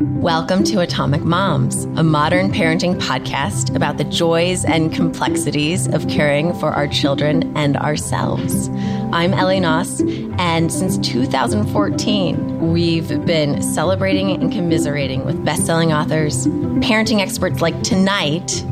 Welcome 0.00 0.62
to 0.64 0.78
Atomic 0.78 1.22
Moms, 1.22 1.82
a 1.96 2.04
modern 2.04 2.52
parenting 2.52 3.00
podcast 3.00 3.74
about 3.74 3.96
the 3.96 4.04
joys 4.04 4.64
and 4.64 4.92
complexities 4.94 5.88
of 5.88 6.06
caring 6.06 6.54
for 6.54 6.70
our 6.70 6.86
children 6.86 7.56
and 7.56 7.76
ourselves. 7.76 8.68
I'm 9.12 9.34
Ellie 9.34 9.58
Knaus, 9.58 10.00
and 10.38 10.72
since 10.72 10.98
2014, 10.98 12.72
we've 12.72 13.08
been 13.26 13.60
celebrating 13.60 14.30
and 14.30 14.52
commiserating 14.52 15.24
with 15.24 15.44
best-selling 15.44 15.92
authors, 15.92 16.46
parenting 16.46 17.18
experts 17.18 17.60
like 17.60 17.82
tonight, 17.82 18.62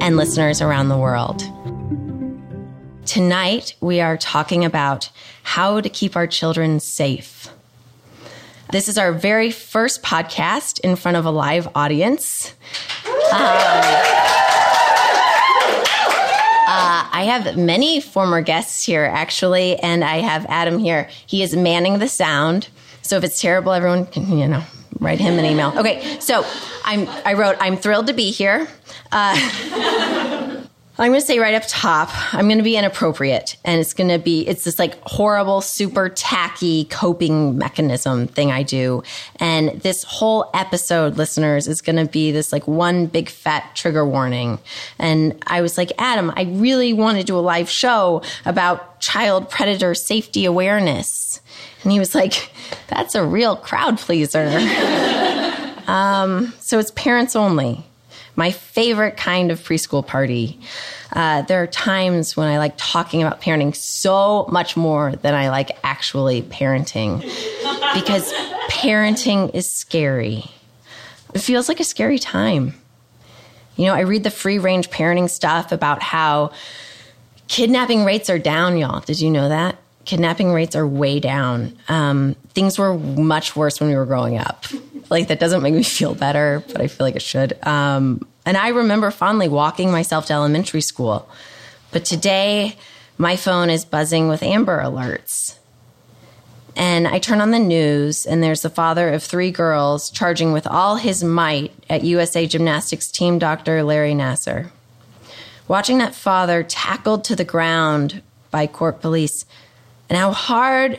and 0.00 0.16
listeners 0.16 0.60
around 0.60 0.88
the 0.88 0.98
world. 0.98 1.44
Tonight, 3.06 3.76
we 3.80 4.00
are 4.00 4.16
talking 4.16 4.64
about 4.64 5.08
how 5.44 5.80
to 5.80 5.88
keep 5.88 6.16
our 6.16 6.26
children 6.26 6.80
safe. 6.80 7.43
This 8.70 8.88
is 8.88 8.98
our 8.98 9.12
very 9.12 9.50
first 9.50 10.02
podcast 10.02 10.80
in 10.80 10.96
front 10.96 11.16
of 11.16 11.24
a 11.26 11.30
live 11.30 11.68
audience. 11.74 12.52
Um, 13.06 13.40
uh, 16.66 17.08
I 17.12 17.24
have 17.26 17.56
many 17.56 18.00
former 18.00 18.40
guests 18.40 18.84
here, 18.84 19.04
actually, 19.04 19.76
and 19.76 20.02
I 20.02 20.16
have 20.18 20.46
Adam 20.48 20.78
here. 20.78 21.08
He 21.26 21.42
is 21.42 21.54
manning 21.54 21.98
the 21.98 22.08
sound. 22.08 22.68
So 23.02 23.16
if 23.16 23.24
it's 23.24 23.40
terrible, 23.40 23.72
everyone 23.72 24.06
can, 24.06 24.36
you 24.36 24.48
know, 24.48 24.64
write 24.98 25.20
him 25.20 25.38
an 25.38 25.44
email. 25.44 25.72
Okay, 25.78 26.18
so 26.20 26.44
I'm, 26.84 27.06
I 27.24 27.34
wrote, 27.34 27.56
I'm 27.60 27.76
thrilled 27.76 28.08
to 28.08 28.12
be 28.14 28.30
here. 28.32 28.66
Uh, 29.12 30.63
I'm 30.96 31.10
going 31.10 31.20
to 31.20 31.26
say 31.26 31.40
right 31.40 31.54
up 31.54 31.64
top, 31.66 32.08
I'm 32.32 32.46
going 32.46 32.58
to 32.58 32.64
be 32.64 32.76
inappropriate. 32.76 33.56
And 33.64 33.80
it's 33.80 33.92
going 33.92 34.10
to 34.10 34.18
be, 34.18 34.46
it's 34.46 34.62
this 34.62 34.78
like 34.78 34.96
horrible, 35.02 35.60
super 35.60 36.08
tacky 36.08 36.84
coping 36.84 37.58
mechanism 37.58 38.28
thing 38.28 38.52
I 38.52 38.62
do. 38.62 39.02
And 39.40 39.80
this 39.82 40.04
whole 40.04 40.48
episode, 40.54 41.16
listeners, 41.16 41.66
is 41.66 41.82
going 41.82 41.96
to 41.96 42.04
be 42.04 42.30
this 42.30 42.52
like 42.52 42.68
one 42.68 43.06
big 43.06 43.28
fat 43.28 43.74
trigger 43.74 44.06
warning. 44.06 44.60
And 45.00 45.36
I 45.48 45.62
was 45.62 45.76
like, 45.76 45.90
Adam, 45.98 46.32
I 46.36 46.42
really 46.42 46.92
want 46.92 47.18
to 47.18 47.24
do 47.24 47.36
a 47.36 47.40
live 47.40 47.68
show 47.68 48.22
about 48.44 49.00
child 49.00 49.50
predator 49.50 49.96
safety 49.96 50.44
awareness. 50.44 51.40
And 51.82 51.90
he 51.90 51.98
was 51.98 52.14
like, 52.14 52.52
that's 52.86 53.16
a 53.16 53.24
real 53.24 53.56
crowd 53.56 53.98
pleaser. 53.98 54.46
um, 55.88 56.54
so 56.60 56.78
it's 56.78 56.92
parents 56.92 57.34
only 57.34 57.84
my 58.36 58.50
favorite 58.50 59.16
kind 59.16 59.50
of 59.50 59.60
preschool 59.60 60.06
party. 60.06 60.58
Uh, 61.12 61.42
there 61.42 61.62
are 61.62 61.66
times 61.66 62.36
when 62.36 62.48
I 62.48 62.58
like 62.58 62.74
talking 62.76 63.22
about 63.22 63.40
parenting 63.40 63.74
so 63.74 64.46
much 64.50 64.76
more 64.76 65.12
than 65.16 65.34
I 65.34 65.50
like 65.50 65.78
actually 65.84 66.42
parenting 66.42 67.20
because 67.94 68.32
parenting 68.68 69.54
is 69.54 69.70
scary. 69.70 70.44
It 71.34 71.40
feels 71.40 71.68
like 71.68 71.80
a 71.80 71.84
scary 71.84 72.18
time. 72.18 72.74
You 73.76 73.86
know, 73.86 73.94
I 73.94 74.00
read 74.00 74.24
the 74.24 74.30
free 74.30 74.58
range 74.58 74.90
parenting 74.90 75.28
stuff 75.28 75.72
about 75.72 76.02
how 76.02 76.52
kidnapping 77.48 78.04
rates 78.04 78.30
are 78.30 78.38
down, 78.38 78.76
y'all. 78.76 79.00
Did 79.00 79.20
you 79.20 79.30
know 79.30 79.48
that? 79.48 79.78
Kidnapping 80.04 80.52
rates 80.52 80.76
are 80.76 80.86
way 80.86 81.20
down. 81.20 81.76
Um, 81.88 82.36
things 82.50 82.78
were 82.78 82.96
much 82.96 83.56
worse 83.56 83.80
when 83.80 83.88
we 83.88 83.96
were 83.96 84.06
growing 84.06 84.38
up 84.38 84.66
like 85.10 85.28
that 85.28 85.40
doesn't 85.40 85.62
make 85.62 85.74
me 85.74 85.82
feel 85.82 86.14
better, 86.14 86.62
but 86.68 86.80
I 86.80 86.88
feel 86.88 87.06
like 87.06 87.16
it 87.16 87.22
should. 87.22 87.56
Um, 87.66 88.26
and 88.46 88.56
I 88.56 88.68
remember 88.68 89.10
fondly 89.10 89.48
walking 89.48 89.90
myself 89.90 90.26
to 90.26 90.32
elementary 90.32 90.80
school. 90.80 91.28
But 91.90 92.04
today, 92.04 92.76
my 93.16 93.36
phone 93.36 93.70
is 93.70 93.84
buzzing 93.84 94.28
with 94.28 94.42
Amber 94.42 94.82
alerts. 94.82 95.56
And 96.76 97.06
I 97.06 97.20
turn 97.20 97.40
on 97.40 97.52
the 97.52 97.60
news, 97.60 98.26
and 98.26 98.42
there's 98.42 98.62
the 98.62 98.70
father 98.70 99.08
of 99.10 99.22
three 99.22 99.52
girls 99.52 100.10
charging 100.10 100.52
with 100.52 100.66
all 100.66 100.96
his 100.96 101.22
might 101.22 101.72
at 101.88 102.02
USA 102.02 102.48
Gymnastics 102.48 103.12
team 103.12 103.38
doctor 103.38 103.84
Larry 103.84 104.12
Nassar. 104.12 104.70
Watching 105.68 105.98
that 105.98 106.16
father 106.16 106.64
tackled 106.64 107.22
to 107.24 107.36
the 107.36 107.44
ground 107.44 108.22
by 108.50 108.66
court 108.66 109.00
police, 109.00 109.46
and 110.08 110.18
how 110.18 110.32
hard 110.32 110.98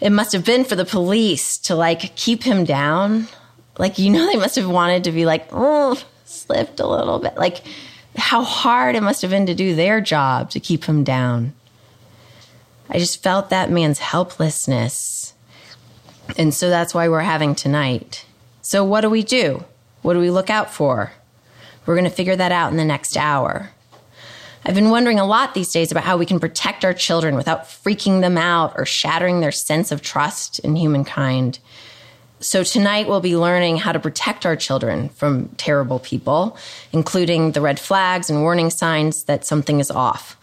it 0.00 0.10
must 0.10 0.32
have 0.32 0.44
been 0.44 0.64
for 0.64 0.76
the 0.76 0.84
police 0.84 1.58
to 1.58 1.74
like 1.74 2.14
keep 2.16 2.42
him 2.42 2.64
down. 2.64 3.28
Like, 3.78 3.98
you 3.98 4.10
know, 4.10 4.26
they 4.26 4.36
must 4.38 4.56
have 4.56 4.68
wanted 4.68 5.04
to 5.04 5.12
be 5.12 5.26
like, 5.26 5.48
oh, 5.50 6.00
slipped 6.24 6.80
a 6.80 6.86
little 6.86 7.18
bit. 7.18 7.36
Like, 7.36 7.62
how 8.16 8.42
hard 8.42 8.94
it 8.94 9.02
must 9.02 9.22
have 9.22 9.30
been 9.30 9.46
to 9.46 9.54
do 9.54 9.74
their 9.74 10.00
job 10.00 10.50
to 10.50 10.60
keep 10.60 10.84
him 10.84 11.04
down. 11.04 11.52
I 12.88 12.98
just 12.98 13.22
felt 13.22 13.50
that 13.50 13.70
man's 13.70 13.98
helplessness. 13.98 15.34
And 16.36 16.54
so 16.54 16.68
that's 16.70 16.94
why 16.94 17.08
we're 17.08 17.20
having 17.20 17.54
tonight. 17.54 18.24
So, 18.62 18.84
what 18.84 19.00
do 19.00 19.10
we 19.10 19.22
do? 19.22 19.64
What 20.02 20.14
do 20.14 20.20
we 20.20 20.30
look 20.30 20.50
out 20.50 20.72
for? 20.72 21.12
We're 21.86 21.94
going 21.94 22.08
to 22.08 22.10
figure 22.10 22.36
that 22.36 22.52
out 22.52 22.70
in 22.70 22.76
the 22.76 22.84
next 22.84 23.16
hour. 23.16 23.70
I've 24.66 24.74
been 24.74 24.90
wondering 24.90 25.18
a 25.18 25.26
lot 25.26 25.52
these 25.52 25.72
days 25.72 25.92
about 25.92 26.04
how 26.04 26.16
we 26.16 26.24
can 26.24 26.40
protect 26.40 26.84
our 26.84 26.94
children 26.94 27.36
without 27.36 27.64
freaking 27.64 28.22
them 28.22 28.38
out 28.38 28.72
or 28.76 28.86
shattering 28.86 29.40
their 29.40 29.52
sense 29.52 29.92
of 29.92 30.00
trust 30.00 30.58
in 30.60 30.74
humankind. 30.74 31.58
So, 32.40 32.62
tonight 32.62 33.06
we'll 33.06 33.20
be 33.20 33.36
learning 33.36 33.76
how 33.78 33.92
to 33.92 34.00
protect 34.00 34.46
our 34.46 34.56
children 34.56 35.10
from 35.10 35.48
terrible 35.56 35.98
people, 35.98 36.56
including 36.92 37.52
the 37.52 37.60
red 37.60 37.78
flags 37.78 38.30
and 38.30 38.40
warning 38.42 38.70
signs 38.70 39.24
that 39.24 39.44
something 39.44 39.80
is 39.80 39.90
off. 39.90 40.36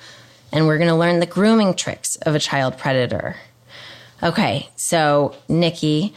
And 0.52 0.68
we're 0.68 0.78
going 0.78 0.90
to 0.90 0.96
learn 0.96 1.20
the 1.20 1.26
grooming 1.26 1.74
tricks 1.74 2.16
of 2.18 2.36
a 2.36 2.40
child 2.40 2.78
predator. 2.78 3.36
Okay, 4.24 4.70
so, 4.76 5.36
Nikki, 5.48 6.14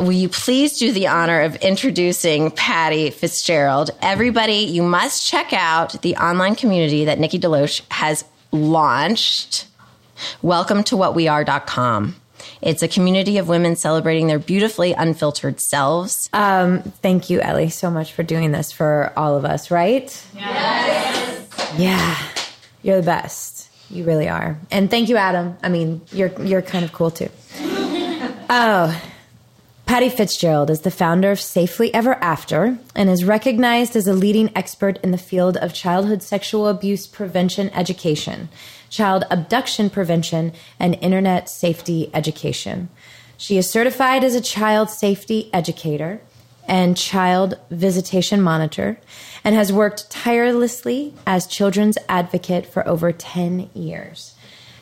Will 0.00 0.12
you 0.12 0.28
please 0.28 0.78
do 0.78 0.92
the 0.92 1.06
honor 1.06 1.42
of 1.42 1.54
introducing 1.56 2.50
Patty 2.50 3.10
Fitzgerald? 3.10 3.90
Everybody, 4.02 4.54
you 4.54 4.82
must 4.82 5.24
check 5.24 5.52
out 5.52 6.02
the 6.02 6.16
online 6.16 6.56
community 6.56 7.04
that 7.04 7.20
Nikki 7.20 7.38
DeLoach 7.38 7.82
has 7.92 8.24
launched. 8.50 9.66
Welcome 10.42 10.82
to 10.84 10.96
whatweare.com. 10.96 12.16
It's 12.60 12.82
a 12.82 12.88
community 12.88 13.38
of 13.38 13.46
women 13.48 13.76
celebrating 13.76 14.26
their 14.26 14.40
beautifully 14.40 14.92
unfiltered 14.94 15.60
selves. 15.60 16.28
Um, 16.32 16.82
thank 16.82 17.30
you, 17.30 17.40
Ellie, 17.40 17.70
so 17.70 17.88
much 17.88 18.12
for 18.12 18.24
doing 18.24 18.50
this 18.50 18.72
for 18.72 19.12
all 19.16 19.36
of 19.36 19.44
us, 19.44 19.70
right? 19.70 20.26
Yes. 20.34 21.74
Yeah. 21.78 22.18
You're 22.82 22.96
the 22.96 23.06
best. 23.06 23.70
You 23.90 24.02
really 24.04 24.28
are. 24.28 24.58
And 24.72 24.90
thank 24.90 25.08
you, 25.08 25.16
Adam. 25.16 25.56
I 25.62 25.68
mean, 25.68 26.00
you're 26.10 26.32
you're 26.42 26.62
kind 26.62 26.84
of 26.84 26.92
cool 26.92 27.12
too. 27.12 27.28
Oh, 28.50 29.02
Patty 29.86 30.08
Fitzgerald 30.08 30.70
is 30.70 30.80
the 30.80 30.90
founder 30.90 31.30
of 31.30 31.38
Safely 31.38 31.92
Ever 31.92 32.14
After 32.14 32.78
and 32.94 33.10
is 33.10 33.22
recognized 33.22 33.94
as 33.94 34.06
a 34.06 34.14
leading 34.14 34.50
expert 34.56 34.98
in 35.04 35.10
the 35.10 35.18
field 35.18 35.58
of 35.58 35.74
childhood 35.74 36.22
sexual 36.22 36.66
abuse 36.68 37.06
prevention 37.06 37.68
education, 37.70 38.48
child 38.88 39.24
abduction 39.30 39.90
prevention, 39.90 40.52
and 40.80 40.98
internet 41.02 41.50
safety 41.50 42.10
education. 42.14 42.88
She 43.36 43.58
is 43.58 43.70
certified 43.70 44.24
as 44.24 44.34
a 44.34 44.40
child 44.40 44.88
safety 44.88 45.50
educator 45.52 46.22
and 46.66 46.96
child 46.96 47.58
visitation 47.70 48.40
monitor 48.40 48.98
and 49.44 49.54
has 49.54 49.70
worked 49.70 50.10
tirelessly 50.10 51.12
as 51.26 51.46
children's 51.46 51.98
advocate 52.08 52.64
for 52.64 52.88
over 52.88 53.12
10 53.12 53.68
years. 53.74 54.33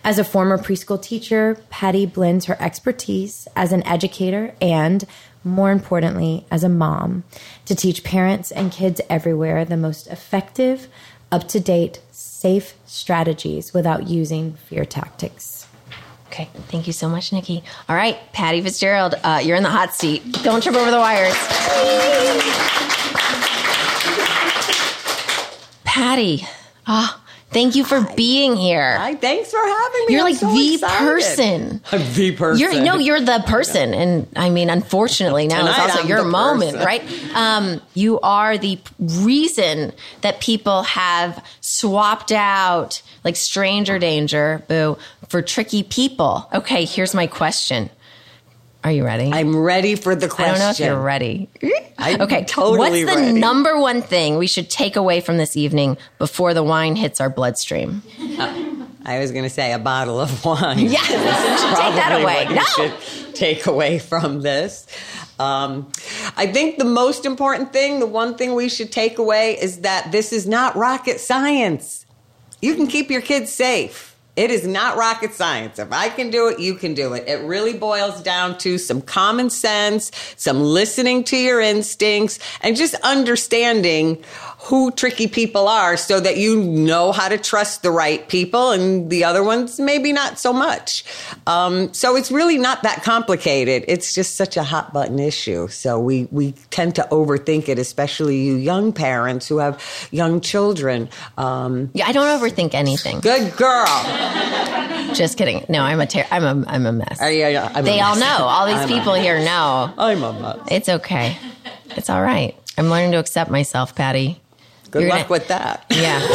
As 0.05 0.19
a 0.19 0.25
former 0.25 0.59
preschool 0.59 1.01
teacher, 1.01 1.59
Patty 1.71 2.07
blends 2.07 2.47
her 2.47 2.57
expertise 2.61 3.47
as 3.55 3.71
an 3.71 3.87
educator 3.87 4.53
and, 4.61 5.05
more 5.45 5.71
importantly, 5.71 6.45
as 6.51 6.65
a 6.65 6.69
mom 6.69 7.23
to 7.67 7.77
teach 7.77 8.03
parents 8.03 8.51
and 8.51 8.73
kids 8.73 9.01
everywhere 9.09 9.65
the 9.65 9.77
most 9.77 10.09
effective, 10.09 10.89
up 11.31 11.47
to 11.49 11.61
date, 11.61 12.01
safe 12.11 12.75
strategies 12.85 13.73
without 13.73 14.09
using 14.09 14.55
fear 14.55 14.85
tactics. 14.85 15.69
Okay, 16.27 16.49
thank 16.69 16.89
you 16.89 16.93
so 16.93 17.09
much, 17.09 17.33
Nikki. 17.33 17.63
All 17.89 17.95
right, 17.95 18.19
Patty 18.33 18.61
Fitzgerald, 18.61 19.15
uh, 19.23 19.41
you're 19.45 19.57
in 19.57 19.63
the 19.63 19.71
hot 19.71 19.95
seat. 19.95 20.25
Don't 20.43 20.63
trip 20.63 20.75
over 20.75 20.91
the 20.91 20.99
wires. 20.99 21.37
Patty, 25.85 26.45
ah, 26.87 27.22
Thank 27.53 27.75
you 27.77 27.85
for 27.85 28.01
Hi. 28.01 28.15
being 28.15 28.57
here. 28.57 28.97
Hi, 28.97 29.15
thanks 29.15 29.51
for 29.51 29.59
having 29.59 30.07
me. 30.07 30.15
You're 30.15 30.21
I'm 30.21 30.25
like 30.33 30.37
so 30.37 30.53
the 30.53 30.75
excited. 30.75 30.99
person. 31.05 31.81
I'm 31.93 32.15
the 32.15 32.33
person. 32.33 32.61
You're, 32.61 32.83
no, 32.83 32.97
you're 32.99 33.21
the 33.21 33.43
person. 33.47 33.95
And 33.95 34.27
I 34.37 34.51
mean, 34.51 34.71
unfortunately, 34.71 35.47
now 35.47 35.67
it's 35.67 35.79
also 35.79 36.01
I'm 36.01 36.09
your 36.09 36.25
moment, 36.25 36.79
person. 36.79 36.87
right? 36.87 37.35
Um, 37.35 37.83
you 37.95 38.19
are 38.21 38.57
the 38.59 38.79
reason 38.99 39.93
that 40.23 40.41
people 40.41 40.83
have 40.85 41.45
swapped 41.61 42.33
out 42.33 43.03
like 43.25 43.37
stranger 43.37 43.99
danger, 43.99 44.65
boo, 44.69 44.99
for 45.29 45.43
tricky 45.43 45.83
people. 45.83 46.49
Okay, 46.53 46.85
here's 46.85 47.15
my 47.15 47.27
question. 47.27 47.91
Are 48.85 48.91
you 48.91 49.05
ready? 49.05 49.31
I'm 49.33 49.57
ready 49.57 49.95
for 49.95 50.15
the 50.17 50.29
question. 50.29 50.55
I 50.55 50.59
don't 50.59 50.67
know 50.67 50.71
if 50.71 50.81
you're 50.81 51.01
ready. 51.01 51.49
I'm 51.99 52.21
okay, 52.23 52.45
totally 52.45 53.05
What's 53.05 53.15
the 53.15 53.21
ready. 53.23 53.39
number 53.39 53.79
one 53.79 54.03
thing 54.03 54.39
we 54.39 54.49
should 54.49 54.69
take 54.69 54.97
away 54.97 55.21
from 55.21 55.37
this 55.37 55.57
evening 55.57 55.97
before 56.19 56.53
the 56.53 56.65
wine 56.65 56.97
hits 56.97 57.21
our 57.21 57.31
bloodstream? 57.31 58.03
Uh, 58.21 58.87
I 59.05 59.19
was 59.19 59.31
going 59.33 59.45
to 59.45 59.51
say 59.51 59.73
a 59.73 59.79
bottle 59.79 60.21
of 60.21 60.45
wine. 60.45 60.79
Yes, 60.91 61.09
take 61.09 61.95
that 61.95 62.21
away. 62.23 62.55
No. 62.55 62.63
should 62.63 63.35
take 63.35 63.67
away 63.67 63.99
from 63.99 64.43
this. 64.43 64.87
Um, 65.39 65.91
I 66.37 66.47
think 66.47 66.79
the 66.79 66.85
most 66.85 67.25
important 67.25 67.73
thing, 67.73 68.01
the 68.01 68.07
one 68.07 68.37
thing 68.37 68.55
we 68.55 68.69
should 68.69 68.93
take 68.93 69.19
away 69.19 69.59
is 69.61 69.79
that 69.81 70.13
this 70.13 70.33
is 70.33 70.47
not 70.47 70.77
rocket 70.77 71.21
science. 71.21 72.07
You 72.61 72.75
can 72.77 72.87
keep 72.87 73.11
your 73.11 73.23
kids 73.23 73.53
safe. 73.53 74.12
It 74.35 74.51
is 74.51 74.67
not 74.67 74.97
rocket 74.97 75.35
science. 75.35 75.79
If 75.79 75.93
I 75.93 76.09
can 76.09 76.31
do 76.31 76.49
it, 76.49 76.59
you 76.59 76.75
can 76.75 76.95
do 76.95 77.13
it. 77.13 77.29
It 77.29 77.45
really 77.45 77.75
boils 77.75 78.23
down 78.23 78.57
to 78.59 78.79
some 78.79 79.03
common 79.03 79.51
sense, 79.51 80.11
some 80.37 80.63
listening 80.63 81.25
to 81.25 81.37
your 81.37 81.61
instincts, 81.61 82.39
and 82.63 82.75
just 82.75 82.95
understanding 83.03 84.25
who 84.67 84.93
tricky 84.93 85.27
people 85.27 85.67
are 85.67 85.97
so 85.97 86.21
that 86.21 86.37
you 86.37 86.57
know 86.63 87.11
how 87.11 87.29
to 87.29 87.37
trust 87.37 87.83
the 87.83 87.91
right 87.91 88.29
people 88.29 88.71
and 88.71 89.11
the 89.11 89.25
other 89.25 89.43
ones 89.43 89.81
maybe 89.81 90.13
not 90.13 90.39
so 90.39 90.53
much. 90.53 91.05
Um, 91.49 91.93
so 91.93 92.15
it's 92.15 92.31
really 92.31 92.59
not 92.59 92.85
that 92.85 93.03
complicated. 93.03 93.85
It's 93.89 94.15
just 94.15 94.37
such 94.37 94.57
a 94.57 94.63
hot 94.63 94.93
button 94.93 95.19
issue. 95.19 95.67
So 95.69 95.99
we, 95.99 96.29
we 96.31 96.53
tend 96.71 96.95
to 96.95 97.09
overthink 97.11 97.69
it, 97.69 97.79
especially 97.81 98.37
you 98.39 98.55
young 98.55 98.93
parents 98.93 99.49
who 99.49 99.59
have 99.59 99.83
young 100.13 100.41
children. 100.41 101.09
Um, 101.37 101.91
Yeah, 101.93 102.07
I 102.07 102.13
don't 102.13 102.41
overthink 102.41 102.73
anything. 102.75 103.19
good 103.21 103.57
girl. 103.57 103.87
Just 105.15 105.39
kidding. 105.39 105.65
No, 105.69 105.81
I'm 105.83 106.01
a 106.01 106.07
ter- 106.07 106.27
I'm 106.31 106.45
a 106.45 106.65
I'm 106.69 106.87
a 106.87 106.93
mess. 106.93 107.21
Uh, 107.21 107.27
yeah, 107.27 107.49
yeah, 107.49 107.73
I'm 107.75 107.85
they 107.85 108.01
all 108.01 108.17
know. 108.17 108.45
All 108.45 108.67
these 108.67 108.77
I'm 108.77 108.89
people 108.89 109.15
here 109.15 109.39
know. 109.41 109.93
I'm 109.99 110.23
a 110.23 110.33
mess. 110.41 110.69
It's 110.71 110.89
okay. 110.89 111.37
It's 111.97 112.09
all 112.09 112.23
right. 112.23 112.57
I'm 112.79 112.89
learning 112.89 113.13
to 113.13 113.19
accept 113.19 113.51
myself, 113.51 113.95
Patty. 113.95 114.41
Good 114.93 115.03
You're 115.03 115.11
luck 115.11 115.29
gonna- 115.29 115.41
with 115.41 115.49
that. 115.49 115.85
Yeah. 115.91 116.21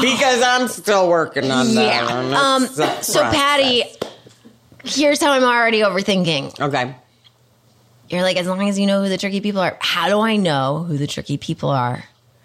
Because 0.00 0.42
I'm 0.42 0.68
still 0.68 1.08
working 1.08 1.50
on 1.50 1.74
that. 1.74 2.30
yeah. 2.30 2.54
Um, 2.54 2.66
so. 2.66 3.22
Patty, 3.22 3.84
here's 4.84 5.20
how 5.20 5.32
I'm 5.32 5.42
already 5.42 5.80
overthinking. 5.80 6.60
Okay. 6.60 6.94
You're 8.10 8.22
like, 8.22 8.36
as 8.36 8.46
long 8.46 8.68
as 8.68 8.78
you 8.78 8.86
know 8.86 9.02
who 9.02 9.08
the 9.08 9.18
tricky 9.18 9.40
people 9.40 9.60
are. 9.60 9.76
How 9.80 10.08
do 10.08 10.20
I 10.20 10.36
know 10.36 10.84
who 10.84 10.96
the 10.98 11.06
tricky 11.06 11.38
people 11.38 11.70
are? 11.70 12.04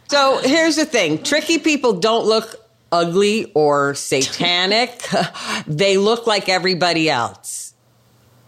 So 0.10 0.40
here's 0.44 0.78
the 0.78 0.86
thing 0.86 1.22
tricky 1.24 1.60
people 1.60 1.94
don't 2.00 2.26
look 2.26 2.56
ugly 2.92 3.52
or 3.54 3.94
satanic, 3.96 5.06
they 5.68 5.98
look 5.98 6.26
like 6.26 6.50
everybody 6.50 7.10
else. 7.10 7.74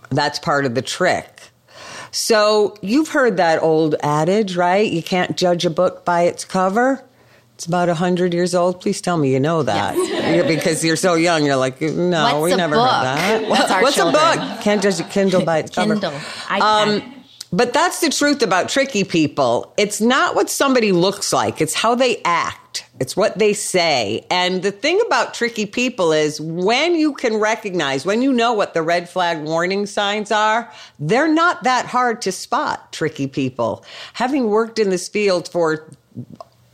That's 0.09 0.39
part 0.39 0.65
of 0.65 0.75
the 0.75 0.81
trick. 0.81 1.40
So 2.11 2.75
you've 2.81 3.09
heard 3.09 3.37
that 3.37 3.61
old 3.61 3.95
adage, 4.03 4.55
right? 4.55 4.89
You 4.91 5.01
can't 5.01 5.37
judge 5.37 5.65
a 5.65 5.69
book 5.69 6.03
by 6.05 6.23
its 6.23 6.43
cover. 6.45 7.03
It's 7.55 7.65
about 7.67 7.87
100 7.89 8.33
years 8.33 8.55
old. 8.55 8.81
Please 8.81 9.01
tell 9.01 9.17
me 9.17 9.31
you 9.31 9.39
know 9.39 9.63
that. 9.63 9.95
Yeah, 9.95 10.47
because 10.47 10.83
you're 10.83 10.95
so 10.95 11.13
young, 11.13 11.45
you're 11.45 11.55
like, 11.57 11.79
no, 11.79 12.39
What's 12.39 12.51
we 12.53 12.55
never 12.57 12.75
book? 12.75 12.89
heard 12.89 13.03
that. 13.03 13.49
What's 13.49 13.95
children. 13.95 14.15
a 14.15 14.37
book? 14.37 14.61
Can't 14.61 14.81
judge 14.81 14.99
a 14.99 15.03
Kindle 15.03 15.45
by 15.45 15.59
its 15.59 15.71
cover. 15.73 15.93
Kindle. 15.93 16.19
Um, 16.49 17.20
but 17.51 17.73
that's 17.73 17.99
the 17.99 18.09
truth 18.09 18.41
about 18.41 18.69
tricky 18.69 19.03
people. 19.03 19.73
It's 19.77 19.99
not 19.99 20.35
what 20.35 20.49
somebody 20.49 20.91
looks 20.91 21.33
like, 21.33 21.61
it's 21.61 21.73
how 21.73 21.95
they 21.95 22.21
act, 22.23 22.85
it's 22.99 23.15
what 23.15 23.39
they 23.39 23.53
say. 23.53 24.25
And 24.29 24.63
the 24.63 24.71
thing 24.71 25.01
about 25.05 25.33
tricky 25.33 25.65
people 25.65 26.13
is 26.13 26.39
when 26.39 26.95
you 26.95 27.13
can 27.13 27.37
recognize, 27.37 28.05
when 28.05 28.21
you 28.21 28.31
know 28.31 28.53
what 28.53 28.73
the 28.73 28.81
red 28.81 29.09
flag 29.09 29.43
warning 29.43 29.85
signs 29.85 30.31
are, 30.31 30.71
they're 30.99 31.31
not 31.31 31.63
that 31.63 31.85
hard 31.85 32.21
to 32.23 32.31
spot, 32.31 32.93
tricky 32.93 33.27
people. 33.27 33.83
Having 34.13 34.49
worked 34.49 34.79
in 34.79 34.89
this 34.89 35.09
field 35.09 35.49
for 35.49 35.89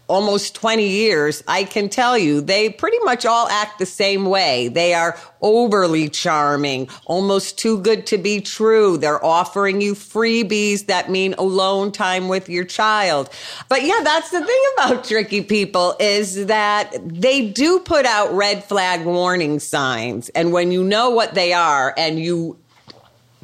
almost 0.08 0.56
20 0.56 0.88
years, 0.88 1.44
I 1.48 1.64
can 1.64 1.90
tell 1.90 2.18
you 2.18 2.42
they 2.42 2.70
pretty 2.70 3.00
much 3.00 3.26
all 3.26 3.48
act 3.50 3.80
the 3.80 3.86
same 3.86 4.26
way. 4.26 4.70
They 4.70 4.94
are 4.94 5.20
overly 5.42 6.10
charming, 6.10 6.90
almost 7.06 7.60
too 7.60 7.80
good 7.80 8.06
to 8.08 8.18
be 8.18 8.42
true. 8.42 8.98
They're 8.98 9.24
offering 9.24 9.82
you 9.82 9.94
freebies 9.94 10.86
that 10.88 11.10
mean 11.10 11.34
alone 11.38 11.92
time 11.92 12.28
with 12.28 12.50
your 12.50 12.64
child. 12.64 13.30
But 13.70 13.84
yeah, 13.84 14.00
that's 14.04 14.32
the 14.32 14.44
thing 14.46 14.64
about 14.78 15.04
tricky 15.04 15.42
people 15.42 15.96
is 16.00 16.48
that 16.48 16.96
they 17.04 17.50
do 17.50 17.80
put 17.80 18.06
out 18.06 18.34
red 18.34 18.64
flag 18.64 19.06
warning 19.06 19.60
signs. 19.60 20.30
And 20.30 20.52
when 20.54 20.72
you 20.72 20.84
know 20.84 21.10
what 21.10 21.34
they 21.34 21.54
are 21.54 21.94
and 21.98 22.20
you 22.20 22.58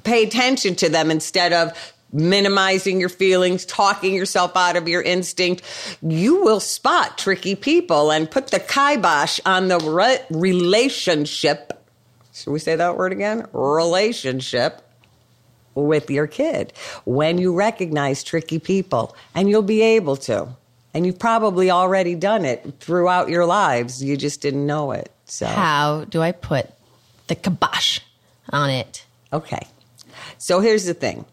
pay 0.03 0.23
attention 0.23 0.75
to 0.75 0.89
them 0.89 1.09
instead 1.09 1.53
of 1.53 1.92
minimizing 2.13 2.99
your 2.99 3.09
feelings, 3.09 3.65
talking 3.65 4.13
yourself 4.13 4.55
out 4.55 4.75
of 4.75 4.87
your 4.87 5.01
instinct, 5.01 5.63
you 6.01 6.43
will 6.43 6.59
spot 6.59 7.17
tricky 7.17 7.55
people 7.55 8.11
and 8.11 8.29
put 8.29 8.47
the 8.47 8.59
kibosh 8.59 9.39
on 9.45 9.67
the 9.67 9.79
re- 9.79 10.21
relationship. 10.29 11.83
Should 12.33 12.51
we 12.51 12.59
say 12.59 12.75
that 12.75 12.95
word 12.97 13.11
again? 13.11 13.47
Relationship 13.51 14.81
with 15.75 16.09
your 16.09 16.27
kid 16.27 16.71
when 17.03 17.37
you 17.39 17.53
recognize 17.55 18.23
tricky 18.23 18.59
people, 18.59 19.15
and 19.33 19.49
you'll 19.49 19.61
be 19.63 19.81
able 19.81 20.17
to. 20.17 20.47
And 20.93 21.07
you've 21.07 21.17
probably 21.17 21.71
already 21.71 22.13
done 22.13 22.45
it 22.45 22.75
throughout 22.79 23.27
your 23.29 23.47
lives. 23.47 24.03
You 24.03 24.15
just 24.15 24.41
didn't 24.41 24.67
know 24.67 24.91
it. 24.91 25.11
So 25.25 25.47
How 25.47 26.05
do 26.05 26.21
I 26.21 26.31
put 26.31 26.69
the 27.27 27.33
kibosh 27.35 27.99
on 28.51 28.69
it? 28.69 29.03
Okay. 29.31 29.65
So 30.37 30.59
here's 30.59 30.85
the 30.85 30.93
thing 30.93 31.25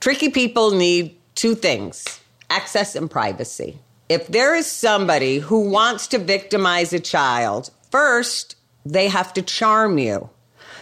tricky 0.00 0.28
people 0.28 0.72
need 0.72 1.16
two 1.34 1.54
things 1.54 2.20
access 2.50 2.94
and 2.94 3.10
privacy. 3.10 3.78
If 4.08 4.28
there 4.28 4.54
is 4.54 4.70
somebody 4.70 5.38
who 5.38 5.68
wants 5.68 6.06
to 6.08 6.18
victimize 6.18 6.92
a 6.92 7.00
child, 7.00 7.70
first, 7.90 8.54
they 8.84 9.08
have 9.08 9.32
to 9.34 9.42
charm 9.42 9.98
you. 9.98 10.30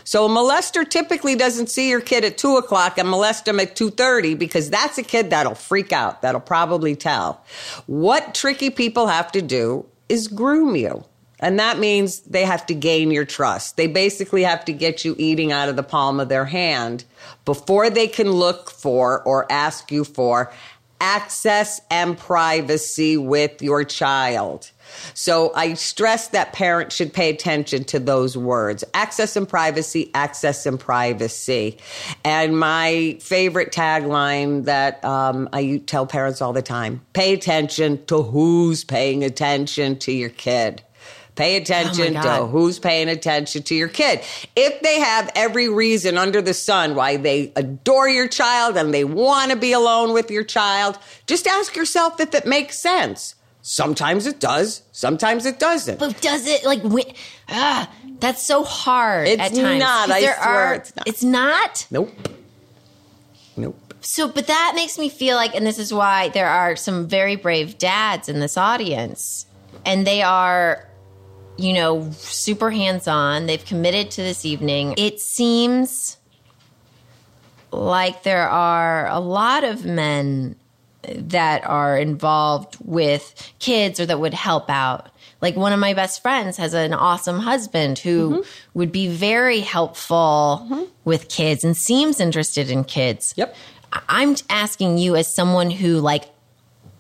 So 0.05 0.27
a 0.27 0.29
molester 0.29 0.89
typically 0.89 1.35
doesn't 1.35 1.71
see 1.71 1.89
your 1.89 2.03
kid 2.03 2.25
at 2.25 2.37
two 2.37 2.59
o'clock 2.59 2.99
and 2.99 3.09
molest 3.09 3.47
them 3.47 3.59
at 3.59 3.75
two 3.75 3.91
thirty 3.91 4.35
because 4.35 4.69
that's 4.69 4.99
a 4.99 5.03
kid 5.03 5.31
that'll 5.31 5.55
freak 5.55 5.93
out. 5.93 6.21
That'll 6.21 6.41
probably 6.43 6.95
tell. 6.95 7.43
What 7.87 8.35
tricky 8.35 8.69
people 8.69 9.07
have 9.07 9.33
to 9.33 9.41
do 9.41 9.87
is 10.11 10.29
groom 10.29 10.77
you. 10.77 11.05
And 11.44 11.58
that 11.58 11.79
means 11.79 12.20
they 12.20 12.46
have 12.46 12.64
to 12.67 12.75
gain 12.75 13.11
your 13.11 13.26
trust. 13.26 13.76
They 13.76 13.87
basically 13.87 14.44
have 14.44 14.64
to 14.64 14.73
get 14.73 15.05
you 15.05 15.14
eating 15.19 15.52
out 15.52 15.69
of 15.69 15.76
the 15.76 15.82
palm 15.82 16.19
of 16.19 16.31
their 16.31 16.46
hand 16.46 17.05
before 17.44 17.91
they 17.91 18.08
can 18.08 18.32
look 18.32 18.70
for 18.70 19.23
or 19.25 19.50
ask 19.52 19.93
you 19.93 20.05
for 20.05 20.50
access 21.02 21.82
and 21.91 22.17
privacy 22.17 23.19
with 23.19 23.61
your 23.61 23.85
child. 23.85 24.70
So 25.12 25.52
I 25.55 25.75
stress 25.75 26.29
that 26.29 26.55
parents 26.55 26.96
should 26.96 27.12
pay 27.12 27.29
attention 27.29 27.85
to 27.85 27.99
those 27.99 28.38
words 28.38 28.82
access 28.94 29.37
and 29.37 29.47
privacy, 29.47 30.11
access 30.14 30.64
and 30.64 30.81
privacy. 30.81 31.76
And 32.25 32.58
my 32.58 33.19
favorite 33.20 33.70
tagline 33.70 34.64
that 34.64 35.04
um, 35.04 35.50
I 35.52 35.83
tell 35.85 36.07
parents 36.07 36.40
all 36.40 36.54
the 36.54 36.62
time 36.62 37.02
pay 37.12 37.35
attention 37.35 38.02
to 38.07 38.23
who's 38.23 38.83
paying 38.83 39.23
attention 39.25 39.99
to 39.99 40.12
your 40.12 40.30
kid. 40.30 40.83
Pay 41.37 41.57
attention 41.57 42.14
to 42.14 42.47
who's 42.47 42.79
paying 42.79 43.09
attention 43.09 43.62
to 43.64 43.75
your 43.75 43.88
kid. 43.88 44.21
If 44.55 44.81
they 44.83 45.00
have 45.00 45.33
every 45.35 45.69
reason 45.69 46.17
under 46.17 46.41
the 46.41 46.55
sun 46.55 46.95
why 46.95 47.17
they 47.17 47.53
adore 47.57 48.09
your 48.09 48.29
child 48.29 48.76
and 48.76 48.95
they 48.95 49.03
want 49.05 49.50
to 49.50 49.57
be 49.57 49.73
alone 49.73 50.12
with 50.12 50.31
your 50.31 50.45
child, 50.45 50.97
just 51.26 51.47
ask 51.49 51.75
yourself 51.75 52.21
if 52.21 52.35
it 52.35 52.47
makes 52.47 52.79
sense. 52.79 53.35
Sometimes 53.62 54.26
it 54.26 54.38
does, 54.41 54.83
sometimes 54.93 55.45
it 55.47 55.59
doesn't. 55.59 55.99
But 55.99 56.21
does 56.21 56.47
it 56.47 56.64
like 56.64 56.83
wi- 56.83 57.14
ah? 57.49 57.91
That's 58.21 58.43
so 58.43 58.62
hard 58.62 59.26
It's 59.26 59.41
at 59.43 59.55
times. 59.55 59.81
not, 59.81 60.11
I 60.11 60.21
swear 60.21 60.38
are. 60.38 60.75
it's 60.75 60.95
not. 60.97 61.09
It's 61.09 61.25
not. 61.25 61.87
Nope. 61.91 62.11
Nope. 63.57 63.79
So, 64.00 64.29
but 64.29 64.47
that 64.49 64.73
makes 64.76 64.99
me 64.99 65.09
feel 65.09 65.37
like, 65.37 65.55
and 65.55 65.67
this 65.67 65.79
is 65.79 65.93
why 65.93 66.29
there 66.29 66.49
are 66.49 66.76
some 66.76 67.09
very 67.09 67.37
brave 67.37 67.79
dads 67.79 68.29
in 68.29 68.38
this 68.38 68.57
audience, 68.59 69.47
and 69.87 70.07
they 70.07 70.23
are, 70.23 70.87
you 71.56 71.73
know, 71.73 72.11
super 72.12 72.70
hands 72.70 73.06
on. 73.06 73.46
They've 73.46 73.64
committed 73.64 74.11
to 74.12 74.23
this 74.23 74.44
evening. 74.44 74.94
It 74.96 75.20
seems 75.20 76.16
like 77.70 78.23
there 78.23 78.49
are 78.49 79.08
a 79.08 79.20
lot 79.20 79.64
of 79.64 79.84
men 79.84 80.56
that 81.02 81.64
are 81.66 81.99
involved 81.99 82.76
with 82.80 83.52
kids 83.58 84.00
or 84.00 84.06
that 84.06 84.20
would 84.20 84.34
help 84.34 84.70
out. 84.70 85.11
Like 85.40 85.56
one 85.56 85.73
of 85.73 85.78
my 85.78 85.92
best 85.92 86.23
friends 86.23 86.56
has 86.56 86.73
an 86.73 86.94
awesome 86.94 87.40
husband 87.40 87.99
who 87.99 88.30
mm-hmm. 88.30 88.49
would 88.73 88.90
be 88.90 89.08
very 89.08 89.61
helpful 89.61 90.62
mm-hmm. 90.64 90.84
with 91.04 91.28
kids 91.28 91.64
and 91.64 91.76
seems 91.76 92.20
interested 92.20 92.70
in 92.70 92.84
kids. 92.84 93.34
Yep. 93.37 93.54
I'm 94.08 94.37
asking 94.49 94.99
you 94.99 95.16
as 95.16 95.32
someone 95.32 95.70
who 95.70 95.99
like 95.99 96.25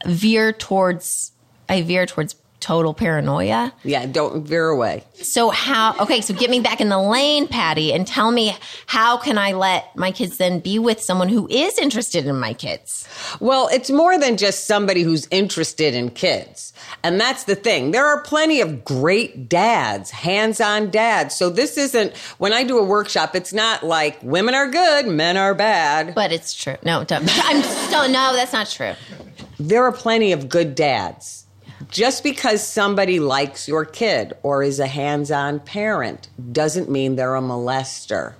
veer 0.04 0.52
towards 0.52 1.32
I 1.68 1.82
veer 1.82 2.04
towards 2.04 2.36
total 2.64 2.94
paranoia. 2.94 3.74
Yeah, 3.82 4.06
don't 4.06 4.46
veer 4.46 4.68
away. 4.68 5.04
So 5.20 5.50
how? 5.50 5.94
Okay, 6.00 6.22
so 6.22 6.32
get 6.32 6.48
me 6.48 6.60
back 6.60 6.80
in 6.80 6.88
the 6.88 6.98
lane, 6.98 7.46
Patty, 7.46 7.92
and 7.92 8.06
tell 8.06 8.30
me 8.30 8.56
how 8.86 9.18
can 9.18 9.36
I 9.36 9.52
let 9.52 9.94
my 9.94 10.10
kids 10.10 10.38
then 10.38 10.60
be 10.60 10.78
with 10.78 10.98
someone 11.02 11.28
who 11.28 11.46
is 11.48 11.78
interested 11.78 12.26
in 12.26 12.36
my 12.36 12.54
kids? 12.54 13.06
Well, 13.38 13.68
it's 13.70 13.90
more 13.90 14.18
than 14.18 14.38
just 14.38 14.66
somebody 14.66 15.02
who's 15.02 15.28
interested 15.30 15.94
in 15.94 16.08
kids. 16.08 16.72
And 17.02 17.20
that's 17.20 17.44
the 17.44 17.54
thing. 17.54 17.90
There 17.90 18.06
are 18.06 18.22
plenty 18.22 18.62
of 18.62 18.82
great 18.82 19.46
dads, 19.46 20.10
hands 20.10 20.58
on 20.58 20.90
dads. 20.90 21.36
So 21.36 21.50
this 21.50 21.76
isn't, 21.76 22.16
when 22.38 22.54
I 22.54 22.64
do 22.64 22.78
a 22.78 22.84
workshop, 22.84 23.36
it's 23.36 23.52
not 23.52 23.82
like 23.84 24.22
women 24.22 24.54
are 24.54 24.70
good, 24.70 25.06
men 25.06 25.36
are 25.36 25.54
bad. 25.54 26.14
But 26.14 26.32
it's 26.32 26.54
true. 26.54 26.76
No, 26.82 27.04
don't. 27.04 27.28
I'm 27.44 27.62
so 27.62 28.06
no. 28.06 28.34
That's 28.34 28.54
not 28.54 28.70
true. 28.70 28.94
There 29.60 29.84
are 29.84 29.92
plenty 29.92 30.32
of 30.32 30.48
good 30.48 30.74
dads. 30.74 31.43
Just 31.88 32.22
because 32.22 32.66
somebody 32.66 33.20
likes 33.20 33.68
your 33.68 33.84
kid 33.84 34.32
or 34.42 34.62
is 34.62 34.78
a 34.80 34.86
hands 34.86 35.30
on 35.30 35.60
parent 35.60 36.28
doesn't 36.52 36.88
mean 36.88 37.16
they're 37.16 37.36
a 37.36 37.40
molester. 37.40 38.34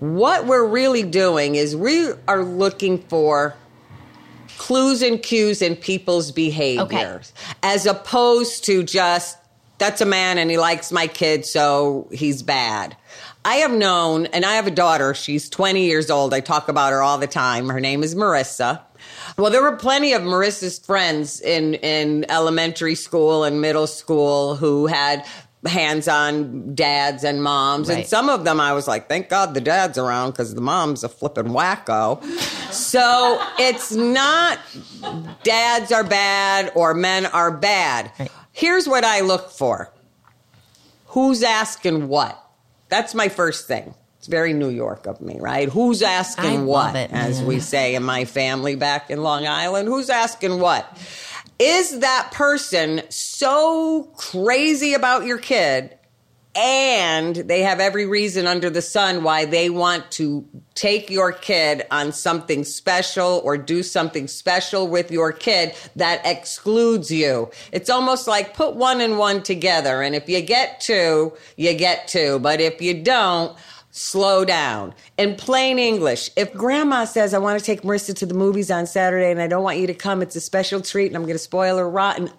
What 0.00 0.46
we're 0.46 0.66
really 0.66 1.02
doing 1.02 1.54
is 1.54 1.76
we 1.76 2.10
are 2.26 2.42
looking 2.42 2.98
for 2.98 3.54
clues 4.58 5.02
and 5.02 5.22
cues 5.22 5.60
in 5.60 5.76
people's 5.76 6.30
behaviors 6.30 7.32
as 7.62 7.84
opposed 7.86 8.64
to 8.64 8.84
just 8.84 9.36
that's 9.78 10.00
a 10.00 10.06
man 10.06 10.38
and 10.38 10.50
he 10.50 10.58
likes 10.58 10.92
my 10.92 11.08
kid 11.08 11.44
so 11.44 12.08
he's 12.12 12.42
bad. 12.42 12.96
I 13.44 13.56
have 13.56 13.72
known 13.72 14.26
and 14.26 14.44
i 14.44 14.54
have 14.54 14.68
a 14.68 14.70
daughter 14.70 15.14
she's 15.14 15.48
20 15.50 15.84
years 15.84 16.10
old 16.10 16.32
i 16.32 16.38
talk 16.38 16.68
about 16.68 16.92
her 16.92 17.02
all 17.02 17.18
the 17.18 17.26
time 17.26 17.70
her 17.70 17.80
name 17.80 18.04
is 18.04 18.14
marissa 18.14 18.80
well 19.36 19.50
there 19.50 19.62
were 19.62 19.76
plenty 19.76 20.12
of 20.12 20.22
marissa's 20.22 20.78
friends 20.78 21.40
in 21.40 21.74
in 21.74 22.24
elementary 22.30 22.94
school 22.94 23.44
and 23.44 23.60
middle 23.60 23.86
school 23.86 24.56
who 24.56 24.86
had 24.86 25.24
hands 25.66 26.08
on 26.08 26.74
dads 26.74 27.24
and 27.24 27.42
moms. 27.42 27.88
And 27.88 28.06
some 28.06 28.28
of 28.28 28.44
them 28.44 28.60
I 28.60 28.72
was 28.72 28.88
like, 28.88 29.08
thank 29.08 29.28
God 29.28 29.54
the 29.54 29.60
dad's 29.60 29.96
around 29.98 30.32
because 30.32 30.54
the 30.54 30.60
mom's 30.60 31.04
a 31.04 31.08
flippin' 31.08 31.48
wacko. 31.48 32.22
so 32.72 33.40
it's 33.58 33.92
not 33.92 34.58
dads 35.42 35.92
are 35.92 36.04
bad 36.04 36.72
or 36.74 36.94
men 36.94 37.26
are 37.26 37.50
bad. 37.50 38.10
Right. 38.18 38.30
Here's 38.52 38.88
what 38.88 39.04
I 39.04 39.20
look 39.20 39.50
for 39.50 39.92
who's 41.06 41.42
asking 41.42 42.08
what? 42.08 42.38
That's 42.88 43.14
my 43.14 43.28
first 43.28 43.66
thing. 43.68 43.94
It's 44.22 44.28
very 44.28 44.52
New 44.52 44.68
York 44.68 45.08
of 45.08 45.20
me, 45.20 45.36
right? 45.40 45.68
Who's 45.68 46.00
asking 46.00 46.60
I 46.60 46.62
what? 46.62 46.94
it, 46.94 47.10
as 47.10 47.42
we 47.42 47.58
say 47.74 47.96
in 47.96 48.04
my 48.04 48.24
family 48.24 48.76
back 48.76 49.10
in 49.10 49.20
Long 49.20 49.48
Island. 49.48 49.88
Who's 49.88 50.10
asking 50.10 50.60
what? 50.60 50.96
Is 51.58 51.98
that 51.98 52.30
person 52.30 53.02
so 53.08 54.04
crazy 54.14 54.94
about 54.94 55.24
your 55.24 55.38
kid 55.38 55.98
and 56.54 57.34
they 57.34 57.62
have 57.62 57.80
every 57.80 58.06
reason 58.06 58.46
under 58.46 58.70
the 58.70 58.82
sun 58.82 59.24
why 59.24 59.44
they 59.44 59.70
want 59.70 60.08
to 60.12 60.46
take 60.76 61.10
your 61.10 61.32
kid 61.32 61.84
on 61.90 62.12
something 62.12 62.62
special 62.62 63.40
or 63.42 63.56
do 63.56 63.82
something 63.82 64.28
special 64.28 64.86
with 64.86 65.10
your 65.10 65.32
kid 65.32 65.74
that 65.96 66.24
excludes 66.24 67.10
you. 67.10 67.50
It's 67.72 67.90
almost 67.90 68.28
like 68.28 68.54
put 68.54 68.76
one 68.76 69.00
and 69.00 69.18
one 69.18 69.42
together. 69.42 70.02
And 70.02 70.14
if 70.14 70.28
you 70.28 70.42
get 70.42 70.80
two, 70.80 71.32
you 71.56 71.74
get 71.74 72.06
two. 72.06 72.38
But 72.38 72.60
if 72.60 72.82
you 72.82 73.02
don't, 73.02 73.56
slow 73.92 74.44
down. 74.44 74.94
In 75.18 75.36
plain 75.36 75.78
English, 75.78 76.30
if 76.34 76.52
grandma 76.54 77.04
says, 77.04 77.34
I 77.34 77.38
want 77.38 77.60
to 77.60 77.64
take 77.64 77.82
Marissa 77.82 78.14
to 78.16 78.26
the 78.26 78.34
movies 78.34 78.70
on 78.70 78.86
Saturday 78.86 79.30
and 79.30 79.40
I 79.40 79.46
don't 79.46 79.62
want 79.62 79.78
you 79.78 79.86
to 79.86 79.94
come, 79.94 80.22
it's 80.22 80.34
a 80.34 80.40
special 80.40 80.80
treat 80.80 81.08
and 81.08 81.16
I'm 81.16 81.22
going 81.22 81.34
to 81.34 81.38
spoil 81.38 81.76
her 81.76 81.88
rotten. 81.88 82.30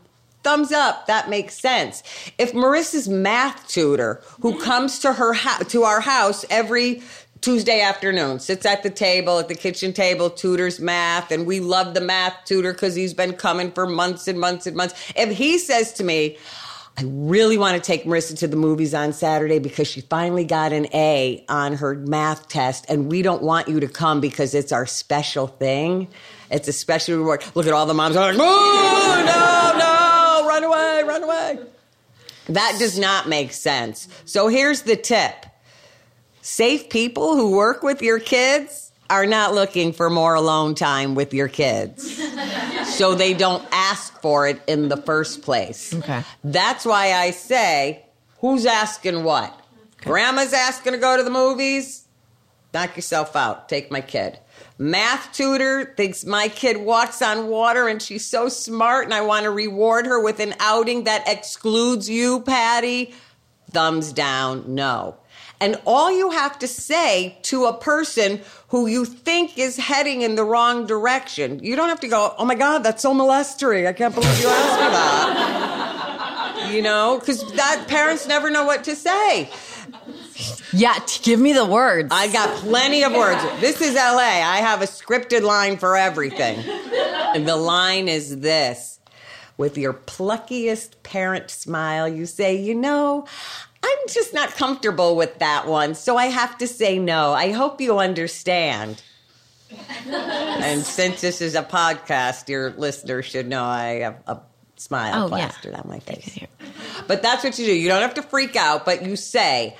Thumbs 0.43 0.73
up, 0.73 1.05
that 1.07 1.29
makes 1.29 1.57
sense. 1.57 2.03
If 2.37 2.51
Marissa's 2.51 3.07
math 3.07 3.67
tutor, 3.67 4.21
who 4.41 4.59
comes 4.59 4.99
to 4.99 5.13
her 5.13 5.33
ho- 5.33 5.63
to 5.63 5.83
our 5.83 6.01
house 6.01 6.43
every 6.49 7.01
Tuesday 7.39 7.81
afternoon, 7.81 8.39
sits 8.39 8.65
at 8.65 8.83
the 8.83 8.89
table, 8.89 9.37
at 9.39 9.47
the 9.47 9.55
kitchen 9.55 9.93
table, 9.93 10.29
tutors 10.29 10.79
math, 10.79 11.31
and 11.31 11.45
we 11.45 11.59
love 11.59 11.93
the 11.93 12.01
math 12.01 12.33
tutor 12.45 12.73
because 12.73 12.95
he's 12.95 13.13
been 13.13 13.33
coming 13.33 13.71
for 13.71 13.85
months 13.85 14.27
and 14.27 14.39
months 14.39 14.65
and 14.65 14.75
months. 14.75 15.13
If 15.15 15.37
he 15.37 15.59
says 15.59 15.93
to 15.93 16.03
me, 16.03 16.37
I 16.95 17.03
really 17.05 17.57
want 17.57 17.75
to 17.75 17.81
take 17.81 18.03
Marissa 18.03 18.37
to 18.39 18.47
the 18.47 18.55
movies 18.55 18.93
on 18.93 19.13
Saturday 19.13 19.57
because 19.57 19.87
she 19.87 20.01
finally 20.01 20.45
got 20.45 20.73
an 20.73 20.87
A 20.93 21.43
on 21.49 21.73
her 21.73 21.95
math 21.95 22.47
test, 22.49 22.85
and 22.87 23.09
we 23.09 23.23
don't 23.23 23.41
want 23.41 23.67
you 23.67 23.79
to 23.79 23.87
come 23.87 24.21
because 24.21 24.53
it's 24.53 24.71
our 24.71 24.85
special 24.85 25.47
thing. 25.47 26.07
It's 26.51 26.67
a 26.67 26.73
special 26.73 27.17
reward. 27.17 27.43
Look 27.55 27.65
at 27.65 27.73
all 27.73 27.87
the 27.87 27.95
moms 27.95 28.15
are 28.15 28.31
like, 28.31 28.39
"Oh, 28.39 29.23
no, 29.25 29.79
no, 29.79 30.47
run 30.47 30.63
away, 30.63 31.03
run 31.03 31.23
away. 31.23 31.59
That 32.47 32.75
does 32.77 32.99
not 32.99 33.27
make 33.27 33.53
sense. 33.53 34.07
So 34.25 34.47
here's 34.47 34.83
the 34.83 34.95
tip 34.95 35.45
safe 36.41 36.89
people 36.89 37.35
who 37.35 37.51
work 37.51 37.81
with 37.81 38.01
your 38.01 38.19
kids 38.19 38.82
are 39.09 39.25
not 39.25 39.53
looking 39.53 39.93
for 39.93 40.09
more 40.09 40.35
alone 40.35 40.75
time 40.75 41.15
with 41.15 41.33
your 41.33 41.47
kids. 41.47 42.21
so 42.85 43.15
they 43.15 43.33
don't 43.33 43.65
ask 43.71 44.19
for 44.21 44.47
it 44.47 44.61
in 44.67 44.89
the 44.89 44.97
first 44.97 45.41
place. 45.41 45.93
Okay. 45.93 46.23
That's 46.43 46.85
why 46.85 47.13
I 47.13 47.31
say, 47.31 48.05
who's 48.39 48.65
asking 48.65 49.23
what? 49.23 49.59
Grandma's 49.97 50.53
asking 50.53 50.93
to 50.93 50.99
go 50.99 51.17
to 51.17 51.23
the 51.23 51.29
movies? 51.29 52.05
Knock 52.73 52.95
yourself 52.95 53.35
out. 53.35 53.69
Take 53.69 53.91
my 53.91 54.01
kid. 54.01 54.39
Math 54.79 55.31
tutor 55.33 55.93
thinks 55.95 56.25
my 56.25 56.47
kid 56.47 56.77
walks 56.77 57.21
on 57.21 57.47
water 57.47 57.87
and 57.87 58.01
she's 58.01 58.25
so 58.25 58.49
smart 58.49 59.05
and 59.05 59.13
I 59.13 59.21
want 59.21 59.43
to 59.43 59.51
reward 59.51 60.07
her 60.07 60.21
with 60.21 60.39
an 60.39 60.55
outing 60.59 61.03
that 61.03 61.27
excludes 61.27 62.09
you, 62.09 62.41
Patty. 62.41 63.13
Thumbs 63.71 64.11
down, 64.11 64.73
no. 64.73 65.15
And 65.63 65.79
all 65.85 66.11
you 66.11 66.31
have 66.31 66.59
to 66.59 66.67
say 66.67 67.37
to 67.43 67.67
a 67.67 67.73
person 67.73 68.41
who 68.67 68.85
you 68.85 69.05
think 69.05 69.57
is 69.57 69.77
heading 69.77 70.21
in 70.21 70.35
the 70.35 70.43
wrong 70.43 70.85
direction, 70.85 71.63
you 71.63 71.77
don't 71.77 71.87
have 71.87 72.01
to 72.01 72.09
go, 72.09 72.35
oh 72.37 72.43
my 72.43 72.55
God, 72.55 72.79
that's 72.79 73.01
so 73.01 73.13
molestery. 73.13 73.87
I 73.87 73.93
can't 73.93 74.13
believe 74.13 74.41
you 74.41 74.47
asked 74.49 74.81
me 74.81 74.87
that. 76.65 76.73
you 76.73 76.81
know, 76.81 77.17
because 77.17 77.49
that 77.53 77.85
parents 77.87 78.27
never 78.27 78.49
know 78.49 78.65
what 78.65 78.83
to 78.83 78.93
say. 78.93 79.49
Yeah, 80.73 80.99
give 81.21 81.39
me 81.39 81.53
the 81.53 81.65
words. 81.65 82.09
I 82.11 82.27
got 82.27 82.49
plenty 82.57 83.05
of 83.05 83.13
words. 83.13 83.41
This 83.61 83.79
is 83.79 83.95
LA. 83.95 84.17
I 84.19 84.57
have 84.57 84.81
a 84.81 84.85
scripted 84.85 85.43
line 85.43 85.77
for 85.77 85.95
everything. 85.95 86.59
And 87.33 87.47
the 87.47 87.55
line 87.55 88.09
is 88.09 88.41
this 88.41 88.99
with 89.55 89.77
your 89.77 89.93
pluckiest 89.93 91.03
parent 91.03 91.49
smile, 91.49 92.09
you 92.09 92.25
say, 92.25 92.55
You 92.57 92.75
know, 92.75 93.27
I'm 93.83 93.97
just 94.07 94.33
not 94.33 94.51
comfortable 94.51 95.15
with 95.15 95.39
that 95.39 95.67
one, 95.67 95.93
so 95.95 96.15
I 96.17 96.27
have 96.27 96.57
to 96.59 96.67
say 96.67 96.97
no. 96.99 97.33
I 97.33 97.51
hope 97.51 97.81
you 97.81 97.99
understand. 97.99 99.01
and 100.07 100.83
since 100.83 101.21
this 101.21 101.41
is 101.41 101.55
a 101.55 101.63
podcast, 101.63 102.47
your 102.47 102.71
listeners 102.71 103.25
should 103.25 103.47
know 103.47 103.63
I 103.63 103.99
have 104.01 104.21
a 104.27 104.39
smile 104.75 105.23
Oh, 105.23 105.35
yeah. 105.35 105.47
plastered 105.49 105.73
on 105.75 105.85
my 105.87 105.99
face. 105.99 106.39
But 107.07 107.21
that's 107.21 107.43
what 107.43 107.57
you 107.59 107.65
do. 107.65 107.73
You 107.75 107.89
don't 107.89 108.01
have 108.01 108.13
to 108.15 108.21
freak 108.23 108.55
out, 108.55 108.85
but 108.85 109.03
you 109.03 109.15
say, 109.15 109.75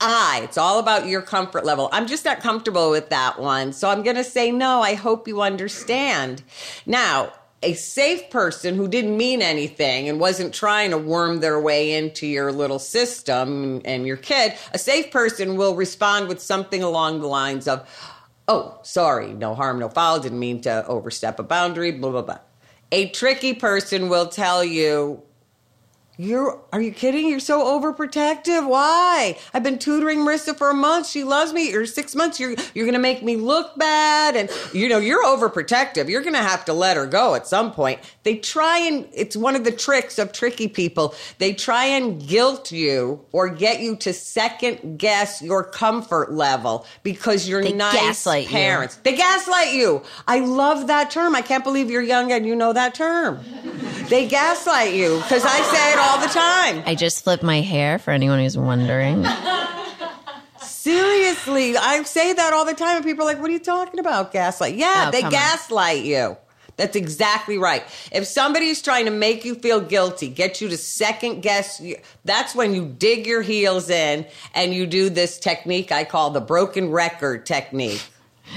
I, 0.00 0.40
it's 0.44 0.58
all 0.58 0.78
about 0.78 1.06
your 1.06 1.22
comfort 1.22 1.64
level. 1.64 1.88
I'm 1.92 2.06
just 2.06 2.24
not 2.24 2.40
comfortable 2.40 2.90
with 2.90 3.10
that 3.10 3.40
one. 3.40 3.72
So 3.72 3.88
I'm 3.88 4.02
going 4.02 4.16
to 4.16 4.24
say 4.24 4.50
no. 4.52 4.80
I 4.80 4.94
hope 4.94 5.26
you 5.28 5.40
understand. 5.42 6.42
Now, 6.86 7.32
a 7.62 7.74
safe 7.74 8.30
person 8.30 8.76
who 8.76 8.86
didn't 8.86 9.16
mean 9.16 9.42
anything 9.42 10.08
and 10.08 10.20
wasn't 10.20 10.54
trying 10.54 10.90
to 10.90 10.98
worm 10.98 11.40
their 11.40 11.60
way 11.60 11.94
into 11.94 12.26
your 12.26 12.52
little 12.52 12.78
system 12.78 13.80
and 13.84 14.06
your 14.06 14.16
kid, 14.16 14.54
a 14.72 14.78
safe 14.78 15.10
person 15.10 15.56
will 15.56 15.74
respond 15.74 16.28
with 16.28 16.40
something 16.40 16.82
along 16.82 17.20
the 17.20 17.26
lines 17.26 17.66
of, 17.66 17.88
Oh, 18.46 18.78
sorry, 18.82 19.34
no 19.34 19.54
harm, 19.54 19.78
no 19.78 19.90
foul, 19.90 20.20
didn't 20.20 20.38
mean 20.38 20.62
to 20.62 20.86
overstep 20.86 21.38
a 21.38 21.42
boundary, 21.42 21.90
blah, 21.90 22.10
blah, 22.10 22.22
blah. 22.22 22.38
A 22.90 23.10
tricky 23.10 23.52
person 23.52 24.08
will 24.08 24.28
tell 24.28 24.64
you, 24.64 25.22
you're 26.18 26.60
are 26.72 26.80
you 26.80 26.90
kidding? 26.90 27.28
You're 27.28 27.38
so 27.38 27.64
overprotective. 27.80 28.68
Why? 28.68 29.38
I've 29.54 29.62
been 29.62 29.78
tutoring 29.78 30.18
Marissa 30.18 30.56
for 30.58 30.68
a 30.68 30.74
month. 30.74 31.06
She 31.08 31.22
loves 31.22 31.52
me. 31.52 31.70
You're 31.70 31.86
six 31.86 32.16
months. 32.16 32.40
You're 32.40 32.56
you're 32.74 32.86
gonna 32.86 32.98
make 32.98 33.22
me 33.22 33.36
look 33.36 33.78
bad, 33.78 34.34
and 34.34 34.50
you 34.72 34.88
know 34.88 34.98
you're 34.98 35.24
overprotective. 35.24 36.08
You're 36.08 36.22
gonna 36.22 36.42
have 36.42 36.64
to 36.64 36.72
let 36.72 36.96
her 36.96 37.06
go 37.06 37.36
at 37.36 37.46
some 37.46 37.70
point. 37.72 38.00
They 38.24 38.34
try 38.34 38.78
and 38.80 39.08
it's 39.12 39.36
one 39.36 39.54
of 39.54 39.62
the 39.62 39.70
tricks 39.70 40.18
of 40.18 40.32
tricky 40.32 40.66
people. 40.66 41.14
They 41.38 41.52
try 41.54 41.84
and 41.84 42.20
guilt 42.26 42.72
you 42.72 43.24
or 43.30 43.48
get 43.48 43.80
you 43.80 43.94
to 43.98 44.12
second 44.12 44.98
guess 44.98 45.40
your 45.40 45.62
comfort 45.62 46.32
level 46.32 46.84
because 47.04 47.48
you're 47.48 47.62
They 47.62 47.72
nice 47.72 47.94
gaslight 47.94 48.44
you. 48.44 48.50
parents. 48.50 48.96
They 48.96 49.16
gaslight 49.16 49.72
you. 49.72 50.02
I 50.26 50.40
love 50.40 50.88
that 50.88 51.12
term. 51.12 51.36
I 51.36 51.42
can't 51.42 51.62
believe 51.62 51.90
you're 51.90 52.02
young 52.02 52.32
and 52.32 52.44
you 52.44 52.56
know 52.56 52.72
that 52.72 52.96
term. 52.96 53.38
They 54.08 54.26
gaslight 54.26 54.94
you 54.94 55.18
because 55.18 55.44
I 55.44 55.60
say 55.60 55.92
it 55.92 55.98
all 55.98 56.07
the 56.16 56.28
time. 56.32 56.82
I 56.86 56.94
just 56.94 57.22
flip 57.24 57.42
my 57.42 57.60
hair 57.60 57.98
for 57.98 58.10
anyone 58.12 58.38
who's 58.38 58.56
wondering. 58.56 59.24
Seriously, 60.62 61.76
I 61.76 62.02
say 62.04 62.32
that 62.32 62.52
all 62.52 62.64
the 62.64 62.74
time, 62.74 62.96
and 62.96 63.04
people 63.04 63.24
are 63.24 63.26
like, 63.32 63.40
"What 63.40 63.50
are 63.50 63.52
you 63.52 63.58
talking 63.58 64.00
about, 64.00 64.32
gaslight?" 64.32 64.74
Yeah, 64.74 65.06
Oh, 65.08 65.10
they 65.10 65.20
come 65.20 65.26
on. 65.26 65.32
gaslight 65.32 66.04
you. 66.04 66.36
That's 66.76 66.94
exactly 66.96 67.58
right. 67.58 67.82
If 68.12 68.26
somebody's 68.26 68.80
trying 68.80 69.04
to 69.06 69.10
make 69.10 69.44
you 69.44 69.56
feel 69.56 69.80
guilty, 69.80 70.28
get 70.28 70.60
you 70.60 70.68
to 70.68 70.76
second 70.76 71.40
guess, 71.42 71.80
you- 71.80 71.96
that's 72.24 72.54
when 72.54 72.72
you 72.74 72.84
dig 72.86 73.26
your 73.26 73.42
heels 73.42 73.90
in 73.90 74.24
and 74.54 74.72
you 74.72 74.86
do 74.86 75.10
this 75.10 75.38
technique 75.38 75.90
I 75.90 76.04
call 76.04 76.30
the 76.30 76.40
broken 76.40 76.90
record 76.92 77.44
technique. 77.46 78.00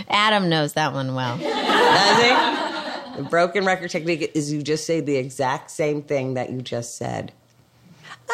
Adam 0.07 0.49
knows 0.49 0.73
that 0.73 0.93
one 0.93 1.15
well. 1.15 1.37
Does 1.37 2.21
he? 2.21 3.17
The 3.17 3.23
broken 3.23 3.65
record 3.65 3.89
technique 3.89 4.31
is 4.35 4.53
you 4.53 4.61
just 4.61 4.85
say 4.85 5.01
the 5.01 5.15
exact 5.17 5.71
same 5.71 6.01
thing 6.03 6.35
that 6.35 6.51
you 6.51 6.61
just 6.61 6.97
said. 6.97 7.33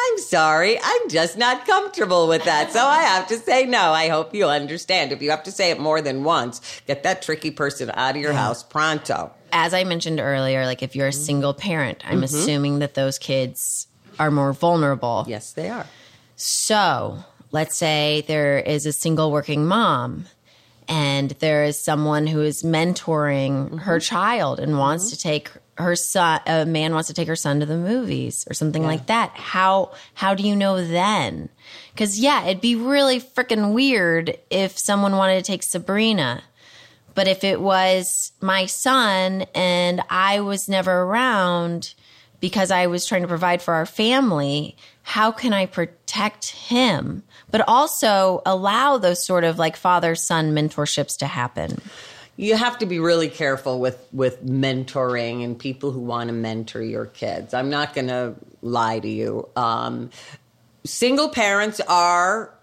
I'm 0.00 0.18
sorry, 0.18 0.78
I'm 0.82 1.08
just 1.08 1.36
not 1.36 1.66
comfortable 1.66 2.28
with 2.28 2.44
that, 2.44 2.72
so 2.72 2.84
I 2.84 3.02
have 3.02 3.26
to 3.28 3.36
say 3.36 3.66
no. 3.66 3.92
I 3.92 4.08
hope 4.08 4.34
you 4.34 4.46
understand. 4.46 5.12
If 5.12 5.22
you 5.22 5.30
have 5.30 5.42
to 5.44 5.52
say 5.52 5.70
it 5.70 5.80
more 5.80 6.00
than 6.00 6.24
once, 6.24 6.80
get 6.86 7.02
that 7.02 7.22
tricky 7.22 7.50
person 7.50 7.90
out 7.94 8.14
of 8.14 8.22
your 8.22 8.32
house 8.32 8.62
pronto. 8.62 9.32
As 9.52 9.74
I 9.74 9.84
mentioned 9.84 10.20
earlier, 10.20 10.66
like 10.66 10.82
if 10.82 10.94
you're 10.94 11.08
a 11.08 11.10
mm-hmm. 11.10 11.20
single 11.20 11.54
parent, 11.54 12.02
I'm 12.04 12.16
mm-hmm. 12.16 12.24
assuming 12.24 12.78
that 12.78 12.94
those 12.94 13.18
kids 13.18 13.88
are 14.18 14.30
more 14.30 14.52
vulnerable. 14.52 15.24
Yes, 15.26 15.52
they 15.52 15.68
are. 15.68 15.86
So 16.36 17.24
let's 17.50 17.76
say 17.76 18.24
there 18.28 18.58
is 18.58 18.86
a 18.86 18.92
single 18.92 19.32
working 19.32 19.66
mom 19.66 20.26
and 20.86 21.30
there 21.40 21.64
is 21.64 21.78
someone 21.78 22.26
who 22.26 22.40
is 22.40 22.62
mentoring 22.62 23.80
her 23.80 23.96
mm-hmm. 23.96 24.16
child 24.16 24.60
and 24.60 24.78
wants 24.78 25.10
to 25.10 25.18
take 25.18 25.50
her 25.78 25.96
son 25.96 26.40
a 26.46 26.66
man 26.66 26.92
wants 26.92 27.08
to 27.08 27.14
take 27.14 27.28
her 27.28 27.36
son 27.36 27.60
to 27.60 27.66
the 27.66 27.76
movies 27.76 28.46
or 28.50 28.54
something 28.54 28.82
like 28.82 29.06
that 29.06 29.30
how 29.34 29.92
how 30.14 30.34
do 30.34 30.42
you 30.42 30.54
know 30.54 30.84
then 30.84 31.48
because 31.92 32.18
yeah 32.18 32.44
it'd 32.44 32.60
be 32.60 32.74
really 32.74 33.20
freaking 33.20 33.72
weird 33.72 34.36
if 34.50 34.78
someone 34.78 35.16
wanted 35.16 35.36
to 35.36 35.42
take 35.42 35.62
sabrina 35.62 36.42
but 37.14 37.28
if 37.28 37.44
it 37.44 37.60
was 37.60 38.32
my 38.40 38.66
son 38.66 39.46
and 39.54 40.02
i 40.10 40.40
was 40.40 40.68
never 40.68 41.02
around 41.02 41.94
because 42.40 42.70
I 42.70 42.86
was 42.86 43.06
trying 43.06 43.22
to 43.22 43.28
provide 43.28 43.62
for 43.62 43.74
our 43.74 43.86
family, 43.86 44.76
how 45.02 45.32
can 45.32 45.52
I 45.52 45.66
protect 45.66 46.50
him? 46.50 47.22
But 47.50 47.66
also 47.66 48.42
allow 48.46 48.98
those 48.98 49.24
sort 49.24 49.44
of 49.44 49.58
like 49.58 49.76
father 49.76 50.14
son 50.14 50.52
mentorships 50.52 51.18
to 51.18 51.26
happen. 51.26 51.80
You 52.38 52.54
have 52.54 52.78
to 52.78 52.86
be 52.86 53.00
really 53.00 53.28
careful 53.28 53.80
with 53.80 53.98
with 54.12 54.46
mentoring 54.46 55.42
and 55.42 55.58
people 55.58 55.90
who 55.90 55.98
want 55.98 56.28
to 56.28 56.32
mentor 56.32 56.80
your 56.80 57.06
kids. 57.06 57.52
I'm 57.52 57.68
not 57.68 57.94
going 57.94 58.06
to 58.06 58.36
lie 58.62 59.00
to 59.00 59.08
you. 59.08 59.48
Um, 59.56 60.10
single 60.84 61.30
parents 61.30 61.80
are 61.88 62.54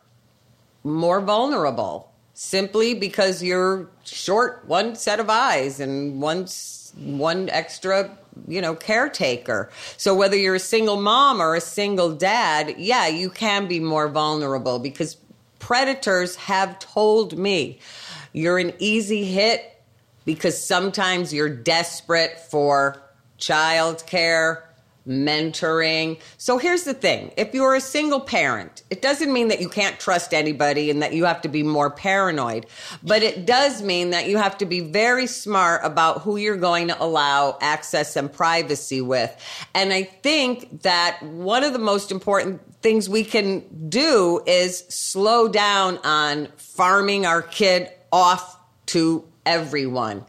more 0.85 1.19
vulnerable 1.19 2.09
simply 2.33 2.93
because 2.93 3.43
you're 3.43 3.89
short 4.05 4.63
one 4.65 4.95
set 4.95 5.19
of 5.19 5.29
eyes 5.29 5.81
and 5.81 6.21
one 6.21 6.47
one 6.95 7.49
extra 7.49 8.09
you 8.47 8.61
know 8.61 8.75
caretaker 8.75 9.69
so 9.97 10.15
whether 10.15 10.37
you're 10.37 10.55
a 10.55 10.59
single 10.59 11.01
mom 11.01 11.41
or 11.41 11.55
a 11.55 11.61
single 11.61 12.13
dad 12.15 12.75
yeah 12.77 13.07
you 13.07 13.29
can 13.29 13.67
be 13.67 13.79
more 13.79 14.07
vulnerable 14.07 14.79
because 14.79 15.17
predators 15.59 16.35
have 16.35 16.77
told 16.79 17.37
me 17.37 17.79
you're 18.35 18.57
an 18.57 18.73
easy 18.79 19.23
hit 19.23 19.81
because 20.25 20.61
sometimes 20.61 21.33
you're 21.33 21.47
desperate 21.47 22.37
for 22.37 23.01
childcare, 23.39 24.63
mentoring. 25.07 26.19
So 26.37 26.57
here's 26.57 26.83
the 26.83 26.93
thing 26.93 27.31
if 27.37 27.53
you're 27.53 27.75
a 27.75 27.81
single 27.81 28.19
parent, 28.19 28.83
it 28.89 29.01
doesn't 29.01 29.31
mean 29.31 29.47
that 29.47 29.61
you 29.61 29.69
can't 29.69 29.97
trust 30.01 30.33
anybody 30.33 30.89
and 30.89 31.01
that 31.01 31.13
you 31.13 31.23
have 31.23 31.41
to 31.43 31.47
be 31.47 31.63
more 31.63 31.89
paranoid, 31.89 32.65
but 33.01 33.23
it 33.23 33.45
does 33.45 33.81
mean 33.81 34.09
that 34.09 34.27
you 34.27 34.37
have 34.37 34.57
to 34.57 34.65
be 34.65 34.81
very 34.81 35.27
smart 35.27 35.79
about 35.85 36.23
who 36.23 36.35
you're 36.35 36.57
going 36.57 36.89
to 36.89 37.01
allow 37.01 37.57
access 37.61 38.17
and 38.17 38.33
privacy 38.33 38.99
with. 38.99 39.33
And 39.73 39.93
I 39.93 40.03
think 40.03 40.81
that 40.81 41.23
one 41.23 41.63
of 41.63 41.71
the 41.71 41.79
most 41.79 42.11
important 42.11 42.59
things 42.81 43.07
we 43.07 43.23
can 43.23 43.89
do 43.89 44.43
is 44.45 44.79
slow 44.89 45.47
down 45.47 45.99
on 45.99 46.47
farming 46.57 47.25
our 47.25 47.41
kid 47.41 47.89
off 48.15 48.57
to 48.87 49.27
everyone. 49.45 50.25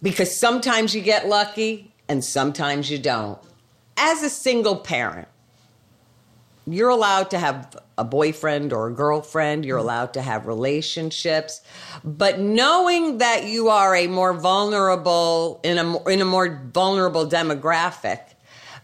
Because 0.00 0.34
sometimes 0.34 0.94
you 0.94 1.00
get 1.00 1.28
lucky 1.28 1.92
and 2.08 2.24
sometimes 2.24 2.90
you 2.90 2.98
don't. 2.98 3.38
As 3.96 4.22
a 4.22 4.30
single 4.30 4.76
parent, 4.76 5.26
you're 6.64 6.90
allowed 6.90 7.30
to 7.30 7.38
have 7.38 7.76
a 7.98 8.04
boyfriend 8.04 8.72
or 8.72 8.86
a 8.86 8.92
girlfriend, 8.92 9.64
you're 9.64 9.78
mm-hmm. 9.78 9.86
allowed 9.86 10.14
to 10.14 10.22
have 10.22 10.46
relationships, 10.46 11.60
but 12.04 12.38
knowing 12.38 13.18
that 13.18 13.46
you 13.46 13.68
are 13.68 13.96
a 13.96 14.06
more 14.06 14.32
vulnerable 14.32 15.60
in 15.64 15.78
a 15.78 16.08
in 16.08 16.20
a 16.20 16.24
more 16.24 16.62
vulnerable 16.72 17.26
demographic, 17.26 18.20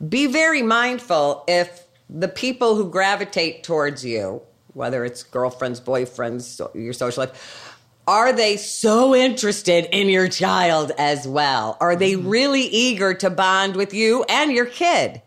be 0.09 0.27
very 0.27 0.63
mindful 0.63 1.45
if 1.47 1.87
the 2.11 2.29
people 2.29 2.75
who 2.75 2.91
gravitate 2.91 3.63
towards 3.63 4.05
you, 4.05 4.43
whether 4.75 5.05
it's 5.05 5.23
girlfriends, 5.23 5.81
boyfriends, 5.81 6.61
your 6.75 6.93
social 6.93 7.25
life, 7.25 7.68
are 8.09 8.33
they 8.33 8.57
so 8.57 9.15
interested 9.15 9.87
in 9.93 10.09
your 10.09 10.29
child 10.29 10.93
as 10.97 11.29
well? 11.29 11.77
Are 11.79 11.95
they 11.95 12.15
mm-hmm. 12.15 12.27
really 12.27 12.63
eager 12.63 13.13
to 13.13 13.29
bond 13.29 13.77
with 13.77 13.93
you 13.93 14.25
and 14.25 14.51
your 14.51 14.65
kid? 14.65 15.21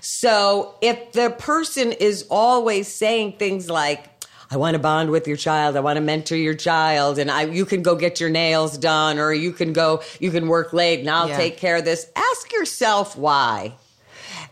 So 0.00 0.76
if 0.80 1.12
the 1.12 1.30
person 1.30 1.90
is 1.90 2.24
always 2.30 2.86
saying 2.86 3.38
things 3.38 3.68
like, 3.68 4.08
I 4.52 4.56
want 4.56 4.74
to 4.74 4.78
bond 4.78 5.10
with 5.10 5.26
your 5.26 5.36
child. 5.36 5.76
I 5.76 5.80
want 5.80 5.96
to 5.96 6.02
mentor 6.02 6.36
your 6.36 6.54
child, 6.54 7.18
and 7.18 7.30
I, 7.30 7.44
you 7.44 7.64
can 7.64 7.82
go 7.82 7.96
get 7.96 8.20
your 8.20 8.28
nails 8.28 8.76
done, 8.76 9.18
or 9.18 9.32
you 9.32 9.50
can 9.50 9.72
go, 9.72 10.02
you 10.20 10.30
can 10.30 10.46
work 10.46 10.74
late, 10.74 11.00
and 11.00 11.08
I'll 11.08 11.28
Yeah. 11.28 11.38
take 11.38 11.56
care 11.56 11.76
of 11.76 11.86
this. 11.86 12.06
Ask 12.14 12.52
yourself 12.52 13.16
why. 13.16 13.72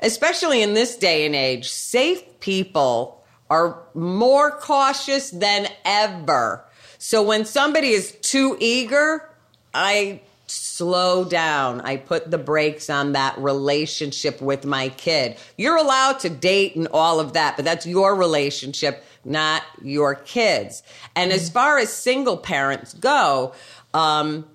Especially 0.00 0.62
in 0.62 0.72
this 0.72 0.96
day 0.96 1.26
and 1.26 1.36
age, 1.36 1.70
safe 1.70 2.22
people 2.40 3.22
are 3.50 3.82
more 3.94 4.52
cautious 4.52 5.30
than 5.30 5.68
ever. 5.84 6.64
So 7.02 7.22
when 7.22 7.46
somebody 7.46 7.88
is 7.88 8.12
too 8.20 8.58
eager, 8.60 9.26
I 9.72 10.20
slow 10.46 11.24
down. 11.24 11.80
I 11.80 11.96
put 11.96 12.30
the 12.30 12.36
brakes 12.36 12.90
on 12.90 13.12
that 13.12 13.38
relationship 13.38 14.42
with 14.42 14.66
my 14.66 14.90
kid. 14.90 15.38
You're 15.56 15.78
allowed 15.78 16.20
to 16.20 16.28
date 16.28 16.76
and 16.76 16.88
all 16.92 17.18
of 17.18 17.32
that, 17.32 17.56
but 17.56 17.64
that's 17.64 17.86
your 17.86 18.14
relationship, 18.14 19.02
not 19.24 19.62
your 19.82 20.14
kids. 20.14 20.82
And 21.16 21.32
as 21.32 21.48
far 21.48 21.78
as 21.78 21.90
single 21.90 22.36
parents 22.36 22.92
go, 22.92 23.54
um, 23.94 24.46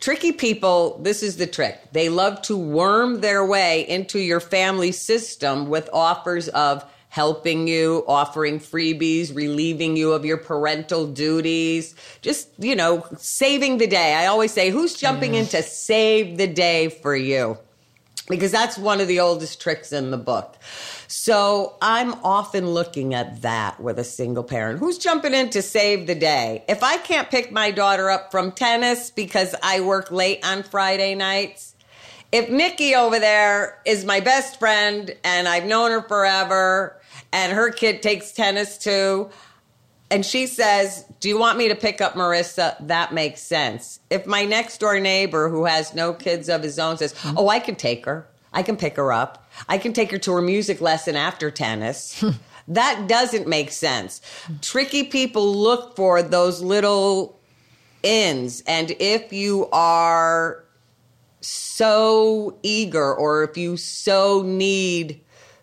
tricky 0.00 0.32
people, 0.32 0.98
this 1.02 1.22
is 1.22 1.36
the 1.36 1.46
trick. 1.46 1.78
They 1.92 2.08
love 2.08 2.40
to 2.42 2.56
worm 2.56 3.20
their 3.20 3.44
way 3.44 3.86
into 3.86 4.18
your 4.18 4.40
family 4.40 4.92
system 4.92 5.68
with 5.68 5.90
offers 5.92 6.48
of 6.48 6.86
helping 7.08 7.66
you, 7.66 8.04
offering 8.06 8.60
freebies, 8.60 9.34
relieving 9.34 9.96
you 9.96 10.12
of 10.12 10.24
your 10.24 10.36
parental 10.36 11.06
duties, 11.06 11.94
just, 12.20 12.48
you 12.58 12.76
know, 12.76 13.06
saving 13.16 13.78
the 13.78 13.86
day. 13.86 14.14
I 14.14 14.26
always 14.26 14.52
say, 14.52 14.70
who's 14.70 14.94
jumping 14.94 15.34
in 15.34 15.46
to 15.46 15.62
save 15.62 16.36
the 16.36 16.46
day 16.46 16.88
for 16.88 17.16
you? 17.16 17.58
Because 18.28 18.50
that's 18.50 18.76
one 18.76 19.00
of 19.00 19.06
the 19.06 19.20
oldest 19.20 19.60
tricks 19.60 19.92
in 19.92 20.10
the 20.10 20.16
book. 20.16 20.56
So 21.06 21.76
I'm 21.80 22.14
often 22.24 22.68
looking 22.70 23.14
at 23.14 23.42
that 23.42 23.78
with 23.78 24.00
a 24.00 24.04
single 24.04 24.42
parent. 24.42 24.80
Who's 24.80 24.98
jumping 24.98 25.32
in 25.32 25.50
to 25.50 25.62
save 25.62 26.08
the 26.08 26.16
day? 26.16 26.64
If 26.68 26.82
I 26.82 26.96
can't 26.96 27.30
pick 27.30 27.52
my 27.52 27.70
daughter 27.70 28.10
up 28.10 28.32
from 28.32 28.50
tennis 28.50 29.12
because 29.12 29.54
I 29.62 29.80
work 29.80 30.10
late 30.10 30.44
on 30.44 30.64
Friday 30.64 31.14
nights, 31.14 31.75
if 32.32 32.50
Nikki 32.50 32.94
over 32.94 33.18
there 33.18 33.78
is 33.84 34.04
my 34.04 34.20
best 34.20 34.58
friend 34.58 35.14
and 35.24 35.48
I've 35.48 35.64
known 35.64 35.90
her 35.90 36.02
forever 36.02 37.00
and 37.32 37.52
her 37.52 37.70
kid 37.70 38.02
takes 38.02 38.32
tennis 38.32 38.78
too, 38.78 39.30
and 40.10 40.24
she 40.24 40.46
says, 40.46 41.04
Do 41.20 41.28
you 41.28 41.38
want 41.38 41.58
me 41.58 41.68
to 41.68 41.74
pick 41.74 42.00
up 42.00 42.14
Marissa? 42.14 42.76
That 42.86 43.12
makes 43.12 43.40
sense. 43.40 44.00
If 44.10 44.26
my 44.26 44.44
next 44.44 44.78
door 44.78 45.00
neighbor 45.00 45.48
who 45.48 45.64
has 45.64 45.94
no 45.94 46.12
kids 46.12 46.48
of 46.48 46.62
his 46.62 46.78
own 46.78 46.96
says, 46.96 47.14
mm-hmm. 47.14 47.38
Oh, 47.38 47.48
I 47.48 47.58
can 47.58 47.74
take 47.74 48.04
her, 48.06 48.26
I 48.52 48.62
can 48.62 48.76
pick 48.76 48.96
her 48.96 49.12
up, 49.12 49.48
I 49.68 49.78
can 49.78 49.92
take 49.92 50.10
her 50.12 50.18
to 50.18 50.32
her 50.32 50.42
music 50.42 50.80
lesson 50.80 51.16
after 51.16 51.50
tennis. 51.50 52.24
that 52.68 53.08
doesn't 53.08 53.48
make 53.48 53.72
sense. 53.72 54.20
Tricky 54.62 55.04
people 55.04 55.54
look 55.54 55.96
for 55.96 56.22
those 56.22 56.60
little 56.60 57.38
ins. 58.02 58.62
And 58.66 58.92
if 59.00 59.32
you 59.32 59.68
are 59.72 60.65
so 61.46 62.58
eager 62.62 63.14
or 63.14 63.44
if 63.44 63.56
you 63.56 63.76
so 63.76 64.42
need 64.42 65.20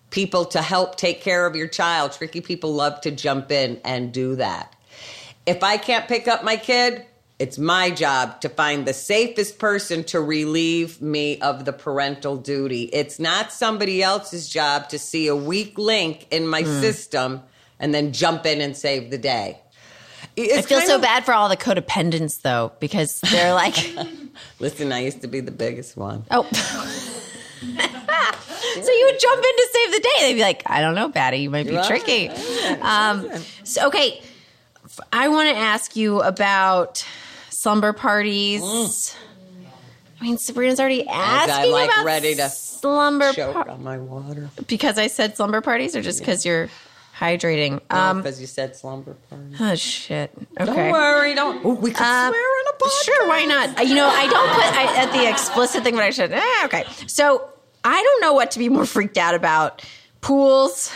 people 0.10 0.46
to 0.46 0.62
help 0.62 0.96
take 0.96 1.22
care 1.22 1.46
of 1.46 1.56
your 1.56 1.68
child, 1.68 2.12
tricky 2.14 2.40
people 2.40 2.74
love 2.74 3.02
to 3.02 3.12
jump 3.12 3.52
in 3.52 3.82
and 3.84 4.14
do 4.14 4.36
that. 4.36 4.76
If 5.46 5.64
I 5.64 5.78
can't 5.78 6.08
pick 6.08 6.28
up 6.28 6.44
my 6.44 6.56
kid, 6.56 7.06
it's 7.40 7.58
my 7.58 7.90
job 7.90 8.40
to 8.42 8.50
find 8.50 8.86
the 8.86 8.94
safest 8.94 9.58
person 9.58 10.04
to 10.06 10.22
relieve 10.22 11.02
me 11.02 11.42
of 11.42 11.66
the 11.66 11.74
parental 11.74 12.38
duty. 12.38 12.84
It's 12.94 13.20
not 13.20 13.52
somebody 13.52 14.04
else's 14.04 14.48
job 14.48 14.88
to 14.90 15.00
see 15.00 15.28
a 15.28 15.36
weak 15.36 15.78
link 15.78 16.28
in 16.32 16.48
my 16.48 16.62
hmm. 16.62 16.80
system 16.80 17.42
and 17.80 17.94
then 17.94 18.14
jump 18.14 18.46
in 18.46 18.62
and 18.62 18.78
save 18.78 19.10
the 19.10 19.18
day. 19.18 19.60
I 20.36 20.42
It's 20.42 20.68
feel 20.68 20.82
so 20.82 20.96
of- 20.96 21.02
bad 21.02 21.26
for 21.26 21.34
all 21.34 21.48
the 21.50 21.58
codependents 21.58 22.42
though, 22.42 22.72
because 22.80 23.22
they're 23.22 23.54
like, 23.54 23.76
Listen, 24.60 24.92
I 24.92 25.00
used 25.02 25.22
to 25.22 25.28
be 25.28 25.40
the 25.42 25.52
biggest 25.52 25.96
one. 25.96 26.26
Oh. 26.32 26.44
so 27.62 28.92
you 28.92 29.06
would 29.06 29.20
jump 29.20 29.38
in 29.46 29.56
to 29.56 29.70
save 29.72 29.92
the 29.92 30.00
day. 30.00 30.10
They'd 30.22 30.34
be 30.34 30.42
like, 30.42 30.64
I 30.66 30.82
don't 30.82 30.96
know, 30.96 31.10
Patty, 31.10 31.38
you 31.38 31.50
might 31.50 31.68
be 31.68 31.76
Right. 31.76 31.86
tricky. 31.86 32.30
Um, 32.82 33.30
so, 33.64 33.88
okay, 33.88 34.22
I 35.12 35.28
want 35.30 35.50
to 35.50 35.56
ask 35.56 35.96
you 35.96 36.22
about 36.22 37.06
slumber 37.50 37.94
parties. 37.94 39.16
I 40.20 40.24
mean, 40.24 40.38
Sabrina's 40.38 40.80
already 40.80 41.08
asking 41.08 41.54
about 41.54 41.62
I 41.62 41.66
like, 41.72 41.90
about 41.92 42.06
ready 42.06 42.36
to 42.36 42.50
slumber 42.50 43.32
parties. 43.34 43.74
on 43.74 43.84
my 43.84 43.98
water. 43.98 44.50
because 44.68 44.98
I 44.98 45.08
said 45.08 45.36
slumber 45.38 45.62
parties, 45.62 45.96
or 45.96 46.02
just 46.02 46.20
because 46.20 46.46
you're 46.46 46.70
hydrating? 47.18 47.80
Um, 47.90 48.18
because 48.22 48.40
you 48.42 48.48
said 48.48 48.76
slumber 48.76 49.16
party. 49.30 49.56
oh 49.60 49.76
shit. 49.76 50.32
Okay. 50.60 50.66
Don't 50.74 50.92
worry, 50.92 51.36
don't. 51.36 51.64
Ooh, 51.66 51.70
we 51.76 51.92
can 51.92 52.04
Um, 52.28 52.32
swear 52.34 52.62
in 52.62 52.68
a 52.68 52.78
podcast. 52.78 53.04
Sure, 53.06 53.28
why 53.28 53.46
not? 53.46 53.80
Uh, 53.80 53.82
You 53.84 53.96
know, 53.96 54.08
I 54.08 54.28
don't 54.28 54.50
put 54.50 54.64
I, 54.66 55.04
at 55.04 55.12
the 55.14 55.30
explicit 55.30 55.84
thing, 55.84 55.96
but 55.96 56.04
I 56.04 56.10
should. 56.10 56.32
Eh, 56.32 56.66
okay. 56.66 56.86
So 57.08 57.48
I 57.84 58.02
don't 58.02 58.22
know 58.22 58.34
what 58.34 58.52
to 58.52 58.60
be 58.60 58.70
more 58.70 58.86
freaked 58.86 59.18
out 59.18 59.36
about. 59.36 59.84
Pools. 60.22 60.92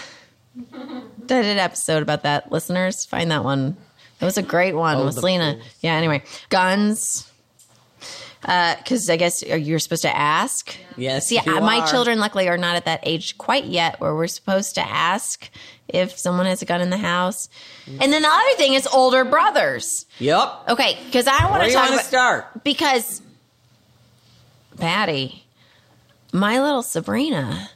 I 0.74 1.02
did 1.26 1.46
an 1.46 1.58
episode 1.60 2.02
about 2.02 2.24
that. 2.24 2.52
Listeners, 2.52 3.06
find 3.06 3.30
that 3.32 3.44
one. 3.44 3.78
That 4.20 4.26
was 4.26 4.38
a 4.38 4.42
great 4.42 4.74
one 4.76 4.98
Oh, 4.98 5.06
with 5.06 5.22
Lena. 5.22 5.56
pools. 5.56 5.66
Yeah. 5.82 5.94
Anyway, 5.94 6.24
guns. 6.50 7.32
Because 8.42 9.10
I 9.10 9.18
guess 9.18 9.42
you're 9.44 9.80
supposed 9.80 10.04
to 10.04 10.16
ask. 10.16 10.78
Yes, 10.96 11.28
See, 11.28 11.40
you 11.44 11.58
uh, 11.58 11.60
my 11.60 11.80
are. 11.80 11.88
children 11.88 12.20
luckily 12.20 12.48
are 12.48 12.58
not 12.58 12.76
at 12.76 12.86
that 12.86 13.00
age 13.04 13.38
quite 13.38 13.66
yet 13.66 14.00
where 14.00 14.16
we're 14.16 14.28
supposed 14.28 14.76
to 14.76 14.88
ask 14.88 15.50
if 15.88 16.18
someone 16.18 16.46
has 16.46 16.62
a 16.62 16.66
gun 16.66 16.82
in 16.82 16.90
the 16.90 16.98
house. 16.98 17.50
And 17.88 18.14
then 18.14 18.22
the 18.22 18.28
other 18.28 18.56
thing 18.58 18.74
is 18.74 18.88
older 18.88 19.26
brothers. 19.26 20.06
Yep. 20.20 20.70
Okay, 20.70 20.98
because 21.06 21.28
I 21.28 21.50
want 21.50 21.64
to 21.64 21.72
talk 21.74 21.90
about 21.90 22.06
start? 22.06 22.64
because 22.64 23.22
Patty, 24.78 25.46
my 26.32 26.62
little 26.62 26.84
Sabrina, 26.84 27.70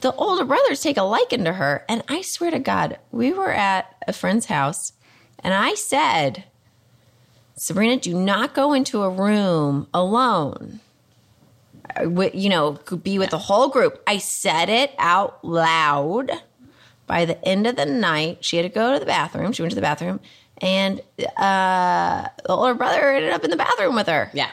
the 0.00 0.12
older 0.14 0.44
brothers 0.44 0.80
take 0.80 0.96
a 0.96 1.02
liking 1.02 1.44
to 1.44 1.54
her, 1.54 1.84
and 1.88 2.02
I 2.08 2.22
swear 2.22 2.50
to 2.50 2.58
God, 2.58 2.98
we 3.10 3.32
were 3.32 3.52
at 3.52 3.94
a 4.06 4.12
friend's 4.12 4.46
house, 4.46 4.92
and 5.40 5.52
I 5.52 5.74
said, 5.74 6.44
Sabrina, 7.56 7.96
do 7.96 8.14
not 8.14 8.54
go 8.54 8.72
into 8.72 9.02
a 9.02 9.10
room 9.10 9.88
alone. 9.94 10.80
Uh, 11.98 12.28
You 12.32 12.48
know, 12.50 12.74
could 12.74 13.02
be 13.02 13.18
with 13.18 13.30
the 13.30 13.38
whole 13.38 13.68
group. 13.68 14.02
I 14.06 14.18
said 14.18 14.68
it 14.68 14.92
out 14.98 15.42
loud. 15.44 16.30
By 17.06 17.24
the 17.24 17.42
end 17.48 17.66
of 17.66 17.76
the 17.76 17.86
night, 17.86 18.44
she 18.44 18.56
had 18.56 18.64
to 18.64 18.68
go 18.68 18.92
to 18.92 18.98
the 18.98 19.06
bathroom. 19.06 19.52
She 19.52 19.62
went 19.62 19.70
to 19.70 19.76
the 19.76 19.80
bathroom, 19.80 20.20
and 20.58 21.00
uh, 21.36 22.28
the 22.42 22.48
older 22.48 22.74
brother 22.74 23.10
ended 23.12 23.30
up 23.30 23.44
in 23.44 23.50
the 23.50 23.56
bathroom 23.56 23.94
with 23.94 24.08
her. 24.08 24.30
Yeah. 24.34 24.50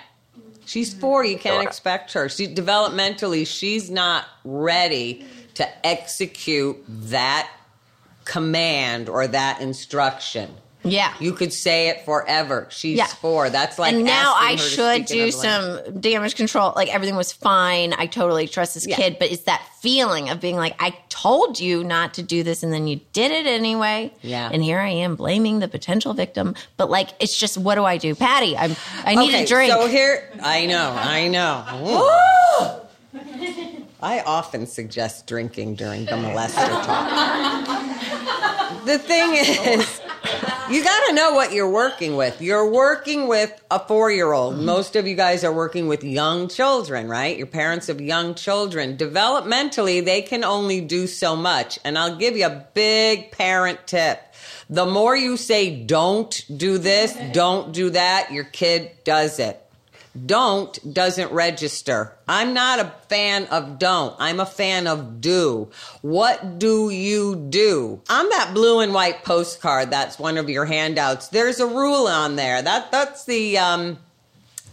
She's 0.66 0.94
four. 0.94 1.26
You 1.26 1.38
can't 1.38 1.64
expect 1.68 2.14
her. 2.14 2.30
She 2.30 2.48
developmentally, 2.48 3.46
she's 3.46 3.90
not 3.90 4.26
ready 4.46 5.26
to 5.56 5.86
execute 5.86 6.78
that 6.88 7.50
command 8.24 9.10
or 9.10 9.28
that 9.28 9.60
instruction. 9.60 10.56
Yeah. 10.84 11.14
You 11.20 11.34
could 11.34 11.54
say 11.54 11.90
it 11.90 12.04
forever. 12.06 12.68
She's 12.70 12.98
Yeah. 12.98 13.08
four. 13.08 13.50
That's 13.50 13.80
like 13.80 13.94
and 13.94 14.04
now 14.04 14.34
I 14.38 14.56
should 14.58 15.06
do 15.06 15.32
language. 15.32 15.34
some 15.36 16.00
damage 16.00 16.36
control. 16.36 16.74
Like 16.76 16.94
everything 16.94 17.16
was 17.16 17.32
fine. 17.32 17.94
I 17.98 18.06
totally 18.06 18.48
trust 18.48 18.74
this 18.74 18.86
Yeah. 18.86 18.96
kid, 18.98 19.18
but 19.20 19.32
it's 19.32 19.44
that 19.44 19.62
feeling 19.82 20.30
of 20.30 20.40
being 20.40 20.56
like, 20.58 20.76
I 20.80 20.96
told 21.10 21.60
you 21.60 21.84
not 21.84 22.14
to 22.16 22.24
do 22.24 22.44
this, 22.44 22.64
and 22.64 22.74
then 22.74 22.88
you 22.88 23.00
did 23.14 23.32
it 23.32 23.46
anyway. 23.46 24.12
Yeah. 24.22 24.50
And 24.52 24.64
here 24.64 24.80
I 24.80 24.90
am 24.90 25.16
blaming 25.16 25.60
the 25.60 25.68
potential 25.68 26.14
victim. 26.14 26.56
But 26.78 26.90
like, 26.90 27.10
it's 27.20 27.38
just, 27.38 27.58
what 27.58 27.76
do 27.76 27.86
I 27.86 27.98
do, 27.98 28.16
Patty? 28.16 28.58
I'm. 28.58 28.76
I 29.06 29.16
need 29.16 29.30
okay, 29.34 29.44
a 29.44 29.48
drink. 29.48 29.72
So 29.72 29.88
here, 29.88 30.30
I 30.42 30.66
know, 30.66 30.94
I 30.98 31.28
know. 31.28 32.82
I 34.02 34.20
often 34.26 34.68
suggest 34.68 35.28
drinking 35.28 35.76
during 35.76 36.04
the 36.06 36.12
molester 36.12 36.68
talk. 36.84 37.66
the 38.86 39.00
thing 39.00 39.34
is, 39.36 40.02
you 40.70 40.84
got 40.84 41.08
to 41.08 41.14
know 41.14 41.34
what 41.34 41.54
you're 41.54 41.70
working 41.70 42.16
with. 42.16 42.42
You're 42.42 42.70
working 42.70 43.28
with 43.28 43.64
a 43.70 43.80
four 43.80 44.12
year 44.12 44.32
old. 44.32 44.56
Mm-hmm. 44.56 44.66
Most 44.66 44.96
of 44.96 45.08
you 45.08 45.16
guys 45.16 45.44
are 45.44 45.54
working 45.54 45.88
with 45.88 46.04
young 46.04 46.48
children, 46.48 47.08
right? 47.08 47.38
Your 47.38 47.48
parents 47.48 47.90
of 47.90 48.02
young 48.02 48.36
children. 48.36 48.98
Developmentally, 48.98 50.04
they 50.04 50.22
can 50.22 50.44
only 50.44 50.82
do 50.82 51.08
so 51.08 51.36
much. 51.36 51.80
And 51.84 51.98
I'll 51.98 52.16
give 52.16 52.38
you 52.38 52.46
a 52.46 52.66
big 52.74 53.32
parent 53.32 53.86
tip. 53.88 54.22
The 54.70 54.86
more 54.86 55.16
you 55.16 55.38
say, 55.38 55.84
don't 55.84 56.46
do 56.56 56.78
this, 56.78 57.16
don't 57.34 57.74
do 57.74 57.90
that, 57.92 58.32
your 58.32 58.46
kid 58.46 58.92
does 59.04 59.40
it. 59.40 59.63
Don't 60.26 60.94
doesn't 60.94 61.32
register. 61.32 62.16
I'm 62.28 62.54
not 62.54 62.80
a 62.80 62.94
fan 63.10 63.46
of 63.46 63.80
don't. 63.80 64.16
I'm 64.20 64.40
a 64.40 64.46
fan 64.46 64.86
of 64.86 65.22
do. 65.22 65.72
What 66.02 66.60
do 66.60 66.92
you 66.92 67.36
do? 67.36 68.02
On 68.10 68.30
that 68.30 68.52
blue 68.54 68.80
and 68.80 68.94
white 68.94 69.24
postcard, 69.24 69.90
that's 69.90 70.20
one 70.20 70.38
of 70.38 70.50
your 70.50 70.66
handouts. 70.66 71.30
There's 71.30 71.60
a 71.60 71.66
rule 71.66 72.08
on 72.08 72.36
there. 72.36 72.62
That 72.62 72.92
that's 72.92 73.26
the 73.26 73.58
um 73.58 73.98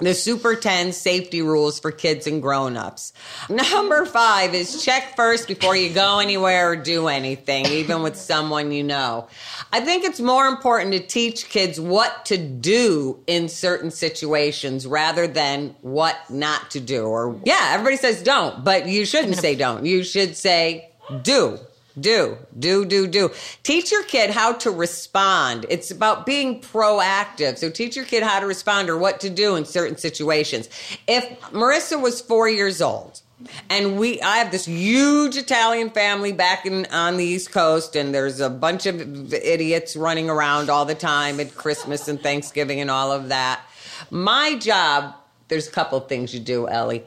the 0.01 0.15
Super 0.15 0.57
10 0.57 0.93
safety 0.93 1.43
rules 1.43 1.79
for 1.79 1.91
kids 1.91 2.27
and 2.27 2.43
grown-ups. 2.43 3.13
Number 3.49 4.07
five 4.07 4.55
is 4.55 4.85
check 4.85 5.17
first 5.17 5.49
before 5.49 5.77
you 5.77 5.91
go 5.91 6.19
anywhere 6.19 6.71
or 6.71 6.77
do 6.77 7.09
anything, 7.09 7.67
even 7.67 8.03
with 8.03 8.17
someone 8.17 8.73
you 8.73 8.83
know. 8.83 9.29
I 9.73 9.81
think 9.81 10.05
it's 10.05 10.21
more 10.21 10.47
important 10.47 10.93
to 10.93 11.01
teach 11.01 11.49
kids 11.49 11.81
what 11.81 12.27
to 12.27 12.39
do 12.39 13.23
in 13.27 13.49
certain 13.49 13.91
situations 13.91 14.87
rather 14.87 15.27
than 15.27 15.75
what 15.83 16.17
not 16.31 16.71
to 16.73 16.81
do. 16.81 17.05
Or, 17.05 17.41
yeah, 17.45 17.71
everybody 17.73 17.97
says 17.97 18.23
don't, 18.23 18.65
but 18.65 18.87
you 18.89 19.05
shouldn't 19.05 19.37
say 19.37 19.55
don't. 19.55 19.87
You 19.87 20.03
should 20.03 20.37
say 20.37 20.91
do. 21.23 21.59
Do, 21.99 22.39
do, 22.59 22.85
do, 22.85 23.07
do. 23.07 23.31
Teach 23.63 23.91
your 23.91 24.05
kid 24.05 24.31
how 24.31 24.53
to 24.55 24.71
respond. 24.71 25.67
It's 25.69 25.91
about 25.91 26.27
being 26.27 26.61
proactive. 26.61 27.59
So 27.59 27.71
teach 27.71 27.97
your 27.97 28.05
kid 28.05 28.23
how 28.23 28.41
to 28.41 28.47
respond 28.47 28.89
or 28.89 28.97
what 28.97 29.21
to 29.21 29.31
do 29.31 29.57
in 29.57 29.65
certain 29.65 29.97
situations. 29.97 30.69
If 31.07 31.41
Marissa 31.53 32.01
was 32.01 32.21
four 32.21 32.49
years 32.49 32.81
old, 32.81 33.23
and 33.69 33.99
we, 33.99 34.21
I 34.21 34.37
have 34.37 34.51
this 34.51 34.67
huge 34.67 35.37
Italian 35.37 35.91
family 35.91 36.33
back 36.33 36.67
in 36.67 36.87
on 36.87 37.17
the 37.17 37.25
East 37.25 37.51
Coast, 37.53 37.97
and 37.97 38.15
there's 38.15 38.41
a 38.41 38.51
bunch 38.51 38.87
of 38.87 39.33
idiots 39.33 39.97
running 39.97 40.29
around 40.29 40.69
all 40.69 40.85
the 40.85 40.95
time 40.95 41.41
at 41.41 41.55
Christmas 41.55 42.07
and 42.09 42.21
Thanksgiving 42.21 42.81
and 42.81 42.91
all 42.91 43.13
of 43.13 43.29
that. 43.29 43.63
My 44.11 44.57
job, 44.57 45.15
there's 45.49 45.69
a 45.69 45.71
couple 45.71 45.99
things 46.01 46.35
you 46.35 46.41
do, 46.41 46.69
Ellie. 46.69 47.05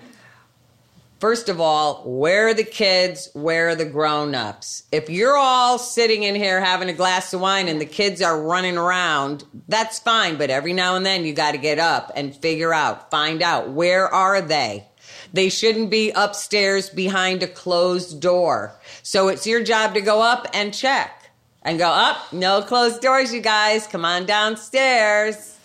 First 1.23 1.47
of 1.47 1.61
all, 1.61 2.03
where 2.03 2.49
are 2.49 2.53
the 2.53 2.65
kids? 2.65 3.29
Where 3.31 3.69
are 3.69 3.75
the 3.75 3.85
grown 3.85 4.35
ups? 4.35 4.83
If 4.91 5.09
you're 5.09 5.37
all 5.37 5.79
sitting 5.79 6.23
in 6.23 6.35
here 6.35 6.59
having 6.59 6.89
a 6.89 6.93
glass 6.93 7.33
of 7.33 7.39
wine 7.39 7.69
and 7.69 7.79
the 7.79 7.85
kids 7.85 8.21
are 8.21 8.43
running 8.43 8.77
around, 8.77 9.45
that's 9.69 9.99
fine. 9.99 10.35
But 10.35 10.49
every 10.49 10.73
now 10.73 10.97
and 10.97 11.05
then 11.05 11.23
you 11.23 11.31
got 11.31 11.53
to 11.53 11.57
get 11.57 11.79
up 11.79 12.11
and 12.17 12.35
figure 12.35 12.73
out, 12.73 13.09
find 13.09 13.41
out 13.41 13.69
where 13.69 14.13
are 14.13 14.41
they? 14.41 14.85
They 15.31 15.47
shouldn't 15.47 15.89
be 15.89 16.11
upstairs 16.11 16.89
behind 16.89 17.41
a 17.41 17.47
closed 17.47 18.19
door. 18.19 18.77
So 19.01 19.29
it's 19.29 19.47
your 19.47 19.63
job 19.63 19.93
to 19.93 20.01
go 20.01 20.21
up 20.21 20.47
and 20.53 20.73
check 20.73 21.31
and 21.61 21.79
go 21.79 21.87
up. 21.87 22.33
No 22.33 22.61
closed 22.61 23.01
doors, 23.01 23.33
you 23.33 23.39
guys. 23.39 23.87
Come 23.87 24.03
on 24.03 24.25
downstairs. 24.25 25.57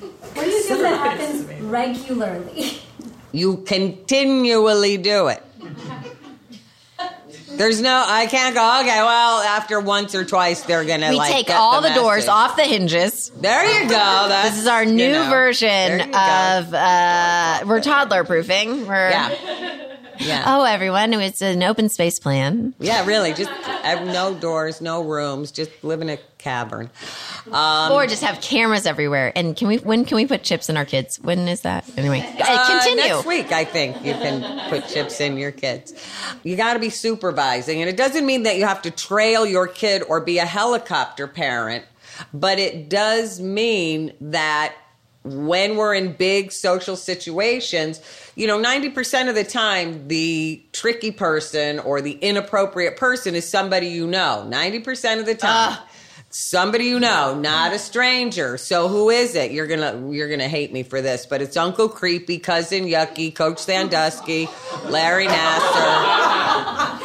What 0.00 0.44
do 0.44 0.50
you 0.50 0.68
do 0.68 0.78
that 0.78 0.98
happens 0.98 1.44
regularly? 1.62 2.80
You 3.32 3.58
continually 3.58 4.98
do 4.98 5.28
it. 5.28 5.42
There's 7.54 7.82
no, 7.82 8.02
I 8.06 8.26
can't 8.26 8.54
go, 8.54 8.80
okay, 8.80 9.02
well, 9.02 9.42
after 9.42 9.78
once 9.78 10.14
or 10.14 10.24
twice, 10.24 10.62
they're 10.62 10.84
going 10.84 11.02
to 11.02 11.10
we 11.10 11.16
like 11.16 11.32
take 11.32 11.50
all 11.50 11.82
the, 11.82 11.88
the 11.90 11.94
doors 11.94 12.26
off 12.26 12.56
the 12.56 12.64
hinges. 12.64 13.30
There 13.30 13.64
you 13.82 13.88
go. 13.88 14.28
This 14.44 14.58
is 14.58 14.66
our 14.66 14.84
you 14.84 14.92
new 14.92 15.12
know, 15.12 15.28
version 15.30 15.98
you 15.98 16.04
of 16.06 16.74
uh, 16.74 17.64
we're 17.66 17.80
toddler 17.80 18.24
proofing. 18.24 18.86
We're 18.86 19.10
Yeah. 19.10 19.91
Yeah. 20.22 20.44
oh 20.46 20.64
everyone, 20.64 21.12
it's 21.14 21.42
an 21.42 21.62
open 21.62 21.88
space 21.88 22.18
plan. 22.18 22.74
Yeah, 22.78 23.04
really. 23.06 23.32
Just 23.34 23.50
have 23.50 24.06
no 24.06 24.34
doors, 24.34 24.80
no 24.80 25.02
rooms, 25.02 25.50
just 25.52 25.70
live 25.82 26.00
in 26.00 26.08
a 26.10 26.18
cavern. 26.38 26.90
Um, 27.50 27.92
or 27.92 28.06
just 28.06 28.22
have 28.22 28.40
cameras 28.40 28.86
everywhere. 28.86 29.32
And 29.34 29.56
can 29.56 29.68
we? 29.68 29.78
When 29.78 30.04
can 30.04 30.16
we 30.16 30.26
put 30.26 30.42
chips 30.42 30.68
in 30.68 30.76
our 30.76 30.84
kids? 30.84 31.18
When 31.20 31.48
is 31.48 31.62
that? 31.62 31.84
Anyway, 31.96 32.20
uh, 32.20 32.44
Uh, 32.48 32.80
continue. 32.80 33.04
next 33.14 33.26
week, 33.26 33.52
I 33.52 33.64
think 33.64 33.96
you 34.04 34.12
can 34.12 34.70
put 34.70 34.88
chips 34.88 35.20
in 35.20 35.36
your 35.36 35.50
kids. 35.52 35.92
You 36.44 36.56
got 36.56 36.74
to 36.74 36.78
be 36.78 36.90
supervising, 36.90 37.80
and 37.80 37.88
it 37.90 37.96
doesn't 37.96 38.24
mean 38.26 38.44
that 38.44 38.56
you 38.56 38.64
have 38.64 38.82
to 38.82 38.90
trail 38.90 39.44
your 39.46 39.66
kid 39.66 40.02
or 40.08 40.20
be 40.20 40.38
a 40.38 40.44
helicopter 40.46 41.26
parent, 41.26 41.84
but 42.32 42.58
it 42.58 42.88
does 42.88 43.40
mean 43.40 44.12
that 44.20 44.74
when 45.24 45.76
we're 45.76 45.94
in 45.94 46.14
big 46.14 46.50
social 46.52 46.96
situations, 46.96 48.00
you 48.34 48.46
know, 48.46 48.60
90% 48.60 49.28
of 49.28 49.34
the 49.34 49.44
time, 49.44 50.08
the 50.08 50.62
tricky 50.72 51.10
person 51.10 51.78
or 51.78 52.00
the 52.00 52.12
inappropriate 52.12 52.96
person 52.96 53.34
is 53.34 53.48
somebody 53.48 53.88
you 53.88 54.06
know. 54.06 54.46
90% 54.48 55.20
of 55.20 55.26
the 55.26 55.34
time. 55.34 55.78
somebody 56.32 56.86
you 56.86 56.98
know, 56.98 57.38
not 57.38 57.72
a 57.72 57.78
stranger. 57.78 58.56
So 58.56 58.88
who 58.88 59.10
is 59.10 59.34
it? 59.34 59.52
You're 59.52 59.66
gonna 59.66 60.10
you're 60.10 60.30
gonna 60.30 60.48
hate 60.48 60.72
me 60.72 60.82
for 60.82 61.02
this, 61.02 61.26
but 61.26 61.42
it's 61.42 61.56
Uncle 61.56 61.88
Creepy, 61.88 62.38
cousin 62.38 62.84
Yucky, 62.84 63.34
Coach 63.34 63.58
Sandusky, 63.58 64.48
Larry 64.86 65.26
Nassar. 65.26 66.98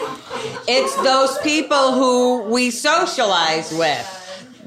it's 0.67 0.95
those 1.03 1.37
people 1.39 1.91
who 1.93 2.43
we 2.43 2.71
socialize 2.71 3.71
with. 3.73 4.16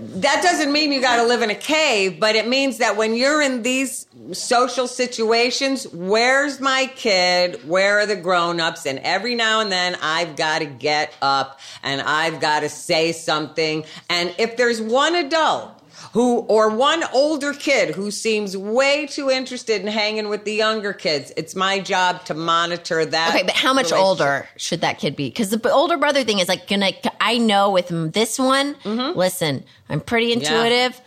That 0.03 0.43
doesn't 0.43 0.73
mean 0.73 0.93
you 0.93 1.03
got 1.03 1.17
to 1.17 1.25
live 1.25 1.43
in 1.43 1.51
a 1.51 1.55
cave, 1.55 2.19
but 2.19 2.35
it 2.35 2.49
means 2.49 2.79
that 2.79 2.97
when 2.97 3.15
you're 3.15 3.43
in 3.43 3.61
these 3.63 4.07
social 4.33 4.89
situations, 4.89 5.87
where's 5.89 6.59
my 6.59 6.91
kid? 6.97 7.69
Where 7.69 7.99
are 7.99 8.07
the 8.07 8.17
grown-ups? 8.17 8.87
And 8.87 8.99
every 9.01 9.35
now 9.35 9.61
and 9.61 9.71
then 9.71 9.97
I've 10.01 10.37
got 10.37 10.61
to 10.61 10.65
get 10.65 11.13
up 11.21 11.61
and 11.83 12.01
I've 12.01 12.41
got 12.41 12.61
to 12.61 12.71
say 12.71 13.13
something. 13.13 13.85
And 14.09 14.35
if 14.39 14.57
there's 14.57 14.81
one 14.81 15.15
adult 15.15 15.80
who 16.13 16.39
or 16.41 16.69
one 16.71 17.05
older 17.13 17.53
kid 17.53 17.95
who 17.95 18.11
seems 18.11 18.57
way 18.57 19.07
too 19.07 19.31
interested 19.31 19.81
in 19.81 19.87
hanging 19.87 20.29
with 20.29 20.45
the 20.45 20.53
younger 20.53 20.93
kids. 20.93 21.33
It's 21.37 21.55
my 21.55 21.79
job 21.79 22.25
to 22.25 22.35
monitor 22.35 23.05
that. 23.05 23.35
Okay, 23.35 23.45
but 23.45 23.55
how 23.55 23.73
much 23.73 23.93
older 23.93 24.49
should 24.57 24.81
that 24.81 24.99
kid 24.99 25.15
be? 25.15 25.29
Because 25.29 25.51
the 25.51 25.71
older 25.71 25.97
brother 25.97 26.25
thing 26.25 26.41
is 26.41 26.49
like 26.49 26.67
gonna. 26.67 26.93
I 27.21 27.39
know 27.39 27.71
with 27.71 27.89
this 28.13 28.39
one. 28.39 28.75
Mm-hmm. 28.77 29.17
Listen, 29.19 29.65
I'm 29.89 30.01
pretty 30.01 30.33
intuitive. 30.33 31.01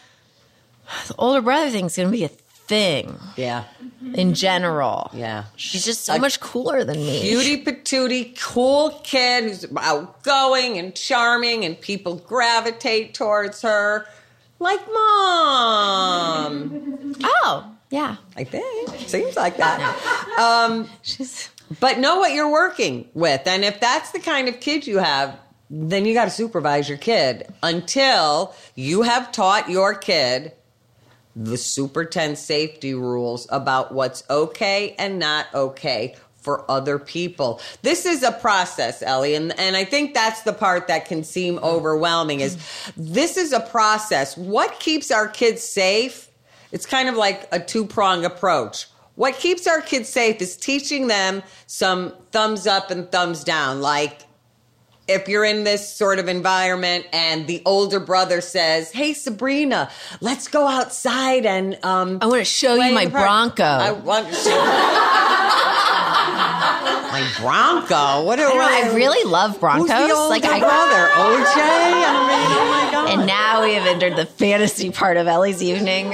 The 1.08 1.16
older 1.18 1.42
brother 1.42 1.70
thing's 1.70 1.96
gonna 1.98 2.10
be 2.10 2.24
a 2.26 2.30
thing 2.30 3.18
Yeah, 3.36 3.66
in 4.14 4.34
general. 4.34 5.12
yeah. 5.14 5.46
She's 5.58 5.84
just 5.84 6.06
so 6.06 6.18
much 6.18 6.40
cooler 6.40 6.84
than 6.86 6.96
me. 6.98 7.22
Beauty 7.22 7.62
patootie, 7.64 8.40
cool 8.40 9.02
kid 9.04 9.44
who's 9.44 9.66
outgoing 9.78 10.78
and 10.78 10.96
charming, 10.96 11.66
and 11.66 11.80
people 11.80 12.16
gravitate 12.16 13.14
towards 13.14 13.62
her. 13.64 14.08
Like 14.64 14.80
mom, 14.94 16.56
Oh, 17.22 17.70
yeah. 17.90 18.16
I 18.38 18.46
think. 18.46 18.90
Seems 19.08 19.36
like 19.36 19.58
that. 19.58 19.80
Um, 20.40 20.88
She's 21.02 21.50
but 21.80 22.00
know 22.00 22.18
what 22.20 22.34
you're 22.34 22.50
working 22.50 23.10
with. 23.14 23.46
And 23.46 23.66
if 23.66 23.80
that's 23.82 24.12
the 24.12 24.20
kind 24.20 24.48
of 24.48 24.60
kid 24.62 24.88
you 24.88 25.00
have, 25.00 25.38
then 25.70 26.06
you 26.06 26.14
got 26.14 26.26
to 26.26 26.32
supervise 26.32 26.88
your 26.88 26.98
kid 26.98 27.48
until 27.62 28.54
you 28.76 29.02
have 29.02 29.32
taught 29.32 29.70
your 29.70 29.96
kid 29.96 30.54
the 31.36 31.58
super 31.58 32.06
10 32.06 32.36
safety 32.36 32.94
rules 32.94 33.48
about 33.50 33.94
what's 33.94 34.24
okay 34.30 34.96
and 35.00 35.20
not 35.20 35.48
okay 35.54 36.16
for 36.44 36.70
other 36.70 37.00
people. 37.00 37.62
This 37.82 38.06
is 38.06 38.22
a 38.22 38.32
process, 38.32 39.02
Ellie, 39.02 39.34
and, 39.36 39.58
and 39.58 39.76
I 39.76 39.86
think 39.86 40.14
that's 40.14 40.42
the 40.42 40.54
part 40.54 40.88
that 40.88 41.06
can 41.06 41.24
seem 41.24 41.58
overwhelming 41.60 42.42
is 42.42 42.58
this 42.98 43.38
is 43.38 43.54
a 43.54 43.62
process. 43.62 44.38
What 44.38 44.80
keeps 44.80 45.10
our 45.10 45.28
kids 45.28 45.64
safe? 45.64 46.30
It's 46.72 46.86
kind 46.86 47.08
of 47.08 47.16
like 47.16 47.48
a 47.52 47.60
two-prong 47.60 48.26
approach. 48.26 48.88
What 49.16 49.36
keeps 49.36 49.68
our 49.68 49.80
kids 49.80 50.10
safe 50.10 50.42
is 50.42 50.58
teaching 50.58 51.08
them 51.08 51.44
some 51.66 52.14
thumbs 52.32 52.68
up 52.68 52.92
and 52.92 53.10
thumbs 53.12 53.44
down, 53.44 53.82
like 53.82 54.26
if 55.08 55.28
you're 55.28 55.44
in 55.44 55.64
this 55.64 55.88
sort 55.88 56.20
of 56.20 56.30
environment 56.30 57.06
and 57.12 57.46
the 57.46 57.62
older 57.66 58.00
brother 58.00 58.42
says, 58.42 58.92
"Hey 58.92 59.14
Sabrina, 59.14 59.92
let's 60.22 60.48
go 60.48 60.68
outside 60.68 61.46
and 61.46 61.78
um 61.84 62.20
I 62.22 62.28
want 62.28 62.40
to 62.40 62.46
show 62.46 62.76
you 62.76 62.94
my. 62.94 63.08
Bronco. 63.08 63.64
I 63.64 63.92
want 63.92 64.28
to 64.28 64.34
show 64.34 64.50
my 66.34 67.32
Bronco. 67.40 68.26
What 68.26 68.38
do 68.38 68.44
I, 68.44 68.48
don't 68.48 68.58
know, 68.58 68.92
I 68.92 68.96
really 68.96 69.30
love 69.30 69.60
Broncos. 69.60 69.90
Who's 69.90 70.08
the 70.10 70.16
older 70.16 70.30
like 70.30 70.46
I 70.46 70.60
brother? 70.60 71.08
OJ. 71.14 71.56
I 71.56 72.28
mean, 72.28 72.58
oh 72.58 72.68
my 72.72 72.92
god. 72.92 73.10
And 73.10 73.28
now 73.28 73.64
we 73.64 73.74
have 73.76 73.86
entered 73.86 74.16
the 74.16 74.26
fantasy 74.26 74.92
part 74.92 75.18
of 75.18 75.28
Ellie's 75.28 75.62
evening. 75.62 76.08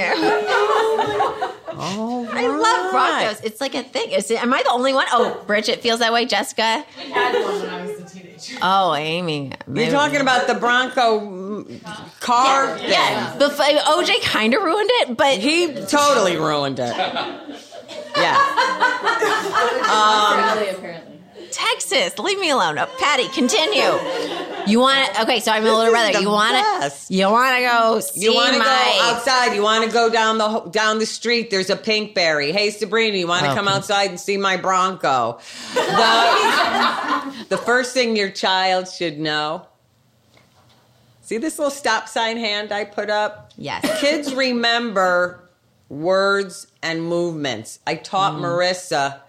All 1.80 2.28
I 2.30 2.46
love. 2.46 2.90
Broncos. 2.90 3.40
It's 3.42 3.60
like 3.60 3.74
a 3.74 3.82
thing. 3.82 4.10
Is 4.10 4.30
it, 4.30 4.42
am 4.42 4.52
I 4.52 4.62
the 4.62 4.70
only 4.70 4.92
one? 4.92 5.06
Oh, 5.12 5.42
Bridget 5.46 5.80
feels 5.80 6.00
that 6.00 6.12
way. 6.12 6.26
Jessica. 6.26 6.62
I 6.62 6.84
had 7.00 7.34
one 7.42 7.60
when 7.60 7.70
I 7.70 7.86
was 7.86 8.00
a 8.00 8.04
teenager. 8.04 8.58
Oh, 8.60 8.94
Amy. 8.94 9.52
You're 9.72 9.90
talking 9.90 10.20
about 10.20 10.46
the 10.46 10.54
Bronco 10.54 11.20
mm, 11.20 12.20
car 12.20 12.76
thing. 12.76 12.90
Yeah, 12.90 13.34
but 13.38 13.58
f- 13.58 13.84
OJ 13.86 14.22
kind 14.22 14.52
of 14.54 14.62
ruined 14.62 14.90
it, 14.92 15.16
but 15.16 15.38
He 15.38 15.72
totally 15.86 16.36
ruined 16.36 16.78
it. 16.80 16.94
Yeah. 18.16 18.36
Um, 19.90 20.38
apparently. 20.76 21.20
Texas, 21.50 22.16
leave 22.18 22.38
me 22.38 22.50
alone. 22.50 22.78
Oh, 22.78 22.86
Patty, 23.00 23.28
continue. 23.28 23.82
You 24.70 24.78
want 24.78 25.14
to? 25.14 25.22
Okay, 25.22 25.40
so 25.40 25.50
I'm 25.50 25.64
a 25.64 25.72
little 25.74 25.90
brother. 25.90 26.20
You 26.20 26.28
want 26.28 26.56
to? 26.56 26.92
You 27.12 27.26
want 27.28 27.56
to 27.56 27.62
go 27.62 28.00
see 28.00 28.22
You 28.22 28.34
want 28.34 28.52
to 28.52 28.58
my? 28.60 28.64
go 28.64 29.02
outside? 29.16 29.54
You 29.54 29.62
want 29.62 29.84
to 29.84 29.90
go 29.90 30.08
down 30.10 30.38
the 30.38 30.60
down 30.70 30.98
the 31.00 31.06
street? 31.06 31.50
There's 31.50 31.68
a 31.70 31.76
Pinkberry. 31.76 32.52
Hey 32.52 32.70
Sabrina, 32.70 33.16
you 33.16 33.26
want 33.26 33.44
to 33.46 33.50
Oh, 33.50 33.54
come 33.54 33.64
pink- 33.66 33.76
outside 33.76 34.10
and 34.10 34.20
see 34.20 34.36
my 34.36 34.56
Bronco? 34.56 35.40
The, 35.74 37.34
the 37.48 37.58
first 37.58 37.94
thing 37.94 38.14
your 38.16 38.30
child 38.30 38.86
should 38.88 39.18
know. 39.18 39.66
See 41.22 41.38
this 41.38 41.58
little 41.58 41.70
stop 41.70 42.08
sign 42.08 42.36
hand 42.36 42.70
I 42.72 42.84
put 42.84 43.10
up? 43.10 43.50
Yes. 43.56 44.00
Kids 44.00 44.34
remember 44.34 45.39
words 45.90 46.68
and 46.82 47.02
movements. 47.02 47.80
I 47.86 47.96
taught 47.96 48.34
Mm. 48.34 48.42
Marissa. 48.42 49.20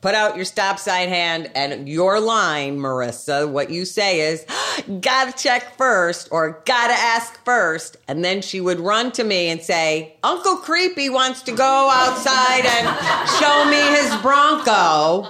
Put 0.00 0.14
out 0.14 0.34
your 0.34 0.46
stop 0.46 0.78
sign 0.78 1.10
hand 1.10 1.50
and 1.54 1.86
your 1.86 2.20
line, 2.20 2.78
Marissa. 2.78 3.46
What 3.50 3.68
you 3.68 3.84
say 3.84 4.32
is, 4.32 4.46
gotta 5.00 5.32
check 5.32 5.76
first 5.76 6.28
or 6.30 6.62
gotta 6.64 6.94
ask 6.94 7.44
first. 7.44 7.98
And 8.08 8.24
then 8.24 8.40
she 8.40 8.62
would 8.62 8.80
run 8.80 9.12
to 9.12 9.24
me 9.24 9.48
and 9.48 9.62
say, 9.62 10.16
Uncle 10.22 10.56
Creepy 10.56 11.10
wants 11.10 11.42
to 11.42 11.52
go 11.52 11.90
outside 11.92 12.64
and 12.64 13.28
show 13.38 13.64
me 13.68 13.80
his 13.98 14.16
Bronco. 14.22 15.28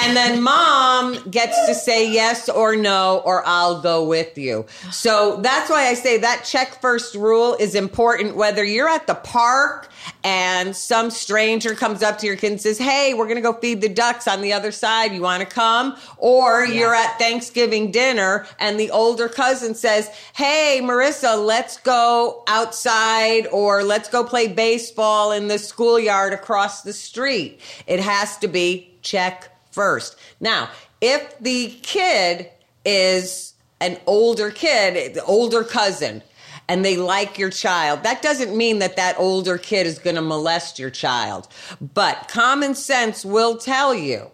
And 0.00 0.16
then 0.16 0.42
mom 0.42 1.28
gets 1.30 1.66
to 1.66 1.74
say 1.74 2.10
yes 2.10 2.48
or 2.48 2.74
no, 2.74 3.20
or 3.26 3.42
I'll 3.46 3.82
go 3.82 4.06
with 4.06 4.38
you. 4.38 4.64
So 4.90 5.40
that's 5.42 5.68
why 5.68 5.88
I 5.88 5.94
say 5.94 6.16
that 6.18 6.44
check 6.44 6.80
first 6.80 7.14
rule 7.14 7.54
is 7.60 7.74
important, 7.74 8.34
whether 8.34 8.64
you're 8.64 8.88
at 8.88 9.06
the 9.06 9.16
park 9.16 9.90
and 10.28 10.76
some 10.76 11.08
stranger 11.08 11.74
comes 11.74 12.02
up 12.02 12.18
to 12.18 12.26
your 12.26 12.36
kid 12.36 12.52
and 12.52 12.60
says, 12.60 12.76
Hey, 12.76 13.14
we're 13.14 13.24
going 13.24 13.36
to 13.36 13.40
go 13.40 13.54
feed 13.54 13.80
the 13.80 13.88
ducks 13.88 14.28
on 14.28 14.42
the 14.42 14.52
other 14.52 14.70
side. 14.70 15.14
You 15.14 15.22
want 15.22 15.40
to 15.40 15.48
come? 15.48 15.96
Or 16.18 16.66
you're 16.66 16.94
at 16.94 17.18
Thanksgiving 17.18 17.90
dinner 17.90 18.46
and 18.58 18.78
the 18.78 18.90
older 18.90 19.30
cousin 19.30 19.74
says, 19.74 20.08
Hey, 20.34 20.80
Marissa, 20.82 21.42
let's 21.42 21.78
go 21.78 22.42
outside 22.46 23.46
or 23.46 23.82
let's 23.82 24.10
go 24.10 24.22
play 24.22 24.48
baseball 24.48 25.32
in 25.32 25.48
the 25.48 25.58
schoolyard 25.58 26.34
across 26.34 26.82
the 26.82 26.92
street. 26.92 27.62
It 27.86 28.00
has 28.00 28.36
to 28.38 28.48
be 28.48 28.98
check 29.00 29.50
first. 29.70 30.18
Now, 30.40 30.68
if 31.00 31.38
the 31.38 31.70
kid 31.80 32.50
is 32.84 33.54
an 33.80 33.96
older 34.06 34.50
kid, 34.50 35.14
the 35.14 35.24
older 35.24 35.64
cousin, 35.64 36.22
and 36.68 36.84
they 36.84 36.96
like 36.96 37.38
your 37.38 37.50
child, 37.50 38.02
that 38.02 38.22
doesn't 38.22 38.56
mean 38.56 38.78
that 38.80 38.96
that 38.96 39.18
older 39.18 39.58
kid 39.58 39.86
is 39.86 39.98
going 39.98 40.16
to 40.16 40.22
molest 40.22 40.78
your 40.78 40.90
child. 40.90 41.48
But 41.80 42.28
common 42.28 42.74
sense 42.74 43.24
will 43.24 43.56
tell 43.56 43.94
you 43.94 44.30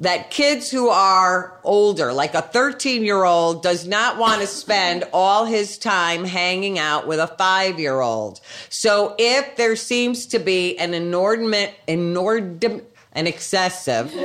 that 0.00 0.30
kids 0.30 0.70
who 0.70 0.88
are 0.88 1.60
older, 1.62 2.12
like 2.12 2.34
a 2.34 2.42
13 2.42 3.04
year 3.04 3.24
old, 3.24 3.62
does 3.62 3.86
not 3.86 4.18
want 4.18 4.40
to 4.40 4.46
spend 4.46 5.04
all 5.12 5.44
his 5.44 5.78
time 5.78 6.24
hanging 6.24 6.78
out 6.78 7.06
with 7.06 7.20
a 7.20 7.28
five 7.28 7.78
year 7.78 8.00
old. 8.00 8.40
So 8.68 9.14
if 9.18 9.56
there 9.56 9.76
seems 9.76 10.26
to 10.26 10.40
be 10.40 10.76
an 10.78 10.94
inordinate, 10.94 11.74
inordinate, 11.86 12.88
an 13.12 13.26
excessive 13.26 14.12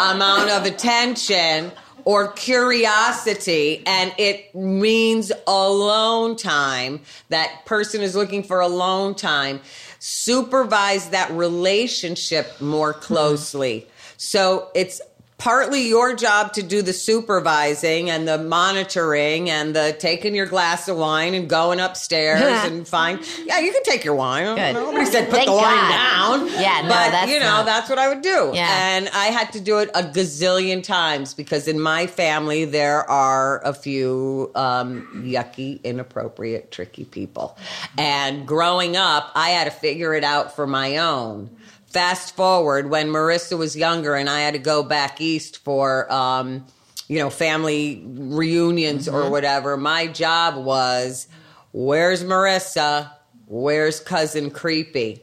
amount 0.00 0.50
of 0.50 0.66
attention 0.66 1.72
or 2.04 2.32
curiosity 2.32 3.82
and 3.86 4.12
it 4.18 4.54
means 4.54 5.32
alone 5.46 6.36
time. 6.36 7.00
That 7.28 7.64
person 7.66 8.00
is 8.00 8.14
looking 8.14 8.42
for 8.42 8.60
alone 8.60 9.14
time. 9.14 9.60
Supervise 9.98 11.10
that 11.10 11.30
relationship 11.30 12.60
more 12.60 12.92
mm-hmm. 12.92 13.02
closely. 13.02 13.86
So 14.16 14.70
it's 14.74 15.00
partly 15.40 15.88
your 15.88 16.14
job 16.14 16.52
to 16.52 16.62
do 16.62 16.82
the 16.82 16.92
supervising 16.92 18.10
and 18.10 18.28
the 18.28 18.36
monitoring 18.36 19.48
and 19.48 19.74
the 19.74 19.96
taking 19.98 20.34
your 20.34 20.44
glass 20.44 20.86
of 20.86 20.98
wine 20.98 21.32
and 21.32 21.48
going 21.48 21.80
upstairs 21.80 22.42
and 22.70 22.86
find 22.86 23.18
yeah 23.46 23.58
you 23.58 23.72
can 23.72 23.82
take 23.82 24.04
your 24.04 24.14
wine 24.14 24.44
Good. 24.54 24.74
nobody 24.74 25.06
said 25.06 25.24
put 25.30 25.36
Thank 25.36 25.46
the 25.46 25.52
wine 25.52 25.62
God. 25.62 25.90
down 25.90 26.46
Yeah, 26.60 26.82
no, 26.82 26.88
but 26.88 27.10
that's 27.10 27.30
you 27.32 27.38
know 27.40 27.46
not- 27.46 27.64
that's 27.66 27.88
what 27.88 27.98
i 27.98 28.08
would 28.10 28.20
do 28.22 28.50
Yeah. 28.54 28.68
and 28.96 29.08
I 29.14 29.26
had 29.28 29.52
to 29.54 29.60
do 29.60 29.78
it 29.78 29.88
a 29.94 30.02
gazillion 30.02 30.82
times 30.82 31.32
because 31.32 31.66
in 31.68 31.80
my 31.80 32.06
family 32.06 32.66
there 32.66 33.08
are 33.10 33.62
a 33.64 33.72
few 33.72 34.50
um, 34.54 35.22
yucky, 35.26 35.82
inappropriate, 35.82 36.70
tricky 36.70 37.04
people. 37.06 37.56
And 37.96 38.46
growing 38.46 38.96
up, 38.96 39.30
I 39.34 39.50
had 39.50 39.64
to 39.64 39.70
figure 39.70 40.14
it 40.14 40.24
out 40.24 40.54
for 40.54 40.66
my 40.66 40.98
own. 40.98 41.50
Fast 41.90 42.36
forward 42.36 42.88
when 42.88 43.08
Marissa 43.08 43.58
was 43.58 43.76
younger 43.76 44.14
and 44.14 44.30
I 44.30 44.40
had 44.40 44.54
to 44.54 44.60
go 44.60 44.82
back 44.82 45.20
east 45.20 45.58
for 45.58 46.10
um, 46.12 46.64
you 47.08 47.18
know, 47.18 47.28
family 47.30 48.00
reunions 48.06 49.08
or 49.08 49.28
whatever, 49.30 49.76
my 49.76 50.06
job 50.06 50.56
was 50.64 51.26
where's 51.72 52.22
Marissa? 52.22 53.10
Where's 53.46 53.98
cousin 53.98 54.52
Creepy? 54.52 55.20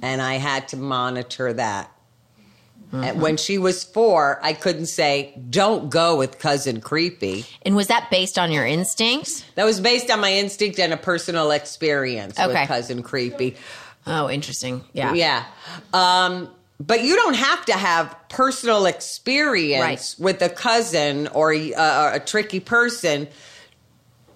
And 0.00 0.22
I 0.22 0.34
had 0.34 0.68
to 0.68 0.76
monitor 0.76 1.52
that. 1.52 1.90
And 2.92 3.20
when 3.20 3.36
she 3.36 3.58
was 3.58 3.82
four, 3.82 4.38
I 4.42 4.52
couldn't 4.52 4.86
say, 4.86 5.34
don't 5.50 5.90
go 5.90 6.16
with 6.16 6.38
cousin 6.38 6.80
Creepy. 6.80 7.44
And 7.62 7.74
was 7.74 7.88
that 7.88 8.08
based 8.10 8.38
on 8.38 8.52
your 8.52 8.64
instincts? 8.64 9.44
That 9.56 9.64
was 9.64 9.80
based 9.80 10.08
on 10.10 10.20
my 10.20 10.32
instinct 10.32 10.78
and 10.78 10.92
a 10.94 10.96
personal 10.96 11.50
experience 11.50 12.38
Okay. 12.38 12.60
with 12.60 12.68
cousin 12.68 13.02
Creepy. 13.02 13.56
Oh, 14.06 14.30
interesting. 14.30 14.84
Yeah. 14.92 15.14
Yeah. 15.14 15.44
Um, 15.92 16.48
but 16.78 17.02
you 17.02 17.16
don't 17.16 17.34
have 17.36 17.64
to 17.66 17.72
have 17.72 18.14
personal 18.28 18.86
experience 18.86 20.16
Right. 20.18 20.24
with 20.24 20.42
a 20.42 20.48
cousin 20.48 21.26
or 21.28 21.52
a, 21.52 21.72
a, 21.72 22.14
a 22.16 22.20
tricky 22.20 22.60
person 22.60 23.28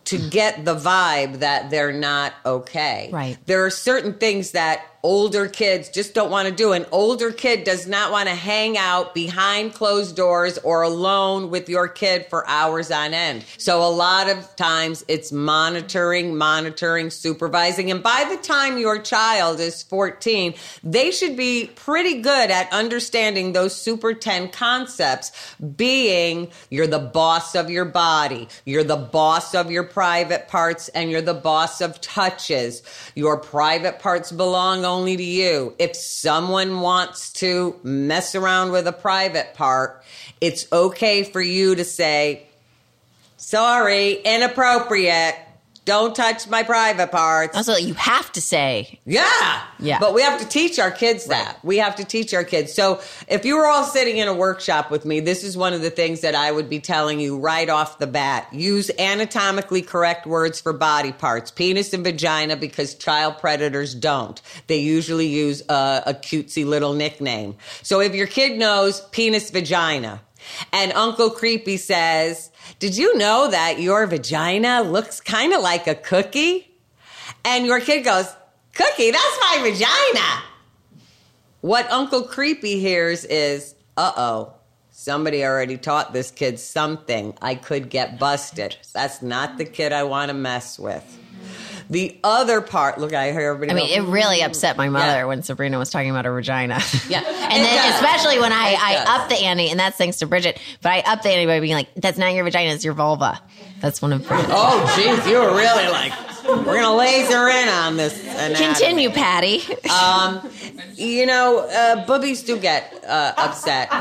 to 0.06 0.18
get 0.18 0.64
the 0.64 0.74
vibe 0.74 1.40
that 1.40 1.70
they're 1.70 1.92
not 1.92 2.32
okay. 2.44 3.10
Right. 3.12 3.36
There 3.46 3.64
are 3.64 3.70
certain 3.70 4.14
things 4.14 4.52
that 4.52 4.82
older 5.02 5.48
kids 5.48 5.88
just 5.88 6.14
don't 6.14 6.30
want 6.30 6.48
to 6.48 6.54
do. 6.54 6.72
An 6.72 6.86
older 6.92 7.32
kid 7.32 7.64
does 7.64 7.86
not 7.86 8.12
want 8.12 8.28
to 8.28 8.34
hang 8.34 8.76
out 8.76 9.14
behind 9.14 9.74
closed 9.74 10.16
doors 10.16 10.58
or 10.58 10.82
alone 10.82 11.50
with 11.50 11.68
your 11.68 11.88
kid 11.88 12.26
for 12.28 12.46
hours 12.48 12.90
on 12.90 13.14
end. 13.14 13.44
So 13.56 13.82
a 13.82 13.90
lot 13.90 14.28
of 14.28 14.54
times 14.56 15.04
it's 15.08 15.32
monitoring, 15.32 16.36
monitoring, 16.36 17.10
supervising. 17.10 17.90
And 17.90 18.02
by 18.02 18.26
the 18.28 18.36
time 18.36 18.78
your 18.78 19.00
child 19.00 19.60
is 19.60 19.82
14, 19.82 20.54
they 20.82 21.10
should 21.10 21.36
be 21.36 21.70
pretty 21.74 22.20
good 22.20 22.50
at 22.50 22.72
understanding 22.72 23.52
those 23.52 23.74
Super 23.74 24.14
10 24.14 24.50
concepts 24.50 25.32
being 25.76 26.50
you're 26.68 26.86
the 26.86 26.98
boss 26.98 27.54
of 27.54 27.70
your 27.70 27.84
body, 27.84 28.48
you're 28.64 28.84
the 28.84 28.96
boss 28.96 29.54
of 29.54 29.70
your 29.70 29.84
private 29.84 30.48
parts, 30.48 30.88
and 30.88 31.10
you're 31.10 31.22
the 31.22 31.34
boss 31.34 31.80
of 31.80 32.00
touches. 32.00 32.82
Your 33.14 33.38
private 33.38 33.98
parts 33.98 34.30
belong 34.32 34.84
only 34.90 35.16
to 35.16 35.22
you. 35.22 35.74
If 35.78 35.96
someone 35.96 36.80
wants 36.80 37.32
to 37.34 37.78
mess 37.82 38.34
around 38.34 38.72
with 38.72 38.86
a 38.86 38.92
private 38.92 39.54
part, 39.54 40.02
it's 40.40 40.66
okay 40.72 41.22
for 41.22 41.40
you 41.40 41.76
to 41.76 41.84
say, 41.84 42.46
sorry, 43.36 44.14
inappropriate. 44.14 45.36
Don't 45.90 46.14
touch 46.14 46.48
my 46.48 46.62
private 46.62 47.10
parts. 47.10 47.56
Also, 47.56 47.74
you 47.74 47.94
have 47.94 48.30
to 48.30 48.40
say, 48.40 49.00
Yeah. 49.04 49.60
Yeah. 49.80 49.98
But 49.98 50.14
we 50.14 50.22
have 50.22 50.40
to 50.40 50.46
teach 50.46 50.78
our 50.78 50.92
kids 50.92 51.24
that. 51.26 51.58
We 51.64 51.78
have 51.78 51.96
to 51.96 52.04
teach 52.04 52.32
our 52.32 52.44
kids. 52.44 52.72
So 52.72 53.00
if 53.26 53.44
you 53.44 53.56
were 53.56 53.66
all 53.66 53.82
sitting 53.82 54.18
in 54.18 54.28
a 54.28 54.34
workshop 54.34 54.92
with 54.92 55.04
me, 55.04 55.18
this 55.18 55.42
is 55.42 55.56
one 55.56 55.72
of 55.72 55.82
the 55.82 55.90
things 55.90 56.20
that 56.20 56.36
I 56.36 56.52
would 56.52 56.70
be 56.70 56.78
telling 56.78 57.18
you 57.18 57.38
right 57.38 57.68
off 57.68 57.98
the 57.98 58.06
bat. 58.06 58.46
Use 58.52 58.88
anatomically 59.00 59.82
correct 59.82 60.26
words 60.26 60.60
for 60.60 60.72
body 60.72 61.10
parts, 61.10 61.50
penis 61.50 61.92
and 61.92 62.04
vagina, 62.04 62.56
because 62.56 62.94
child 62.94 63.38
predators 63.38 63.92
don't. 63.92 64.40
They 64.68 64.78
usually 64.78 65.26
use 65.26 65.62
a, 65.68 66.02
a 66.06 66.14
cutesy 66.14 66.64
little 66.64 66.94
nickname. 66.94 67.56
So 67.82 68.00
if 68.00 68.14
your 68.14 68.28
kid 68.28 68.58
knows 68.58 69.00
penis, 69.10 69.50
vagina, 69.50 70.20
and 70.72 70.92
Uncle 70.92 71.30
Creepy 71.30 71.76
says, 71.76 72.50
Did 72.78 72.96
you 72.96 73.16
know 73.16 73.50
that 73.50 73.80
your 73.80 74.06
vagina 74.06 74.82
looks 74.82 75.20
kind 75.20 75.52
of 75.52 75.62
like 75.62 75.86
a 75.86 75.94
cookie? 75.94 76.70
And 77.44 77.66
your 77.66 77.80
kid 77.80 78.02
goes, 78.04 78.26
Cookie, 78.74 79.10
that's 79.10 79.38
my 79.40 79.58
vagina. 79.62 80.42
What 81.60 81.90
Uncle 81.90 82.22
Creepy 82.22 82.80
hears 82.80 83.24
is, 83.24 83.74
uh 83.96 84.12
oh, 84.16 84.54
somebody 84.90 85.44
already 85.44 85.76
taught 85.76 86.12
this 86.12 86.30
kid 86.30 86.58
something. 86.58 87.36
I 87.42 87.54
could 87.54 87.90
get 87.90 88.18
busted. 88.18 88.76
That's 88.94 89.22
not 89.22 89.58
the 89.58 89.64
kid 89.64 89.92
I 89.92 90.04
want 90.04 90.30
to 90.30 90.34
mess 90.34 90.78
with. 90.78 91.19
The 91.90 92.16
other 92.22 92.60
part, 92.60 92.98
look, 92.98 93.12
I 93.12 93.32
hear 93.32 93.50
everybody 93.50 93.72
I 93.72 93.74
mean, 93.74 93.88
go, 93.88 94.04
it 94.08 94.12
really 94.12 94.42
upset 94.42 94.76
my 94.76 94.88
mother 94.88 95.06
Yeah. 95.06 95.24
when 95.24 95.42
Sabrina 95.42 95.76
was 95.76 95.90
talking 95.90 96.08
about 96.10 96.24
her 96.24 96.32
vagina. 96.32 96.78
Yeah. 97.08 97.18
and 97.26 97.64
then 97.64 97.76
does. 97.76 97.94
especially 97.96 98.38
when 98.38 98.52
I, 98.52 98.68
It 98.70 98.78
I 98.82 98.94
does. 98.94 99.08
up 99.08 99.28
the 99.28 99.34
ante, 99.44 99.70
and 99.70 99.80
that's 99.80 99.96
thanks 99.96 100.18
to 100.18 100.26
Bridget, 100.28 100.60
but 100.82 100.90
I 100.92 101.00
up 101.00 101.22
the 101.22 101.30
ante 101.30 101.46
by 101.46 101.58
being 101.58 101.74
like, 101.74 101.88
that's 101.96 102.16
not 102.16 102.32
your 102.32 102.44
vagina, 102.44 102.70
it's 102.74 102.84
your 102.84 102.94
vulva. 102.94 103.40
That's 103.80 104.00
one 104.00 104.12
of 104.12 104.24
Bridget's. 104.26 104.50
Oh, 104.52 104.94
jeez, 104.96 105.28
you 105.28 105.38
were 105.40 105.54
really 105.56 105.88
like, 105.90 106.12
we're 106.44 106.64
going 106.64 106.82
to 106.82 106.92
laser 106.94 107.48
in 107.48 107.68
on 107.68 107.96
this. 107.96 108.22
anatomy." 108.24 108.54
Continue, 108.66 109.10
Patty. 109.10 109.60
Um, 109.90 110.48
you 110.94 111.26
know, 111.26 111.66
uh, 111.68 112.06
boobies 112.06 112.42
do 112.44 112.56
get 112.56 113.02
uh, 113.06 113.32
upset. 113.36 113.88
Uh, 113.90 113.96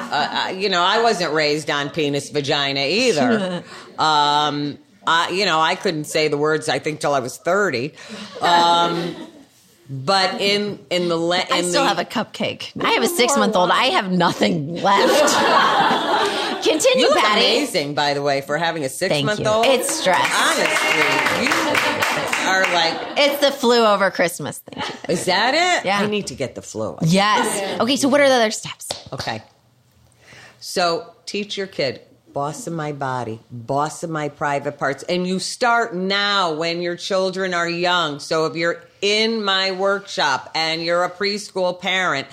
uh, 0.47 0.49
you 0.51 0.69
know, 0.69 0.81
I 0.83 1.01
wasn't 1.01 1.33
raised 1.33 1.69
on 1.71 1.89
penis 1.89 2.29
vagina 2.29 2.81
either. 2.81 3.63
Um, 3.99 4.77
I, 5.07 5.29
you 5.29 5.45
know, 5.45 5.59
I 5.59 5.75
couldn't 5.75 6.03
say 6.05 6.27
the 6.27 6.37
words 6.37 6.69
I 6.69 6.79
think 6.79 6.99
till 6.99 7.13
I 7.13 7.19
was 7.19 7.37
thirty. 7.37 7.93
Um, 8.41 9.15
but 9.89 10.39
in 10.39 10.79
in 10.89 11.07
the 11.09 11.17
le- 11.17 11.39
in 11.39 11.45
I 11.51 11.61
still 11.61 11.83
the, 11.83 11.87
have 11.89 11.99
a 11.99 12.05
cupcake. 12.05 12.71
I 12.83 12.91
have 12.91 13.03
a 13.03 13.07
six 13.07 13.35
month 13.37 13.55
old. 13.55 13.71
I 13.71 13.85
have 13.85 14.11
nothing 14.11 14.75
left. 14.81 16.63
Continue, 16.63 17.05
You 17.07 17.13
Patty. 17.15 17.39
amazing, 17.45 17.93
by 17.95 18.13
the 18.13 18.21
way, 18.21 18.41
for 18.41 18.57
having 18.57 18.83
a 18.83 18.89
six 18.89 19.23
month 19.23 19.45
old. 19.47 19.65
It's 19.65 19.89
stress. 19.89 20.19
Honestly, 20.19 21.45
you 21.45 22.47
are 22.49 22.63
like. 22.73 23.17
It's 23.17 23.39
the 23.39 23.51
flu 23.51 23.85
over 23.85 24.11
Christmas. 24.11 24.59
Thank 24.59 24.85
you. 25.07 25.13
Is 25.13 25.25
that 25.25 25.53
it? 25.53 25.85
Yeah. 25.87 25.99
I 25.99 26.07
need 26.07 26.27
to 26.27 26.35
get 26.35 26.55
the 26.55 26.61
flu. 26.61 26.97
Yes. 27.01 27.79
Okay, 27.79 27.95
so 27.95 28.09
what 28.09 28.19
are 28.21 28.27
the 28.27 28.35
other 28.35 28.51
steps? 28.51 28.89
Okay. 29.13 29.41
So 30.59 31.13
teach 31.25 31.57
your 31.57 31.67
kid, 31.67 32.01
boss 32.33 32.67
of 32.67 32.73
my 32.73 32.91
body, 32.91 33.39
boss 33.51 34.03
of 34.03 34.09
my 34.09 34.29
private 34.29 34.77
parts. 34.77 35.03
And 35.03 35.27
you 35.27 35.39
start 35.39 35.95
now 35.95 36.53
when 36.53 36.81
your 36.81 36.95
children 36.95 37.53
are 37.53 37.69
young. 37.69 38.19
So 38.19 38.45
if 38.45 38.55
you're 38.55 38.83
in 39.01 39.43
my 39.43 39.71
workshop 39.71 40.51
and 40.53 40.83
you're 40.83 41.03
a 41.03 41.09
preschool 41.09 41.79
parent, 41.79 42.27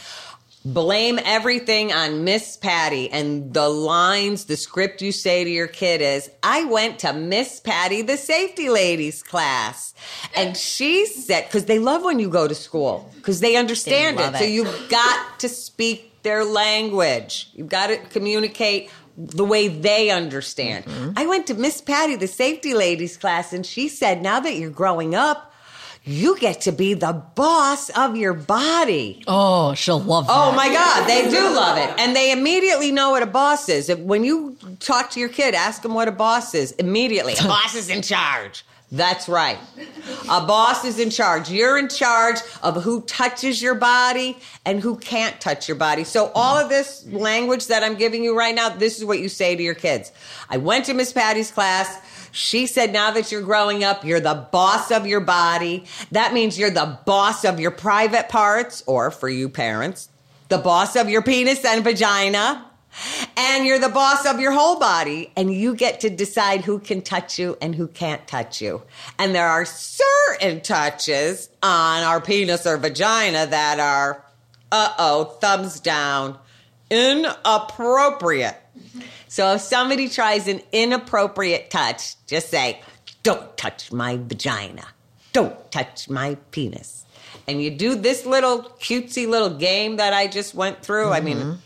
blame 0.64 1.20
everything 1.24 1.92
on 1.92 2.24
Miss 2.24 2.56
Patty 2.56 3.08
and 3.10 3.54
the 3.54 3.68
lines, 3.68 4.46
the 4.46 4.56
script 4.56 5.00
you 5.00 5.12
say 5.12 5.44
to 5.44 5.50
your 5.50 5.68
kid 5.68 6.00
is, 6.00 6.28
I 6.42 6.64
went 6.64 6.98
to 7.00 7.12
Miss 7.12 7.60
Patty, 7.60 8.02
the 8.02 8.16
safety 8.16 8.68
ladies 8.68 9.22
class. 9.22 9.94
And 10.34 10.56
she 10.56 11.06
said, 11.06 11.44
because 11.44 11.66
they 11.66 11.78
love 11.78 12.02
when 12.02 12.18
you 12.18 12.28
go 12.28 12.48
to 12.48 12.54
school, 12.54 13.08
because 13.14 13.40
they 13.40 13.56
understand 13.56 14.18
They 14.18 14.22
it. 14.24 14.26
love 14.26 14.36
So 14.38 14.44
you've 14.44 14.88
got 14.90 15.38
to 15.40 15.48
speak 15.48 16.22
their 16.22 16.44
language. 16.44 17.48
You've 17.54 17.68
got 17.68 17.86
to 17.86 17.98
communicate 17.98 18.90
the 19.16 19.44
way 19.44 19.68
they 19.68 20.10
understand. 20.10 20.84
Mm-hmm. 20.84 21.12
I 21.16 21.26
went 21.26 21.46
to 21.48 21.54
Miss 21.54 21.80
Patty, 21.80 22.16
the 22.16 22.26
safety 22.26 22.74
ladies 22.74 23.16
class, 23.16 23.52
and 23.52 23.64
she 23.64 23.88
said, 23.88 24.22
now 24.22 24.40
that 24.40 24.56
you're 24.56 24.70
growing 24.70 25.14
up, 25.14 25.52
you 26.04 26.38
get 26.38 26.60
to 26.62 26.72
be 26.72 26.94
the 26.94 27.12
boss 27.34 27.90
of 27.90 28.16
your 28.16 28.32
body. 28.32 29.24
Oh, 29.26 29.74
she'll 29.74 29.98
love 29.98 30.26
Oh 30.28 30.52
my 30.52 30.68
God, 30.68 31.08
they 31.08 31.28
do 31.28 31.40
love 31.40 31.78
it. 31.78 31.92
And 31.98 32.14
they 32.14 32.30
immediately 32.30 32.92
know 32.92 33.10
what 33.10 33.24
a 33.24 33.26
boss 33.26 33.68
is. 33.68 33.88
If, 33.88 33.98
when 33.98 34.22
you 34.22 34.56
talk 34.78 35.10
to 35.10 35.20
your 35.20 35.28
kid, 35.28 35.54
ask 35.54 35.82
them 35.82 35.94
what 35.94 36.06
a 36.06 36.12
boss 36.12 36.54
is 36.54 36.70
immediately. 36.72 37.34
A 37.40 37.42
boss 37.48 37.74
is 37.74 37.90
in 37.90 38.02
charge. 38.02 38.64
That's 38.92 39.28
right. 39.28 39.58
A 40.30 40.46
boss 40.46 40.84
is 40.84 41.00
in 41.00 41.10
charge. 41.10 41.50
You're 41.50 41.76
in 41.76 41.88
charge 41.88 42.38
of 42.62 42.84
who 42.84 43.00
touches 43.02 43.60
your 43.60 43.74
body 43.74 44.38
and 44.64 44.80
who 44.80 44.96
can't 44.96 45.40
touch 45.40 45.66
your 45.66 45.76
body. 45.76 46.04
So, 46.04 46.30
all 46.36 46.56
of 46.56 46.68
this 46.68 47.04
language 47.06 47.66
that 47.66 47.82
I'm 47.82 47.96
giving 47.96 48.22
you 48.22 48.38
right 48.38 48.54
now, 48.54 48.68
this 48.68 48.98
is 48.98 49.04
what 49.04 49.18
you 49.18 49.28
say 49.28 49.56
to 49.56 49.62
your 49.62 49.74
kids. 49.74 50.12
I 50.48 50.58
went 50.58 50.84
to 50.84 50.94
Miss 50.94 51.12
Patty's 51.12 51.50
class. 51.50 51.98
She 52.30 52.66
said, 52.66 52.92
now 52.92 53.10
that 53.12 53.32
you're 53.32 53.42
growing 53.42 53.82
up, 53.82 54.04
you're 54.04 54.20
the 54.20 54.46
boss 54.52 54.90
of 54.90 55.06
your 55.06 55.20
body. 55.20 55.86
That 56.12 56.34
means 56.34 56.58
you're 56.58 56.70
the 56.70 56.98
boss 57.06 57.44
of 57.44 57.58
your 57.58 57.70
private 57.70 58.28
parts, 58.28 58.84
or 58.86 59.10
for 59.10 59.28
you 59.28 59.48
parents, 59.48 60.10
the 60.48 60.58
boss 60.58 60.96
of 60.96 61.08
your 61.08 61.22
penis 61.22 61.64
and 61.64 61.82
vagina. 61.82 62.65
And 63.36 63.66
you're 63.66 63.78
the 63.78 63.88
boss 63.88 64.26
of 64.26 64.40
your 64.40 64.52
whole 64.52 64.78
body, 64.78 65.30
and 65.36 65.52
you 65.52 65.74
get 65.74 66.00
to 66.00 66.10
decide 66.10 66.62
who 66.62 66.78
can 66.78 67.02
touch 67.02 67.38
you 67.38 67.56
and 67.60 67.74
who 67.74 67.88
can't 67.88 68.26
touch 68.26 68.60
you. 68.60 68.82
And 69.18 69.34
there 69.34 69.48
are 69.48 69.64
certain 69.64 70.60
touches 70.60 71.48
on 71.62 72.02
our 72.02 72.20
penis 72.20 72.66
or 72.66 72.76
vagina 72.78 73.46
that 73.46 73.78
are, 73.78 74.24
uh 74.72 74.94
oh, 74.98 75.24
thumbs 75.40 75.80
down, 75.80 76.38
inappropriate. 76.90 78.56
So 79.28 79.54
if 79.54 79.60
somebody 79.60 80.08
tries 80.08 80.48
an 80.48 80.62
inappropriate 80.72 81.70
touch, 81.70 82.14
just 82.26 82.48
say, 82.48 82.80
Don't 83.22 83.56
touch 83.56 83.92
my 83.92 84.16
vagina. 84.16 84.84
Don't 85.32 85.70
touch 85.70 86.08
my 86.08 86.36
penis. 86.52 87.04
And 87.46 87.62
you 87.62 87.70
do 87.70 87.94
this 87.94 88.24
little 88.24 88.62
cutesy 88.80 89.28
little 89.28 89.50
game 89.50 89.96
that 89.96 90.12
I 90.12 90.26
just 90.26 90.54
went 90.54 90.82
through. 90.82 91.10
I 91.10 91.20
mean, 91.20 91.58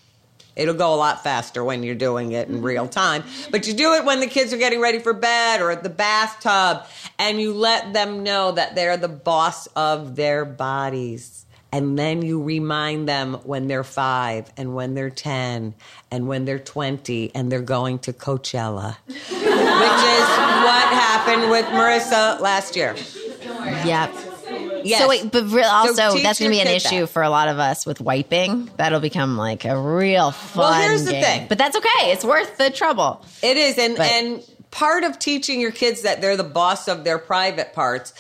it'll 0.56 0.74
go 0.74 0.94
a 0.94 0.96
lot 0.96 1.22
faster 1.22 1.64
when 1.64 1.82
you're 1.82 1.94
doing 1.94 2.32
it 2.32 2.48
in 2.48 2.56
mm-hmm. 2.56 2.64
real 2.64 2.88
time. 2.88 3.24
But 3.50 3.66
you 3.66 3.74
do 3.74 3.94
it 3.94 4.04
when 4.04 4.20
the 4.20 4.26
kids 4.26 4.52
are 4.52 4.58
getting 4.58 4.80
ready 4.80 4.98
for 4.98 5.12
bed 5.12 5.60
or 5.60 5.70
at 5.70 5.82
the 5.82 5.90
bathtub, 5.90 6.86
and 7.18 7.40
you 7.40 7.52
let 7.52 7.92
them 7.92 8.22
know 8.22 8.52
that 8.52 8.74
they're 8.74 8.96
the 8.96 9.08
boss 9.08 9.66
of 9.68 10.16
their 10.16 10.44
bodies. 10.44 11.46
And 11.72 11.96
then 11.98 12.22
you 12.22 12.42
remind 12.42 13.08
them 13.08 13.34
when 13.44 13.68
they're 13.68 13.84
five 13.84 14.52
and 14.56 14.74
when 14.74 14.94
they're 14.94 15.10
10 15.10 15.74
and 16.10 16.26
when 16.26 16.44
they're 16.44 16.58
20 16.58 17.30
and 17.34 17.50
they're 17.50 17.62
going 17.62 18.00
to 18.00 18.12
Coachella, 18.12 18.96
which 19.06 19.16
is 19.20 19.30
what 19.30 20.88
happened 20.92 21.48
with 21.48 21.64
Marissa 21.66 22.40
last 22.40 22.74
year. 22.74 22.96
Yep. 23.86 24.29
Yes. 24.84 25.00
So 25.00 25.08
wait, 25.08 25.30
but 25.30 25.44
re- 25.50 25.62
also 25.62 26.12
teach 26.14 26.22
that's 26.22 26.38
going 26.38 26.50
to 26.50 26.56
be 26.56 26.60
an 26.60 26.68
issue 26.68 27.00
that. 27.00 27.06
for 27.08 27.22
a 27.22 27.30
lot 27.30 27.48
of 27.48 27.58
us 27.58 27.86
with 27.86 28.00
wiping. 28.00 28.70
That'll 28.76 29.00
become 29.00 29.36
like 29.36 29.64
a 29.64 29.78
real 29.78 30.30
fun. 30.32 30.82
here's 30.82 31.04
the 31.04 31.12
thing. 31.12 31.46
but 31.48 31.58
that's 31.58 31.76
okay. 31.76 32.12
It's 32.12 32.24
worth 32.24 32.56
the 32.58 32.70
trouble. 32.70 33.24
It 33.42 33.56
is, 33.56 33.78
and 33.78 33.96
But- 33.96 34.06
and 34.10 34.42
part 34.70 35.04
of 35.04 35.18
teaching 35.18 35.60
your 35.60 35.72
kids 35.72 36.02
that 36.02 36.20
they're 36.20 36.36
the 36.36 36.44
boss 36.44 36.86
of 36.88 37.04
their 37.04 37.18
private 37.18 37.72
parts 37.72 38.12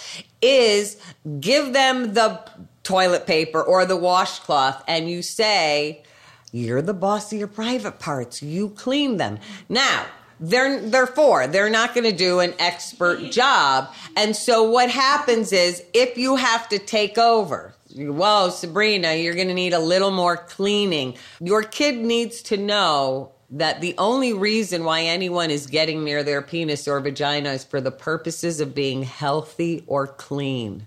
is 0.42 0.96
give 1.38 1.72
them 1.72 2.14
the 2.14 2.40
toilet 2.82 3.26
paper 3.26 3.62
or 3.62 3.84
the 3.86 3.96
washcloth, 3.96 4.82
and 4.88 5.08
you 5.08 5.22
say, 5.22 6.02
"You're 6.50 6.82
the 6.82 6.94
boss 6.94 7.32
of 7.32 7.38
your 7.38 7.46
private 7.48 7.98
parts. 7.98 8.42
You 8.42 8.70
clean 8.70 9.16
them." 9.18 9.38
Now. 9.68 10.06
They're 10.40 10.80
they're 10.80 11.06
four. 11.06 11.46
They're 11.46 11.70
not 11.70 11.94
going 11.94 12.10
to 12.10 12.16
do 12.16 12.40
an 12.40 12.54
expert 12.58 13.30
job, 13.30 13.92
and 14.16 14.34
so 14.34 14.62
what 14.62 14.90
happens 14.90 15.52
is 15.52 15.82
if 15.92 16.16
you 16.16 16.36
have 16.36 16.66
to 16.70 16.78
take 16.78 17.18
over, 17.18 17.74
whoa, 17.94 18.48
Sabrina, 18.48 19.14
you're 19.14 19.34
going 19.34 19.48
to 19.48 19.54
need 19.54 19.74
a 19.74 19.78
little 19.78 20.10
more 20.10 20.38
cleaning. 20.38 21.14
Your 21.40 21.62
kid 21.62 21.98
needs 21.98 22.40
to 22.42 22.56
know 22.56 23.32
that 23.50 23.80
the 23.80 23.94
only 23.98 24.32
reason 24.32 24.84
why 24.84 25.02
anyone 25.02 25.50
is 25.50 25.66
getting 25.66 26.04
near 26.04 26.22
their 26.22 26.40
penis 26.40 26.86
or 26.86 27.00
vagina 27.00 27.50
is 27.50 27.64
for 27.64 27.80
the 27.80 27.90
purposes 27.90 28.60
of 28.60 28.74
being 28.74 29.02
healthy 29.02 29.82
or 29.86 30.06
clean. 30.06 30.86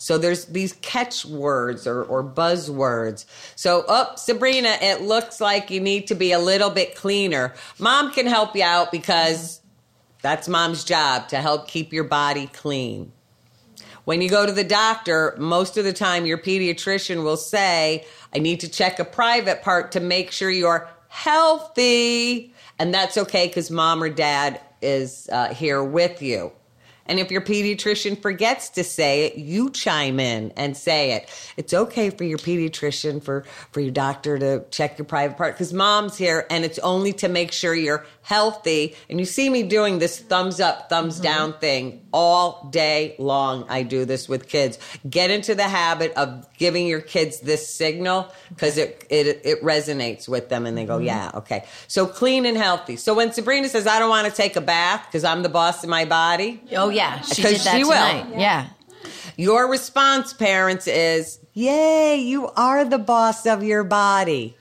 So 0.00 0.16
there's 0.16 0.46
these 0.46 0.72
catchwords 0.80 1.86
or, 1.86 2.02
or 2.02 2.24
buzzwords. 2.24 3.26
So, 3.54 3.82
up, 3.82 4.18
Sabrina, 4.18 4.78
it 4.80 5.02
looks 5.02 5.42
like 5.42 5.70
you 5.70 5.78
need 5.78 6.06
to 6.06 6.14
be 6.14 6.32
a 6.32 6.38
little 6.38 6.70
bit 6.70 6.96
cleaner. 6.96 7.52
Mom 7.78 8.10
can 8.10 8.26
help 8.26 8.56
you 8.56 8.62
out 8.62 8.92
because 8.92 9.60
that's 10.22 10.48
mom's 10.48 10.84
job 10.84 11.28
to 11.28 11.36
help 11.36 11.68
keep 11.68 11.92
your 11.92 12.04
body 12.04 12.46
clean. 12.46 13.12
When 14.06 14.22
you 14.22 14.30
go 14.30 14.46
to 14.46 14.52
the 14.52 14.64
doctor, 14.64 15.36
most 15.38 15.76
of 15.76 15.84
the 15.84 15.92
time 15.92 16.24
your 16.24 16.38
pediatrician 16.38 17.22
will 17.22 17.36
say, 17.36 18.06
I 18.34 18.38
need 18.38 18.60
to 18.60 18.70
check 18.70 19.00
a 19.00 19.04
private 19.04 19.60
part 19.60 19.92
to 19.92 20.00
make 20.00 20.30
sure 20.30 20.50
you're 20.50 20.88
healthy. 21.08 22.54
And 22.78 22.94
that's 22.94 23.18
okay 23.18 23.48
because 23.48 23.70
mom 23.70 24.02
or 24.02 24.08
dad 24.08 24.62
is 24.80 25.28
uh, 25.30 25.52
here 25.52 25.84
with 25.84 26.22
you. 26.22 26.52
And 27.06 27.18
if 27.18 27.30
your 27.30 27.40
pediatrician 27.40 28.20
forgets 28.20 28.70
to 28.70 28.84
say 28.84 29.26
it, 29.26 29.36
you 29.36 29.70
chime 29.70 30.20
in 30.20 30.52
and 30.56 30.76
say 30.76 31.12
it. 31.12 31.28
It's 31.56 31.74
okay 31.74 32.10
for 32.10 32.24
your 32.24 32.38
pediatrician, 32.38 33.22
for, 33.22 33.44
for 33.72 33.80
your 33.80 33.90
doctor 33.90 34.38
to 34.38 34.64
check 34.70 34.98
your 34.98 35.06
private 35.06 35.36
part 35.36 35.54
because 35.54 35.72
mom's 35.72 36.16
here 36.16 36.46
and 36.50 36.64
it's 36.64 36.78
only 36.80 37.12
to 37.14 37.28
make 37.28 37.52
sure 37.52 37.74
you're 37.74 38.06
healthy. 38.22 38.94
And 39.08 39.18
you 39.18 39.26
see 39.26 39.50
me 39.50 39.62
doing 39.62 39.98
this 39.98 40.18
thumbs 40.18 40.60
up, 40.60 40.88
thumbs 40.88 41.14
mm-hmm. 41.14 41.24
down 41.24 41.52
thing 41.54 42.06
all 42.12 42.68
day 42.70 43.16
long. 43.18 43.66
I 43.68 43.82
do 43.82 44.04
this 44.04 44.28
with 44.28 44.48
kids. 44.48 44.78
Get 45.08 45.30
into 45.30 45.54
the 45.54 45.64
habit 45.64 46.12
of 46.14 46.46
giving 46.56 46.86
your 46.86 47.00
kids 47.00 47.40
this 47.40 47.68
signal 47.68 48.32
because 48.50 48.78
it, 48.78 49.04
it, 49.10 49.40
it 49.44 49.62
resonates 49.62 50.28
with 50.28 50.48
them 50.48 50.66
and 50.66 50.76
they 50.76 50.84
go, 50.84 50.98
mm-hmm. 50.98 51.06
yeah, 51.06 51.30
okay. 51.34 51.64
So 51.88 52.06
clean 52.06 52.46
and 52.46 52.56
healthy. 52.56 52.96
So 52.96 53.14
when 53.14 53.32
Sabrina 53.32 53.68
says, 53.68 53.86
I 53.86 53.98
don't 53.98 54.10
want 54.10 54.28
to 54.28 54.32
take 54.32 54.56
a 54.56 54.60
bath 54.60 55.06
because 55.06 55.24
I'm 55.24 55.42
the 55.42 55.48
boss 55.48 55.82
of 55.82 55.90
my 55.90 56.04
body, 56.04 56.60
Oh 56.72 56.89
yeah, 56.90 57.20
she 57.20 57.42
Because 57.42 57.58
did 57.58 57.60
that 57.66 57.76
she 57.76 57.84
will. 57.84 58.38
Yeah. 58.38 58.68
your 59.36 59.70
response, 59.70 60.32
parents, 60.32 60.86
is, 60.86 61.38
Yay, 61.54 62.16
you 62.16 62.48
are 62.48 62.84
the 62.84 62.98
boss 62.98 63.46
of 63.46 63.64
your 63.64 63.84
body. 63.84 64.56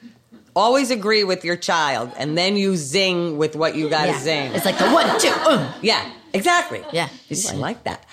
Always 0.55 0.91
agree 0.91 1.23
with 1.23 1.45
your 1.45 1.55
child, 1.55 2.11
and 2.17 2.37
then 2.37 2.57
you 2.57 2.75
zing 2.75 3.37
with 3.37 3.55
what 3.55 3.75
you 3.75 3.89
got 3.89 4.05
to 4.05 4.11
yeah. 4.11 4.19
zing. 4.19 4.51
It's 4.53 4.65
like 4.65 4.77
the 4.77 4.89
one, 4.89 5.19
two, 5.19 5.29
uh. 5.29 5.71
yeah, 5.81 6.11
exactly. 6.33 6.83
Yeah. 6.91 7.09
Ooh, 7.31 7.49
I 7.49 7.53
like 7.53 7.83
that. 7.83 8.05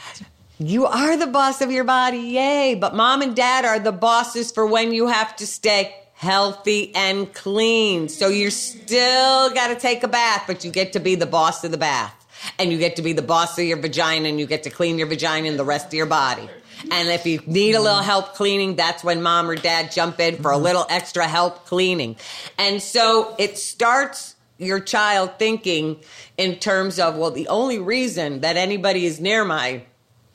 You 0.58 0.86
are 0.86 1.16
the 1.16 1.26
boss 1.26 1.60
of 1.60 1.70
your 1.70 1.84
body, 1.84 2.18
yay. 2.18 2.74
But 2.74 2.94
mom 2.94 3.22
and 3.22 3.34
dad 3.36 3.64
are 3.64 3.78
the 3.78 3.92
bosses 3.92 4.52
for 4.52 4.66
when 4.66 4.92
you 4.92 5.06
have 5.06 5.36
to 5.36 5.46
stay 5.46 5.94
healthy 6.14 6.94
and 6.94 7.32
clean. 7.34 8.08
So 8.08 8.28
you're 8.28 8.50
still 8.50 9.50
got 9.50 9.68
to 9.68 9.74
take 9.76 10.02
a 10.02 10.08
bath, 10.08 10.44
but 10.46 10.64
you 10.64 10.70
get 10.70 10.94
to 10.94 11.00
be 11.00 11.14
the 11.14 11.26
boss 11.26 11.62
of 11.62 11.72
the 11.72 11.78
bath. 11.78 12.25
And 12.58 12.72
you 12.72 12.78
get 12.78 12.96
to 12.96 13.02
be 13.02 13.12
the 13.12 13.22
boss 13.22 13.58
of 13.58 13.64
your 13.64 13.78
vagina 13.78 14.28
and 14.28 14.38
you 14.38 14.46
get 14.46 14.62
to 14.64 14.70
clean 14.70 14.98
your 14.98 15.06
vagina 15.06 15.48
and 15.48 15.58
the 15.58 15.64
rest 15.64 15.88
of 15.88 15.94
your 15.94 16.06
body. 16.06 16.48
And 16.90 17.08
if 17.08 17.26
you 17.26 17.40
need 17.46 17.74
a 17.74 17.80
little 17.80 18.02
help 18.02 18.34
cleaning, 18.34 18.76
that's 18.76 19.02
when 19.02 19.22
mom 19.22 19.48
or 19.48 19.56
dad 19.56 19.92
jump 19.92 20.20
in 20.20 20.36
for 20.36 20.50
a 20.50 20.58
little 20.58 20.86
extra 20.88 21.26
help 21.26 21.66
cleaning. 21.66 22.16
And 22.58 22.82
so 22.82 23.34
it 23.38 23.58
starts 23.58 24.34
your 24.58 24.80
child 24.80 25.32
thinking 25.38 26.00
in 26.36 26.56
terms 26.56 26.98
of, 26.98 27.16
well, 27.16 27.30
the 27.30 27.48
only 27.48 27.78
reason 27.78 28.40
that 28.40 28.56
anybody 28.56 29.06
is 29.06 29.20
near 29.20 29.44
my 29.44 29.82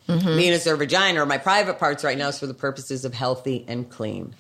mm-hmm. 0.08 0.38
penis 0.38 0.68
or 0.68 0.76
vagina 0.76 1.22
or 1.22 1.26
my 1.26 1.38
private 1.38 1.80
parts 1.80 2.04
right 2.04 2.18
now 2.18 2.30
is 2.30 2.40
for 2.40 2.48
the 2.48 2.54
purposes 2.54 3.06
of 3.06 3.14
healthy 3.14 3.66
and 3.68 3.90
clean. 3.90 4.36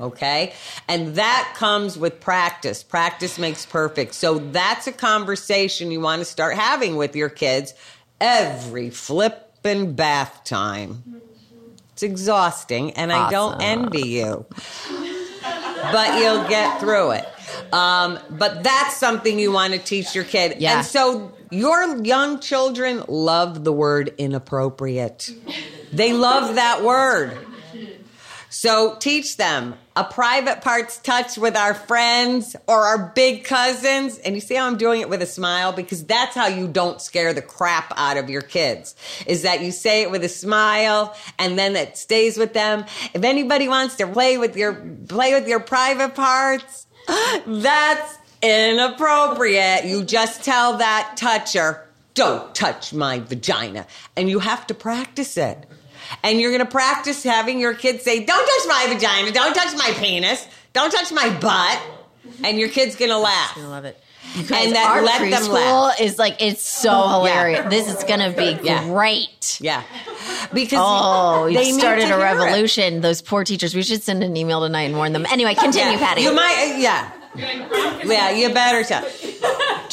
Okay? 0.00 0.52
And 0.86 1.16
that 1.16 1.54
comes 1.56 1.98
with 1.98 2.20
practice. 2.20 2.82
Practice 2.82 3.38
makes 3.38 3.66
perfect. 3.66 4.14
So 4.14 4.38
that's 4.38 4.86
a 4.86 4.92
conversation 4.92 5.90
you 5.90 6.00
want 6.00 6.20
to 6.20 6.24
start 6.24 6.54
having 6.54 6.96
with 6.96 7.16
your 7.16 7.28
kids 7.28 7.74
every 8.20 8.90
flippin' 8.90 9.94
bath 9.94 10.42
time. 10.44 11.22
It's 11.92 12.02
exhausting, 12.04 12.92
and 12.92 13.12
I 13.12 13.28
don't 13.28 13.60
envy 13.60 14.06
you. 14.06 14.46
But 15.92 16.20
you'll 16.20 16.46
get 16.48 16.78
through 16.78 17.12
it. 17.12 17.26
Um, 17.72 18.18
but 18.30 18.62
that's 18.62 18.96
something 18.96 19.38
you 19.38 19.52
want 19.52 19.72
to 19.72 19.78
teach 19.78 20.14
your 20.14 20.24
kid. 20.24 20.60
Yeah. 20.60 20.78
And 20.78 20.86
so 20.86 21.32
your 21.50 22.04
young 22.04 22.40
children 22.40 23.02
love 23.08 23.64
the 23.64 23.72
word 23.72 24.14
inappropriate. 24.18 25.30
They 25.92 26.12
love 26.12 26.54
that 26.56 26.84
word. 26.84 27.36
So 28.60 28.96
teach 28.96 29.36
them 29.36 29.76
a 29.94 30.02
private 30.02 30.62
parts 30.62 30.98
touch 30.98 31.38
with 31.38 31.56
our 31.56 31.74
friends 31.74 32.56
or 32.66 32.86
our 32.86 33.12
big 33.14 33.44
cousins. 33.44 34.18
And 34.18 34.34
you 34.34 34.40
see 34.40 34.56
how 34.56 34.66
I'm 34.66 34.76
doing 34.76 35.00
it 35.00 35.08
with 35.08 35.22
a 35.22 35.26
smile? 35.26 35.70
Because 35.70 36.04
that's 36.04 36.34
how 36.34 36.48
you 36.48 36.66
don't 36.66 37.00
scare 37.00 37.32
the 37.32 37.40
crap 37.40 37.92
out 37.96 38.16
of 38.16 38.28
your 38.28 38.40
kids. 38.40 38.96
Is 39.28 39.42
that 39.42 39.60
you 39.60 39.70
say 39.70 40.02
it 40.02 40.10
with 40.10 40.24
a 40.24 40.28
smile 40.28 41.14
and 41.38 41.56
then 41.56 41.76
it 41.76 41.96
stays 41.96 42.36
with 42.36 42.52
them. 42.52 42.84
If 43.14 43.22
anybody 43.22 43.68
wants 43.68 43.94
to 43.98 44.08
play 44.08 44.38
with 44.38 44.56
your, 44.56 44.74
play 45.06 45.34
with 45.34 45.46
your 45.46 45.60
private 45.60 46.16
parts, 46.16 46.88
that's 47.46 48.18
inappropriate. 48.42 49.84
You 49.84 50.02
just 50.02 50.42
tell 50.42 50.78
that 50.78 51.14
toucher, 51.16 51.86
don't 52.14 52.52
touch 52.56 52.92
my 52.92 53.20
vagina. 53.20 53.86
And 54.16 54.28
you 54.28 54.40
have 54.40 54.66
to 54.66 54.74
practice 54.74 55.36
it. 55.36 55.64
And 56.22 56.40
you're 56.40 56.50
going 56.50 56.64
to 56.64 56.70
practice 56.70 57.22
having 57.22 57.60
your 57.60 57.74
kids 57.74 58.02
say, 58.02 58.24
don't 58.24 58.46
touch 58.46 58.68
my 58.68 58.86
vagina, 58.94 59.30
don't 59.32 59.54
touch 59.54 59.76
my 59.76 59.92
penis, 59.98 60.46
don't 60.72 60.90
touch 60.90 61.12
my 61.12 61.28
butt. 61.38 61.80
And 62.44 62.58
your 62.58 62.68
kid's 62.68 62.96
going 62.96 63.10
to 63.10 63.18
laugh. 63.18 63.56
I 63.58 63.66
love 63.66 63.84
it. 63.84 63.98
And 64.36 64.46
Guys, 64.46 64.72
that 64.74 64.90
our 64.90 65.02
let 65.02 65.20
them 65.20 65.32
preschool 65.42 65.52
laugh. 65.88 66.00
is 66.02 66.18
like 66.18 66.42
it's 66.42 66.62
so 66.62 67.08
hilarious. 67.08 67.66
This 67.70 67.88
is 67.88 68.04
gonna 68.04 68.30
be 68.30 68.58
Yeah. 68.62 68.84
great. 68.84 69.58
Yeah. 69.58 69.82
Because 70.52 70.78
Oh, 70.82 71.46
they 71.50 71.68
you 71.68 71.78
started 71.78 72.04
a 72.04 72.06
hear 72.08 72.16
it. 72.18 72.22
revolution. 72.22 73.00
Those 73.00 73.22
poor 73.22 73.42
teachers. 73.44 73.74
We 73.74 73.82
should 73.82 74.02
send 74.02 74.22
an 74.22 74.36
email 74.36 74.60
tonight 74.60 74.82
and 74.82 74.96
warn 74.96 75.14
them. 75.14 75.24
Anyway, 75.32 75.54
continue, 75.54 75.92
Yeah. 75.92 75.98
Patty. 75.98 76.22
You 76.22 76.34
might, 76.34 76.74
uh, 76.74 76.78
yeah. 76.78 77.10
Yeah, 78.04 78.30
you 78.32 78.52
better 78.52 78.84
tell. 78.84 79.02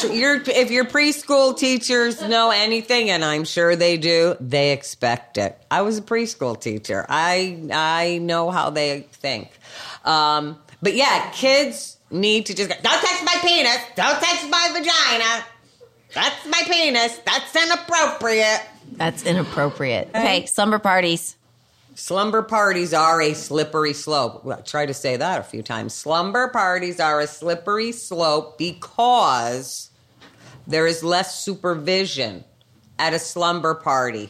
Your, 0.04 0.42
if 0.48 0.72
your 0.72 0.86
preschool 0.86 1.58
teachers 1.58 2.22
know 2.22 2.52
anything, 2.52 3.10
and 3.10 3.24
I'm 3.24 3.44
sure 3.46 3.76
they 3.76 3.98
do, 3.98 4.36
they 4.40 4.72
expect 4.72 5.38
it. 5.38 5.58
I 5.72 5.82
was 5.82 5.98
a 5.98 6.02
preschool 6.02 6.60
teacher. 6.60 7.06
I 7.08 7.60
I 7.72 8.20
know 8.20 8.52
how 8.52 8.70
they 8.70 9.02
think. 9.12 9.52
Um, 10.04 10.60
but 10.82 10.96
yeah, 10.96 11.30
kids 11.32 11.98
need 12.12 12.48
to 12.48 12.54
just 12.56 12.70
go, 12.70 12.76
don't 12.82 13.02
touch 13.02 13.24
my 13.24 13.38
penis, 13.42 13.78
don't 13.96 14.20
touch 14.20 14.50
my 14.50 14.70
vagina. 14.74 15.46
That's 16.14 16.46
my 16.48 16.62
penis. 16.66 17.18
That's 17.26 17.56
inappropriate. 17.56 18.62
That's 18.94 19.24
inappropriate. 19.26 20.10
Okay, 20.10 20.46
slumber 20.46 20.80
parties. 20.80 21.36
Slumber 21.98 22.42
parties 22.42 22.94
are 22.94 23.22
a 23.22 23.34
slippery 23.34 23.94
slope. 23.94 24.44
Well, 24.44 24.62
try 24.62 24.86
to 24.86 24.94
say 24.94 25.16
that 25.16 25.40
a 25.40 25.44
few 25.44 25.64
times. 25.64 25.94
Slumber 25.94 26.50
parties 26.50 27.00
are 27.00 27.22
a 27.22 27.28
slippery 27.28 27.94
slope 27.94 28.58
because 28.58 29.92
there 30.68 30.86
is 30.88 31.06
less 31.06 31.40
supervision 31.40 32.44
at 33.00 33.14
a 33.14 33.20
slumber 33.20 33.74
party. 33.74 34.30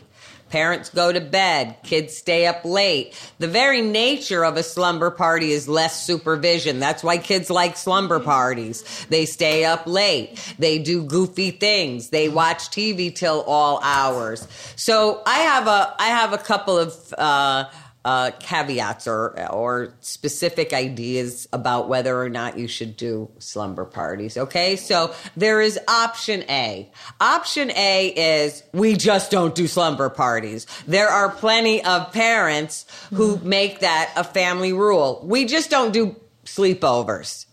Parents 0.49 0.89
go 0.89 1.11
to 1.11 1.19
bed, 1.19 1.77
kids 1.83 2.15
stay 2.15 2.45
up 2.45 2.63
late. 2.63 3.19
The 3.39 3.47
very 3.47 3.81
nature 3.81 4.45
of 4.45 4.57
a 4.57 4.63
slumber 4.63 5.09
party 5.09 5.51
is 5.51 5.67
less 5.67 6.05
supervision. 6.05 6.79
That's 6.79 7.03
why 7.03 7.17
kids 7.17 7.49
like 7.49 7.75
slumber 7.75 8.19
parties. 8.19 9.05
They 9.09 9.25
stay 9.25 9.65
up 9.65 9.87
late. 9.87 10.55
They 10.59 10.77
do 10.77 11.03
goofy 11.03 11.49
things. 11.51 12.09
They 12.09 12.29
watch 12.29 12.69
TV 12.69 13.13
till 13.13 13.41
all 13.41 13.79
hours. 13.83 14.47
So 14.75 15.23
I 15.25 15.39
have 15.39 15.67
a 15.67 15.95
I 15.99 16.07
have 16.07 16.31
a 16.31 16.37
couple 16.37 16.77
of 16.77 17.13
uh, 17.17 17.65
uh, 18.05 18.29
caveats 18.39 19.07
or 19.07 19.51
or 19.51 19.95
specific 19.99 20.71
ideas 20.73 21.47
about 21.51 21.89
whether 21.89 22.21
or 22.21 22.29
not 22.29 22.57
you 22.57 22.67
should 22.67 22.95
do 22.95 23.29
slumber 23.39 23.83
parties. 23.83 24.37
Okay, 24.37 24.75
so 24.75 25.13
there 25.35 25.59
is 25.59 25.79
option 25.87 26.43
A. 26.47 26.89
Option 27.19 27.71
A 27.71 28.07
is 28.15 28.63
we 28.73 28.95
just 28.95 29.31
don't 29.31 29.55
do 29.55 29.67
slumber 29.67 30.09
parties. 30.09 30.67
There 30.87 31.09
are 31.09 31.29
plenty 31.31 31.83
of 31.83 32.13
parents 32.13 32.85
who 33.09 33.37
make 33.39 33.79
that 33.79 34.13
a 34.15 34.23
family 34.23 34.71
rule. 34.71 35.21
We 35.25 35.45
just 35.45 35.71
don't 35.71 35.91
do 35.91 36.15
sleepovers. 36.45 37.47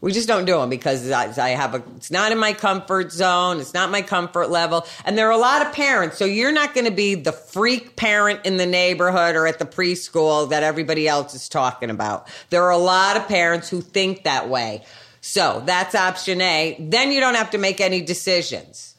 We 0.00 0.12
just 0.12 0.28
don't 0.28 0.46
do 0.46 0.56
them 0.56 0.70
because 0.70 1.10
I 1.10 1.50
have 1.50 1.74
a, 1.74 1.82
it's 1.96 2.10
not 2.10 2.32
in 2.32 2.38
my 2.38 2.54
comfort 2.54 3.12
zone. 3.12 3.60
It's 3.60 3.74
not 3.74 3.90
my 3.90 4.00
comfort 4.00 4.48
level. 4.48 4.86
And 5.04 5.18
there 5.18 5.28
are 5.28 5.32
a 5.32 5.36
lot 5.38 5.66
of 5.66 5.74
parents. 5.74 6.16
So 6.16 6.24
you're 6.24 6.52
not 6.52 6.72
going 6.72 6.86
to 6.86 6.90
be 6.90 7.16
the 7.16 7.32
freak 7.32 7.96
parent 7.96 8.46
in 8.46 8.56
the 8.56 8.64
neighborhood 8.64 9.36
or 9.36 9.46
at 9.46 9.58
the 9.58 9.66
preschool 9.66 10.48
that 10.50 10.62
everybody 10.62 11.06
else 11.06 11.34
is 11.34 11.50
talking 11.50 11.90
about. 11.90 12.28
There 12.48 12.62
are 12.64 12.70
a 12.70 12.78
lot 12.78 13.18
of 13.18 13.28
parents 13.28 13.68
who 13.68 13.82
think 13.82 14.24
that 14.24 14.48
way. 14.48 14.84
So 15.20 15.62
that's 15.66 15.94
option 15.94 16.40
A. 16.40 16.76
Then 16.80 17.12
you 17.12 17.20
don't 17.20 17.34
have 17.34 17.50
to 17.50 17.58
make 17.58 17.82
any 17.82 18.00
decisions. 18.00 18.94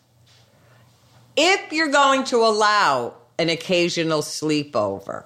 If 1.36 1.74
you're 1.74 1.90
going 1.90 2.26
to 2.26 2.38
allow 2.38 3.16
an 3.40 3.50
occasional 3.50 4.22
sleepover, 4.22 5.26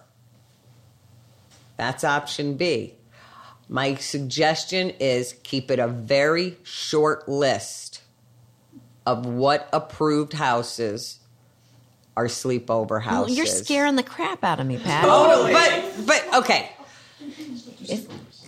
that's 1.76 2.05
option 2.05 2.55
B. 2.55 2.94
My 3.68 3.95
suggestion 3.95 4.91
is 4.99 5.34
keep 5.43 5.72
it 5.72 5.80
a 5.80 5.88
very 5.88 6.57
short 6.63 7.28
list 7.28 8.01
of 9.05 9.26
what 9.26 9.68
approved 9.74 10.34
houses 10.34 11.20
are 12.18 12.28
sleepover 12.28 12.89
Well, 12.91 12.99
houses. 12.99 13.38
you're 13.38 13.45
scaring 13.45 13.95
the 13.95 14.03
crap 14.03 14.43
out 14.43 14.59
of 14.59 14.68
me, 14.68 14.78
Pat. 14.78 15.03
Oh, 15.07 15.49
but 15.51 16.05
but 16.05 16.36
okay. 16.43 16.72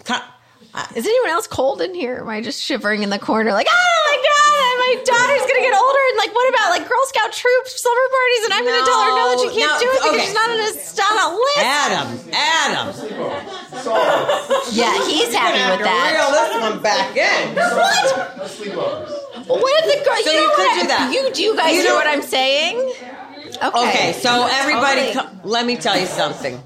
Co- 0.06 0.16
Is 0.96 1.06
anyone 1.06 1.30
else 1.30 1.48
cold 1.48 1.82
in 1.82 1.94
here? 1.96 2.18
Am 2.22 2.30
I 2.30 2.42
just 2.42 2.62
shivering 2.62 3.02
in 3.04 3.10
the 3.10 3.20
corner 3.20 3.52
like, 3.52 3.68
oh 3.70 4.00
my 4.10 4.18
god, 4.22 4.74
my 4.78 4.94
daughter's 5.04 5.42
gonna 5.50 5.62
get 5.66 5.74
older 5.74 6.04
and 6.10 6.18
like 6.18 6.34
what 6.36 6.48
about 6.54 6.70
like 6.72 6.88
Girl 6.88 7.02
Scout 7.10 7.34
troops 7.34 7.82
slumber 7.82 8.08
parties 8.14 8.44
and 8.46 8.54
I'm 8.54 8.66
gonna 8.66 8.86
tell 8.86 9.02
her 9.02 9.12
no 9.18 9.26
that 9.34 9.40
she 9.42 9.50
can't 9.60 9.74
No, 9.74 9.80
do 9.82 9.88
it 9.90 9.98
because 9.98 10.14
okay. 10.16 10.26
she's 10.26 10.34
not 10.38 10.50
on 10.50 10.60
a, 10.62 10.70
not 10.98 11.12
on 11.12 11.20
a 11.26 11.30
list. 11.36 11.66
Adam, 11.66 12.08
Adam, 12.34 12.86
Yeah, 14.72 14.94
he's 15.08 15.34
happy 15.34 15.62
with 15.72 15.82
that. 15.86 16.14
reel 16.14 16.32
this 16.38 16.52
one 16.62 16.82
back 16.84 17.16
in. 17.18 17.56
What? 17.56 18.38
No 18.38 18.44
sleepovers. 18.46 19.48
What 19.48 19.74
if 19.82 19.86
the 19.98 20.06
girl? 20.06 20.16
So 20.24 20.32
you, 20.32 20.40
you 20.42 20.52
could 20.56 20.70
I- 20.70 20.82
do 20.82 20.88
that. 20.88 21.12
You 21.14 21.34
do 21.34 21.42
you 21.44 21.56
guys 21.56 21.74
You 21.76 21.84
know- 21.86 21.96
what 21.96 22.08
I'm 22.08 22.22
saying? 22.22 22.78
Okay. 23.64 23.90
Okay, 23.90 24.14
so 24.14 24.48
everybody, 24.52 25.14
Totally. 25.14 25.40
co- 25.42 25.48
let 25.50 25.66
me 25.66 25.76
tell 25.78 25.98
you 25.98 26.06
something. 26.06 26.62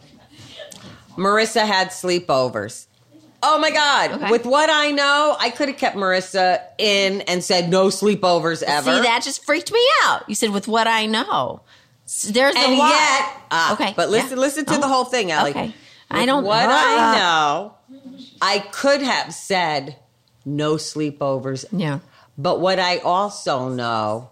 Marissa 1.16 1.66
had 1.66 1.90
sleepovers. 1.90 2.88
Oh 3.44 3.58
my 3.60 3.72
God. 3.72 4.12
Okay. 4.12 4.30
With 4.32 4.46
what 4.46 4.70
I 4.70 4.92
know, 4.92 5.36
I 5.40 5.50
could 5.50 5.68
have 5.70 5.78
kept 5.78 5.96
Marissa 5.96 6.62
in 6.78 7.22
and 7.22 7.44
said 7.44 7.70
no 7.70 7.88
sleepovers 7.88 8.62
ever. 8.64 8.94
See, 8.96 9.02
that 9.02 9.22
just 9.24 9.44
freaked 9.44 9.72
me 9.72 9.84
out. 10.06 10.28
You 10.30 10.36
said 10.36 10.52
with 10.52 10.68
what 10.68 10.88
I 10.88 11.06
know. 11.08 11.62
There's 12.30 12.56
and 12.56 12.74
a 12.74 12.78
lot. 12.78 12.90
yet, 12.90 13.30
ah, 13.52 13.74
Okay, 13.74 13.94
But 13.96 14.10
listen, 14.10 14.32
yeah. 14.38 14.42
listen 14.42 14.66
to 14.66 14.76
Oh, 14.76 14.80
the 14.82 14.88
whole 14.88 15.06
thing, 15.06 15.32
Ellie. 15.32 15.52
okay. 15.52 15.74
I 16.10 16.26
don't- 16.26 16.44
What 16.44 16.68
uh, 16.70 16.72
I 16.72 17.18
know, 17.18 17.74
I 18.42 18.60
could 18.60 19.02
have 19.02 19.34
said 19.34 19.96
no 20.46 20.76
sleepovers. 20.76 21.66
Yeah. 21.72 22.00
But 22.38 22.60
what 22.60 22.80
I 22.80 22.98
also 22.98 23.70
know 23.70 24.30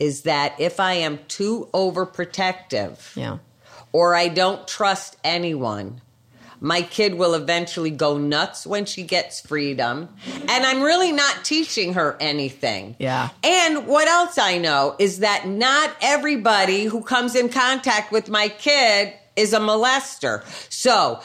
is 0.00 0.22
that 0.22 0.54
if 0.58 0.80
I 0.80 0.94
am 0.94 1.18
too 1.28 1.68
overprotective, 1.74 3.14
Yeah. 3.14 3.38
or 3.92 4.14
I 4.14 4.28
don't 4.28 4.66
trust 4.66 5.16
anyone, 5.22 6.00
my 6.60 6.82
kid 6.82 7.14
will 7.14 7.34
eventually 7.34 7.90
go 7.90 8.18
nuts 8.18 8.66
when 8.66 8.84
she 8.84 9.02
gets 9.02 9.40
freedom. 9.40 10.08
And 10.48 10.64
I'm 10.64 10.82
really 10.82 11.12
not 11.12 11.44
teaching 11.44 11.94
her 11.94 12.16
anything. 12.20 12.96
Yeah. 12.98 13.30
And 13.42 13.86
what 13.86 14.08
else 14.08 14.38
I 14.38 14.58
know 14.58 14.96
is 14.98 15.20
that 15.20 15.46
not 15.46 15.94
everybody 16.00 16.84
who 16.84 17.02
comes 17.02 17.34
in 17.34 17.48
contact 17.48 18.12
with 18.12 18.28
my 18.28 18.48
kid 18.48 19.14
is 19.36 19.52
a 19.52 19.58
molester. 19.58 20.42
So 20.72 21.20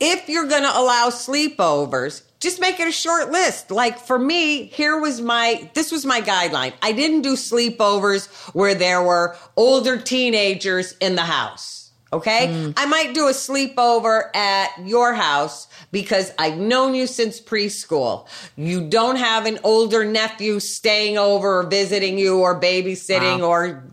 if 0.00 0.28
you're 0.28 0.48
going 0.48 0.64
to 0.64 0.78
allow 0.78 1.08
sleepovers, 1.08 2.22
just 2.40 2.60
make 2.60 2.80
it 2.80 2.88
a 2.88 2.92
short 2.92 3.30
list. 3.30 3.70
Like 3.70 3.98
for 3.98 4.18
me, 4.18 4.64
here 4.64 5.00
was 5.00 5.20
my, 5.20 5.70
this 5.74 5.90
was 5.90 6.04
my 6.04 6.20
guideline. 6.20 6.72
I 6.82 6.92
didn't 6.92 7.22
do 7.22 7.34
sleepovers 7.36 8.26
where 8.54 8.74
there 8.74 9.02
were 9.02 9.36
older 9.56 9.96
teenagers 9.96 10.94
in 11.00 11.14
the 11.14 11.22
house. 11.22 11.81
Okay. 12.12 12.48
Mm. 12.48 12.74
I 12.76 12.84
might 12.86 13.14
do 13.14 13.28
a 13.28 13.32
sleepover 13.32 14.34
at 14.36 14.68
your 14.84 15.14
house 15.14 15.66
because 15.92 16.30
I've 16.38 16.58
known 16.58 16.94
you 16.94 17.06
since 17.06 17.40
preschool. 17.40 18.26
You 18.56 18.86
don't 18.88 19.16
have 19.16 19.46
an 19.46 19.58
older 19.64 20.04
nephew 20.04 20.60
staying 20.60 21.16
over 21.16 21.60
or 21.60 21.62
visiting 21.62 22.18
you 22.18 22.40
or 22.40 22.60
babysitting 22.60 23.40
Wow. 23.40 23.46
or 23.48 23.84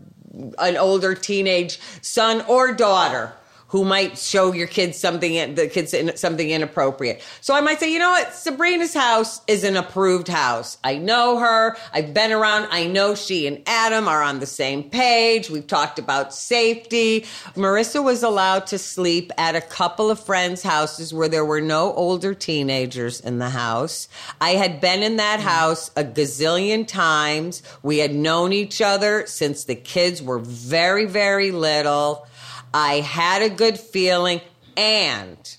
an 0.58 0.76
older 0.76 1.14
teenage 1.14 1.80
son 2.02 2.42
or 2.46 2.72
daughter 2.72 3.32
who 3.70 3.84
might 3.84 4.18
show 4.18 4.52
your 4.52 4.66
kids 4.66 4.98
something 4.98 5.54
the 5.54 5.68
kids 5.68 5.94
something 6.20 6.50
inappropriate. 6.50 7.22
So 7.40 7.54
I 7.54 7.60
might 7.60 7.78
say, 7.78 7.92
you 7.92 7.98
know 7.98 8.10
what, 8.10 8.34
Sabrina's 8.34 8.94
house 8.94 9.40
is 9.46 9.64
an 9.64 9.76
approved 9.76 10.28
house. 10.28 10.76
I 10.82 10.98
know 10.98 11.38
her. 11.38 11.76
I've 11.92 12.12
been 12.12 12.32
around. 12.32 12.68
I 12.70 12.86
know 12.86 13.14
she 13.14 13.46
and 13.46 13.62
Adam 13.66 14.08
are 14.08 14.22
on 14.22 14.40
the 14.40 14.46
same 14.46 14.90
page. 14.90 15.50
We've 15.50 15.66
talked 15.66 15.98
about 15.98 16.34
safety. 16.34 17.22
Marissa 17.54 18.02
was 18.02 18.24
allowed 18.24 18.66
to 18.68 18.78
sleep 18.78 19.30
at 19.38 19.54
a 19.54 19.60
couple 19.60 20.10
of 20.10 20.18
friends' 20.18 20.62
houses 20.62 21.14
where 21.14 21.28
there 21.28 21.44
were 21.44 21.60
no 21.60 21.94
older 21.94 22.34
teenagers 22.34 23.20
in 23.20 23.38
the 23.38 23.50
house. 23.50 24.08
I 24.40 24.50
had 24.50 24.80
been 24.80 25.04
in 25.04 25.16
that 25.16 25.38
house 25.38 25.90
a 25.96 26.02
gazillion 26.02 26.88
times. 26.88 27.62
We 27.82 27.98
had 27.98 28.14
known 28.14 28.52
each 28.52 28.82
other 28.82 29.26
since 29.26 29.64
the 29.64 29.76
kids 29.76 30.20
were 30.20 30.40
very, 30.40 31.04
very 31.04 31.52
little. 31.52 32.26
I 32.72 33.00
had 33.00 33.42
a 33.42 33.50
good 33.50 33.78
feeling, 33.78 34.40
and 34.76 35.56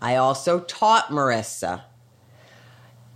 I 0.00 0.16
also 0.16 0.60
taught 0.60 1.08
Marissa 1.08 1.82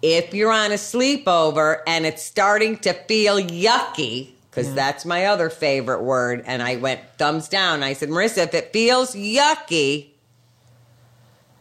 if 0.03 0.33
you're 0.33 0.53
on 0.53 0.71
a 0.71 0.77
sleepover 0.77 1.81
and 1.87 2.07
it's 2.07 2.23
starting 2.23 2.77
to 2.79 2.93
feel 2.93 3.39
yucky, 3.39 4.31
because 4.51 4.73
that's 4.75 5.05
my 5.05 5.27
other 5.27 5.51
favorite 5.51 6.03
word, 6.03 6.43
and 6.47 6.63
I 6.63 6.77
went 6.77 7.01
thumbs 7.17 7.49
down. 7.49 7.83
I 7.83 7.93
said, 7.93 8.09
Marissa, 8.09 8.39
if 8.39 8.55
it 8.55 8.73
feels 8.73 9.15
yucky, 9.15 10.11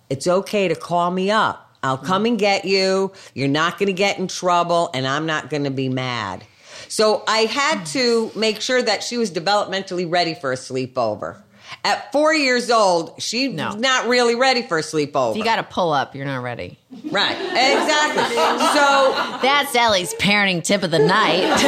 it's 0.09 0.27
okay 0.27 0.67
to 0.67 0.75
call 0.75 1.11
me 1.11 1.29
up. 1.29 1.75
I'll 1.83 1.97
hmm. 1.97 2.05
come 2.05 2.25
and 2.25 2.39
get 2.39 2.65
you. 2.65 3.11
You're 3.33 3.47
not 3.47 3.77
going 3.77 3.87
to 3.87 3.93
get 3.93 4.17
in 4.17 4.27
trouble, 4.27 4.89
and 4.93 5.07
I'm 5.07 5.25
not 5.25 5.49
going 5.49 5.63
to 5.63 5.71
be 5.71 5.89
mad. 5.89 6.43
So 6.89 7.23
I 7.27 7.39
had 7.39 7.85
to 7.87 8.31
make 8.35 8.61
sure 8.61 8.81
that 8.81 9.03
she 9.03 9.17
was 9.17 9.31
developmentally 9.31 10.09
ready 10.09 10.33
for 10.33 10.51
a 10.51 10.55
sleepover. 10.55 11.41
At 11.83 12.11
four 12.13 12.33
years 12.33 12.69
old, 12.71 13.21
she's 13.21 13.51
No. 13.53 13.71
not 13.71 14.07
really 14.07 14.35
ready 14.35 14.61
for 14.61 14.77
a 14.77 14.81
sleepover. 14.81 15.31
If 15.31 15.37
you 15.37 15.43
got 15.43 15.57
to 15.57 15.63
pull 15.63 15.91
up, 15.91 16.15
you're 16.15 16.25
not 16.25 16.41
ready. 16.41 16.77
right, 17.11 17.35
exactly. 17.35 18.35
so 18.35 19.39
That's 19.41 19.75
Ellie's 19.75 20.13
parenting 20.15 20.63
tip 20.63 20.83
of 20.83 20.91
the 20.91 20.99
night. 20.99 21.43
if 21.43 21.61
you 21.61 21.67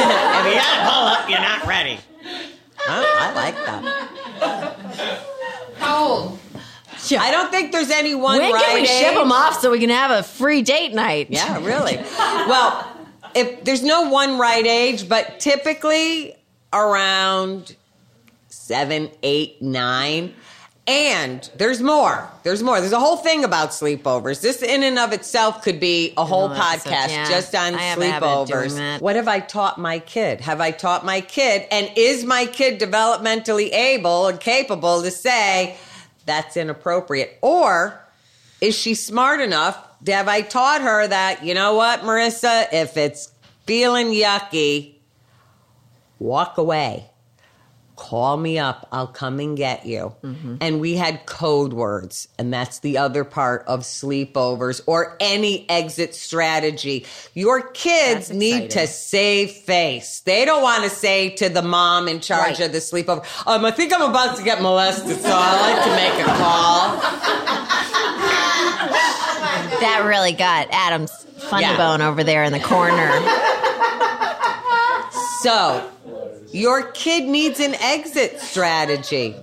got 0.60 0.76
to 0.84 0.90
pull 0.92 1.04
up, 1.06 1.28
you're 1.30 1.40
not 1.40 1.66
ready. 1.66 1.98
I, 2.88 3.04
I 3.20 3.34
like 3.34 3.54
that. 3.56 5.26
How 5.78 6.04
old? 6.06 6.38
I 7.18 7.30
don't 7.30 7.50
think 7.50 7.72
there's 7.72 7.90
any 7.90 8.14
one 8.14 8.38
when 8.38 8.52
right 8.52 8.64
can 8.64 8.80
we 8.80 8.86
ship 8.86 9.14
them 9.14 9.32
off 9.32 9.60
so 9.60 9.70
we 9.70 9.80
can 9.80 9.90
have 9.90 10.10
a 10.10 10.22
free 10.22 10.62
date 10.62 10.92
night? 10.92 11.28
Yeah, 11.30 11.56
really. 11.64 11.96
well, 11.96 12.86
if 13.34 13.64
there's 13.64 13.82
no 13.82 14.08
one 14.08 14.38
right 14.38 14.66
age, 14.66 15.08
but 15.08 15.40
typically 15.40 16.36
around 16.72 17.76
seven, 18.48 19.10
eight, 19.22 19.60
nine. 19.60 20.34
And 20.86 21.48
there's 21.56 21.80
more. 21.80 22.28
There's 22.42 22.64
more. 22.64 22.80
There's 22.80 22.92
a 22.92 22.98
whole 22.98 23.18
thing 23.18 23.44
about 23.44 23.70
sleepovers. 23.70 24.40
This, 24.40 24.60
in 24.60 24.82
and 24.82 24.98
of 24.98 25.12
itself, 25.12 25.62
could 25.62 25.78
be 25.78 26.14
a 26.16 26.24
whole 26.24 26.48
oh, 26.48 26.52
episode, 26.52 26.90
podcast 26.90 27.08
yeah. 27.10 27.28
just 27.28 27.54
on 27.54 27.74
I 27.74 27.82
have 27.82 28.00
a 28.00 28.06
habit 28.10 28.26
of 28.26 28.48
doing 28.48 28.70
sleepovers. 28.70 29.00
What 29.00 29.14
have 29.14 29.28
I 29.28 29.38
taught 29.38 29.78
my 29.78 30.00
kid? 30.00 30.40
Have 30.40 30.60
I 30.60 30.72
taught 30.72 31.04
my 31.04 31.20
kid? 31.20 31.68
And 31.70 31.90
is 31.96 32.24
my 32.24 32.46
kid 32.46 32.80
developmentally 32.80 33.72
able 33.72 34.26
and 34.26 34.40
capable 34.40 35.02
to 35.02 35.12
say 35.12 35.76
that's 36.26 36.56
inappropriate? 36.56 37.38
Or 37.40 38.00
is 38.60 38.76
she 38.76 38.94
smart 38.94 39.40
enough? 39.40 39.78
Have 40.06 40.28
I 40.28 40.42
taught 40.42 40.80
her 40.80 41.06
that, 41.06 41.44
you 41.44 41.54
know 41.54 41.74
what, 41.74 42.00
Marissa, 42.00 42.66
if 42.72 42.96
it's 42.96 43.32
feeling 43.66 44.08
yucky, 44.08 44.96
walk 46.18 46.56
away 46.58 47.09
call 48.00 48.38
me 48.38 48.58
up. 48.58 48.88
I'll 48.90 49.06
come 49.06 49.38
and 49.40 49.56
get 49.56 49.84
you. 49.84 50.14
Mm-hmm. 50.24 50.56
And 50.62 50.80
we 50.80 50.96
had 50.96 51.26
code 51.26 51.74
words. 51.74 52.28
And 52.38 52.50
that's 52.52 52.78
the 52.78 52.96
other 52.96 53.24
part 53.24 53.62
of 53.66 53.80
sleepovers 53.80 54.80
or 54.86 55.18
any 55.20 55.68
exit 55.68 56.14
strategy. 56.14 57.04
Your 57.34 57.60
kids 57.60 58.32
need 58.32 58.70
to 58.70 58.86
save 58.86 59.50
face. 59.50 60.20
They 60.20 60.46
don't 60.46 60.62
want 60.62 60.84
to 60.84 60.90
say 60.90 61.28
to 61.36 61.50
the 61.50 61.60
mom 61.60 62.08
in 62.08 62.20
charge 62.20 62.58
right. 62.58 62.66
of 62.66 62.72
the 62.72 62.78
sleepover, 62.78 63.22
um, 63.46 63.66
I 63.66 63.70
think 63.70 63.92
I'm 63.92 64.08
about 64.08 64.38
to 64.38 64.42
get 64.42 64.62
molested, 64.62 65.20
so 65.20 65.30
I 65.30 65.60
like 65.60 65.84
to 65.84 65.90
make 65.90 66.26
a 66.26 66.30
call. 66.38 66.96
that 69.80 70.04
really 70.06 70.32
got 70.32 70.68
Adam's 70.70 71.12
funny 71.36 71.64
yeah. 71.64 71.76
bone 71.76 72.00
over 72.00 72.24
there 72.24 72.44
in 72.44 72.52
the 72.52 72.60
corner. 72.60 73.10
so 75.42 75.90
your 76.52 76.82
kid 76.92 77.24
needs 77.24 77.60
an 77.60 77.74
exit 77.74 78.40
strategy. 78.40 79.36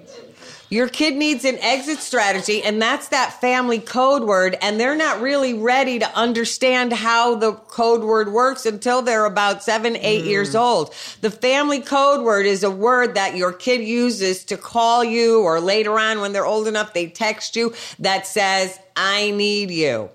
Your 0.70 0.89
kid 0.89 1.16
needs 1.16 1.45
an 1.45 1.58
exit 1.60 1.99
strategy, 1.99 2.62
and 2.62 2.82
that's 2.82 3.08
that 3.10 3.39
family 3.39 3.80
code 3.80 4.24
word. 4.24 4.58
And 4.62 4.78
they're 4.78 4.97
not 4.97 5.22
really 5.22 5.53
ready 5.53 5.99
to 5.99 6.18
understand 6.18 6.91
how 6.91 7.36
the 7.36 7.53
code 7.53 8.03
word 8.03 8.34
works 8.34 8.66
until 8.66 9.01
they're 9.01 9.24
about 9.24 9.64
seven, 9.64 9.95
eight 9.95 10.26
mm. 10.26 10.28
years 10.28 10.55
old. 10.55 10.93
The 11.22 11.32
family 11.32 11.80
code 11.80 12.26
word 12.26 12.45
is 12.45 12.64
a 12.64 12.72
word 12.72 13.16
that 13.16 13.38
your 13.38 13.53
kid 13.53 13.80
uses 13.80 14.43
to 14.45 14.58
call 14.58 15.05
you, 15.05 15.41
or 15.41 15.62
later 15.62 15.97
on 15.97 16.20
when 16.20 16.34
they're 16.34 16.45
old 16.45 16.68
enough, 16.68 16.93
they 16.93 17.08
text 17.08 17.55
you 17.55 17.74
that 17.99 18.28
says, 18.28 18.78
I 18.97 19.32
need 19.32 19.72
you. 19.72 20.10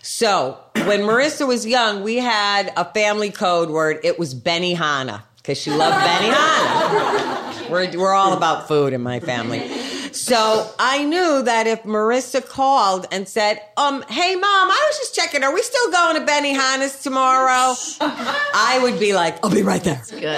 So 0.00 0.58
when 0.72 1.00
Marissa 1.00 1.46
was 1.46 1.66
young, 1.66 2.02
we 2.02 2.16
had 2.16 2.72
a 2.74 2.86
family 2.86 3.30
code 3.30 3.68
word. 3.68 4.00
It 4.02 4.18
was 4.18 4.34
Benihana 4.34 5.24
because 5.44 5.58
she 5.58 5.70
loved 5.70 5.94
Benihana. 5.98 7.68
We're, 7.70 7.98
we're 7.98 8.14
all 8.14 8.32
about 8.32 8.66
food 8.66 8.94
in 8.94 9.02
my 9.02 9.20
family. 9.20 9.68
So 10.12 10.70
I 10.78 11.04
knew 11.04 11.42
that 11.42 11.66
if 11.66 11.82
Marissa 11.82 12.42
called 12.48 13.06
and 13.12 13.28
said, 13.28 13.60
um, 13.76 14.02
hey 14.08 14.36
mom, 14.36 14.70
I 14.70 14.88
was 14.88 14.96
just 14.96 15.14
checking, 15.14 15.44
are 15.44 15.52
we 15.52 15.60
still 15.60 15.90
going 15.90 16.18
to 16.18 16.24
Benny 16.24 16.54
Benihana's 16.54 17.02
tomorrow? 17.02 17.74
I 18.00 18.80
would 18.82 18.98
be 18.98 19.12
like, 19.12 19.44
I'll 19.44 19.50
be 19.50 19.62
right 19.62 19.84
there. 19.84 20.02
Good. 20.08 20.22
Okay? 20.22 20.32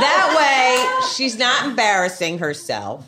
That 0.00 0.32
way, 0.38 1.10
she's 1.14 1.36
not 1.36 1.66
embarrassing 1.66 2.38
herself. 2.38 3.06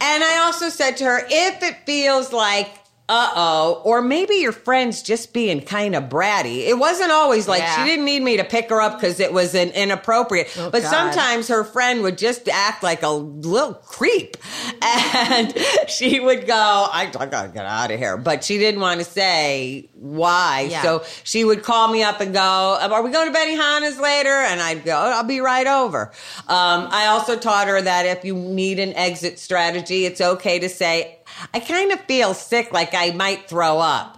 And 0.00 0.24
I 0.24 0.38
also 0.44 0.70
said 0.70 0.96
to 0.96 1.04
her, 1.04 1.20
if 1.30 1.62
it 1.62 1.86
feels 1.86 2.32
like, 2.32 2.68
uh 3.08 3.30
oh, 3.36 3.82
or 3.84 4.02
maybe 4.02 4.34
your 4.36 4.50
friend's 4.50 5.00
just 5.00 5.32
being 5.32 5.60
kind 5.60 5.94
of 5.94 6.04
bratty. 6.04 6.66
It 6.66 6.76
wasn't 6.76 7.12
always 7.12 7.46
like 7.46 7.60
Yeah. 7.60 7.76
she 7.76 7.90
didn't 7.90 8.04
need 8.04 8.20
me 8.22 8.38
to 8.38 8.44
pick 8.44 8.68
her 8.70 8.80
up 8.80 8.94
because 9.00 9.20
it 9.20 9.32
was 9.32 9.54
an 9.54 9.70
inappropriate. 9.70 10.52
Oh, 10.58 10.70
but 10.70 10.82
God. 10.82 10.90
sometimes 10.90 11.46
her 11.48 11.62
friend 11.62 12.02
would 12.02 12.18
just 12.18 12.48
act 12.48 12.82
like 12.82 13.02
a 13.04 13.08
little 13.10 13.74
creep. 13.74 14.36
And 14.82 15.56
she 15.88 16.20
would 16.20 16.46
go, 16.46 16.54
I, 16.54 17.10
I 17.18 17.26
gotta 17.26 17.48
get 17.48 17.64
out 17.64 17.90
of 17.90 17.98
here. 17.98 18.16
But 18.16 18.44
she 18.44 18.58
didn't 18.58 18.80
want 18.80 19.00
to 19.00 19.04
say 19.06 19.88
why. 19.94 20.68
Yeah. 20.70 20.82
So 20.82 21.04
she 21.24 21.44
would 21.44 21.62
call 21.62 21.88
me 21.88 22.02
up 22.02 22.20
and 22.20 22.32
go, 22.34 22.40
Are 22.40 23.02
we 23.02 23.10
going 23.10 23.32
to 23.32 23.38
Benihana's 23.38 23.98
later? 23.98 24.28
And 24.30 24.60
I'd 24.60 24.84
go, 24.84 24.96
I'll 24.96 25.24
be 25.24 25.40
right 25.40 25.66
over. 25.66 26.12
Um, 26.48 26.88
I 26.90 27.06
also 27.06 27.36
taught 27.36 27.68
her 27.68 27.80
that 27.80 28.06
if 28.06 28.24
you 28.24 28.34
need 28.34 28.78
an 28.78 28.92
exit 28.94 29.38
strategy, 29.38 30.04
it's 30.06 30.20
okay 30.20 30.58
to 30.60 30.68
say, 30.68 31.15
I 31.54 31.60
kind 31.60 31.92
of 31.92 32.00
feel 32.02 32.34
sick, 32.34 32.72
like 32.72 32.94
I 32.94 33.10
might 33.12 33.48
throw 33.48 33.78
up. 33.78 34.14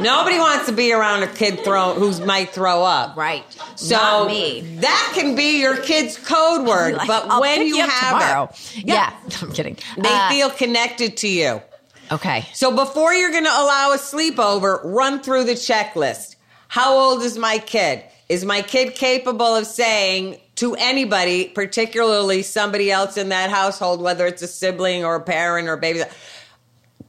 Nobody 0.00 0.38
wants 0.38 0.66
to 0.66 0.72
be 0.72 0.92
around 0.92 1.22
a 1.22 1.26
kid 1.26 1.60
throw, 1.64 1.94
who 1.94 2.24
might 2.26 2.50
throw 2.50 2.82
up. 2.84 3.16
Right. 3.16 3.44
So 3.76 3.96
that 4.80 5.12
can 5.14 5.34
be 5.34 5.58
your 5.60 5.76
kid's 5.78 6.18
code 6.18 6.66
word. 6.66 6.94
Like, 6.96 7.08
but 7.08 7.26
I'll 7.30 7.40
when 7.40 7.66
you 7.66 7.82
up 7.82 7.88
have 7.90 8.20
tomorrow. 8.22 8.48
it, 8.52 8.84
Yeah. 8.86 9.12
I'm 9.42 9.52
kidding. 9.52 9.76
they 9.96 10.08
Uh, 10.12 10.28
feel 10.28 10.50
connected 10.50 11.16
to 11.18 11.28
you. 11.28 11.62
okay. 12.12 12.46
So 12.52 12.74
before 12.76 13.14
you're 13.14 13.30
going 13.32 13.44
to 13.44 13.50
allow 13.50 13.92
a 13.94 13.98
sleepover, 13.98 14.80
run 14.84 15.20
through 15.22 15.44
the 15.44 15.52
checklist. 15.54 16.36
How 16.68 16.92
old 16.94 17.22
is 17.22 17.38
my 17.38 17.56
kid? 17.58 18.04
Is 18.28 18.44
my 18.44 18.60
kid 18.60 18.94
capable 18.94 19.56
of 19.56 19.66
saying 19.66 20.38
to 20.58 20.74
anybody, 20.74 21.46
particularly 21.48 22.42
somebody 22.42 22.90
else 22.90 23.16
in 23.16 23.28
that 23.28 23.48
household, 23.50 24.02
whether 24.02 24.26
it's 24.26 24.42
a 24.42 24.48
sibling 24.48 25.04
or 25.04 25.14
a 25.14 25.20
parent 25.20 25.68
or 25.68 25.74
a 25.74 25.78
baby, 25.78 26.02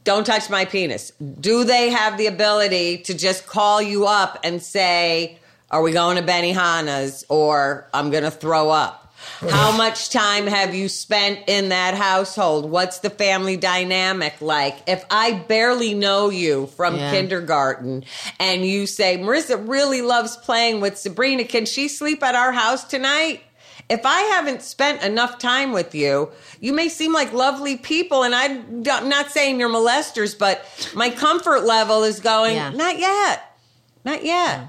don't 0.04 0.24
touch 0.24 0.48
my 0.48 0.64
penis? 0.64 1.12
Do 1.40 1.64
they 1.64 1.90
have 1.90 2.16
the 2.16 2.26
ability 2.26 2.98
to 2.98 3.14
just 3.14 3.46
call 3.46 3.82
you 3.82 4.06
up 4.06 4.38
and 4.44 4.62
say, 4.62 5.38
Are 5.70 5.82
we 5.82 5.92
going 5.92 6.16
to 6.16 6.22
Benihana's 6.22 7.24
or 7.28 7.88
I'm 7.92 8.10
going 8.10 8.22
to 8.22 8.30
throw 8.30 8.70
up? 8.70 8.99
How 9.48 9.74
much 9.76 10.10
time 10.10 10.46
have 10.46 10.74
you 10.74 10.88
spent 10.88 11.40
in 11.46 11.70
that 11.70 11.94
household? 11.94 12.70
What's 12.70 12.98
the 12.98 13.10
family 13.10 13.56
dynamic 13.56 14.34
like? 14.40 14.76
If 14.86 15.04
I 15.10 15.32
barely 15.32 15.94
know 15.94 16.28
you 16.30 16.66
from 16.76 16.96
Yeah. 16.96 17.10
kindergarten 17.10 18.04
and 18.38 18.66
you 18.66 18.86
say, 18.86 19.16
Marissa 19.18 19.62
really 19.66 20.02
loves 20.02 20.36
playing 20.36 20.80
with 20.80 20.98
Sabrina, 20.98 21.44
can 21.44 21.64
she 21.66 21.88
sleep 21.88 22.22
at 22.22 22.34
our 22.34 22.52
house 22.52 22.84
tonight? 22.84 23.42
If 23.88 24.02
I 24.04 24.20
haven't 24.20 24.62
spent 24.62 25.02
enough 25.02 25.38
time 25.38 25.72
with 25.72 25.94
you, 25.94 26.30
you 26.60 26.72
may 26.72 26.88
seem 26.88 27.12
like 27.12 27.32
lovely 27.32 27.76
people, 27.76 28.22
and 28.22 28.34
I'm 28.34 28.82
not 28.84 29.30
saying 29.32 29.58
you're 29.58 29.68
molesters, 29.68 30.38
but 30.38 30.64
my 30.94 31.10
comfort 31.10 31.62
level 31.64 32.04
is 32.04 32.20
going, 32.20 32.54
Yeah. 32.54 32.70
not 32.70 32.98
yet, 33.00 33.56
not 34.04 34.22
yet. 34.24 34.68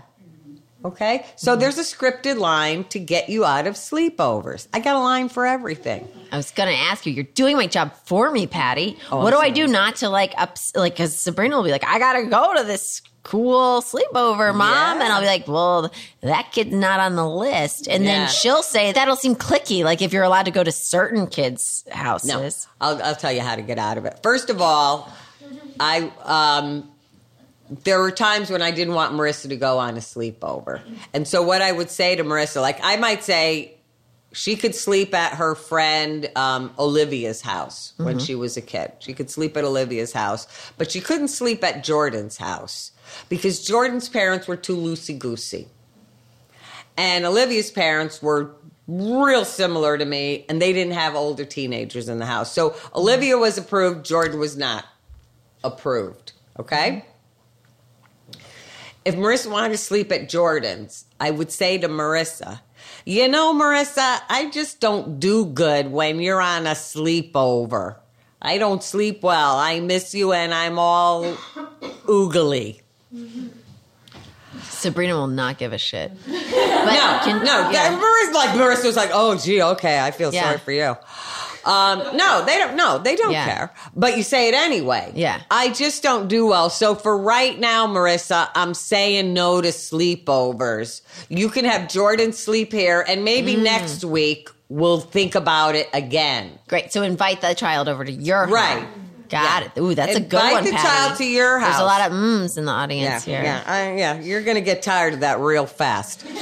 Okay, 0.84 1.26
so 1.36 1.56
there's 1.56 1.78
a 1.78 1.82
scripted 1.84 2.38
line 2.38 2.86
to 2.86 3.00
get 3.00 3.30
you 3.30 3.46
out 3.46 3.68
of 3.68 3.76
sleepovers. 3.76 4.68
I 4.74 4.80
got 4.80 4.96
a 4.96 5.00
line 5.00 5.30
for 5.30 5.46
everything. 5.46 6.10
I 6.32 6.38
was 6.38 6.50
going 6.52 6.70
to 6.70 6.76
ask 6.76 7.06
you, 7.06 7.12
you're 7.12 7.24
doing 7.26 7.58
my 7.58 7.68
job 7.68 7.94
for 8.06 8.32
me, 8.32 8.48
Patty. 8.48 8.98
Oh, 9.12 9.18
what 9.18 9.32
do 9.32 9.38
I'm 9.38 9.46
I 9.46 9.50
do 9.50 9.68
not 9.68 9.98
to 9.98 10.10
like 10.10 10.34
ups 10.38 10.72
like 10.76 10.96
cuz 10.96 11.16
Sabrina 11.16 11.56
will 11.58 11.64
be 11.64 11.72
like, 11.72 11.84
"I 11.86 12.00
got 12.00 12.14
to 12.14 12.24
go 12.24 12.56
to 12.56 12.64
this 12.64 13.02
cool 13.24 13.82
sleepover, 13.82 14.56
mom." 14.56 14.98
Yeah. 14.98 15.04
And 15.04 15.14
I'll 15.14 15.20
be 15.22 15.28
like, 15.28 15.48
"Well, 15.48 15.92
that 16.22 16.52
kid's 16.54 16.72
not 16.74 17.00
on 17.02 17.16
the 17.16 17.28
list." 17.28 17.88
And 17.88 18.04
Yeah. 18.06 18.20
then 18.20 18.28
she'll 18.30 18.64
say, 18.64 18.94
"That'll 18.94 19.18
seem 19.18 19.36
cliquey 19.36 19.84
like 19.84 20.02
if 20.02 20.14
you're 20.14 20.24
allowed 20.24 20.46
to 20.46 20.52
go 20.52 20.64
to 20.64 20.72
certain 20.72 21.28
kids' 21.28 21.84
houses." 21.92 22.68
No, 22.80 22.88
I'll, 22.88 23.04
I'll 23.04 23.16
tell 23.16 23.32
you 23.34 23.42
how 23.42 23.56
to 23.56 23.62
get 23.62 23.78
out 23.78 23.98
of 23.98 24.06
it. 24.06 24.20
First 24.24 24.50
of 24.50 24.62
all, 24.62 25.12
I 25.82 26.12
um, 26.24 26.91
there 27.72 28.00
were 28.00 28.12
times 28.12 28.50
when 28.50 28.62
I 28.62 28.72
didn't 28.72 28.94
want 28.94 29.14
Marissa 29.14 29.50
to 29.50 29.56
go 29.56 29.80
on 29.80 29.96
a 29.96 30.02
sleepover, 30.02 30.82
and 31.14 31.28
so 31.28 31.42
what 31.42 31.62
I 31.62 31.72
would 31.72 31.90
say 31.90 32.16
to 32.16 32.24
Marissa, 32.24 32.62
like 32.62 32.80
I 32.84 32.98
might 32.98 33.24
say, 33.24 33.78
she 34.34 34.56
could 34.56 34.76
sleep 34.76 35.14
at 35.14 35.34
her 35.34 35.56
friend 35.56 36.30
um, 36.36 36.74
Olivia's 36.80 37.42
house 37.42 37.94
when 37.98 38.18
she 38.20 38.34
was 38.36 38.56
a 38.56 38.62
kid. 38.62 38.94
She 39.00 39.14
could 39.14 39.30
sleep 39.30 39.58
at 39.58 39.64
Olivia's 39.64 40.14
house, 40.14 40.48
but 40.78 40.92
she 40.92 41.02
couldn't 41.02 41.28
sleep 41.28 41.64
at 41.64 41.84
Jordan's 41.84 42.38
house 42.38 42.92
because 43.28 43.66
Jordan's 43.66 44.08
parents 44.08 44.48
were 44.48 44.56
too 44.56 44.78
loosey 44.78 45.18
goosey. 45.18 45.68
And 46.96 47.26
Olivia's 47.26 47.72
parents 47.72 48.22
were 48.22 48.52
real 48.88 49.44
similar 49.46 49.98
to 49.98 50.06
me, 50.06 50.46
and 50.48 50.62
they 50.62 50.72
didn't 50.74 50.94
have 50.94 51.16
older 51.16 51.46
teenagers 51.46 52.08
in 52.08 52.20
the 52.20 52.26
house. 52.26 52.54
So 52.54 52.76
Olivia 52.96 53.38
was 53.38 53.58
approved, 53.58 54.06
Jordan 54.06 54.40
was 54.40 54.56
not 54.56 54.86
approved. 55.64 56.34
Okay? 56.60 57.06
If 59.04 59.16
Marissa 59.16 59.50
wanted 59.52 59.70
to 59.70 59.78
sleep 59.78 60.12
at 60.12 60.30
Jordan's, 60.30 61.06
I 61.20 61.32
would 61.32 61.52
say 61.52 61.78
to 61.80 61.90
Marissa, 61.90 62.62
you 63.06 63.28
know, 63.28 63.54
Marissa, 63.54 64.20
I 64.30 64.50
just 64.52 64.80
don't 64.80 65.20
do 65.20 65.46
good 65.46 65.92
when 65.92 66.20
you're 66.20 66.42
on 66.42 66.68
a 66.68 66.72
sleepover. 66.72 67.96
I 68.42 68.58
don't 68.58 68.84
sleep 68.84 69.24
well. 69.24 69.58
I 69.58 69.80
miss 69.80 70.14
you 70.14 70.34
and 70.34 70.54
I'm 70.54 70.78
all 70.78 71.24
oogly. 72.06 72.82
Sabrina 74.64 75.14
will 75.16 75.28
not 75.28 75.58
give 75.58 75.74
a 75.74 75.78
shit. 75.78 76.12
But 76.82 76.94
No, 76.94 77.20
can- 77.24 77.46
no. 77.46 77.70
yeah. 77.70 77.96
Marissa, 78.00 78.34
like 78.34 78.50
Marissa 78.52 78.86
was 78.86 78.96
like, 78.96 79.12
"Oh, 79.14 79.38
gee, 79.38 79.62
okay, 79.62 80.00
I 80.00 80.10
feel 80.10 80.34
Yeah. 80.34 80.46
sorry 80.46 80.58
for 80.58 80.72
you." 80.72 80.98
Um, 81.66 82.00
no, 82.18 82.44
they 82.46 82.58
don't. 82.58 82.76
No, 82.76 82.98
they 82.98 83.16
don't 83.16 83.32
Yeah. 83.32 83.46
care. 83.46 83.74
But 83.96 84.18
you 84.18 84.24
say 84.24 84.48
it 84.48 84.54
anyway. 84.54 85.12
Yeah. 85.16 85.42
I 85.52 85.70
just 85.70 86.02
don't 86.04 86.28
do 86.28 86.46
well. 86.48 86.70
So 86.70 86.96
for 86.96 87.18
right 87.18 87.60
now, 87.60 87.88
Marissa, 87.88 88.50
I'm 88.56 88.74
saying 88.74 89.34
no 89.34 89.62
to 89.62 89.72
sleepovers. 89.72 91.02
You 91.30 91.50
can 91.50 91.66
have 91.66 91.88
Jordan 91.90 92.34
sleep 92.34 92.72
here, 92.72 93.04
and 93.08 93.24
maybe 93.24 93.56
Mm. 93.56 93.64
next 93.64 94.04
week 94.06 94.50
we'll 94.70 95.02
think 95.02 95.36
about 95.36 95.76
it 95.76 95.90
again. 95.94 96.58
Great. 96.68 96.94
So 96.94 97.02
invite 97.02 97.42
the 97.42 97.54
child 97.54 97.88
over 97.90 98.06
to 98.06 98.12
your 98.12 98.48
Right. 98.48 98.80
home. 98.80 99.01
Got 99.32 99.64
Yeah. 99.64 99.70
it. 99.76 99.80
Ooh, 99.80 99.96
that's 99.96 100.16
a 100.16 100.20
good 100.20 100.34
Invite 100.40 100.54
one, 100.54 100.64
the 100.66 100.72
Patty. 100.72 100.84
child 100.88 101.18
to 101.18 101.26
your 101.26 101.58
house. 101.60 101.70
There's 101.78 101.82
a 101.82 101.86
lot 101.86 102.02
of 102.02 102.12
mms 102.12 102.58
in 102.58 102.66
the 102.66 102.72
Yeah, 102.72 102.78
audience 102.78 103.24
here. 103.24 103.42
yeah, 103.42 103.64
I, 103.66 103.94
yeah. 103.96 104.20
You're 104.20 104.42
gonna 104.44 104.60
get 104.62 104.84
tired 104.84 105.14
of 105.14 105.22
that 105.22 105.40
real 105.40 105.66
fast. 105.66 106.26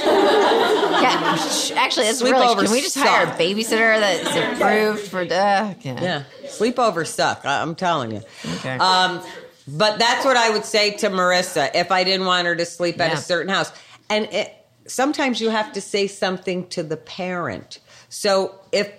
Yeah, 1.00 1.36
actually, 1.76 2.06
that's 2.06 2.20
really. 2.20 2.32
Sleepovers 2.46 2.64
Can 2.64 2.72
we 2.72 2.80
just 2.82 2.98
hire 2.98 3.24
a 3.26 3.30
babysitter 3.30 3.98
that's 3.98 4.60
approved 4.60 5.08
for? 5.08 5.20
Uh, 5.20 5.24
yeah. 5.24 5.74
Yeah, 5.80 6.22
sleepovers 6.44 7.06
suck. 7.06 7.40
I- 7.46 7.62
I'm 7.62 7.74
telling 7.74 8.10
you. 8.12 8.20
Okay. 8.56 8.76
Um, 8.76 9.22
but 9.66 9.98
that's 9.98 10.26
what 10.26 10.36
I 10.36 10.50
would 10.50 10.64
say 10.66 10.90
to 10.98 11.08
Marissa 11.08 11.70
if 11.74 11.90
I 11.90 12.04
didn't 12.04 12.26
want 12.26 12.46
her 12.46 12.54
to 12.54 12.66
sleep 12.66 13.00
at 13.00 13.14
a 13.14 13.16
certain 13.16 13.50
house. 13.50 13.72
And 14.10 14.26
it, 14.26 14.54
sometimes 14.86 15.40
you 15.40 15.48
have 15.48 15.72
to 15.72 15.80
say 15.80 16.06
something 16.06 16.66
to 16.68 16.82
the 16.82 16.98
parent. 16.98 17.78
So 18.10 18.56
if 18.70 18.92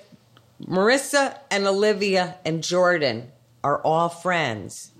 Marissa 0.65 1.37
and 1.51 1.67
Olivia 1.67 2.35
and 2.45 2.63
Jordan 2.63 3.31
are 3.63 3.81
all 3.81 4.09
friends, 4.09 4.91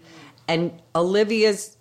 and 0.47 0.79
Olivia's 0.95 1.77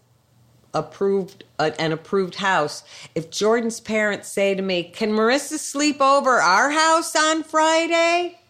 approved 0.72 1.44
uh, 1.58 1.70
an 1.78 1.92
approved 1.92 2.36
house. 2.36 2.84
If 3.14 3.30
Jordan's 3.30 3.80
parents 3.80 4.28
say 4.28 4.54
to 4.54 4.62
me, 4.62 4.84
"Can 4.84 5.12
Marissa 5.12 5.58
sleep 5.58 6.00
over 6.00 6.38
our 6.38 6.70
house 6.70 7.14
on 7.16 7.42
Friday?" 7.42 8.40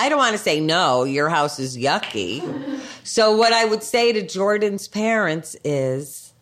I 0.00 0.08
don't 0.08 0.18
want 0.18 0.32
to 0.32 0.42
say 0.42 0.60
no, 0.60 1.04
your 1.04 1.28
house 1.28 1.58
is 1.58 1.76
yucky. 1.76 2.80
So, 3.04 3.36
what 3.36 3.52
I 3.52 3.66
would 3.66 3.82
say 3.82 4.12
to 4.12 4.26
Jordan's 4.26 4.88
parents 4.88 5.56
is, 5.62 6.32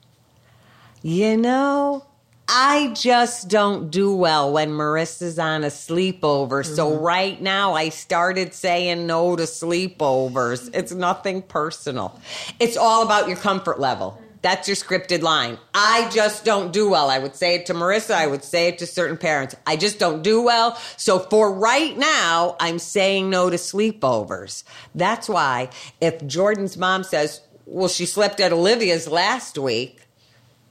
you 1.03 1.37
know, 1.37 2.05
I 2.51 2.95
just 2.95 3.49
don't 3.49 3.91
do 3.91 4.17
well 4.17 4.53
when 4.55 4.71
Marissa's 4.71 5.39
on 5.39 5.65
a 5.65 5.67
sleepover. 5.67 6.65
So, 6.65 6.91
mm-hmm. 6.91 7.05
right 7.05 7.43
now, 7.43 7.75
I 7.75 7.91
started 7.91 8.55
saying 8.55 9.07
no 9.07 9.37
to 9.37 9.43
sleepovers. 9.43 10.71
It's 10.73 10.93
nothing 10.93 11.43
personal, 11.43 12.19
it's 12.59 12.77
all 12.77 13.03
about 13.05 13.29
your 13.29 13.37
comfort 13.37 13.79
level. 13.79 14.21
That's 14.41 14.69
your 14.69 14.77
scripted 14.77 15.23
line. 15.23 15.59
I 15.75 16.09
just 16.15 16.45
don't 16.45 16.73
do 16.73 16.89
well. 16.89 17.11
I 17.11 17.19
would 17.19 17.35
say 17.35 17.57
it 17.57 17.67
to 17.67 17.75
Marissa. 17.75 18.15
I 18.15 18.29
would 18.29 18.45
say 18.45 18.69
it 18.69 18.79
to 18.79 18.87
certain 18.87 19.17
parents. 19.17 19.57
I 19.67 19.77
just 19.77 19.99
don't 19.99 20.23
do 20.23 20.41
well. 20.43 20.77
So 20.97 21.19
for 21.19 21.53
right 21.53 21.99
now, 21.99 22.57
I'm 22.61 22.79
saying 22.79 23.31
no 23.31 23.51
to 23.51 23.57
sleepovers. 23.57 24.63
That's 24.95 25.29
why 25.29 25.71
if 26.01 26.25
Jordan's 26.25 26.77
mom 26.77 27.03
says, 27.03 27.41
well, 27.67 27.89
she 27.89 28.07
slept 28.07 28.39
at 28.39 28.53
Olivia's 28.53 29.09
last 29.09 29.59
week, 29.59 29.99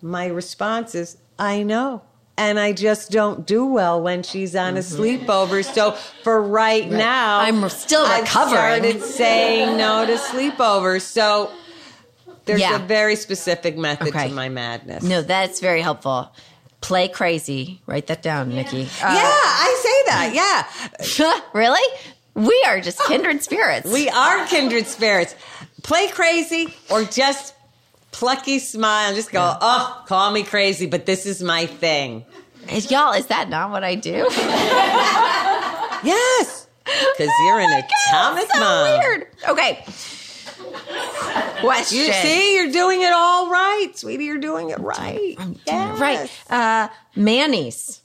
my 0.02 0.28
response 0.28 0.96
is, 0.96 1.18
I 1.40 1.64
know. 1.64 2.02
And 2.40 2.60
I 2.60 2.72
just 2.72 3.10
don't 3.10 3.48
do 3.48 3.66
well 3.66 4.00
when 4.02 4.22
she's 4.22 4.56
on 4.56 4.78
a 4.78 4.82
mm-hmm. 4.82 5.02
sleepover. 5.02 5.66
So 5.66 5.94
for 6.24 6.40
right, 6.40 6.88
now, 6.88 7.40
I'm 7.40 7.68
still 7.70 8.04
recovering. 8.04 8.84
started 8.84 9.02
saying 9.02 9.78
no 9.78 10.06
to 10.06 10.18
sleepovers. 10.18 11.02
So 11.02 11.52
there's 12.46 12.62
Yeah. 12.62 12.76
a 12.76 12.80
very 12.80 13.16
specific 13.16 13.76
method 13.76 14.10
Okay. 14.10 14.30
to 14.30 14.34
my 14.34 14.50
madness. 14.50 15.04
No, 15.04 15.24
that's 15.24 15.60
very 15.60 15.82
helpful. 15.82 16.32
Play 16.80 17.08
crazy. 17.08 17.82
Write 17.88 18.06
that 18.08 18.22
down, 18.22 18.50
Nikki. 18.54 18.82
yeah, 18.82 18.88
I 19.02 19.80
say 19.82 20.12
that. 20.12 20.32
Yeah. 21.26 21.40
really? 21.54 22.00
We 22.36 22.64
are 22.68 22.80
just 22.80 23.02
oh. 23.02 23.08
kindred 23.08 23.42
spirits. 23.42 23.92
We 23.92 24.10
are 24.10 24.46
kindred 24.46 24.86
spirits. 24.86 25.34
Play 25.82 26.08
crazy 26.10 26.72
or 26.92 27.04
just 27.04 27.56
plucky 28.18 28.58
smile. 28.60 29.14
Just 29.14 29.32
go, 29.32 29.58
oh, 29.62 30.04
call 30.08 30.32
me 30.32 30.42
crazy, 30.44 30.88
but 30.88 31.06
this 31.06 31.26
is 31.28 31.44
my 31.44 31.68
thing. 31.68 32.26
Is- 32.72 32.90
Y'all, 32.92 33.14
is 33.14 33.28
that 33.28 33.48
not 33.50 33.70
what 33.72 33.84
I 33.84 33.96
do? 33.96 34.28
Yes. 36.04 36.68
Because 36.86 37.32
you're 37.46 37.60
an 37.60 37.84
atomic 38.10 38.46
so 38.54 38.60
mom. 38.60 39.00
weird. 39.00 39.28
Okay. 39.50 39.84
Question. 41.60 41.98
You 41.98 42.14
see, 42.14 42.56
you're 42.56 42.72
doing 42.72 43.02
it 43.02 43.12
all 43.12 43.50
right, 43.50 43.88
sweetie. 43.96 44.26
You're 44.26 44.38
doing 44.38 44.70
it 44.70 44.78
right. 44.80 45.36
Yes. 45.66 46.00
Right. 46.00 46.30
Uh, 46.50 46.88
Manny's. 47.16 48.02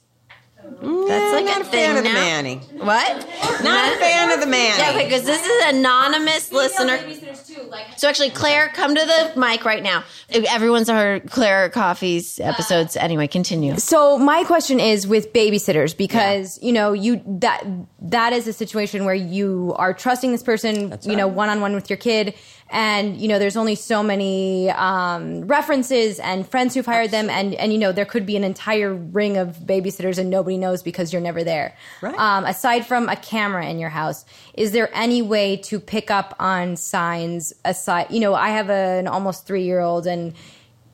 That's 0.63 1.33
like 1.33 1.45
not 1.45 1.57
a 1.57 1.61
a 1.61 1.63
fan 1.63 1.71
thing 1.71 1.89
of 1.97 2.03
the 2.03 2.09
now. 2.09 2.13
Manny. 2.13 2.55
What? 2.77 3.17
Not 3.63 3.93
a 3.93 3.97
fan 3.97 4.31
of 4.31 4.39
the 4.39 4.47
Manny. 4.47 4.81
Yeah, 4.81 4.89
okay, 4.91 5.05
because 5.05 5.23
this 5.23 5.45
is 5.45 5.63
an 5.63 5.75
anonymous 5.77 6.51
listener. 6.51 6.97
Too. 6.97 7.63
Like 7.69 7.99
So 7.99 8.07
actually, 8.09 8.31
Claire, 8.31 8.69
come 8.69 8.95
to 8.95 9.01
the 9.01 9.39
mic 9.39 9.65
right 9.65 9.83
now. 9.83 10.03
Everyone's 10.29 10.89
heard 10.89 11.29
Claire 11.29 11.69
Coffee's 11.69 12.39
episodes. 12.39 12.95
Anyway, 12.97 13.27
continue. 13.27 13.77
So 13.77 14.17
my 14.17 14.43
question 14.43 14.79
is 14.79 15.05
with 15.07 15.33
babysitters 15.33 15.95
because 15.95 16.59
you 16.61 16.71
know 16.71 16.93
you 16.93 17.21
that 17.25 17.63
that 18.03 18.33
is 18.33 18.47
a 18.47 18.53
situation 18.53 19.05
where 19.05 19.15
you 19.15 19.73
are 19.77 19.93
trusting 19.93 20.31
this 20.31 20.43
person 20.43 20.97
you 21.03 21.15
know 21.15 21.27
one 21.27 21.49
on 21.49 21.61
one 21.61 21.73
with 21.73 21.89
your 21.89 21.97
kid 21.97 22.33
and 22.69 23.17
you 23.17 23.27
know 23.27 23.39
there's 23.39 23.55
only 23.55 23.75
so 23.75 24.03
many 24.03 24.69
um, 24.71 25.41
references 25.47 26.19
and 26.19 26.47
friends 26.47 26.73
who've 26.73 26.85
hired 26.85 27.11
them 27.11 27.29
and 27.29 27.53
and 27.55 27.71
you 27.71 27.79
know 27.79 27.91
there 27.91 28.05
could 28.05 28.25
be 28.25 28.35
an 28.35 28.43
entire 28.43 28.93
ring 28.93 29.37
of 29.37 29.57
babysitters 29.59 30.17
and 30.17 30.29
nobody 30.29 30.57
knows 30.57 30.81
because 30.81 31.13
you're 31.13 31.21
never 31.21 31.43
there. 31.43 31.75
Right. 32.01 32.17
Um, 32.17 32.45
aside 32.45 32.85
from 32.85 33.09
a 33.09 33.15
camera 33.15 33.67
in 33.67 33.79
your 33.79 33.89
house, 33.89 34.25
is 34.55 34.71
there 34.71 34.89
any 34.93 35.21
way 35.21 35.57
to 35.57 35.79
pick 35.79 36.09
up 36.11 36.35
on 36.39 36.75
signs 36.75 37.53
aside? 37.63 38.07
You 38.09 38.19
know, 38.19 38.33
I 38.33 38.49
have 38.49 38.69
a, 38.69 38.99
an 38.99 39.07
almost 39.07 39.45
three 39.45 39.63
year 39.63 39.79
old 39.79 40.07
and 40.07 40.33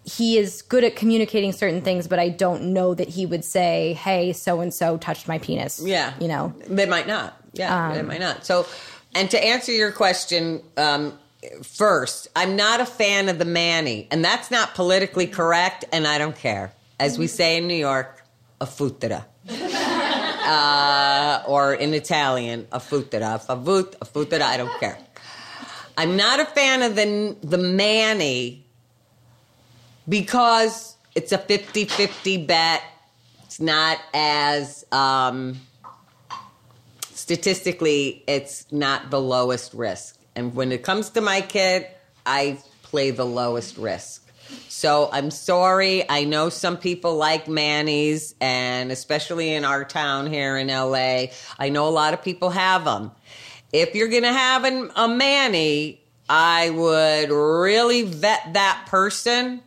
he 0.10 0.38
is 0.38 0.62
good 0.64 0.84
at 0.84 0.96
communicating 0.96 1.52
certain 1.52 1.82
things, 1.82 2.08
but 2.08 2.20
I 2.20 2.30
don't 2.30 2.74
know 2.74 2.94
that 2.94 3.10
he 3.10 3.26
would 3.26 3.46
say, 3.46 3.94
"Hey, 3.94 4.34
so 4.34 4.60
and 4.62 4.74
so 4.74 4.98
touched 4.98 5.28
my 5.28 5.38
penis." 5.38 5.82
Yeah. 5.84 6.14
you 6.20 6.28
know. 6.28 6.54
They 6.68 6.86
might 6.86 7.08
not. 7.08 7.36
Yeah, 7.54 7.94
they 7.94 8.02
might 8.02 8.20
not. 8.20 8.46
So, 8.46 8.66
and 9.16 9.30
to 9.32 9.44
answer 9.44 9.72
your 9.72 9.92
question 9.92 10.62
um, 10.78 11.18
first, 11.64 12.28
I'm 12.36 12.56
not 12.56 12.80
a 12.80 12.86
fan 12.86 13.30
of 13.30 13.40
the 13.40 13.46
Manny, 13.46 14.08
and 14.12 14.24
that's 14.24 14.52
not 14.52 14.76
politically 14.76 15.28
correct, 15.28 15.86
and 15.92 16.08
I 16.08 16.18
don't 16.18 16.36
care. 16.36 16.74
As 17.00 17.18
we 17.18 17.28
say 17.28 17.58
in 17.58 17.68
New 17.68 17.76
York, 17.76 18.24
a 18.60 18.66
futtera. 18.66 19.26
uh, 19.50 21.44
or 21.48 21.74
in 21.74 21.94
Italian, 21.94 22.68
a 22.72 22.80
futtera. 22.80 23.36
A 23.36 23.40
favut, 23.40 23.96
a 24.02 24.06
futtera, 24.06 24.42
I 24.42 24.58
don't 24.58 24.80
care. 24.80 24.98
I'm 25.98 26.16
not 26.16 26.40
a 26.40 26.46
fan 26.46 26.82
of 26.82 26.96
the, 26.96 27.36
the 27.42 27.58
Manny 27.58 28.69
because 30.10 30.98
it's 31.16 31.32
a 31.32 31.38
50 31.38 31.86
50 31.86 32.46
bet. 32.46 32.84
It's 33.46 33.62
not 33.62 34.00
as. 34.14 34.86
Um, 34.92 35.62
statistically, 37.30 38.24
it's 38.26 38.72
not 38.72 39.12
the 39.12 39.22
lowest 39.22 39.76
risk. 39.76 40.18
And 40.36 40.56
when 40.56 40.72
it 40.72 40.82
comes 40.82 41.12
to 41.12 41.22
my 41.22 41.42
kid, 41.42 41.86
I 42.26 42.58
play 42.82 43.12
the 43.12 43.26
lowest 43.26 43.78
risk. 43.78 44.28
So 44.68 45.10
I'm 45.12 45.30
sorry. 45.30 46.10
I 46.10 46.24
know 46.24 46.50
some 46.50 46.78
people 46.78 47.18
like 47.18 47.48
Manny's, 47.48 48.34
and 48.42 48.92
especially 48.92 49.54
in 49.54 49.64
our 49.64 49.84
town 49.84 50.26
here 50.26 50.58
in 50.58 50.70
LA, 50.70 51.26
I 51.60 51.70
know 51.70 51.88
a 51.88 51.92
lot 51.92 52.16
of 52.16 52.24
people 52.24 52.50
have 52.50 52.84
them. 52.84 53.12
If 53.72 53.94
you're 53.94 54.08
going 54.08 54.24
to 54.24 54.34
have 54.34 54.64
an, 54.64 54.90
a 54.96 55.08
Manny, 55.08 56.02
I 56.28 56.72
would 56.72 57.30
really 57.30 58.04
vet 58.04 58.54
that 58.54 58.88
person 58.88 59.62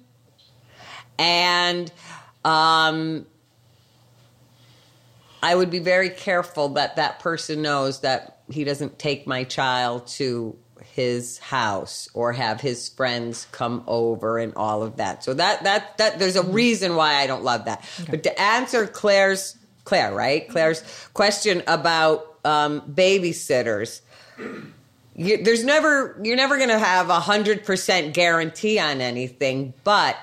and 1.23 1.93
um, 2.45 3.27
I 5.41 5.55
would 5.55 5.70
be 5.70 5.79
very 5.79 6.11
careful 6.11 6.70
that 6.70 6.97
that 6.97 7.20
person 7.20 7.62
knows 7.62 8.01
that 8.01 8.41
he 8.51 8.64
doesn't 8.64 8.99
take 8.99 9.27
my 9.27 9.45
child 9.45 10.09
to 10.09 10.57
his 10.95 11.39
house 11.39 12.09
or 12.12 12.33
have 12.33 12.61
his 12.61 12.89
friends 12.89 13.47
come 13.53 13.85
over 13.87 14.39
and 14.39 14.53
all 14.57 14.83
of 14.83 14.97
that. 14.97 15.23
So 15.23 15.33
that 15.35 15.62
that 15.62 15.97
that 15.99 16.18
there's 16.18 16.35
a 16.35 16.43
reason 16.43 16.97
why 16.97 17.14
I 17.14 17.29
don't 17.29 17.45
love 17.45 17.66
that. 17.66 17.89
But 18.11 18.25
to 18.25 18.41
answer 18.41 18.89
Claire's 18.89 19.57
Claire, 19.85 20.12
right? 20.12 20.49
Claire's 20.49 20.83
question 21.14 21.62
about 21.68 22.37
um, 22.45 22.81
babysitters. 22.81 24.01
You, 25.14 25.43
there's 25.43 25.62
never 25.62 26.18
you're 26.23 26.37
never 26.37 26.57
going 26.57 26.70
to 26.70 26.79
have 26.81 27.11
a 27.11 27.20
hundred 27.20 27.64
percent 27.64 28.12
guarantee 28.12 28.81
on 28.81 29.01
anything, 29.01 29.73
but 29.85 30.16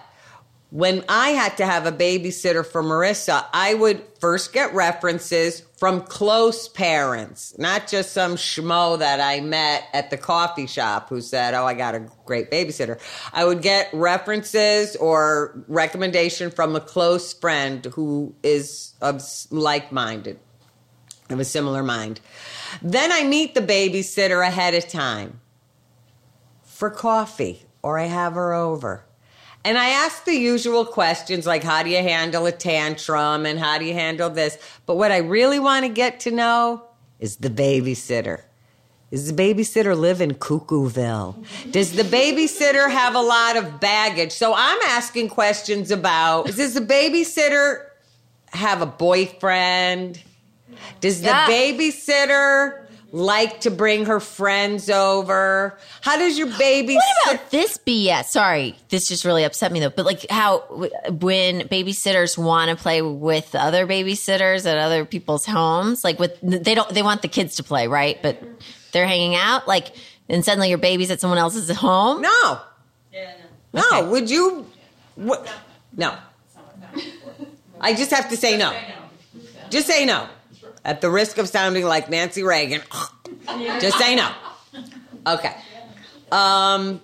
when 0.72 1.04
I 1.10 1.30
had 1.30 1.58
to 1.58 1.66
have 1.66 1.88
a 1.88 1.92
babysitter 1.92 2.64
for 2.64 2.84
Marissa, 2.84 3.44
I 3.52 3.74
would 3.74 4.04
first 4.20 4.54
get 4.54 4.74
references 4.76 5.62
from 5.78 6.02
close 6.02 6.68
parents, 6.68 7.58
not 7.58 7.88
just 7.88 8.12
some 8.12 8.36
schmo 8.36 9.00
that 9.00 9.20
I 9.20 9.40
met 9.40 9.86
at 9.94 10.12
the 10.12 10.18
coffee 10.18 10.68
shop 10.68 11.10
who 11.10 11.22
said, 11.22 11.56
Oh, 11.56 11.66
I 11.66 11.74
got 11.74 11.96
a 11.96 12.08
great 12.26 12.52
babysitter. 12.52 13.00
I 13.34 13.46
would 13.46 13.64
get 13.64 13.90
references 13.94 14.96
or 14.98 15.64
recommendation 15.68 16.52
from 16.52 16.76
a 16.76 16.82
close 16.82 17.34
friend 17.34 17.84
who 17.96 18.36
is 18.44 18.94
of 19.02 19.24
like 19.50 19.92
minded, 19.92 20.40
of 21.32 21.40
a 21.40 21.46
similar 21.46 21.82
mind. 21.82 22.20
Then 22.84 23.12
I 23.12 23.24
meet 23.24 23.56
the 23.56 23.62
babysitter 23.62 24.46
ahead 24.46 24.76
of 24.76 24.88
time 24.88 25.40
for 26.64 26.92
coffee 26.92 27.66
or 27.82 27.98
I 27.98 28.06
have 28.06 28.34
her 28.34 28.54
over. 28.54 29.06
And 29.66 29.78
I 29.78 29.90
ask 29.90 30.24
the 30.26 30.36
usual 30.36 30.86
questions 30.86 31.46
like 31.46 31.64
how 31.64 31.84
do 31.84 31.90
you 31.90 31.98
handle 31.98 32.46
a 32.46 32.52
tantrum 32.52 33.46
and 33.46 33.60
how 33.60 33.78
do 33.78 33.86
you 33.86 33.94
handle 33.94 34.30
this? 34.30 34.58
But 34.86 34.96
what 34.96 35.12
I 35.12 35.18
really 35.18 35.60
want 35.60 35.86
to 35.86 35.90
get 35.90 36.22
to 36.22 36.32
know 36.32 36.84
is 37.20 37.38
the 37.38 37.50
babysitter. 37.50 38.44
Does 39.12 39.34
the 39.34 39.44
babysitter 39.44 39.98
live 39.98 40.22
in 40.22 40.36
Cuckooville? 40.36 41.44
Does 41.72 41.94
the 41.94 42.04
babysitter 42.04 42.90
have 42.90 43.16
a 43.16 43.22
lot 43.22 43.58
of 43.58 43.80
baggage? 43.80 44.32
So 44.32 44.54
I'm 44.56 44.80
asking 44.88 45.30
questions 45.30 45.90
about 45.92 46.46
does 46.46 46.76
the 46.76 46.82
babysitter 46.82 47.86
have 48.54 48.82
a 48.82 48.86
boyfriend? 48.86 50.22
Does 51.02 51.22
the 51.22 51.28
Yeah. 51.28 51.48
babysitter 51.48 52.79
like 53.12 53.62
to 53.62 53.72
bring 53.72 54.06
her 54.06 54.20
friends 54.20 54.90
over? 54.90 55.78
How 56.02 56.18
does 56.18 56.38
your 56.38 56.48
babysitter? 56.48 56.96
What 56.96 57.36
about 57.36 57.52
this 57.52 57.78
BS? 57.78 58.26
Sorry, 58.26 58.76
this 58.90 59.08
just 59.08 59.26
really 59.26 59.44
upset 59.44 59.72
me 59.72 59.80
though. 59.80 59.90
But 59.90 60.06
like 60.06 60.30
how 60.30 60.60
when 61.10 61.62
babysitters 61.62 62.38
want 62.38 62.70
to 62.70 62.76
play 62.76 63.02
with 63.02 63.56
other 63.56 63.88
babysitters 63.88 64.66
at 64.66 64.78
other 64.78 65.06
people's 65.06 65.46
homes, 65.46 66.04
like 66.04 66.20
with 66.20 66.38
they 66.42 66.76
don't 66.76 66.90
they 66.90 67.04
want 67.04 67.22
the 67.22 67.28
kids 67.28 67.56
to 67.58 67.64
play, 67.64 67.88
right? 67.88 68.22
But 68.22 68.42
they're 68.92 69.08
hanging 69.08 69.36
out, 69.36 69.68
like, 69.68 69.92
and 70.28 70.44
suddenly 70.44 70.70
your 70.70 70.78
baby's 70.78 71.12
at 71.12 71.20
someone 71.20 71.40
else's 71.40 71.70
home. 71.70 72.22
No. 72.22 72.60
yeah, 73.14 73.34
No. 73.74 73.84
Okay. 73.94 74.08
Would 74.08 74.30
you? 74.30 74.66
What? 75.16 75.48
No. 75.96 76.16
I 77.82 77.94
just 77.94 78.12
have 78.12 78.30
to 78.30 78.38
say 78.38 78.58
no. 78.58 78.74
Just 79.70 79.88
say 79.88 80.06
no. 80.06 80.28
At 80.86 81.02
the 81.02 81.10
risk 81.10 81.38
of 81.38 81.48
sounding 81.50 81.86
like 81.86 82.10
Nancy 82.10 82.44
Reagan, 82.44 82.82
just 83.80 83.98
say 83.98 84.16
no. 84.16 84.32
Okay. 85.28 85.56
Um, 86.32 87.02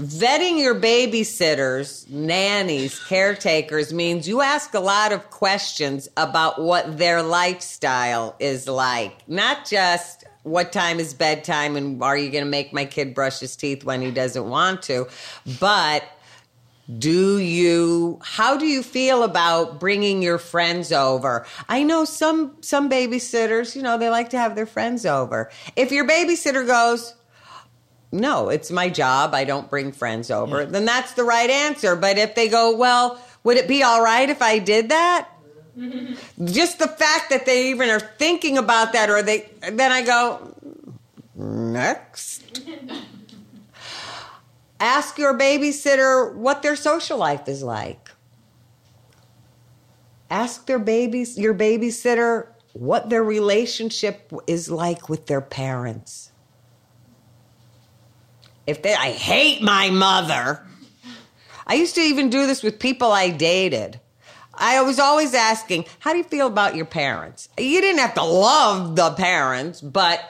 vetting 0.00 0.58
your 0.58 0.74
babysitters, 0.74 2.08
nannies, 2.08 2.98
caretakers 2.98 3.92
means 3.92 4.26
you 4.26 4.40
ask 4.40 4.74
a 4.74 4.80
lot 4.80 5.12
of 5.12 5.30
questions 5.30 6.08
about 6.16 6.60
what 6.62 6.98
their 6.98 7.22
lifestyle 7.22 8.34
is 8.40 8.68
like, 8.68 9.28
not 9.28 9.68
just 9.68 10.24
what 10.42 10.72
time 10.72 11.00
is 11.00 11.14
bedtime 11.14 11.74
and 11.76 12.02
are 12.02 12.16
you 12.16 12.30
going 12.30 12.44
to 12.44 12.50
make 12.50 12.72
my 12.72 12.84
kid 12.84 13.14
brush 13.14 13.40
his 13.40 13.56
teeth 13.56 13.82
when 13.82 14.02
he 14.02 14.10
doesn't 14.10 14.48
want 14.48 14.82
to, 14.82 15.08
but 15.58 16.04
do 16.98 17.38
you 17.38 18.18
how 18.22 18.58
do 18.58 18.66
you 18.66 18.82
feel 18.82 19.22
about 19.22 19.80
bringing 19.80 20.22
your 20.22 20.38
friends 20.38 20.92
over? 20.92 21.46
I 21.68 21.82
know 21.82 22.04
some 22.04 22.56
some 22.60 22.90
babysitters 22.90 23.74
you 23.74 23.82
know 23.82 23.96
they 23.96 24.10
like 24.10 24.30
to 24.30 24.38
have 24.38 24.54
their 24.54 24.66
friends 24.66 25.06
over. 25.06 25.50
If 25.76 25.92
your 25.92 26.06
babysitter 26.06 26.66
goes 26.66 27.14
no 28.12 28.48
it's 28.48 28.70
my 28.70 28.88
job 28.88 29.34
i 29.34 29.42
don't 29.44 29.68
bring 29.68 29.90
friends 29.90 30.30
over 30.30 30.64
then 30.66 30.84
that's 30.84 31.14
the 31.14 31.24
right 31.24 31.48
answer. 31.48 31.96
But 31.96 32.18
if 32.18 32.34
they 32.34 32.48
go 32.48 32.76
well 32.76 33.18
would 33.44 33.56
it 33.56 33.66
be 33.66 33.82
all 33.82 34.02
right 34.02 34.28
if 34.28 34.42
i 34.42 34.58
did 34.58 34.90
that? 34.90 35.28
Just 36.44 36.78
the 36.78 36.88
fact 36.88 37.30
that 37.30 37.46
they 37.46 37.70
even 37.70 37.88
are 37.88 38.00
thinking 38.00 38.58
about 38.58 38.92
that 38.92 39.08
or 39.08 39.22
they 39.22 39.50
then 39.72 39.90
i 39.90 40.02
go 40.02 40.54
next 41.34 42.60
ask 44.84 45.16
your 45.16 45.36
babysitter 45.36 46.34
what 46.34 46.62
their 46.62 46.76
social 46.76 47.16
life 47.16 47.48
is 47.48 47.62
like. 47.62 48.10
Ask 50.30 50.66
their 50.66 50.78
babies, 50.78 51.38
your 51.38 51.54
babysitter, 51.54 52.48
what 52.74 53.08
their 53.08 53.24
relationship 53.24 54.30
is 54.46 54.70
like 54.70 55.08
with 55.08 55.26
their 55.26 55.40
parents. 55.40 56.32
If 58.66 58.82
they, 58.82 58.94
I 58.94 59.12
hate 59.12 59.62
my 59.62 59.90
mother. 59.90 60.66
I 61.66 61.74
used 61.74 61.94
to 61.94 62.00
even 62.02 62.28
do 62.28 62.46
this 62.46 62.62
with 62.62 62.78
people 62.78 63.10
I 63.10 63.30
dated. 63.30 64.00
I 64.52 64.82
was 64.82 64.98
always 64.98 65.34
asking, 65.34 65.86
how 65.98 66.12
do 66.12 66.18
you 66.18 66.24
feel 66.24 66.46
about 66.46 66.76
your 66.76 66.86
parents? 66.86 67.48
You 67.58 67.80
didn't 67.80 68.00
have 68.00 68.14
to 68.14 68.22
love 68.22 68.96
the 68.96 69.12
parents, 69.12 69.80
but 69.80 70.20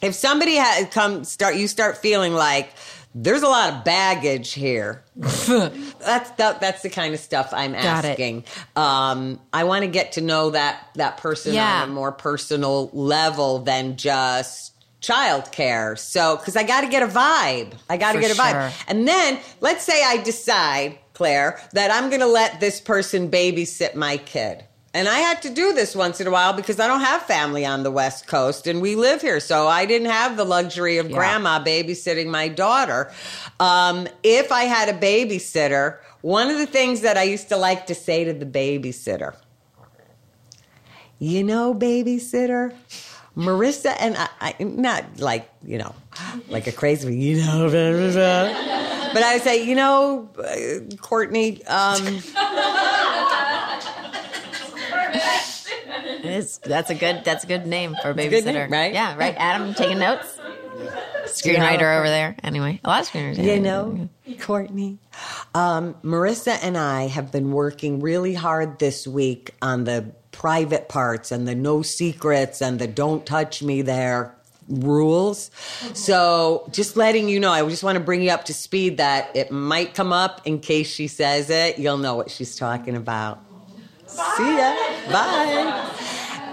if 0.00 0.14
somebody 0.14 0.54
had 0.54 0.90
come 0.90 1.24
start, 1.24 1.56
you 1.56 1.68
start 1.68 1.98
feeling 1.98 2.32
like 2.32 2.72
there's 3.14 3.42
a 3.42 3.48
lot 3.48 3.72
of 3.72 3.84
baggage 3.84 4.52
here. 4.52 5.02
that's 5.16 6.30
the, 6.30 6.56
that's 6.60 6.82
the 6.82 6.90
kind 6.90 7.12
of 7.14 7.20
stuff 7.20 7.50
I'm 7.52 7.72
Got 7.72 8.04
asking. 8.04 8.44
Um, 8.76 9.40
I 9.52 9.64
want 9.64 9.82
to 9.84 9.90
get 9.90 10.12
to 10.12 10.20
know 10.20 10.50
that 10.50 10.88
that 10.94 11.16
person 11.16 11.54
Yeah. 11.54 11.82
on 11.82 11.88
a 11.88 11.92
more 11.92 12.12
personal 12.12 12.88
level 12.92 13.58
than 13.60 13.96
just 13.96 14.74
childcare. 15.02 15.98
So, 15.98 16.36
because 16.36 16.56
I 16.56 16.62
got 16.62 16.82
to 16.82 16.88
get 16.88 17.02
a 17.02 17.06
vibe, 17.06 17.72
I 17.88 17.96
got 17.96 18.12
to 18.12 18.20
get 18.20 18.30
a 18.30 18.34
vibe. 18.40 18.70
sure. 18.70 18.84
And 18.86 19.08
then 19.08 19.38
let's 19.60 19.84
say 19.84 20.02
I 20.04 20.18
decide, 20.18 20.98
Claire, 21.14 21.60
that 21.72 21.90
I'm 21.90 22.10
going 22.10 22.20
to 22.20 22.26
let 22.26 22.60
this 22.60 22.80
person 22.80 23.30
babysit 23.30 23.94
my 23.94 24.18
kid. 24.18 24.64
And 24.92 25.08
I 25.08 25.20
had 25.20 25.42
to 25.42 25.50
do 25.50 25.72
this 25.72 25.94
once 25.94 26.20
in 26.20 26.26
a 26.26 26.32
while 26.32 26.52
because 26.52 26.80
I 26.80 26.88
don't 26.88 27.00
have 27.00 27.22
family 27.22 27.64
on 27.64 27.84
the 27.84 27.92
West 27.92 28.26
Coast 28.26 28.66
and 28.66 28.82
we 28.82 28.96
live 28.96 29.22
here. 29.22 29.38
So 29.38 29.68
I 29.68 29.86
didn't 29.86 30.10
have 30.10 30.36
the 30.36 30.44
luxury 30.44 30.98
of 30.98 31.12
grandma 31.12 31.62
babysitting 31.62 32.26
my 32.26 32.48
daughter. 32.48 33.12
Um, 33.60 34.08
if 34.24 34.50
I 34.50 34.64
had 34.64 34.88
a 34.88 34.98
babysitter, 34.98 35.98
one 36.22 36.50
of 36.50 36.58
the 36.58 36.66
things 36.66 37.02
that 37.02 37.16
I 37.16 37.22
used 37.22 37.48
to 37.50 37.56
like 37.56 37.86
to 37.86 37.94
say 37.94 38.24
to 38.24 38.32
the 38.32 38.46
babysitter, 38.46 39.36
you 41.20 41.44
know, 41.44 41.72
babysitter, 41.72 42.74
Marissa 43.36 43.94
and 44.00 44.16
I, 44.16 44.28
I 44.40 44.64
not 44.64 45.20
like, 45.20 45.48
you 45.62 45.78
know, 45.78 45.94
like 46.48 46.66
a 46.66 46.72
crazy, 46.72 47.16
you 47.16 47.36
know, 47.36 47.70
but 49.12 49.22
I 49.22 49.34
would 49.34 49.42
say, 49.42 49.64
you 49.64 49.76
know, 49.76 50.28
uh, 50.36 50.96
Courtney, 50.96 51.64
um, 51.66 52.20
is. 56.30 56.58
That's 56.58 56.90
a 56.90 56.94
good. 56.94 57.22
That's 57.24 57.44
a 57.44 57.46
good 57.46 57.66
name 57.66 57.96
for 58.02 58.10
a 58.10 58.14
babysitter, 58.14 58.44
name, 58.44 58.70
right? 58.70 58.92
Yeah, 58.92 59.16
right. 59.16 59.34
Adam 59.36 59.74
taking 59.74 59.98
notes. 59.98 60.38
Screenwriter 61.24 61.98
over 61.98 62.08
there. 62.08 62.36
Anyway, 62.42 62.80
a 62.82 62.88
lot 62.88 63.02
of 63.02 63.08
screenwriters. 63.08 63.36
yeah. 63.38 63.54
You 63.54 63.60
know, 63.60 64.08
Courtney. 64.40 64.98
Um, 65.54 65.94
Marissa 66.02 66.58
and 66.62 66.76
I 66.76 67.06
have 67.08 67.30
been 67.30 67.52
working 67.52 68.00
really 68.00 68.34
hard 68.34 68.78
this 68.78 69.06
week 69.06 69.50
on 69.60 69.84
the 69.84 70.12
private 70.32 70.88
parts 70.88 71.30
and 71.32 71.46
the 71.46 71.54
no 71.54 71.82
secrets 71.82 72.62
and 72.62 72.78
the 72.78 72.86
don't 72.86 73.26
touch 73.26 73.62
me 73.62 73.82
there 73.82 74.34
rules. 74.68 75.50
So 75.94 76.68
just 76.72 76.96
letting 76.96 77.28
you 77.28 77.40
know, 77.40 77.50
I 77.50 77.68
just 77.68 77.82
want 77.82 77.98
to 77.98 78.04
bring 78.04 78.22
you 78.22 78.30
up 78.30 78.44
to 78.46 78.54
speed 78.54 78.98
that 78.98 79.34
it 79.34 79.50
might 79.50 79.94
come 79.94 80.12
up 80.12 80.40
in 80.46 80.60
case 80.60 80.88
she 80.88 81.08
says 81.08 81.50
it. 81.50 81.78
You'll 81.78 81.98
know 81.98 82.14
what 82.14 82.30
she's 82.30 82.56
talking 82.56 82.96
about. 82.96 83.40
See 84.10 84.56
ya. 84.56 84.74
Bye. 85.10 85.90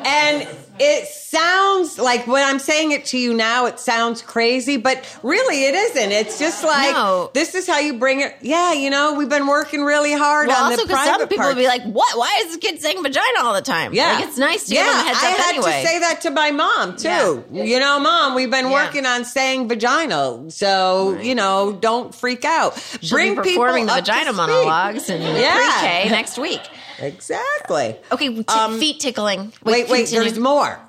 And 0.05 0.47
it 0.79 1.07
sounds 1.07 1.97
like 1.97 2.27
when 2.27 2.47
I'm 2.47 2.59
saying 2.59 2.91
it 2.91 3.05
to 3.05 3.17
you 3.17 3.33
now, 3.33 3.65
it 3.65 3.79
sounds 3.79 4.21
crazy, 4.21 4.77
but 4.77 5.03
really 5.23 5.65
it 5.65 5.73
isn't. 5.73 6.11
It's 6.11 6.37
just 6.37 6.63
like 6.63 6.91
No. 6.93 7.31
this 7.33 7.55
is 7.55 7.67
how 7.67 7.79
you 7.79 7.93
bring 7.95 8.21
it. 8.21 8.35
Yeah, 8.41 8.73
you 8.73 8.89
know, 8.91 9.13
we've 9.15 9.27
been 9.27 9.47
working 9.47 9.83
really 9.83 10.13
hard 10.13 10.47
Well, 10.47 10.57
on 10.65 10.71
also 10.71 10.83
the 10.83 10.87
because 10.87 11.03
private 11.03 11.19
some 11.21 11.27
people 11.29 11.47
would 11.47 11.57
be 11.57 11.65
like, 11.67 11.81
"What? 11.83 12.15
Why 12.17 12.41
is 12.41 12.49
this 12.49 12.57
kid 12.57 12.79
saying 12.79 13.01
vagina 13.01 13.39
all 13.41 13.53
the 13.55 13.61
time?" 13.61 13.93
yeah, 13.93 14.13
like 14.13 14.25
it's 14.25 14.37
nice 14.37 14.65
to 14.67 14.75
yeah, 14.75 14.83
give 14.83 14.93
them 14.93 15.05
heads 15.07 15.19
I 15.23 15.31
up 15.31 15.37
had 15.37 15.55
anyway. 15.55 15.81
to 15.81 15.87
say 15.87 15.99
that 15.99 16.21
to 16.21 16.29
my 16.29 16.51
mom 16.51 16.95
too. 16.95 17.43
You 17.51 17.79
know, 17.79 17.99
mom, 17.99 18.35
we've 18.35 18.51
been 18.51 18.67
Yeah. 18.69 18.85
working 18.85 19.05
on 19.07 19.25
saying 19.25 19.67
vagina, 19.67 20.51
so 20.51 21.17
you 21.21 21.33
know, 21.35 21.73
don't 21.73 22.13
freak 22.13 22.45
out. 22.45 22.77
She'll 23.01 23.17
be 23.17 23.29
people 23.29 23.43
performing 23.43 23.87
the 23.87 23.93
vagina 23.95 24.31
monologues 24.31 25.09
in 25.09 25.21
Yeah. 25.21 25.53
pre-K 25.79 26.09
next 26.11 26.37
week. 26.37 26.61
Exactly. 26.99 27.95
Okay, 28.11 28.33
t- 28.35 28.43
Um, 28.47 28.79
feet 28.79 28.99
tickling. 28.99 29.53
Wait, 29.63 29.87
wait, 29.89 30.05
continue. 30.05 30.21
there's 30.25 30.39
more. 30.39 30.79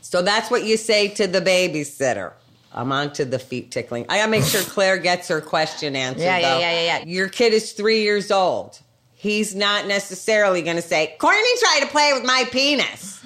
So 0.00 0.22
that's 0.22 0.50
what 0.50 0.64
you 0.64 0.76
say 0.76 1.08
to 1.08 1.26
the 1.26 1.40
babysitter. 1.40 2.32
I'm 2.72 2.92
on 2.92 3.12
to 3.14 3.24
the 3.24 3.38
feet 3.38 3.70
tickling. 3.70 4.06
I 4.08 4.18
gotta 4.18 4.30
make 4.30 4.44
sure 4.44 4.60
Claire 4.62 4.98
gets 4.98 5.28
her 5.28 5.40
question 5.40 5.94
answered. 5.96 6.22
Yeah, 6.22 6.38
yeah, 6.38 6.54
though. 6.54 6.60
yeah, 6.60 6.72
yeah, 6.72 6.98
yeah. 6.98 7.04
Your 7.06 7.28
kid 7.28 7.52
is 7.52 7.72
three 7.72 8.02
years 8.02 8.30
old. 8.30 8.78
He's 9.14 9.54
not 9.54 9.86
necessarily 9.86 10.62
gonna 10.62 10.82
say, 10.82 11.14
Courtney 11.18 11.42
tried 11.60 11.80
to 11.80 11.86
play 11.86 12.12
with 12.12 12.24
my 12.24 12.44
penis. 12.50 13.20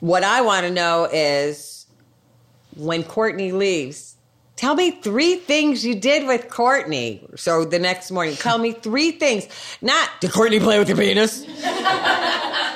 What 0.00 0.24
I 0.24 0.40
wanna 0.42 0.70
know 0.70 1.08
is 1.10 1.86
when 2.76 3.02
Courtney 3.02 3.52
leaves, 3.52 4.15
tell 4.56 4.74
me 4.74 4.90
three 4.90 5.36
things 5.36 5.84
you 5.84 5.94
did 5.94 6.26
with 6.26 6.48
Courtney. 6.48 7.26
So 7.36 7.64
the 7.64 7.78
next 7.78 8.10
morning, 8.10 8.34
tell 8.34 8.58
me 8.58 8.72
three 8.72 9.12
things. 9.12 9.46
Not, 9.80 10.08
did 10.20 10.32
Courtney 10.32 10.60
play 10.60 10.78
with 10.78 10.88
your 10.88 10.98
penis? 10.98 11.46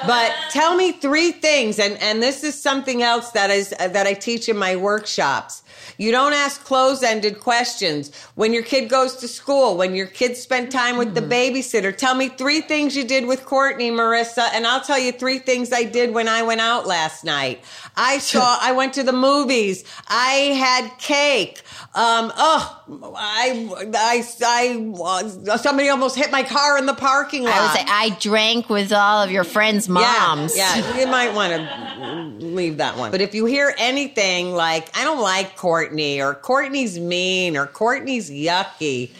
but 0.06 0.34
tell 0.50 0.76
me 0.76 0.92
three 0.92 1.32
things 1.32 1.78
and 1.78 1.96
and 1.98 2.22
this 2.22 2.42
is 2.44 2.60
something 2.60 3.02
else 3.02 3.32
that 3.32 3.50
is 3.50 3.70
that 3.70 4.06
I 4.06 4.14
teach 4.14 4.48
in 4.48 4.56
my 4.56 4.76
workshops 4.76 5.62
you 5.98 6.12
don't 6.12 6.32
ask 6.32 6.64
close-ended 6.64 7.40
questions. 7.40 8.14
When 8.34 8.52
your 8.52 8.62
kid 8.62 8.88
goes 8.88 9.16
to 9.16 9.28
school 9.28 9.76
when 9.76 9.94
your 9.94 10.06
kids 10.06 10.40
spend 10.40 10.70
time 10.70 10.96
with 10.96 11.14
the 11.14 11.20
hmm. 11.20 11.32
babysitter 11.32 11.96
tell 11.96 12.14
me 12.14 12.28
three 12.28 12.60
things 12.60 12.96
you 12.96 13.04
did 13.04 13.26
with 13.26 13.44
Courtney 13.44 13.90
Marissa 13.90 14.48
and 14.52 14.66
I'll 14.66 14.80
tell 14.80 14.98
you 14.98 15.12
three 15.12 15.38
things 15.38 15.72
I 15.72 15.84
did 15.84 16.14
when 16.14 16.28
I 16.28 16.42
went 16.42 16.60
out 16.60 16.86
last 16.86 17.24
night. 17.24 17.62
I 17.96 18.18
saw 18.30 18.58
I 18.60 18.72
went 18.72 18.94
to 18.94 19.02
the 19.02 19.12
movies. 19.12 19.84
I 20.08 20.32
had 20.58 20.98
cake 20.98 21.62
um 21.92 22.32
oh 22.36 23.14
I 23.16 23.68
I 23.96 24.22
I 24.46 25.56
somebody 25.56 25.88
almost 25.88 26.14
hit 26.14 26.30
my 26.30 26.44
car 26.44 26.78
in 26.78 26.86
the 26.86 26.94
parking 26.94 27.42
lot 27.42 27.54
I 27.54 27.62
would 27.62 27.72
say 27.72 27.84
I 27.88 28.16
drank 28.20 28.68
with 28.68 28.92
all 28.92 29.22
of 29.22 29.32
your 29.32 29.42
friends' 29.42 29.88
moms. 29.88 30.56
yeah, 30.56 30.76
yeah, 30.76 31.00
you 31.00 31.06
might 31.08 31.34
want 31.34 31.52
to 31.52 32.46
leave 32.46 32.76
that 32.76 32.96
one. 32.96 33.10
But 33.10 33.20
if 33.20 33.34
you 33.34 33.44
hear 33.44 33.74
anything 33.76 34.52
like, 34.52 34.96
I 34.96 35.04
don't 35.04 35.20
like 35.20 35.56
Courtney, 35.56 36.20
or 36.22 36.34
Courtney's 36.34 36.98
mean, 36.98 37.56
or 37.56 37.66
Courtney's 37.66 38.30
yucky, 38.30 39.10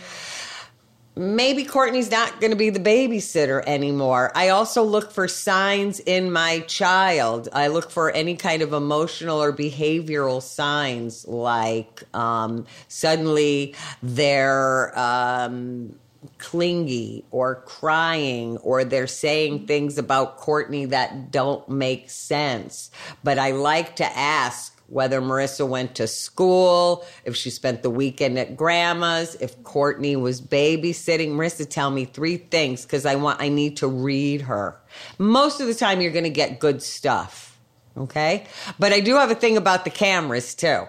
maybe 1.20 1.64
Courtney's 1.64 2.10
not 2.10 2.40
going 2.40 2.50
to 2.50 2.56
be 2.56 2.70
the 2.70 2.80
babysitter 2.80 3.62
anymore. 3.66 4.32
I 4.34 4.48
also 4.48 4.82
look 4.82 5.12
for 5.12 5.28
signs 5.28 6.00
in 6.00 6.32
my 6.32 6.60
child. 6.60 7.48
I 7.52 7.68
look 7.68 7.90
for 7.90 8.10
any 8.10 8.36
kind 8.36 8.62
of 8.62 8.72
emotional 8.72 9.42
or 9.42 9.52
behavioral 9.52 10.40
signs, 10.42 11.28
like 11.28 12.02
um, 12.14 12.66
suddenly 12.88 13.74
they're. 14.02 14.98
Um, 14.98 15.94
clingy 16.36 17.24
or 17.30 17.62
crying 17.62 18.58
or 18.58 18.84
they're 18.84 19.06
saying 19.06 19.66
things 19.66 19.96
about 19.96 20.36
Courtney 20.36 20.84
that 20.86 21.30
don't 21.30 21.66
make 21.68 22.10
sense. 22.10 22.90
But 23.24 23.38
I 23.38 23.52
like 23.52 23.96
to 23.96 24.04
ask 24.04 24.79
whether 24.90 25.20
Marissa 25.20 25.66
went 25.66 25.94
to 25.94 26.06
school, 26.06 27.06
if 27.24 27.36
she 27.36 27.48
spent 27.48 27.82
the 27.82 27.90
weekend 27.90 28.38
at 28.38 28.56
grandma's, 28.56 29.36
if 29.36 29.62
Courtney 29.62 30.16
was 30.16 30.42
babysitting. 30.42 31.30
Marissa, 31.30 31.68
tell 31.68 31.90
me 31.90 32.04
three 32.04 32.36
things 32.36 32.82
because 32.82 33.06
I 33.06 33.14
want 33.14 33.40
I 33.40 33.48
need 33.48 33.78
to 33.78 33.86
read 33.86 34.42
her. 34.42 34.76
Most 35.18 35.60
of 35.60 35.68
the 35.68 35.74
time 35.74 36.00
you're 36.00 36.12
gonna 36.12 36.28
get 36.28 36.58
good 36.58 36.82
stuff. 36.82 37.58
Okay. 37.96 38.44
But 38.78 38.92
I 38.92 39.00
do 39.00 39.14
have 39.16 39.30
a 39.30 39.34
thing 39.34 39.56
about 39.56 39.84
the 39.84 39.90
cameras 39.90 40.54
too. 40.54 40.86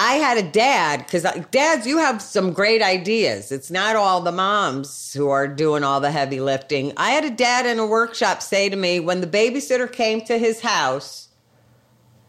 I 0.00 0.14
had 0.14 0.38
a 0.38 0.48
dad 0.48 0.98
because 0.98 1.24
dads, 1.50 1.84
you 1.84 1.98
have 1.98 2.22
some 2.22 2.52
great 2.52 2.82
ideas. 2.82 3.50
It's 3.50 3.68
not 3.68 3.96
all 3.96 4.20
the 4.20 4.30
moms 4.30 5.12
who 5.12 5.28
are 5.28 5.48
doing 5.48 5.82
all 5.82 6.00
the 6.00 6.12
heavy 6.12 6.40
lifting. 6.40 6.92
I 6.96 7.10
had 7.10 7.24
a 7.24 7.30
dad 7.30 7.66
in 7.66 7.80
a 7.80 7.86
workshop 7.86 8.40
say 8.40 8.68
to 8.68 8.76
me 8.76 9.00
when 9.00 9.20
the 9.20 9.26
babysitter 9.26 9.90
came 9.90 10.20
to 10.22 10.38
his 10.38 10.60
house, 10.60 11.27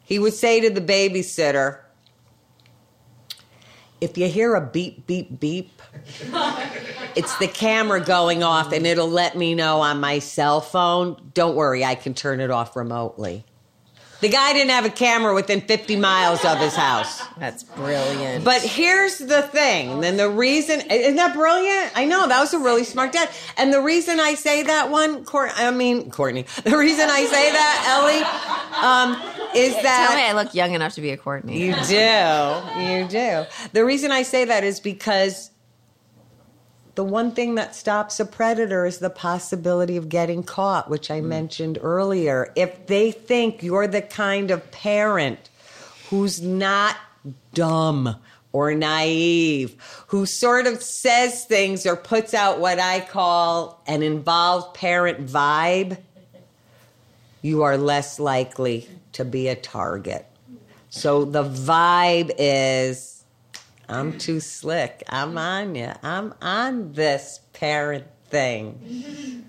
he 0.09 0.17
would 0.17 0.33
say 0.33 0.59
to 0.59 0.71
the 0.71 0.81
babysitter, 0.81 1.81
if 4.01 4.17
you 4.17 4.27
hear 4.27 4.55
a 4.55 4.61
beep, 4.61 5.05
beep, 5.05 5.39
beep, 5.39 5.83
it's 7.15 7.37
the 7.37 7.47
camera 7.47 8.01
going 8.01 8.41
off 8.41 8.73
and 8.73 8.87
it'll 8.87 9.07
let 9.07 9.37
me 9.37 9.53
know 9.53 9.81
on 9.81 9.99
my 9.99 10.17
cell 10.17 10.61
phone. 10.61 11.29
Don't 11.35 11.55
worry, 11.55 11.85
I 11.85 11.93
can 11.93 12.15
turn 12.15 12.39
it 12.39 12.49
off 12.49 12.75
remotely. 12.75 13.45
The 14.21 14.27
guy 14.29 14.51
didn't 14.51 14.71
have 14.71 14.83
a 14.85 14.89
camera 14.89 15.33
within 15.33 15.61
50 15.61 15.95
miles 15.95 16.43
of 16.43 16.57
his 16.57 16.75
house. 16.75 17.21
That's 17.37 17.63
brilliant. 17.63 18.43
But 18.43 18.61
here's 18.61 19.17
the 19.17 19.43
thing. 19.43 20.01
Then 20.01 20.17
the 20.17 20.29
reason 20.29 20.81
isn't 20.91 21.15
that 21.15 21.33
brilliant? 21.33 21.93
I 21.95 22.03
know 22.05 22.27
that 22.27 22.39
was 22.39 22.53
a 22.53 22.59
really 22.59 22.83
smart 22.83 23.13
dad. 23.13 23.29
And 23.57 23.71
the 23.71 23.81
reason 23.81 24.19
I 24.19 24.33
say 24.33 24.63
that 24.63 24.89
one, 24.91 25.23
Court, 25.23 25.51
I 25.55 25.71
mean 25.71 26.11
Courtney. 26.11 26.45
The 26.63 26.75
reason 26.77 27.09
I 27.09 27.23
say 27.25 27.51
that, 27.51 27.85
Ellie, 27.87 28.23
um, 28.83 29.55
is 29.55 29.73
that 29.83 30.07
Tell 30.09 30.17
me 30.17 30.23
I 30.23 30.33
look 30.33 30.53
young 30.53 30.73
enough 30.73 30.95
to 30.95 31.01
be 31.01 31.11
a 31.11 31.17
Courtney. 31.17 31.57
you 31.57 31.73
do. 31.87 32.81
You 32.83 33.07
do. 33.07 33.45
The 33.71 33.85
reason 33.85 34.11
I 34.11 34.23
say 34.23 34.43
that 34.45 34.63
is 34.65 34.79
because 34.81 35.49
the 36.99 37.03
one 37.05 37.31
thing 37.31 37.55
that 37.55 37.73
stops 37.73 38.19
a 38.19 38.25
predator 38.25 38.85
is 38.85 38.97
the 38.97 39.09
possibility 39.09 39.95
of 39.95 40.09
getting 40.09 40.43
caught, 40.43 40.89
which 40.89 41.09
I 41.09 41.21
hmm. 41.21 41.29
mentioned 41.29 41.79
earlier. 41.81 42.51
If 42.57 42.87
they 42.87 43.11
think 43.11 43.63
you're 43.63 43.87
the 43.87 44.01
kind 44.01 44.51
of 44.51 44.69
parent 44.71 45.49
who's 46.09 46.41
not 46.41 46.97
dumb 47.53 48.17
or 48.51 48.75
naive, 48.75 49.77
who 50.07 50.25
sort 50.25 50.67
of 50.67 50.83
says 50.83 51.45
things 51.45 51.85
or 51.85 51.95
puts 51.95 52.33
out 52.33 52.59
what 52.59 52.79
I 52.79 52.99
call 52.99 53.81
an 53.87 54.03
involved 54.03 54.73
parent 54.73 55.25
vibe, 55.25 55.99
you 57.41 57.63
are 57.63 57.77
less 57.77 58.19
likely 58.19 58.89
to 59.13 59.23
be 59.23 59.47
a 59.47 59.55
target. 59.55 60.25
So 60.89 61.23
the 61.23 61.45
vibe 61.45 62.31
is 62.37 63.18
I'm 63.89 64.17
too 64.17 64.39
slick. 64.39 65.03
I'm 65.09 65.37
on 65.37 65.75
you. 65.75 65.91
I'm 66.03 66.33
on 66.41 66.93
this 66.93 67.39
parent 67.53 68.05
thing. 68.29 69.45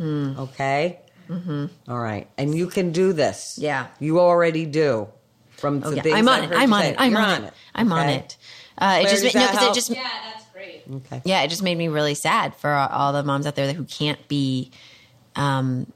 Okay? 0.00 1.00
Mm-hmm. 1.28 1.66
All 1.88 1.98
right. 1.98 2.28
And 2.38 2.54
you 2.54 2.66
can 2.68 2.92
do 2.92 3.12
this. 3.12 3.58
Yeah. 3.60 3.88
You 3.98 4.20
already 4.20 4.66
do. 4.66 5.08
From 5.50 5.82
Oh, 5.84 5.90
the 5.90 5.96
yeah. 5.96 6.14
I'm 6.16 6.28
on 6.28 6.40
I've 6.40 6.52
it. 6.52 6.56
I'm 6.56 6.72
on 6.72 6.82
it. 6.84 6.96
I'm 6.98 7.12
You're 7.12 7.20
on 7.20 7.44
it. 7.44 7.54
I'm 7.74 7.92
on 7.92 8.08
it. 8.08 8.36
Uh, 8.78 9.00
it 9.02 9.08
just 9.10 9.22
does 9.22 9.34
ma- 9.34 9.40
no, 9.42 9.50
because 9.50 9.68
it 9.68 9.74
just 9.74 9.90
Yeah, 9.90 10.02
that's 10.32 10.46
great. 10.54 10.82
Okay. 10.90 11.20
yeah, 11.26 11.42
it 11.42 11.48
just 11.48 11.62
made 11.62 11.76
me 11.76 11.88
really 11.88 12.14
sad 12.14 12.54
for 12.56 12.70
all 12.70 13.12
the 13.12 13.22
moms 13.22 13.46
out 13.46 13.54
there 13.56 13.70
who 13.74 13.84
can't 13.84 14.26
be 14.26 14.70
um, 15.36 15.86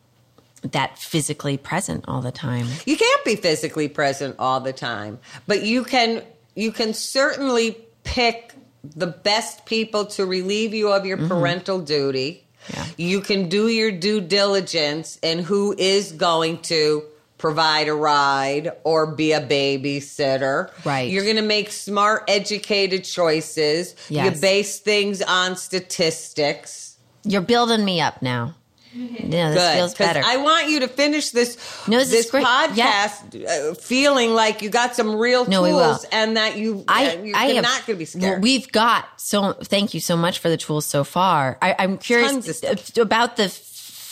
that 0.62 0.98
physically 0.98 1.56
present 1.56 2.04
all 2.06 2.20
the 2.20 2.30
time. 2.32 2.66
You 2.84 2.96
can't 2.98 3.24
be 3.24 3.36
physically 3.36 3.88
present 3.88 4.36
all 4.38 4.60
the 4.60 4.72
time, 4.74 5.18
but 5.46 5.62
you 5.62 5.82
can 5.84 6.22
you 6.54 6.70
can 6.72 6.92
certainly 6.92 7.72
pick 8.04 8.54
the 8.82 9.06
best 9.06 9.66
people 9.66 10.06
to 10.06 10.26
relieve 10.26 10.74
you 10.74 10.92
of 10.92 11.06
your 11.06 11.16
mm-hmm. 11.16 11.28
parental 11.28 11.80
duty. 11.80 12.46
Yeah. 12.72 12.86
You 12.96 13.20
can 13.20 13.48
do 13.48 13.68
your 13.68 13.90
due 13.90 14.20
diligence 14.20 15.18
in 15.22 15.40
who 15.40 15.74
is 15.76 16.12
going 16.12 16.62
to 16.62 17.04
provide 17.36 17.88
a 17.88 17.94
ride 17.94 18.72
or 18.84 19.06
be 19.06 19.32
a 19.32 19.40
babysitter. 19.40 20.70
Right. 20.84 21.10
You're 21.10 21.24
going 21.24 21.36
to 21.36 21.42
make 21.42 21.70
smart 21.70 22.24
educated 22.28 23.04
choices. 23.04 23.94
Yes. 24.08 24.34
You 24.34 24.40
base 24.40 24.78
things 24.78 25.20
on 25.20 25.56
statistics. 25.56 26.96
You're 27.24 27.42
building 27.42 27.84
me 27.84 28.00
up 28.00 28.22
now. 28.22 28.54
Yeah, 29.24 29.50
this 29.50 29.58
Good. 29.58 29.76
feels 29.76 29.94
better. 29.94 30.22
I 30.24 30.36
want 30.36 30.68
you 30.68 30.80
to 30.80 30.88
finish 30.88 31.30
this 31.30 31.56
No, 31.88 31.98
this 31.98 32.10
this 32.10 32.30
podcast 32.30 33.44
uh, 33.44 33.74
feeling 33.74 34.34
like 34.34 34.62
you 34.62 34.70
got 34.70 34.94
some 34.94 35.16
real 35.16 35.46
No, 35.46 35.64
tools 35.66 36.04
and 36.12 36.36
that 36.36 36.56
you 36.56 36.84
I, 36.86 37.16
uh, 37.16 37.22
you're 37.22 37.36
I 37.36 37.44
am 37.46 37.62
not 37.62 37.86
going 37.86 37.96
to 37.96 37.98
be 37.98 38.04
scared. 38.04 38.42
We've 38.42 38.70
got 38.70 39.08
so. 39.16 39.54
Thank 39.54 39.94
you 39.94 40.00
so 40.00 40.16
much 40.16 40.38
for 40.38 40.48
the 40.48 40.56
tools 40.56 40.86
so 40.86 41.04
far. 41.04 41.58
I, 41.60 41.72
of 41.72 41.98
curious 41.98 42.62
about 42.96 43.36
the 43.36 43.48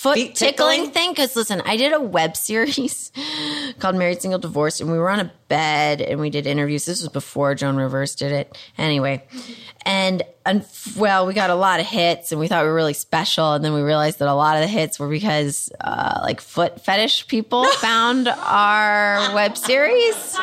foot 0.03 0.17
Feet 0.17 0.35
tickling, 0.35 0.87
tickling? 0.87 0.91
thing. 0.91 1.11
Because 1.13 1.37
listen, 1.37 1.63
I 1.65 1.77
did 1.77 1.93
a 1.93 2.01
web 2.01 2.37
series 2.49 3.13
called 3.79 3.95
"Married, 3.95 4.21
Single, 4.21 4.41
Divorced," 4.41 4.81
and 4.81 4.91
we 4.91 4.99
were 4.99 5.09
on 5.09 5.21
a 5.21 5.33
bed 5.49 6.01
and 6.01 6.19
we 6.19 6.29
did 6.29 6.47
interviews. 6.47 6.85
This 6.85 7.03
was 7.03 7.09
before 7.09 7.55
Joan 7.55 7.77
Rivers 7.77 8.17
did 8.17 8.33
it. 8.33 8.59
Anyway, 8.77 9.23
and, 9.87 10.23
and 10.45 10.67
well, 10.97 11.27
we 11.27 11.35
got 11.35 11.51
a 11.51 11.55
lot 11.55 11.79
of 11.79 11.87
hits, 11.87 12.33
and 12.33 12.41
we 12.41 12.49
thought 12.49 12.65
we 12.65 12.69
were 12.69 12.75
really 12.75 12.95
special. 12.95 13.53
And 13.53 13.65
then 13.65 13.73
we 13.75 13.81
realized 13.81 14.19
that 14.19 14.29
a 14.29 14.35
lot 14.35 14.57
of 14.57 14.63
the 14.63 14.69
hits 14.69 14.99
were 14.99 15.09
because 15.09 15.71
uh, 15.81 16.19
like 16.23 16.41
foot 16.41 16.81
fetish 16.85 17.29
people 17.29 17.65
found 17.75 18.27
our 18.27 19.33
web 19.35 19.57
series, 19.57 20.37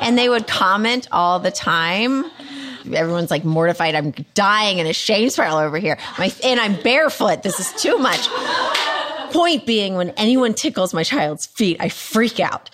and 0.00 0.16
they 0.16 0.30
would 0.30 0.46
comment 0.46 1.08
all 1.12 1.40
the 1.40 1.50
time 1.50 2.24
everyone's 2.92 3.30
like 3.30 3.44
mortified. 3.44 3.94
I'm 3.94 4.10
dying 4.34 4.78
in 4.78 4.86
a 4.86 4.92
shame 4.92 5.30
spiral 5.30 5.56
over 5.56 5.78
here. 5.78 5.98
My 6.18 6.30
and 6.42 6.60
I'm 6.60 6.80
barefoot. 6.82 7.42
This 7.42 7.58
is 7.60 7.72
too 7.80 7.98
much. 7.98 8.28
Point 9.34 9.66
being, 9.66 9.96
when 9.96 10.10
anyone 10.10 10.54
tickles 10.54 10.94
my 10.94 11.02
child's 11.02 11.46
feet, 11.46 11.78
I 11.80 11.88
freak 11.88 12.38
out. 12.38 12.70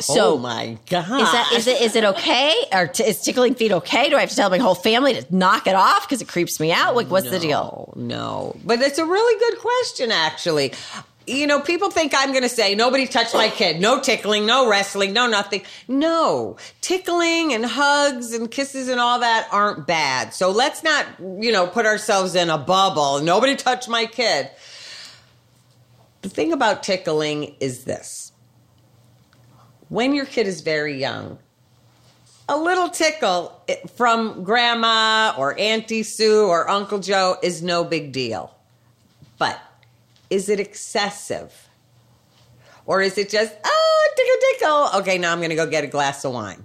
So 0.00 0.34
oh 0.34 0.38
my 0.38 0.76
god! 0.90 1.22
is 1.22 1.32
that 1.32 1.52
is 1.54 1.66
it 1.66 1.80
is 1.80 1.96
it 1.96 2.04
okay 2.04 2.54
or 2.72 2.88
t- 2.88 3.04
is 3.04 3.22
tickling 3.22 3.54
feet 3.54 3.72
okay? 3.72 4.10
Do 4.10 4.16
I 4.16 4.20
have 4.20 4.28
to 4.28 4.36
tell 4.36 4.50
my 4.50 4.58
whole 4.58 4.74
family 4.74 5.14
to 5.14 5.24
knock 5.34 5.66
it 5.66 5.74
off 5.74 6.06
because 6.06 6.20
it 6.20 6.28
creeps 6.28 6.60
me 6.60 6.72
out? 6.72 6.94
Like, 6.94 7.10
what's 7.10 7.30
the 7.30 7.38
deal? 7.38 7.94
No, 7.96 8.54
but 8.66 8.82
it's 8.82 8.98
a 8.98 9.06
really 9.06 9.38
good 9.38 9.60
question, 9.60 10.10
actually. 10.10 10.72
You 11.26 11.46
know, 11.46 11.60
people 11.60 11.90
think 11.90 12.12
I'm 12.14 12.32
going 12.32 12.42
to 12.42 12.48
say, 12.48 12.74
nobody 12.74 13.06
touch 13.06 13.32
my 13.32 13.48
kid. 13.48 13.80
No 13.80 14.00
tickling, 14.00 14.44
no 14.44 14.68
wrestling, 14.68 15.12
no 15.12 15.28
nothing. 15.28 15.62
No. 15.86 16.56
Tickling 16.80 17.54
and 17.54 17.64
hugs 17.64 18.34
and 18.34 18.50
kisses 18.50 18.88
and 18.88 18.98
all 18.98 19.20
that 19.20 19.46
aren't 19.52 19.86
bad. 19.86 20.34
So 20.34 20.50
let's 20.50 20.82
not, 20.82 21.06
you 21.20 21.52
know, 21.52 21.68
put 21.68 21.86
ourselves 21.86 22.34
in 22.34 22.50
a 22.50 22.58
bubble. 22.58 23.20
Nobody 23.20 23.54
touch 23.54 23.88
my 23.88 24.06
kid. 24.06 24.50
The 26.22 26.28
thing 26.28 26.52
about 26.52 26.82
tickling 26.82 27.56
is 27.60 27.84
this 27.84 28.32
when 29.88 30.14
your 30.14 30.24
kid 30.24 30.46
is 30.46 30.62
very 30.62 30.98
young, 30.98 31.38
a 32.48 32.56
little 32.56 32.88
tickle 32.88 33.62
from 33.96 34.42
grandma 34.42 35.34
or 35.36 35.58
Auntie 35.58 36.02
Sue 36.02 36.46
or 36.46 36.68
Uncle 36.68 36.98
Joe 36.98 37.36
is 37.42 37.62
no 37.62 37.84
big 37.84 38.12
deal. 38.12 38.54
But 39.38 39.60
is 40.30 40.48
it 40.48 40.60
excessive? 40.60 41.68
Or 42.86 43.02
is 43.02 43.18
it 43.18 43.28
just, 43.28 43.54
oh, 43.64 44.08
tickle, 44.16 44.34
tickle? 44.50 45.00
Okay, 45.00 45.18
now 45.18 45.32
I'm 45.32 45.38
going 45.38 45.50
to 45.50 45.56
go 45.56 45.66
get 45.66 45.84
a 45.84 45.88
glass 45.88 46.24
of 46.24 46.32
wine. 46.32 46.64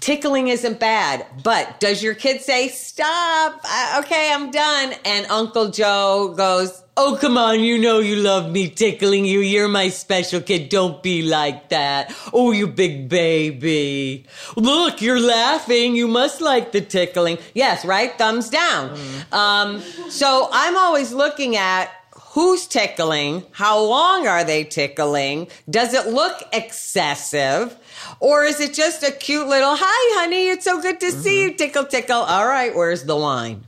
Tickling 0.00 0.48
isn't 0.48 0.78
bad, 0.78 1.24
but 1.42 1.80
does 1.80 2.02
your 2.02 2.14
kid 2.14 2.42
say, 2.42 2.68
stop, 2.68 3.64
okay, 3.98 4.30
I'm 4.32 4.50
done? 4.50 4.92
And 5.04 5.26
Uncle 5.26 5.70
Joe 5.70 6.34
goes, 6.36 6.81
oh, 6.96 7.18
come 7.20 7.38
on, 7.38 7.60
you 7.60 7.78
know 7.78 8.00
you 8.00 8.16
love 8.16 8.50
me 8.50 8.68
tickling 8.68 9.24
you. 9.24 9.40
You're 9.40 9.68
my 9.68 9.88
special 9.88 10.40
kid. 10.40 10.68
Don't 10.68 11.02
be 11.02 11.22
like 11.22 11.70
that. 11.70 12.14
Oh, 12.32 12.52
you 12.52 12.66
big 12.66 13.08
baby. 13.08 14.26
Look, 14.56 15.00
you're 15.02 15.20
laughing. 15.20 15.96
You 15.96 16.08
must 16.08 16.40
like 16.40 16.72
the 16.72 16.80
tickling. 16.80 17.38
Yes, 17.54 17.84
right? 17.84 18.16
Thumbs 18.16 18.50
down. 18.50 18.98
Um, 19.32 19.80
so 20.10 20.48
I'm 20.52 20.76
always 20.76 21.12
looking 21.12 21.56
at 21.56 21.90
who's 22.32 22.66
tickling, 22.66 23.44
how 23.52 23.78
long 23.78 24.26
are 24.26 24.42
they 24.42 24.64
tickling, 24.64 25.48
does 25.68 25.92
it 25.92 26.06
look 26.06 26.42
excessive, 26.50 27.76
or 28.20 28.44
is 28.44 28.58
it 28.58 28.72
just 28.72 29.02
a 29.02 29.12
cute 29.12 29.46
little, 29.46 29.76
hi, 29.78 30.20
honey, 30.20 30.48
it's 30.48 30.64
so 30.64 30.80
good 30.80 30.98
to 31.00 31.10
see 31.12 31.42
you, 31.42 31.52
tickle, 31.52 31.84
tickle. 31.84 32.22
All 32.22 32.46
right, 32.46 32.74
where's 32.74 33.04
the 33.04 33.16
wine? 33.16 33.66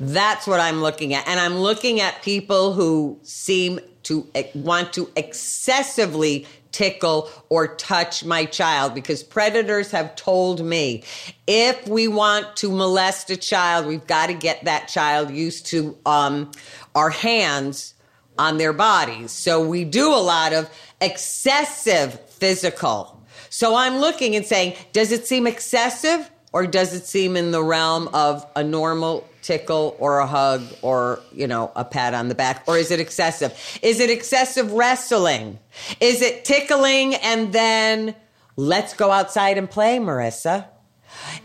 That's 0.00 0.46
what 0.46 0.60
I'm 0.60 0.80
looking 0.80 1.12
at. 1.12 1.28
And 1.28 1.38
I'm 1.38 1.56
looking 1.58 2.00
at 2.00 2.22
people 2.22 2.72
who 2.72 3.20
seem 3.22 3.80
to 4.04 4.26
want 4.54 4.94
to 4.94 5.10
excessively 5.14 6.46
tickle 6.72 7.28
or 7.48 7.74
touch 7.76 8.24
my 8.24 8.44
child 8.44 8.94
because 8.94 9.22
predators 9.22 9.90
have 9.90 10.14
told 10.16 10.64
me 10.64 11.02
if 11.46 11.86
we 11.86 12.08
want 12.08 12.56
to 12.56 12.70
molest 12.70 13.28
a 13.30 13.36
child, 13.36 13.86
we've 13.86 14.06
got 14.06 14.28
to 14.28 14.34
get 14.34 14.64
that 14.64 14.88
child 14.88 15.30
used 15.30 15.66
to 15.66 15.98
um, 16.06 16.50
our 16.94 17.10
hands 17.10 17.94
on 18.38 18.56
their 18.56 18.72
bodies. 18.72 19.32
So 19.32 19.66
we 19.66 19.84
do 19.84 20.14
a 20.14 20.16
lot 20.16 20.52
of 20.52 20.70
excessive 21.00 22.18
physical. 22.30 23.20
So 23.50 23.74
I'm 23.74 23.96
looking 23.98 24.36
and 24.36 24.46
saying, 24.46 24.76
does 24.92 25.12
it 25.12 25.26
seem 25.26 25.46
excessive? 25.46 26.30
Or 26.52 26.66
does 26.66 26.94
it 26.94 27.06
seem 27.06 27.36
in 27.36 27.52
the 27.52 27.62
realm 27.62 28.08
of 28.08 28.44
a 28.56 28.64
normal 28.64 29.28
tickle 29.42 29.96
or 29.98 30.18
a 30.18 30.26
hug 30.26 30.62
or, 30.82 31.20
you 31.32 31.46
know, 31.46 31.70
a 31.76 31.84
pat 31.84 32.12
on 32.12 32.28
the 32.28 32.34
back? 32.34 32.64
Or 32.66 32.76
is 32.76 32.90
it 32.90 33.00
excessive? 33.00 33.56
Is 33.82 34.00
it 34.00 34.10
excessive 34.10 34.72
wrestling? 34.72 35.58
Is 36.00 36.22
it 36.22 36.44
tickling 36.44 37.14
and 37.14 37.52
then 37.52 38.14
let's 38.56 38.94
go 38.94 39.10
outside 39.12 39.58
and 39.58 39.70
play, 39.70 39.98
Marissa? 39.98 40.66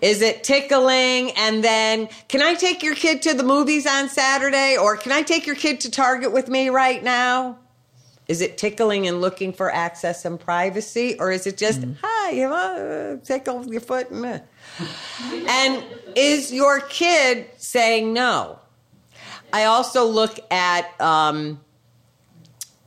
Is 0.01 0.21
it 0.21 0.43
tickling 0.43 1.31
and 1.31 1.63
then 1.63 2.07
can 2.27 2.41
I 2.41 2.53
take 2.53 2.83
your 2.83 2.95
kid 2.95 3.21
to 3.23 3.33
the 3.33 3.43
movies 3.43 3.85
on 3.85 4.09
Saturday 4.09 4.77
or 4.77 4.97
can 4.97 5.11
I 5.11 5.21
take 5.21 5.45
your 5.45 5.55
kid 5.55 5.81
to 5.81 5.91
Target 5.91 6.31
with 6.31 6.49
me 6.49 6.69
right 6.69 7.03
now? 7.03 7.59
Is 8.27 8.41
it 8.41 8.57
tickling 8.57 9.07
and 9.07 9.21
looking 9.21 9.53
for 9.53 9.71
access 9.71 10.25
and 10.25 10.39
privacy 10.39 11.15
or 11.19 11.31
is 11.31 11.45
it 11.45 11.57
just 11.57 11.81
mm. 11.81 11.95
hi, 12.01 12.31
you 12.31 12.49
know, 12.49 13.19
tickle 13.23 13.65
your 13.67 13.81
foot 13.81 14.09
and. 14.09 14.41
And 15.47 15.83
is 16.15 16.51
your 16.51 16.79
kid 16.81 17.47
saying 17.57 18.13
no? 18.13 18.59
I 19.53 19.65
also 19.65 20.05
look 20.05 20.39
at 20.51 20.99
um, 20.99 21.61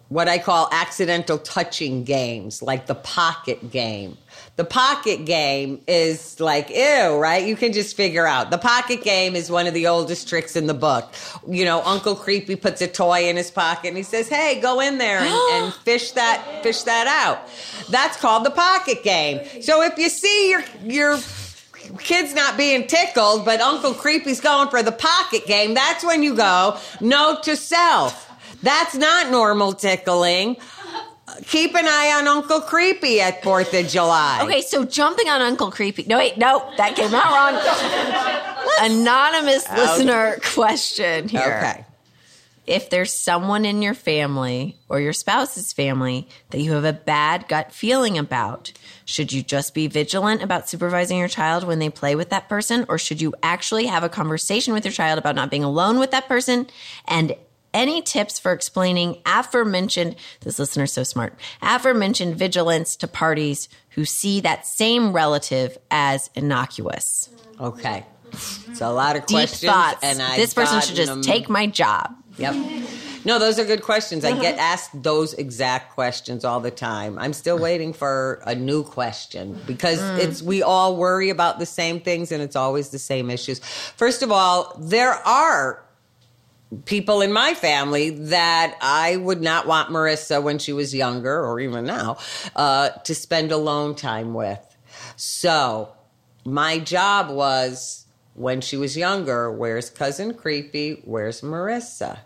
what 0.09 0.29
I 0.29 0.39
call 0.39 0.69
accidental 0.73 1.39
touching 1.39 2.05
games, 2.05 2.63
like 2.63 2.87
the 2.87 2.95
pocket 2.95 3.71
game. 3.71 4.17
The 4.57 4.65
pocket 4.65 5.25
game 5.25 5.83
is 5.87 6.41
like, 6.41 6.71
ew, 6.71 7.17
right? 7.17 7.47
You 7.47 7.57
can 7.57 7.73
just 7.73 7.97
figure 7.97 8.27
out. 8.27 8.51
The 8.51 8.59
pocket 8.59 9.05
game 9.05 9.37
is 9.37 9.51
one 9.51 9.67
of 9.67 9.75
the 9.75 9.87
oldest 9.87 10.29
tricks 10.29 10.57
in 10.57 10.67
the 10.67 10.75
book. 10.75 11.13
You 11.47 11.65
know, 11.65 11.83
Uncle 11.85 12.17
Creepy 12.17 12.57
puts 12.57 12.81
a 12.81 12.89
toy 12.89 13.29
in 13.29 13.37
his 13.37 13.51
pocket 13.51 13.89
and 13.89 13.97
he 13.97 14.03
says, 14.03 14.29
hey, 14.29 14.61
go 14.61 14.81
in 14.81 14.99
there 14.99 15.21
and, 15.21 15.65
and 15.65 15.75
fish 15.85 16.13
that, 16.13 16.63
fish 16.63 16.83
that 16.83 17.07
out. 17.07 17.49
That's 17.91 18.17
called 18.17 18.45
the 18.45 18.51
pocket 18.51 19.05
game. 19.05 19.63
So 19.63 19.83
if 19.83 19.97
you 19.97 20.09
see 20.09 20.51
your, 20.51 20.65
your, 20.85 21.19
kid's 21.99 22.35
not 22.35 22.57
being 22.57 22.87
tickled, 22.87 23.45
but 23.45 23.61
Uncle 23.61 23.95
Creepy's 23.95 24.41
going 24.41 24.69
for 24.69 24.83
the 24.83 24.93
pocket 24.93 25.47
game, 25.47 25.75
that's 25.75 26.05
when 26.05 26.23
you 26.23 26.35
go, 26.35 26.79
note 27.01 27.45
to 27.45 27.57
self. 27.57 28.27
That's 28.63 28.95
not 28.95 29.31
normal 29.31 29.73
tickling. 29.73 30.57
Keep 31.47 31.75
an 31.75 31.87
eye 31.87 32.15
on 32.19 32.27
Uncle 32.27 32.61
Creepy 32.61 33.21
at 33.21 33.43
4th 33.43 33.79
of 33.79 33.89
July. 33.89 34.41
Okay, 34.43 34.63
so 34.63 34.85
jumping 34.85 35.29
on 35.29 35.41
Uncle 35.43 35.71
Creepy. 35.71 36.05
No, 36.09 36.19
wait, 36.19 36.39
no, 36.39 36.73
that 36.77 36.97
came 36.97 37.15
out 37.15 37.31
wrong. 37.31 38.91
Anonymous 38.91 39.71
listener 39.71 40.39
question 40.43 41.29
here. 41.29 41.59
Okay. 41.63 41.85
If 42.67 42.91
there's 42.91 43.13
someone 43.13 43.65
in 43.65 43.81
your 43.83 43.95
family 43.95 44.79
or 44.89 45.01
your 45.01 45.13
spouse's 45.13 45.73
family 45.73 46.29
that 46.51 46.61
you 46.61 46.73
have 46.73 46.85
a 46.85 46.93
bad 46.93 47.49
gut 47.49 47.73
feeling 47.73 48.19
about, 48.19 48.73
should 49.09 49.33
you 49.33 49.43
just 49.43 49.73
be 49.73 49.87
vigilant 49.87 50.43
about 50.43 50.69
supervising 50.69 51.17
your 51.17 51.29
child 51.29 51.65
when 51.65 51.79
they 51.79 51.89
play 51.89 52.15
with 52.15 52.29
that 52.29 52.47
person, 52.47 52.85
or 52.91 52.99
should 52.99 53.23
you 53.23 53.33
actually 53.43 53.87
have 53.87 54.05
a 54.05 54.09
conversation 54.09 54.75
with 54.75 54.85
your 54.85 54.93
child 54.93 55.19
about 55.19 55.35
not 55.35 55.51
being 55.51 55.65
alone 55.65 55.99
with 55.99 56.11
that 56.11 56.29
person 56.29 56.67
and 57.07 57.35
any 57.73 58.03
tips 58.03 58.39
for 58.39 58.53
explaining 58.53 59.19
aforementioned 59.25 60.15
this 60.41 60.59
listener's 60.59 60.93
so 60.93 61.03
smart 61.03 61.35
aforementioned 61.63 62.35
vigilance 62.37 62.97
to 62.97 63.07
parties 63.07 63.69
who 63.91 64.05
see 64.05 64.41
that 64.41 64.67
same 64.67 65.13
relative 65.13 65.79
as 65.91 66.31
innocuous 66.35 67.31
Okay. 67.61 68.07
It's 68.33 68.81
a 68.81 68.91
lot 68.91 69.17
of 69.17 69.27
deep 69.27 69.37
questions. 69.37 69.63
thoughts 69.63 70.03
And 70.03 70.23
I 70.23 70.37
this 70.37 70.55
person 70.55 70.81
should 70.81 70.97
just 70.97 71.23
take 71.23 71.49
my 71.49 71.67
job 71.67 72.15
Yep. 72.37 72.55
No, 73.25 73.39
those 73.39 73.59
are 73.59 73.65
good 73.65 73.83
questions. 73.83 74.25
I 74.25 74.39
get 74.39 74.59
asked 74.59 75.03
those 75.03 75.35
exact 75.35 75.93
questions 75.93 76.45
all 76.45 76.61
the 76.61 76.71
time. 76.71 77.19
I'm 77.19 77.33
still 77.33 77.59
waiting 77.59 77.93
for 77.93 78.41
a 78.47 78.55
new 78.55 78.85
question 78.85 79.61
because 79.67 80.01
it's 80.19 80.43
we 80.43 80.63
all 80.63 80.97
worry 80.97 81.31
about 81.31 81.59
the 81.59 81.67
same 81.67 82.01
things 82.01 82.33
and 82.33 82.43
it's 82.43 82.57
always 82.57 82.91
the 82.91 82.99
same 82.99 83.31
issues. 83.31 83.59
First 83.59 84.23
of 84.23 84.31
all, 84.31 84.75
there 84.79 85.13
are 85.13 85.85
people 86.85 87.21
in 87.21 87.33
my 87.33 87.55
family 87.55 88.11
that 88.11 88.77
I 88.81 89.17
would 89.17 89.41
not 89.41 89.67
want 89.67 89.91
Marissa 89.91 90.43
when 90.43 90.59
she 90.59 90.73
was 90.73 90.95
younger 90.95 91.45
or 91.45 91.61
even 91.61 91.85
now 91.85 92.19
uh, 92.55 92.91
to 92.91 93.15
spend 93.15 93.53
alone 93.53 93.95
time 93.95 94.35
with. 94.35 94.61
So 95.17 95.93
my 96.45 96.79
job 96.79 97.31
was 97.31 98.07
when 98.35 98.61
she 98.61 98.77
was 98.77 98.97
younger, 98.97 99.51
where's 99.51 99.91
cousin 99.91 100.35
creepy? 100.35 101.03
Where's 101.05 101.41
Marissa? 101.41 102.21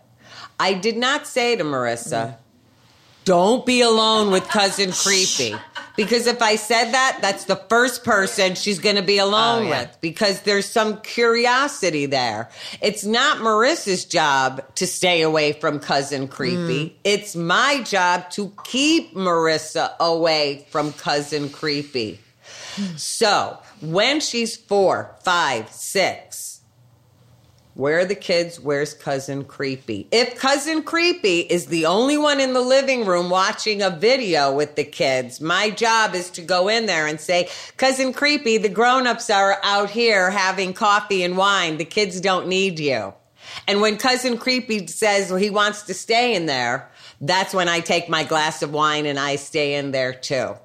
I 0.59 0.73
did 0.73 0.97
not 0.97 1.27
say 1.27 1.55
to 1.55 1.63
Marissa, 1.63 2.37
don't 3.25 3.65
be 3.65 3.81
alone 3.81 4.31
with 4.31 4.47
cousin 4.47 4.91
creepy. 5.03 5.55
Because 5.95 6.25
if 6.25 6.41
I 6.41 6.55
said 6.55 6.91
that, 6.93 7.19
that's 7.21 7.45
the 7.45 7.55
first 7.55 8.03
person 8.03 8.55
she's 8.55 8.79
going 8.79 8.95
to 8.95 9.03
be 9.03 9.21
oh, 9.21 9.25
alone 9.25 9.63
Oh, 9.63 9.67
yeah. 9.67 9.81
with 9.81 9.97
because 10.01 10.41
there's 10.41 10.65
some 10.67 10.99
curiosity 11.01 12.07
there. 12.07 12.49
It's 12.81 13.05
not 13.05 13.37
Marissa's 13.37 14.03
job 14.03 14.63
to 14.75 14.87
stay 14.87 15.21
away 15.21 15.53
from 15.53 15.79
cousin 15.79 16.27
creepy. 16.27 16.89
Mm. 16.89 16.93
It's 17.03 17.35
my 17.35 17.83
job 17.83 18.31
to 18.31 18.51
keep 18.63 19.13
Marissa 19.13 19.95
away 19.99 20.65
from 20.71 20.93
cousin 20.93 21.49
creepy. 21.49 22.19
So 22.97 23.59
when 23.81 24.19
she's 24.19 24.57
four, 24.57 25.15
five, 25.23 25.69
six, 25.69 26.52
where 27.75 27.99
are 27.99 28.05
the 28.05 28.15
kids? 28.15 28.59
Where's 28.59 28.93
cousin 28.93 29.45
creepy? 29.45 30.07
If 30.11 30.37
cousin 30.37 30.83
creepy 30.83 31.39
is 31.39 31.65
the 31.65 31.87
only 31.87 32.17
one 32.17 32.39
in 32.39 32.53
the 32.53 32.61
living 32.61 33.05
room 33.05 33.31
watching 33.31 33.81
a 33.81 33.89
video 33.89 34.53
with 34.53 34.75
the 34.75 34.83
kids, 34.83 35.41
my 35.41 35.71
job 35.71 36.13
is 36.13 36.29
to 36.31 36.41
go 36.41 36.67
in 36.67 36.85
there 36.85 37.07
and 37.07 37.19
say, 37.19 37.49
cousin 37.77 38.13
creepy, 38.13 38.59
the 38.59 38.69
grown-ups 38.69 39.29
are 39.31 39.59
out 39.63 39.89
here 39.89 40.29
having 40.29 40.73
coffee 40.73 41.23
and 41.23 41.35
wine. 41.35 41.77
The 41.77 41.85
kids 41.85 42.21
don't 42.21 42.47
need 42.47 42.79
you. 42.79 43.13
And 43.67 43.81
when 43.81 43.97
cousin 43.97 44.37
creepy 44.37 44.85
says 44.85 45.29
he 45.29 45.49
wants 45.49 45.81
to 45.83 45.95
stay 45.95 46.35
in 46.35 46.45
there, 46.45 46.89
that's 47.21 47.53
when 47.55 47.69
I 47.69 47.79
take 47.79 48.07
my 48.07 48.23
glass 48.23 48.61
of 48.61 48.71
wine 48.71 49.07
and 49.07 49.19
I 49.19 49.37
stay 49.37 49.75
in 49.75 49.91
there 49.91 50.13
too 50.13 50.55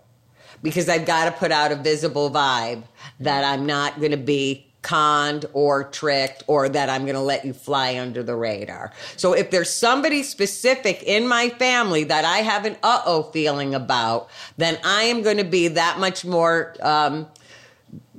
because 0.63 0.89
I've 0.89 1.07
got 1.07 1.27
to 1.27 1.33
put 1.33 1.53
out 1.53 1.73
a 1.73 1.77
visible 1.77 2.31
vibe 2.31 2.83
that 3.21 3.45
I'm 3.45 3.67
not 3.67 3.99
going 3.99 4.11
to 4.11 4.17
be 4.17 4.68
conned 4.89 5.45
or 5.53 5.85
tricked 5.85 6.43
or 6.47 6.67
that 6.67 6.89
I'm 6.89 7.03
going 7.03 7.15
to 7.15 7.21
let 7.21 7.45
you 7.45 7.53
fly 7.53 7.99
under 7.99 8.23
the 8.23 8.35
radar. 8.35 8.91
So 9.17 9.35
if 9.35 9.51
there's 9.51 9.71
somebody 9.71 10.23
specific 10.23 11.03
in 11.03 11.29
my 11.29 11.51
family 11.51 12.05
that 12.05 12.25
I 12.25 12.39
have 12.39 12.65
an 12.65 12.77
uh 12.83 13.03
oh 13.05 13.25
feeling 13.25 13.75
about, 13.75 14.31
then 14.57 14.79
I 14.85 15.03
am 15.03 15.23
going 15.23 15.37
to 15.37 15.45
be 15.45 15.69
that 15.69 15.99
much 15.99 16.25
more 16.25 16.75
um, 16.81 17.27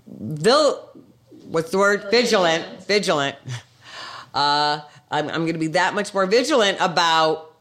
vil- 0.06 0.90
what's 1.48 1.72
the 1.72 1.80
word? 1.80 2.06
Vigilant. 2.12 2.84
Vigilant. 2.84 3.36
Uh, 4.32 4.82
I'm, 5.10 5.28
I'm 5.30 5.42
going 5.42 5.54
to 5.54 5.60
be 5.60 5.68
that 5.70 5.96
much 5.96 6.14
more 6.14 6.28
vigilant 6.28 6.78
about 6.80 7.52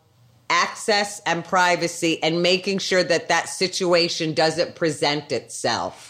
access 0.50 1.20
and 1.24 1.42
privacy 1.42 2.22
and 2.22 2.42
making 2.42 2.78
sure 2.78 3.02
that 3.02 3.28
that 3.28 3.48
situation 3.48 4.34
doesn't 4.34 4.74
present 4.74 5.32
itself. 5.32 6.07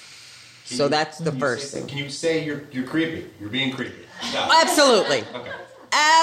So 0.77 0.85
you- 0.85 0.89
that's 0.91 1.19
the 1.19 1.33
first 1.33 1.71
say- 1.71 1.81
thing. 1.81 1.89
Can 1.89 1.99
you 1.99 2.11
say 2.11 2.45
you're 2.45 2.63
you're 2.73 2.87
creepy? 2.87 3.29
You're 3.41 3.49
being 3.51 3.73
creepy. 3.73 4.05
Stop. 4.23 4.51
Absolutely. 4.63 5.25
Okay. 5.35 5.51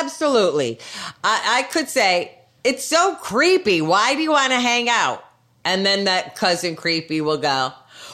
Absolutely. 0.02 0.80
I, 1.24 1.60
I 1.60 1.64
could 1.64 1.90
say, 1.90 2.38
it's 2.64 2.84
so 2.84 3.16
creepy. 3.16 3.82
Why 3.82 4.14
do 4.16 4.22
you 4.22 4.32
want 4.32 4.52
to 4.52 4.60
hang 4.60 4.90
out? 4.90 5.24
And 5.64 5.86
then 5.86 6.04
that 6.06 6.36
cousin 6.36 6.76
creepy 6.76 7.22
will 7.22 7.38
go, 7.40 7.72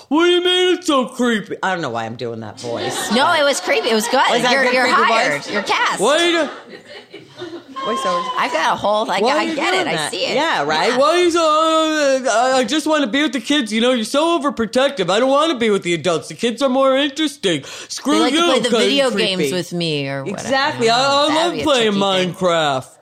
What 0.08 0.26
do 0.26 0.32
you 0.32 0.44
mean 0.44 0.78
it's 0.78 0.88
so 0.88 1.08
creepy? 1.08 1.58
I 1.62 1.72
don't 1.74 1.82
know 1.82 1.90
why 1.90 2.06
I'm 2.06 2.16
doing 2.16 2.40
that 2.42 2.60
voice. 2.62 3.12
no 3.12 3.34
it 3.34 3.44
was 3.44 3.60
creepy 3.60 3.90
it 3.90 3.94
was 3.94 4.08
good 4.08 4.16
Was 4.30 4.42
that 4.44 4.52
you're, 4.52 4.64
good 4.64 4.74
you're 4.74 4.88
hired 4.88 5.42
voice? 5.44 5.52
you're 5.52 5.64
cast 5.64 6.00
Why 6.00 6.50
Voiceover. 7.82 8.30
i've 8.38 8.52
got 8.52 8.74
a 8.74 8.76
whole 8.76 9.06
like 9.06 9.24
Why 9.24 9.38
i 9.40 9.46
get 9.56 9.72
doing 9.72 9.82
it 9.82 10.00
i 10.00 10.10
see 10.10 10.26
it 10.26 10.36
Yeah, 10.36 10.64
right. 10.64 10.90
Yeah. 10.92 10.98
Why 10.98 11.16
is 11.16 11.36
uh, 11.36 11.42
I 11.42 12.54
I 12.60 12.64
just 12.64 12.86
want 12.86 13.04
to 13.04 13.10
be 13.10 13.22
with 13.24 13.34
the 13.34 13.42
kids? 13.42 13.74
You 13.74 13.82
know, 13.82 13.92
you're 13.92 14.06
so 14.06 14.40
overprotective. 14.40 15.10
I 15.10 15.20
don't 15.20 15.30
want 15.32 15.52
to 15.52 15.58
be 15.58 15.70
with 15.72 15.82
the 15.84 15.94
adults. 15.96 16.28
The 16.28 16.36
kids 16.36 16.62
are 16.62 16.70
more 16.70 16.96
interesting. 16.96 17.64
Screw 17.64 18.14
they 18.14 18.20
like 18.20 18.34
you. 18.34 18.40
to 18.40 18.46
play 18.46 18.60
the 18.60 18.70
cousin 18.70 18.80
video 18.88 19.10
creepy. 19.12 19.28
games 19.36 19.52
with 19.52 19.74
me 19.74 20.08
or 20.08 20.24
whatever 20.24 20.42
Exactly. 20.48 20.90
I, 20.90 20.96
I 20.96 21.28
That'd 21.30 21.58
love 21.58 21.64
playing 21.64 21.94
Minecraft. 21.94 22.84
thing. 22.86 23.01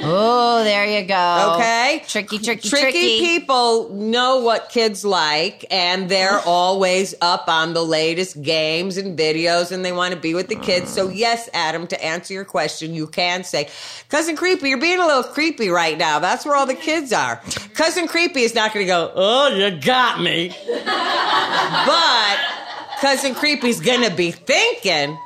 Oh 0.00 0.62
there 0.64 0.84
you 0.84 1.06
go 1.06 1.54
Okay. 1.54 2.02
tricky 2.06 2.38
tricky 2.38 2.68
Tricky 2.68 2.82
tricky 2.82 3.18
people 3.20 3.90
know 3.94 4.40
what 4.40 4.68
kids 4.68 5.04
like, 5.04 5.64
and 5.70 6.08
they're 6.08 6.38
always 6.46 7.14
up 7.20 7.48
on 7.48 7.72
the 7.72 7.82
latest 7.82 8.42
games 8.42 8.96
and 8.96 9.18
videos, 9.18 9.72
and 9.72 9.84
they 9.84 9.92
want 9.92 10.12
to 10.14 10.20
be 10.20 10.34
with 10.34 10.48
the 10.48 10.56
kids. 10.56 10.90
So, 10.90 11.08
mm. 11.08 11.16
yes, 11.16 11.48
Adam, 11.54 11.86
to 11.88 12.04
answer 12.04 12.34
your 12.34 12.44
question, 12.44 12.94
you 12.94 13.06
can 13.06 13.44
say, 13.44 13.68
Cousin 14.08 14.36
Creepy, 14.36 14.68
you're 14.68 14.78
being 14.80 15.00
a 15.00 15.06
little 15.06 15.22
creepy 15.24 15.68
right 15.68 15.96
now. 15.96 16.18
That's 16.18 16.44
where 16.44 16.56
all 16.56 16.66
the 16.66 16.74
kids 16.74 17.12
are. 17.12 17.36
Cousin 17.74 18.06
Creepy 18.08 18.42
is 18.42 18.54
not 18.54 18.72
going 18.74 18.84
to 18.84 18.90
go, 18.90 19.12
Oh, 19.14 19.48
you 19.48 19.80
got 19.80 20.20
me. 20.20 20.48
but 20.84 22.38
Cousin 23.00 23.34
Creepy's 23.34 23.80
going 23.80 24.02
to 24.08 24.14
be 24.14 24.30
thinking, 24.30 25.18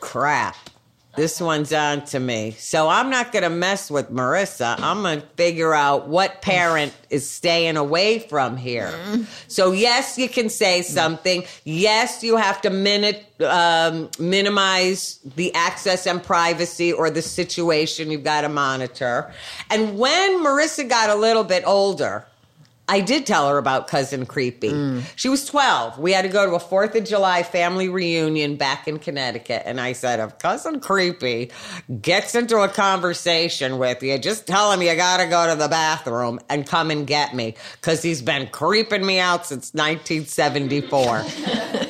Crap. 0.00 0.56
This 1.16 1.40
one's 1.40 1.72
on 1.72 2.04
to 2.06 2.20
me. 2.20 2.52
So 2.52 2.88
I'm 2.88 3.10
not 3.10 3.32
going 3.32 3.42
to 3.42 3.50
mess 3.50 3.90
with 3.90 4.10
Marissa. 4.10 4.78
I'm 4.78 5.02
going 5.02 5.20
to 5.20 5.26
figure 5.36 5.74
out 5.74 6.06
what 6.08 6.40
parent 6.40 6.94
is 7.10 7.28
staying 7.28 7.76
away 7.76 8.20
from 8.20 8.56
here. 8.56 8.94
So, 9.48 9.72
yes, 9.72 10.16
you 10.18 10.28
can 10.28 10.48
say 10.48 10.82
something. 10.82 11.44
Yes, 11.64 12.22
you 12.22 12.36
have 12.36 12.62
to 12.62 12.70
minute, 12.70 13.26
um, 13.40 14.08
minimize 14.20 15.18
the 15.34 15.52
access 15.54 16.06
and 16.06 16.22
privacy 16.22 16.92
or 16.92 17.10
the 17.10 17.22
situation 17.22 18.12
you've 18.12 18.24
got 18.24 18.42
to 18.42 18.48
monitor. 18.48 19.32
And 19.68 19.98
when 19.98 20.38
Marissa 20.44 20.88
got 20.88 21.10
a 21.10 21.16
little 21.16 21.44
bit 21.44 21.64
older, 21.66 22.24
I 22.90 23.00
did 23.00 23.24
tell 23.24 23.48
her 23.48 23.56
about 23.56 23.86
Cousin 23.86 24.26
Creepy. 24.26 25.00
She 25.14 25.28
was 25.28 25.46
12. 25.46 26.00
We 26.00 26.12
had 26.12 26.22
to 26.22 26.28
go 26.28 26.44
to 26.44 26.56
a 26.56 26.58
4th 26.58 26.96
of 26.96 27.04
July 27.04 27.44
family 27.44 27.88
reunion 27.88 28.56
back 28.56 28.88
in 28.88 28.98
Connecticut. 28.98 29.62
And 29.64 29.80
I 29.80 29.92
said, 29.92 30.18
if 30.18 30.40
Cousin 30.40 30.80
Creepy 30.80 31.52
gets 32.02 32.34
into 32.34 32.58
a 32.58 32.68
conversation 32.68 33.78
with 33.78 34.02
you, 34.02 34.18
just 34.18 34.48
tell 34.48 34.72
him 34.72 34.82
you 34.82 34.96
got 34.96 35.18
to 35.18 35.26
go 35.26 35.48
to 35.48 35.54
the 35.54 35.68
bathroom 35.68 36.40
and 36.48 36.66
come 36.66 36.90
and 36.90 37.06
get 37.06 37.32
me 37.32 37.54
because 37.80 38.02
he's 38.02 38.22
been 38.22 38.48
creeping 38.48 39.06
me 39.06 39.20
out 39.20 39.46
since 39.46 39.72
1974 39.72 41.86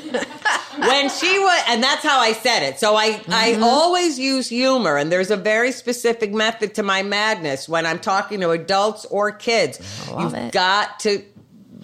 when 0.81 1.09
she 1.09 1.39
was 1.39 1.63
and 1.69 1.83
that's 1.83 2.03
how 2.03 2.19
i 2.19 2.33
said 2.33 2.63
it. 2.63 2.79
So 2.79 2.97
i 2.97 3.21
i 3.29 3.53
mm-hmm. 3.53 3.63
always 3.63 4.19
use 4.19 4.49
humor 4.49 4.97
and 4.97 5.11
there's 5.11 5.31
a 5.31 5.37
very 5.37 5.73
specific 5.73 6.33
method 6.33 6.75
to 6.75 6.83
my 6.83 7.03
madness 7.03 7.69
when 7.69 7.87
i'm 7.87 7.99
talking 7.99 8.41
to 8.41 8.51
adults 8.51 9.05
or 9.07 9.33
kids. 9.33 9.79
You've 10.19 10.35
it. 10.35 10.53
got 10.53 11.01
to 11.01 11.23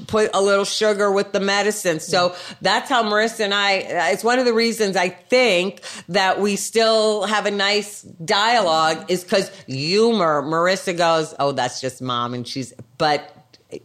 put 0.07 0.31
a 0.35 0.41
little 0.41 0.65
sugar 0.65 1.11
with 1.11 1.33
the 1.33 1.41
medicine. 1.41 2.01
So 2.01 2.35
that's 2.61 2.89
how 2.89 3.03
marissa 3.03 3.41
and 3.41 3.55
i 3.55 3.79
uh, 3.79 4.13
it's 4.13 4.25
one 4.25 4.39
of 4.39 4.45
the 4.45 4.55
reasons 4.55 4.97
i 4.97 5.09
think 5.09 5.81
that 6.09 6.41
we 6.41 6.57
still 6.57 7.25
have 7.25 7.47
a 7.47 7.51
nice 7.51 8.03
dialogue 8.03 9.11
is 9.11 9.25
because 9.25 9.51
humor. 9.67 10.43
Marissa 10.43 10.97
goes 10.97 11.35
oh 11.39 11.53
that's 11.53 11.81
just 11.81 12.01
mom 12.01 12.35
and 12.35 12.47
she's 12.47 12.73
but 12.99 13.36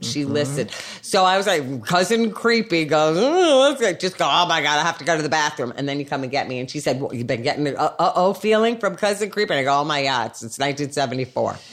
she 0.01 0.25
listened. 0.25 0.71
So 1.01 1.25
I 1.25 1.37
was 1.37 1.47
like, 1.47 1.83
cousin 1.85 2.31
creepy 2.31 2.85
goes, 2.85 3.17
oh, 3.19 3.93
just 3.99 4.17
go, 4.17 4.27
oh 4.29 4.47
my 4.47 4.61
God, 4.61 4.79
I 4.79 4.83
have 4.83 4.97
to 4.99 5.05
go 5.05 5.15
to 5.17 5.23
the 5.23 5.29
bathroom. 5.29 5.73
And 5.75 5.89
then 5.89 5.99
you 5.99 6.05
come 6.05 6.23
and 6.23 6.31
get 6.31 6.47
me. 6.47 6.59
And 6.59 6.69
she 6.69 6.79
said, 6.79 7.01
well, 7.01 7.13
you've 7.13 7.27
been 7.27 7.43
getting 7.43 7.67
an 7.67 7.75
uh 7.77 7.91
oh 7.99 8.33
feeling 8.33 8.77
from 8.79 8.95
cousin 8.95 9.29
creepy. 9.29 9.53
And 9.53 9.59
I 9.59 9.63
go, 9.63 9.79
oh 9.81 9.83
my 9.85 10.03
God, 10.03 10.35
since 10.35 10.59
1974. 10.59 11.63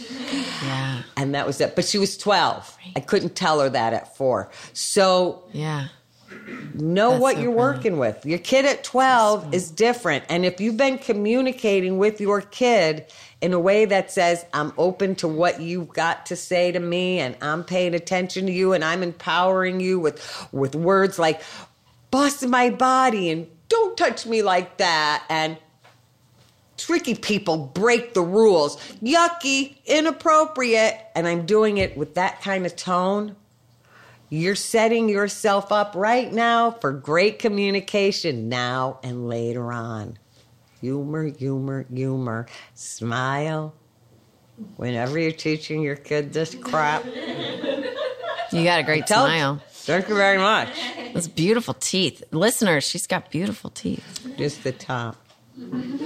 Yeah. 0.60 1.02
And 1.16 1.34
that 1.34 1.46
was 1.46 1.60
it. 1.60 1.76
But 1.76 1.84
she 1.84 1.98
was 1.98 2.16
12. 2.16 2.76
I 2.96 3.00
couldn't 3.00 3.36
tell 3.36 3.60
her 3.60 3.68
that 3.70 3.92
at 3.92 4.16
four. 4.16 4.50
So 4.72 5.44
Yeah. 5.52 5.88
know 6.74 7.12
That's 7.12 7.22
what 7.22 7.34
so 7.34 7.40
you're 7.40 7.52
brilliant. 7.52 7.56
working 7.56 7.98
with. 7.98 8.26
Your 8.26 8.38
kid 8.38 8.64
at 8.66 8.84
12 8.84 9.48
is 9.52 9.70
different. 9.70 10.24
And 10.28 10.44
if 10.46 10.60
you've 10.60 10.76
been 10.76 10.98
communicating 10.98 11.98
with 11.98 12.20
your 12.20 12.40
kid 12.40 13.06
in 13.40 13.52
a 13.52 13.58
way 13.58 13.84
that 13.84 14.10
says, 14.10 14.44
I'm 14.52 14.72
open 14.76 15.14
to 15.16 15.28
what 15.28 15.60
you've 15.60 15.90
got 15.90 16.26
to 16.26 16.36
say 16.36 16.72
to 16.72 16.80
me 16.80 17.20
and 17.20 17.36
I'm 17.40 17.62
paying 17.64 17.94
attention 17.94 18.46
to 18.46 18.52
you 18.52 18.72
and 18.72 18.84
I'm 18.84 19.02
empowering 19.02 19.80
you 19.80 20.00
with, 20.00 20.48
with 20.52 20.74
words 20.74 21.18
like, 21.18 21.42
bust 22.10 22.46
my 22.46 22.70
body 22.70 23.30
and 23.30 23.46
don't 23.68 23.96
touch 23.96 24.26
me 24.26 24.42
like 24.42 24.78
that. 24.78 25.24
And 25.28 25.56
tricky 26.76 27.14
people 27.14 27.58
break 27.58 28.14
the 28.14 28.22
rules. 28.22 28.76
Yucky, 29.02 29.76
inappropriate. 29.84 30.98
And 31.14 31.28
I'm 31.28 31.46
doing 31.46 31.78
it 31.78 31.96
with 31.96 32.14
that 32.14 32.40
kind 32.40 32.66
of 32.66 32.74
tone. 32.74 33.36
You're 34.30 34.56
setting 34.56 35.08
yourself 35.08 35.72
up 35.72 35.94
right 35.94 36.30
now 36.32 36.72
for 36.72 36.92
great 36.92 37.38
communication 37.38 38.48
now 38.48 38.98
and 39.02 39.28
later 39.28 39.72
on. 39.72 40.18
Humor, 40.80 41.24
humor, 41.38 41.86
humor. 41.92 42.46
Smile. 42.74 43.74
Whenever 44.76 45.18
you're 45.18 45.32
teaching 45.32 45.82
your 45.82 45.96
kid 45.96 46.32
this 46.32 46.54
crap, 46.54 47.04
You 47.04 48.64
got 48.64 48.80
a 48.80 48.82
great 48.82 49.06
tell 49.06 49.26
smile. 49.26 49.60
Thank 49.68 50.08
you 50.08 50.16
very 50.16 50.38
much. 50.38 50.68
Those 51.14 51.28
beautiful 51.28 51.74
teeth. 51.74 52.22
Listeners, 52.30 52.84
she's 52.84 53.06
got 53.06 53.30
beautiful 53.30 53.70
teeth. 53.70 54.28
Just 54.36 54.64
the 54.64 54.72
top. 54.72 55.16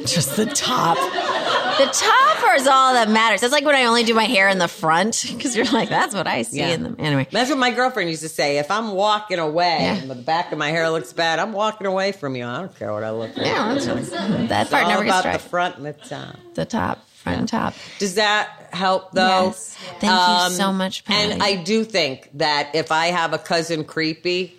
Just 0.07 0.37
the 0.37 0.47
top. 0.47 0.97
The 0.97 1.87
top 1.93 2.57
is 2.57 2.67
all 2.67 2.95
that 2.95 3.09
matters. 3.09 3.41
That's 3.41 3.53
like 3.53 3.65
when 3.65 3.75
I 3.75 3.85
only 3.85 4.03
do 4.03 4.15
my 4.15 4.25
hair 4.25 4.49
in 4.49 4.59
the 4.59 4.69
front 4.69 5.25
because 5.29 5.57
you're 5.57 5.67
like, 5.67 5.89
that's 5.89 6.15
what 6.15 6.27
I 6.27 6.43
see 6.43 6.59
Yeah. 6.59 6.69
in 6.69 6.83
them. 6.83 6.97
Anyway, 6.99 7.29
That's 7.31 7.49
what 7.51 7.59
my 7.59 7.71
girlfriend 7.71 8.11
used 8.11 8.23
to 8.23 8.29
say. 8.29 8.59
If 8.59 8.71
I'm 8.71 8.93
walking 8.93 9.39
away 9.39 9.79
Yeah. 9.81 9.95
and 9.97 10.11
the 10.11 10.15
back 10.15 10.53
of 10.53 10.59
my 10.59 10.69
hair 10.71 10.89
looks 10.91 11.13
bad, 11.13 11.39
I'm 11.39 11.53
walking 11.53 11.87
away 11.87 12.13
from 12.13 12.35
you. 12.37 12.45
I 12.47 12.59
don't 12.59 12.77
care 12.79 12.93
what 12.93 13.05
I 13.05 13.11
look 13.11 13.37
like. 13.37 13.47
yeah, 13.47 13.75
that's 13.75 13.87
that 13.87 14.63
It's 14.63 14.71
part 14.71 14.85
all 14.85 14.91
never 14.91 15.05
gets 15.05 15.21
about 15.21 15.33
the 15.35 15.39
front 15.49 15.77
and 15.77 15.87
the 15.87 15.93
top. 15.93 16.37
The 16.55 16.65
top, 16.65 17.09
front 17.15 17.39
and 17.41 17.49
top. 17.49 17.75
Does 17.99 18.15
that 18.17 18.51
help 18.73 19.13
though? 19.13 19.47
Yes. 19.47 19.77
Thank 20.01 20.05
you 20.05 20.11
um, 20.47 20.53
so 20.53 20.73
much, 20.73 21.05
Patty. 21.05 21.33
And 21.33 21.43
I 21.43 21.57
do 21.57 21.85
think 21.85 22.29
that 22.35 22.75
if 22.75 22.91
I 22.93 23.07
have 23.09 23.33
a 23.33 23.39
cousin 23.39 23.85
creepy, 23.85 24.55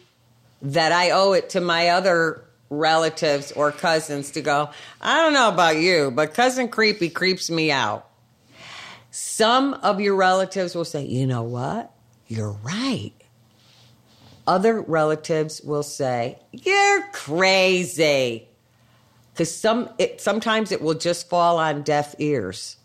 that 0.62 0.92
I 0.92 1.12
owe 1.12 1.34
it 1.34 1.50
to 1.52 1.62
my 1.62 1.90
other 1.90 2.44
relatives 2.78 3.52
or 3.52 3.72
cousins 3.72 4.32
to 4.32 4.42
go, 4.42 4.70
I 5.02 5.18
don't 5.22 5.34
know 5.34 5.50
about 5.50 5.78
you, 5.78 6.12
but 6.12 6.34
cousin 6.34 6.68
creepy 6.68 7.10
creeps 7.10 7.50
me 7.50 7.72
out. 7.72 8.08
Some 9.12 9.76
of 9.76 10.00
your 10.00 10.16
relatives 10.16 10.76
will 10.76 10.86
say, 10.86 11.06
you 11.06 11.28
know 11.28 11.44
what? 11.44 11.92
You're 12.28 12.52
right. 12.64 13.14
Other 14.46 14.82
relatives 14.82 15.62
will 15.62 15.84
say, 15.84 16.40
you're 16.52 17.04
crazy. 17.14 18.48
Because 19.34 19.56
some, 19.56 19.90
it, 19.98 20.20
sometimes 20.20 20.72
it 20.72 20.82
will 20.82 20.96
just 20.96 21.30
fall 21.30 21.58
on 21.60 21.84
deaf 21.84 22.16
ears. 22.20 22.78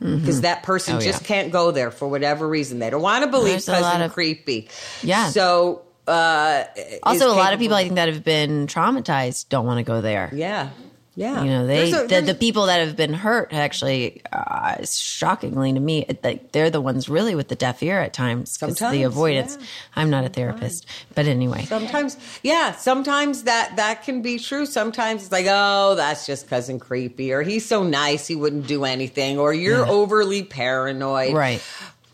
Mm-hmm. 0.00 0.18
Because 0.18 0.42
that 0.42 0.62
person 0.62 0.96
Oh, 0.96 1.00
just 1.00 1.22
yeah. 1.22 1.26
can't 1.28 1.52
go 1.52 1.70
there 1.70 1.90
for 1.90 2.06
whatever 2.06 2.46
reason. 2.46 2.80
They 2.80 2.90
don't 2.90 3.00
want 3.00 3.24
to 3.24 3.30
believe 3.30 3.64
There's 3.64 3.80
cousin 3.80 4.02
of- 4.02 4.12
creepy. 4.12 4.68
Yeah. 5.02 5.30
So, 5.30 5.85
uh, 6.06 6.64
Also, 7.02 7.28
a 7.28 7.34
lot 7.34 7.52
of 7.52 7.58
people 7.58 7.76
I 7.76 7.82
think 7.84 7.96
that 7.96 8.08
have 8.08 8.24
been 8.24 8.66
traumatized 8.66 9.48
don't 9.48 9.66
want 9.66 9.78
to 9.78 9.84
go 9.84 10.00
there. 10.00 10.30
Yeah. 10.32 10.70
Yeah. 11.18 11.42
You 11.44 11.48
know, 11.48 11.66
they 11.66 11.90
a- 11.92 12.06
the, 12.06 12.20
the 12.20 12.34
people 12.34 12.66
that 12.66 12.80
have 12.86 12.94
been 12.94 13.14
hurt 13.14 13.54
actually, 13.54 14.20
uh, 14.30 14.84
shockingly 14.84 15.72
to 15.72 15.80
me, 15.80 16.04
like 16.22 16.52
they're 16.52 16.68
the 16.68 16.82
ones 16.82 17.08
really 17.08 17.34
with 17.34 17.48
the 17.48 17.54
deaf 17.54 17.82
ear 17.82 18.00
at 18.00 18.12
times 18.12 18.58
because 18.58 18.78
the 18.78 19.04
avoidance. 19.04 19.56
yeah. 19.58 19.66
I'm 19.96 20.10
not 20.10 20.26
a 20.26 20.28
therapist, 20.28 20.84
but 21.14 21.24
anyway, 21.24 21.64
Sometimes, 21.64 22.18
yeah, 22.42 22.72
sometimes 22.72 23.44
that 23.44 23.76
that 23.76 24.02
can 24.02 24.20
be 24.20 24.38
true. 24.38 24.66
Sometimes 24.66 25.22
it's 25.22 25.32
like, 25.32 25.46
oh, 25.48 25.94
that's 25.94 26.26
just 26.26 26.50
cousin 26.50 26.78
creepy, 26.78 27.32
or 27.32 27.40
he's 27.42 27.64
so 27.64 27.82
nice 27.82 28.26
he 28.26 28.36
wouldn't 28.36 28.66
do 28.66 28.84
anything, 28.84 29.38
or 29.38 29.54
you're 29.54 29.86
Yeah. 29.86 29.90
overly 29.90 30.42
paranoid, 30.42 31.32
right? 31.32 31.62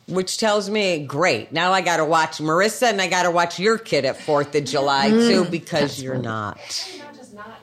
Which 0.08 0.36
tells 0.38 0.68
me, 0.68 1.04
great. 1.06 1.52
Now 1.52 1.72
I 1.72 1.80
got 1.80 1.98
to 1.98 2.04
watch 2.04 2.38
Marissa, 2.38 2.90
and 2.90 3.00
I 3.00 3.06
got 3.08 3.22
to 3.22 3.30
watch 3.30 3.58
your 3.58 3.78
kid 3.78 4.04
at 4.04 4.16
Fourth 4.16 4.54
of 4.54 4.64
July 4.64 5.10
Mm. 5.10 5.28
too, 5.28 5.44
because 5.44 6.02
you're 6.02 6.18
not. 6.18 6.56
Not 6.98 7.14
just 7.16 7.34
not 7.34 7.60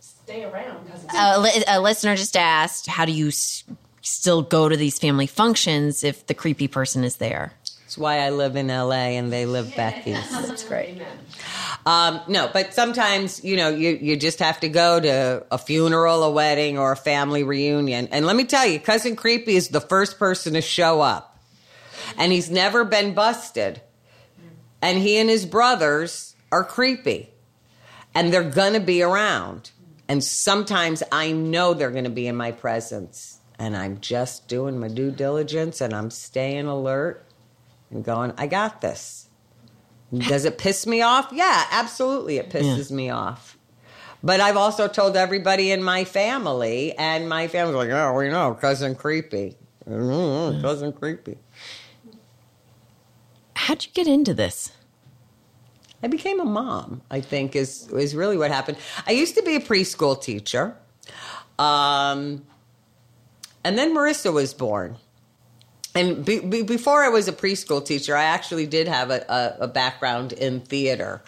stay 0.00 0.44
around 0.44 0.84
because 0.84 1.04
it's 1.04 1.14
A, 1.16 1.40
li- 1.40 1.64
a 1.66 1.80
listener 1.80 2.14
just 2.16 2.36
asked, 2.36 2.86
how 2.86 3.04
do 3.06 3.12
you 3.12 3.28
s- 3.28 3.64
still 4.02 4.42
go 4.42 4.68
to 4.68 4.76
these 4.76 4.98
family 4.98 5.26
functions 5.26 6.04
if 6.04 6.26
the 6.26 6.34
creepy 6.34 6.68
person 6.68 7.04
is 7.04 7.16
there? 7.16 7.52
That's 7.82 7.96
why 7.96 8.18
I 8.18 8.30
live 8.30 8.56
in 8.56 8.68
L.A. 8.70 9.16
and 9.16 9.32
they 9.32 9.46
live 9.46 9.74
back 9.74 10.06
east 10.06 10.30
That's 10.32 10.64
great. 10.68 11.00
Um, 11.86 12.20
no, 12.28 12.50
but 12.52 12.74
sometimes 12.74 13.44
you 13.44 13.56
know 13.56 13.68
you 13.68 13.90
you 13.90 14.16
just 14.16 14.40
have 14.40 14.58
to 14.60 14.68
go 14.68 14.98
to 15.00 15.44
a 15.50 15.56
funeral, 15.58 16.24
a 16.24 16.30
wedding, 16.30 16.78
or 16.78 16.92
a 16.92 16.96
family 16.96 17.44
reunion. 17.44 18.08
And 18.10 18.26
let 18.26 18.34
me 18.36 18.44
tell 18.44 18.66
you, 18.66 18.80
cousin 18.80 19.14
Creepy 19.16 19.54
is 19.54 19.68
the 19.68 19.80
first 19.80 20.18
person 20.18 20.54
to 20.54 20.60
show 20.60 21.00
up, 21.00 21.35
and 22.16 22.32
he's 22.32 22.50
never 22.50 22.84
been 22.84 23.14
busted. 23.14 23.80
And 24.82 24.98
he 24.98 25.18
and 25.18 25.28
his 25.28 25.46
brothers 25.46 26.36
are 26.52 26.64
creepy, 26.64 27.30
and 28.14 28.32
they're 28.32 28.48
gonna 28.48 28.80
be 28.80 29.02
around. 29.02 29.70
And 30.08 30.22
sometimes 30.22 31.02
I 31.10 31.32
know 31.32 31.74
they're 31.74 31.90
gonna 31.90 32.10
be 32.10 32.26
in 32.26 32.36
my 32.36 32.52
presence, 32.52 33.40
and 33.58 33.76
I'm 33.76 34.00
just 34.00 34.46
doing 34.48 34.78
my 34.78 34.88
due 34.88 35.10
diligence, 35.10 35.80
and 35.80 35.92
I'm 35.94 36.10
staying 36.10 36.66
alert 36.66 37.24
and 37.90 38.04
going, 38.04 38.32
I 38.36 38.46
got 38.46 38.80
this. 38.80 39.28
Does 40.16 40.44
it 40.44 40.58
piss 40.58 40.86
me 40.86 41.02
off? 41.02 41.30
Yeah, 41.32 41.64
absolutely, 41.70 42.38
it 42.38 42.50
pisses 42.50 42.90
me 42.92 43.10
off. 43.10 43.58
But 44.22 44.40
I've 44.40 44.56
also 44.56 44.88
told 44.88 45.16
everybody 45.16 45.72
in 45.72 45.82
my 45.82 46.04
family, 46.04 46.96
and 46.96 47.28
my 47.28 47.48
family's 47.48 47.76
like, 47.76 47.90
"Oh, 47.90 48.14
we 48.14 48.28
know, 48.28 48.54
cousin 48.54 48.94
creepy, 48.94 49.56
Mm, 49.88 50.62
cousin 50.62 50.92
creepy." 50.92 51.38
How'd 53.56 53.84
you 53.84 53.90
get 53.94 54.06
into 54.06 54.34
this? 54.34 54.70
I 56.02 56.08
became 56.08 56.40
a 56.40 56.44
mom. 56.44 57.00
I 57.10 57.22
think 57.22 57.56
is 57.56 57.88
is 57.88 58.14
really 58.14 58.36
what 58.36 58.50
happened. 58.50 58.76
I 59.06 59.12
used 59.12 59.34
to 59.36 59.42
be 59.42 59.56
a 59.56 59.60
preschool 59.60 60.20
teacher, 60.20 60.76
um, 61.58 62.44
and 63.64 63.78
then 63.78 63.94
Marissa 63.94 64.32
was 64.32 64.52
born. 64.52 64.98
And 65.94 66.22
be, 66.22 66.40
be, 66.40 66.62
before 66.62 67.02
I 67.02 67.08
was 67.08 67.26
a 67.26 67.32
preschool 67.32 67.84
teacher, 67.84 68.14
I 68.14 68.24
actually 68.24 68.66
did 68.66 68.86
have 68.86 69.10
a, 69.10 69.24
a, 69.26 69.64
a 69.64 69.68
background 69.68 70.34
in 70.34 70.60
theater 70.60 71.22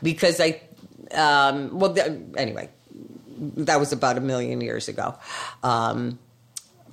because 0.00 0.40
I, 0.40 0.60
um, 1.12 1.76
well, 1.76 1.92
anyway, 2.36 2.70
that 3.56 3.80
was 3.80 3.92
about 3.92 4.16
a 4.18 4.20
million 4.20 4.60
years 4.60 4.86
ago. 4.86 5.18
Um, 5.64 6.20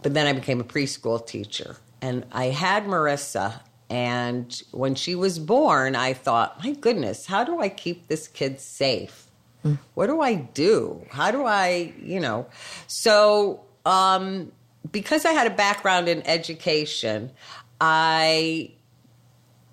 but 0.02 0.16
then 0.16 0.26
I 0.26 0.34
became 0.34 0.60
a 0.60 0.64
preschool 0.64 1.26
teacher, 1.26 1.78
and 2.02 2.26
I 2.32 2.45
had 2.45 2.86
Marissa. 2.86 3.61
And 3.90 4.61
when 4.72 4.95
she 4.95 5.16
was 5.16 5.40
born, 5.40 5.95
I 5.95 6.14
thought, 6.14 6.64
my 6.64 6.74
goodness, 6.74 7.26
how 7.26 7.44
do 7.44 7.60
I 7.60 7.70
keep 7.70 8.07
this 8.07 8.28
kid 8.28 8.60
safe? 8.60 9.26
What 9.94 10.07
do 10.07 10.22
I 10.22 10.36
do? 10.36 11.06
How 11.10 11.32
do 11.32 11.45
I, 11.45 11.94
you 12.02 12.20
know? 12.20 12.48
So, 12.88 13.61
um, 13.86 14.52
because 14.91 15.26
I 15.26 15.32
had 15.32 15.48
a 15.48 15.56
background 15.56 16.07
in 16.07 16.26
education, 16.26 17.32
I 17.82 18.72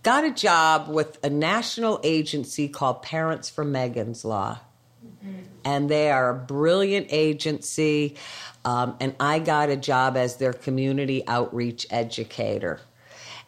got 0.02 0.24
a 0.24 0.30
job 0.30 0.88
with 0.88 1.18
a 1.24 1.30
national 1.30 2.00
agency 2.02 2.68
called 2.68 3.02
Parents 3.02 3.50
for 3.50 3.64
Megan's 3.64 4.24
Law. 4.24 4.58
And 5.64 5.88
they 5.88 6.10
are 6.10 6.30
a 6.30 6.34
brilliant 6.34 7.08
agency. 7.10 8.16
Um, 8.64 8.96
and 9.00 9.14
I 9.20 9.38
got 9.40 9.68
a 9.68 9.76
job 9.76 10.16
as 10.16 10.36
their 10.36 10.52
community 10.52 11.26
outreach 11.26 11.86
educator. 11.90 12.80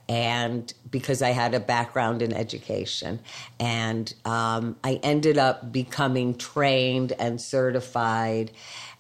And 0.09 0.73
because 0.91 1.21
I 1.21 1.31
had 1.31 1.55
a 1.55 1.61
background 1.61 2.23
in 2.23 2.33
education. 2.33 3.21
And 3.61 4.13
um, 4.25 4.77
I 4.83 5.01
ended 5.03 5.39
up 5.39 5.71
becoming 5.71 6.37
trained 6.37 7.13
and 7.13 7.41
certified. 7.41 8.51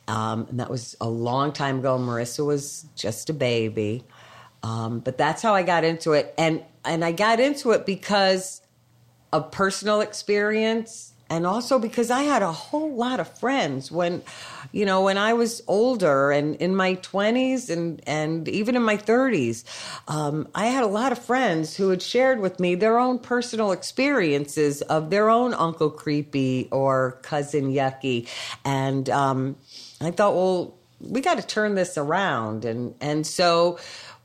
Um, 0.07 0.47
and 0.51 0.61
that 0.61 0.71
was 0.71 0.97
a 1.01 1.09
long 1.09 1.53
time 1.53 1.79
ago. 1.79 1.99
Marissa 1.99 2.45
was 2.45 2.87
just 2.95 3.31
a 3.31 3.35
baby. 3.35 4.05
Um, 4.63 5.01
but 5.01 5.17
that's 5.17 5.41
how 5.41 5.55
I 5.55 5.63
got 5.63 5.85
into 5.85 6.13
it. 6.13 6.35
And, 6.37 6.63
and 6.85 7.05
I 7.05 7.13
got 7.13 7.41
into 7.41 7.71
it 7.71 7.87
because 7.87 8.61
of 9.33 9.51
personal 9.51 10.01
experience 10.01 11.13
and 11.31 11.47
also 11.47 11.79
because 11.79 12.11
I 12.11 12.23
had 12.23 12.43
a 12.43 12.53
whole 12.53 12.95
lot 12.95 13.21
of 13.21 13.39
friends 13.39 13.93
when, 13.93 14.23
you 14.73 14.87
know, 14.87 15.03
when 15.03 15.19
I 15.19 15.35
was 15.35 15.63
older 15.67 16.31
and 16.31 16.57
in 16.57 16.75
my 16.75 16.95
20s 16.97 17.69
and, 17.69 18.03
and 18.07 18.49
even 18.49 18.77
in 18.77 18.83
my 18.83 18.97
30s, 18.97 19.65
um, 20.09 20.49
I 20.55 20.67
had 20.67 20.85
a 20.85 20.89
lot 20.89 21.13
of 21.13 21.19
friends 21.19 21.77
who 21.77 21.91
had 21.91 22.01
shared 22.01 22.41
with 22.41 22.59
me 22.61 22.75
their 22.75 22.99
own 22.99 23.19
personal 23.19 23.73
experiences 23.73 24.81
of 24.83 25.11
their 25.11 25.29
own 25.29 25.53
Uncle 25.53 25.91
Creepy 25.91 26.69
or 26.71 27.19
Cousin 27.23 27.73
Yucky. 27.73 28.29
And 28.65 29.11
um, 29.11 29.57
I 30.01 30.11
thought, 30.11 30.35
well, 30.35 30.75
we 31.01 31.21
got 31.21 31.37
to 31.37 31.47
turn 31.47 31.75
this 31.75 31.99
around. 31.99 32.65
And, 32.65 32.95
and 33.01 33.27
so, 33.27 33.79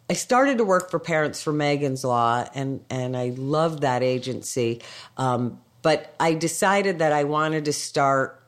I 0.10 0.14
started 0.16 0.58
to 0.58 0.66
work 0.66 0.92
for 0.92 1.00
Parents 1.00 1.42
for 1.42 1.54
Megan's 1.54 2.04
Law, 2.04 2.46
and, 2.54 2.84
and 2.90 3.16
I 3.16 3.30
loved 3.30 3.82
that 3.82 4.04
agency. 4.04 4.82
Um, 5.16 5.62
but 5.84 6.16
I 6.20 6.34
decided 6.34 7.00
that 7.00 7.12
I 7.12 7.26
wanted 7.26 7.66
to 7.66 7.74
start 7.74 8.42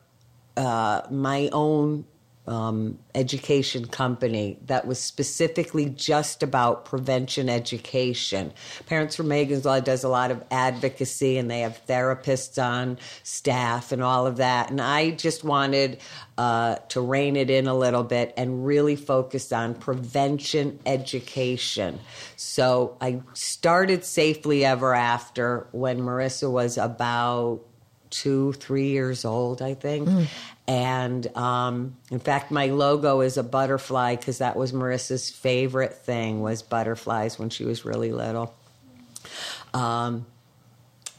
uh, 0.56 1.02
my 1.10 1.48
own 1.52 2.06
um, 2.46 2.98
education 3.14 3.86
company 3.86 4.58
that 4.66 4.86
was 4.86 5.00
specifically 5.00 5.86
just 5.86 6.42
about 6.42 6.84
prevention 6.84 7.48
education. 7.48 8.52
Parents 8.86 9.16
for 9.16 9.24
Megan's 9.24 9.64
Law 9.64 9.80
does 9.80 10.04
a 10.04 10.08
lot 10.08 10.30
of 10.30 10.42
advocacy 10.50 11.38
and 11.38 11.50
they 11.50 11.60
have 11.60 11.80
therapists 11.86 12.62
on 12.62 12.98
staff 13.22 13.90
and 13.90 14.02
all 14.02 14.26
of 14.26 14.36
that. 14.36 14.70
And 14.70 14.80
I 14.80 15.10
just 15.10 15.42
wanted 15.42 15.98
uh, 16.38 16.76
to 16.88 17.00
rein 17.00 17.36
it 17.36 17.50
in 17.50 17.66
a 17.66 17.74
little 17.74 18.04
bit 18.04 18.32
and 18.36 18.64
really 18.64 18.96
focus 18.96 19.52
on 19.52 19.74
prevention 19.74 20.78
education. 20.86 21.98
So 22.36 22.96
I 23.00 23.22
started 23.32 24.04
Safely 24.04 24.64
Ever 24.64 24.94
After 24.94 25.66
when 25.72 26.00
Marissa 26.00 26.50
was 26.50 26.78
about 26.78 27.62
two, 28.10 28.52
three 28.54 28.88
years 28.88 29.24
old, 29.24 29.62
I 29.62 29.74
think. 29.74 30.08
Mm. 30.08 30.26
And 30.68 31.26
um, 31.36 31.96
in 32.10 32.18
fact, 32.18 32.50
my 32.50 32.66
logo 32.66 33.20
is 33.20 33.36
a 33.36 33.44
butterfly 33.44 34.16
because 34.16 34.38
that 34.38 34.56
was 34.56 34.72
Marissa's 34.72 35.30
favorite 35.30 35.94
thing 35.94 36.40
was 36.40 36.62
butterflies 36.62 37.38
when 37.38 37.50
she 37.50 37.64
was 37.64 37.84
really 37.84 38.12
little. 38.12 38.52
Um, 39.72 40.26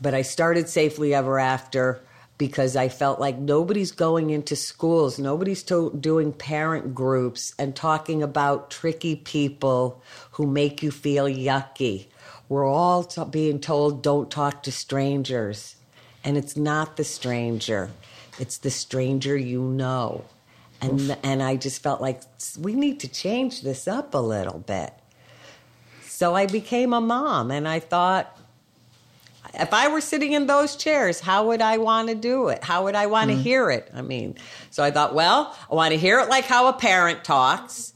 but 0.02 0.14
I 0.14 0.22
started 0.22 0.68
Safely 0.68 1.14
Ever 1.14 1.40
After 1.40 2.02
because 2.38 2.76
I 2.76 2.90
felt 2.90 3.19
like 3.19 3.38
nobody's 3.38 3.91
going 3.91 4.30
into 4.30 4.56
schools, 4.56 5.18
nobody's 5.18 5.64
to- 5.64 5.95
doing 5.99 6.34
parent 6.34 6.94
groups 6.94 7.53
and 7.57 7.76
talking 7.76 8.22
about 8.22 8.69
tricky 8.69 9.15
people 9.15 10.03
who 10.32 10.45
make 10.45 10.84
you 10.84 10.91
feel 10.91 11.26
yucky. 11.26 12.07
We're 12.48 12.68
all 12.68 13.03
t- 13.06 13.24
being 13.30 13.60
told 13.60 14.03
don't 14.03 14.30
talk 14.30 14.61
to 14.64 14.72
strangers, 14.72 15.78
and 16.24 16.38
it's 16.38 16.56
not 16.56 16.95
the 16.95 17.03
stranger 17.03 17.90
it's 18.39 18.57
the 18.57 18.72
stranger 18.72 19.35
you 19.35 19.61
know. 19.61 20.26
And, 20.81 21.18
and 21.23 21.41
I 21.41 21.55
just 21.55 21.81
felt 21.81 22.01
like 22.01 22.22
we 22.59 22.73
need 22.73 22.99
to 22.99 23.07
change 23.07 23.61
this 23.64 23.88
up 23.88 24.14
a 24.14 24.19
little 24.19 24.59
bit. 24.59 24.93
So 26.03 26.35
I 26.35 26.45
became 26.45 26.93
a 26.93 27.01
mom 27.01 27.51
and 27.51 27.68
I 27.68 27.80
thought, 27.80 28.38
if 29.53 29.73
I 29.73 29.88
were 29.88 30.01
sitting 30.01 30.34
in 30.34 30.45
those 30.45 30.76
chairs, 30.76 31.19
how 31.19 31.47
would 31.47 31.61
I 31.61 31.77
want 31.77 32.09
to 32.09 32.15
do 32.15 32.49
it? 32.49 32.64
How 32.64 32.84
would 32.84 32.95
I 32.95 33.07
want 33.07 33.31
to 33.31 33.35
mm. 33.35 33.41
hear 33.41 33.72
it? 33.72 33.89
I 33.93 34.01
mean, 34.01 34.35
so 34.69 34.84
I 34.84 34.91
thought, 34.91 35.15
well, 35.15 35.55
I 35.72 35.76
want 35.76 35.93
to 35.93 35.97
hear 35.97 36.19
it 36.19 36.30
like 36.30 36.45
how 36.45 36.68
a 36.68 36.73
parent 36.73 37.23
talks. 37.23 37.93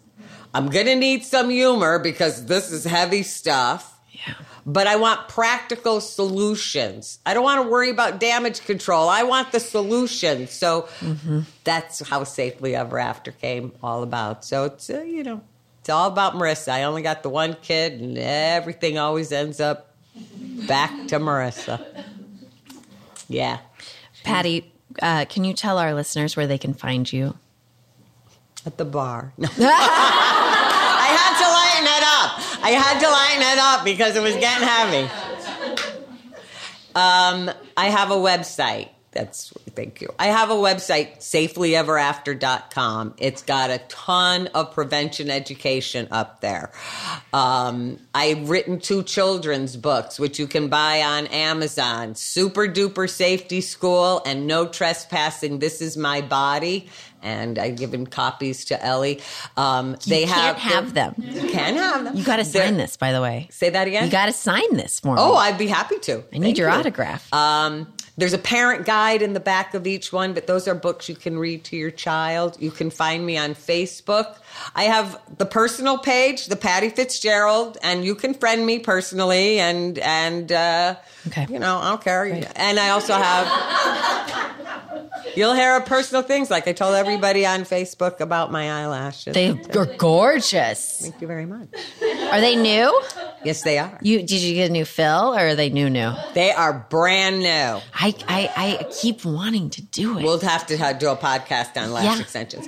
I'm 0.54 0.70
going 0.70 0.88
to 0.88 0.96
need 0.96 1.24
some 1.24 1.50
humor 1.50 2.00
because 2.00 2.48
this 2.48 2.72
is 2.72 2.84
heavy 2.84 3.24
stuff. 3.24 4.00
Yeah 4.12 4.34
but 4.66 4.88
I 4.88 4.96
want 4.96 5.28
practical 5.28 6.02
solutions. 6.02 7.20
I 7.26 7.34
don't 7.34 7.44
want 7.44 7.64
to 7.64 7.70
worry 7.70 7.90
about 7.90 8.20
damage 8.20 8.66
control. 8.66 9.10
I 9.10 9.24
want 9.24 9.52
the 9.52 9.60
solution. 9.60 10.48
So 10.48 10.84
mm-hmm. 11.00 11.42
that's 11.64 12.08
how 12.08 12.24
Safely 12.24 12.76
Ever 12.76 13.00
After 13.00 13.32
came 13.32 13.72
all 13.82 14.04
about. 14.04 14.46
So 14.46 14.66
it's, 14.66 14.90
uh, 14.90 15.02
you 15.02 15.24
know, 15.24 15.42
it's 15.80 15.90
all 15.90 16.08
about 16.08 16.34
Marissa. 16.34 16.72
I 16.72 16.84
only 16.84 17.02
got 17.02 17.24
the 17.24 17.30
one 17.30 17.56
kid, 17.62 17.94
and 17.94 18.18
everything 18.18 19.00
always 19.00 19.32
ends 19.32 19.60
up 19.60 19.96
back 20.68 20.92
to 21.08 21.20
Marissa. 21.20 21.84
Yeah. 23.28 23.60
Patty, 24.24 24.72
uh, 25.02 25.26
can 25.26 25.44
you 25.44 25.54
tell 25.54 25.78
our 25.80 25.94
listeners 25.94 26.36
where 26.36 26.48
they 26.48 26.58
can 26.58 26.74
find 26.74 27.12
you? 27.12 27.36
At 28.66 28.78
the 28.78 28.86
bar. 28.86 29.34
I 32.64 32.72
had 32.72 33.00
to 33.00 33.10
line 33.10 33.42
it 33.54 33.58
up 33.60 33.84
because 33.84 34.16
it 34.16 34.22
was 34.22 34.36
getting 34.36 34.68
heavy. 34.68 35.10
Um, 36.94 37.50
I 37.76 37.90
have 37.90 38.12
a 38.12 38.16
website. 38.16 38.90
That's 39.12 39.52
thank 39.72 40.00
you. 40.02 40.08
I 40.18 40.28
have 40.28 40.52
a 40.52 40.56
website, 40.56 41.18
safelyeverafter.com. 41.18 43.16
It's 43.18 43.42
got 43.42 43.70
a 43.70 43.80
ton 43.90 44.48
of 44.48 44.74
prevention 44.74 45.30
education 45.30 46.08
up 46.12 46.40
there. 46.40 46.72
Um, 47.34 48.00
I've 48.16 48.50
written 48.50 48.80
two 48.80 49.04
children's 49.04 49.76
books, 49.76 50.18
which 50.18 50.40
you 50.40 50.48
can 50.48 50.70
buy 50.70 51.02
on 51.02 51.28
Amazon 51.28 52.16
Super 52.16 52.68
Duper 52.68 53.10
Safety 53.10 53.60
School 53.60 54.22
and 54.26 54.48
No 54.48 54.68
Trespassing. 54.68 55.60
This 55.60 55.82
is 55.82 55.98
My 55.98 56.22
Body 56.22 56.88
and 57.22 57.58
I've 57.60 57.76
given 57.76 58.08
copies 58.08 58.66
to 58.66 58.84
Ellie. 58.84 59.22
Um, 59.58 59.92
you 59.92 59.98
they 60.08 60.26
can't 60.26 60.58
have, 60.58 60.74
have 60.74 60.94
them. 60.94 61.16
You 61.18 61.50
can 61.50 61.76
have 61.76 62.04
them. 62.04 62.16
You 62.16 62.24
got 62.24 62.38
to 62.38 62.46
sign 62.46 62.78
this, 62.78 62.98
by 62.98 63.12
the 63.12 63.22
way. 63.22 63.48
Say 63.52 63.70
that 63.70 63.88
again. 63.88 64.06
You 64.06 64.12
got 64.12 64.28
to 64.28 64.34
sign 64.34 64.76
this 64.76 65.00
for 65.00 65.16
me. 65.16 65.22
Oh, 65.22 65.36
I'd 65.36 65.58
be 65.58 65.68
happy 65.68 66.00
to. 66.00 66.24
I 66.34 66.38
need 66.38 66.42
Thank 66.42 66.58
your 66.58 66.70
you. 66.70 66.76
autograph. 66.76 67.32
Um, 67.34 67.88
there's 68.18 68.34
a 68.34 68.38
parent 68.38 68.86
guide 68.86 69.22
in 69.22 69.34
the 69.34 69.40
back 69.40 69.74
of 69.74 69.88
each 69.88 70.12
one, 70.12 70.34
but 70.34 70.46
those 70.46 70.68
are 70.68 70.76
books 70.76 71.08
you 71.10 71.16
can 71.16 71.40
read 71.40 71.64
to 71.66 71.78
your 71.78 71.92
child. 71.92 72.58
You 72.60 72.70
can 72.72 72.90
find 72.90 73.26
me 73.26 73.38
on 73.38 73.56
Facebook. 73.56 74.36
I 74.76 74.84
have 74.84 75.20
the 75.38 75.46
personal 75.46 75.98
page, 75.98 76.48
the 76.48 76.56
Patty 76.56 76.90
Fitzgerald, 76.90 77.78
and 77.84 78.04
you 78.04 78.16
can 78.16 78.34
friend 78.34 78.66
me 78.66 78.80
personally, 78.80 79.60
and 79.60 79.98
and 80.00 80.52
uh, 80.52 80.96
okay. 81.28 81.48
you 81.50 81.60
know 81.60 81.78
I 81.78 81.90
don't 81.90 82.02
care. 82.02 82.28
Great. 82.28 82.48
And 82.56 82.80
I 82.80 82.90
also 82.90 83.14
have 83.14 84.52
You'll 85.36 85.54
hear 85.54 85.80
personal 85.82 86.24
things 86.24 86.50
like 86.50 86.68
I 86.68 86.74
told 86.74 86.96
everybody 86.96 87.46
on 87.46 87.62
Facebook 87.62 88.20
about 88.20 88.52
my 88.52 88.70
eyelashes. 88.70 89.34
They 89.34 89.50
are 89.50 89.86
gorgeous. 89.98 91.00
Thank 91.02 91.22
you 91.22 91.28
very 91.28 91.46
much. 91.46 91.70
Are 92.32 92.42
they 92.42 92.56
new? 92.56 93.02
Yes, 93.44 93.64
they 93.64 93.78
are. 93.78 93.98
You 94.02 94.20
did 94.20 94.42
you 94.42 94.56
get 94.56 94.70
a 94.70 94.74
new 94.74 94.86
fill 94.86 95.34
or 95.34 95.40
are 95.40 95.56
they 95.56 95.70
new 95.70 95.90
new? 95.90 96.12
They 96.34 96.52
are 96.52 96.86
brand 96.90 97.40
new. 97.40 97.48
I 97.48 97.82
I, 98.28 98.52
I 98.56 98.88
keep 98.92 99.24
wanting 99.24 99.70
to 99.72 99.82
do 99.82 100.18
it. 100.18 100.24
We'll 100.24 100.40
have 100.40 100.68
to 100.68 100.78
do 101.00 101.10
a 101.10 101.16
podcast 101.16 101.82
on 101.82 101.92
lash 101.92 102.06
yeah. 102.06 102.22
extensions. 102.22 102.68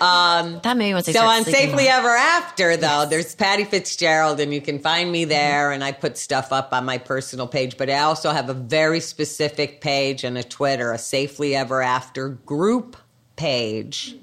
Um, 0.00 0.60
that 0.62 0.76
maybe 0.76 0.94
once 0.94 1.08
I 1.08 1.12
so 1.12 1.24
on 1.24 1.44
Safely 1.44 1.88
Ever 1.88 2.08
After 2.08 2.76
though, 2.76 3.02
yes. 3.02 3.10
there's 3.10 3.34
Patty 3.34 3.64
Fitzgerald, 3.64 4.40
and 4.40 4.52
you 4.52 4.60
can 4.60 4.78
find 4.78 5.10
me 5.10 5.24
there. 5.24 5.72
And 5.72 5.84
I 5.84 5.92
put 5.92 6.16
stuff 6.16 6.52
up 6.52 6.72
on 6.72 6.84
my 6.84 6.98
personal 6.98 7.46
page, 7.46 7.76
but 7.76 7.90
I 7.90 8.00
also 8.00 8.30
have 8.30 8.48
a 8.48 8.54
very 8.54 9.00
specific 9.00 9.80
page 9.80 10.24
and 10.24 10.38
a 10.38 10.42
Twitter, 10.42 10.92
a 10.92 10.98
Safely 10.98 11.54
Ever 11.54 11.82
After 11.82 12.28
group 12.28 12.96
page 13.36 14.16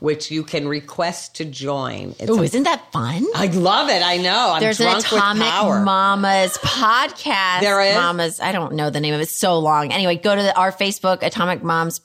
which 0.00 0.30
you 0.30 0.42
can 0.42 0.66
request 0.66 1.36
to 1.36 1.44
join. 1.44 2.14
Oh, 2.26 2.42
isn't 2.42 2.62
that 2.62 2.90
fun? 2.90 3.24
I 3.34 3.46
love 3.48 3.90
it. 3.90 4.02
I 4.02 4.16
know. 4.16 4.52
I'm 4.54 4.60
There's 4.60 4.80
an 4.80 4.96
Atomic 4.96 5.84
Mamas 5.84 6.56
podcast. 6.58 7.60
There 7.60 7.80
is 7.82 7.94
Mamas. 7.94 8.40
I 8.40 8.52
don't 8.52 8.74
know 8.74 8.90
the 8.90 9.00
name 9.00 9.14
of 9.14 9.20
it. 9.20 9.24
It's 9.24 9.32
so 9.32 9.58
long. 9.58 9.92
Anyway, 9.92 10.16
go 10.16 10.34
to 10.34 10.42
the, 10.42 10.56
our 10.56 10.72
Facebook 10.72 11.22
Atomic 11.22 11.62
Moms 11.62 12.00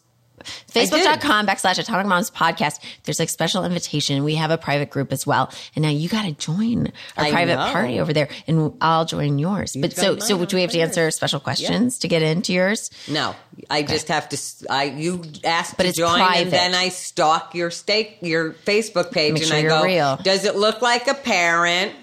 Facebook.com 0.71 1.47
backslash 1.47 1.79
Atomic 1.79 2.07
Moms 2.07 2.31
podcast. 2.31 2.79
There's 3.03 3.19
like 3.19 3.29
special 3.29 3.65
invitation. 3.65 4.23
We 4.23 4.35
have 4.35 4.51
a 4.51 4.57
private 4.57 4.89
group 4.89 5.11
as 5.11 5.25
well. 5.25 5.51
And 5.75 5.83
now 5.83 5.89
you 5.89 6.09
got 6.09 6.25
to 6.25 6.31
join 6.33 6.91
our 7.17 7.25
I 7.25 7.31
private 7.31 7.55
know. 7.55 7.71
party 7.71 7.99
over 7.99 8.13
there 8.13 8.29
and 8.47 8.73
I'll 8.81 9.05
join 9.05 9.39
yours. 9.39 9.75
but 9.79 9.93
so, 9.93 10.17
so 10.19 10.43
do 10.45 10.55
we 10.55 10.61
have 10.61 10.71
to 10.71 10.79
answer 10.79 11.09
special 11.11 11.39
questions 11.39 11.99
to 11.99 12.07
get 12.07 12.21
into 12.21 12.53
yours? 12.53 12.91
No, 13.07 13.35
I 13.69 13.83
just 13.83 14.07
have 14.09 14.29
to. 14.29 14.37
I 14.69 14.83
you 14.85 15.23
ask 15.43 15.75
But 15.77 15.83
to 15.83 15.89
it's 15.89 15.97
join, 15.97 16.15
private. 16.17 16.41
and 16.43 16.51
then 16.51 16.75
I 16.75 16.89
stalk 16.89 17.55
your 17.55 17.71
stake, 17.71 18.17
your 18.21 18.53
Facebook 18.53 19.11
page, 19.11 19.41
and 19.41 19.51
I 19.53 19.61
go, 19.63 19.83
real. 19.83 20.17
"Does 20.23 20.45
it 20.45 20.55
look 20.55 20.81
like 20.81 21.07
a 21.07 21.13
parent? 21.13 21.93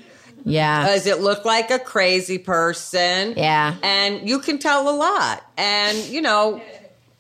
Yeah. 0.45 0.87
Does 0.87 1.07
it 1.07 1.21
look 1.21 1.45
like 1.45 1.71
a 1.71 1.79
crazy 1.79 2.39
person? 2.39 3.35
Yeah. 3.37 3.77
And 3.83 4.29
you 4.29 4.41
can 4.41 4.59
tell 4.59 4.89
a 4.89 4.97
lot. 4.97 5.45
And 5.57 5.97
you 6.07 6.21
know, 6.21 6.61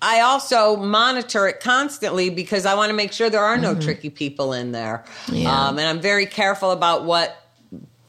I 0.03 0.21
also 0.21 0.77
monitor 0.77 1.47
it 1.47 1.61
constantly 1.61 2.29
because 2.29 2.67
I 2.67 2.75
want 2.75 2.91
to 2.91 2.95
make 2.95 3.13
sure 3.13 3.31
there 3.31 3.45
are 3.45 3.57
no 3.57 3.75
tricky 3.75 4.11
people 4.11 4.53
in 4.53 4.73
there. 4.73 5.05
Mm-hmm. 5.27 5.35
Yeah. 5.37 5.69
Um, 5.69 5.79
and 5.79 5.87
I'm 5.89 6.01
very 6.01 6.27
careful 6.27 6.73
about 6.73 7.05
what 7.05 7.37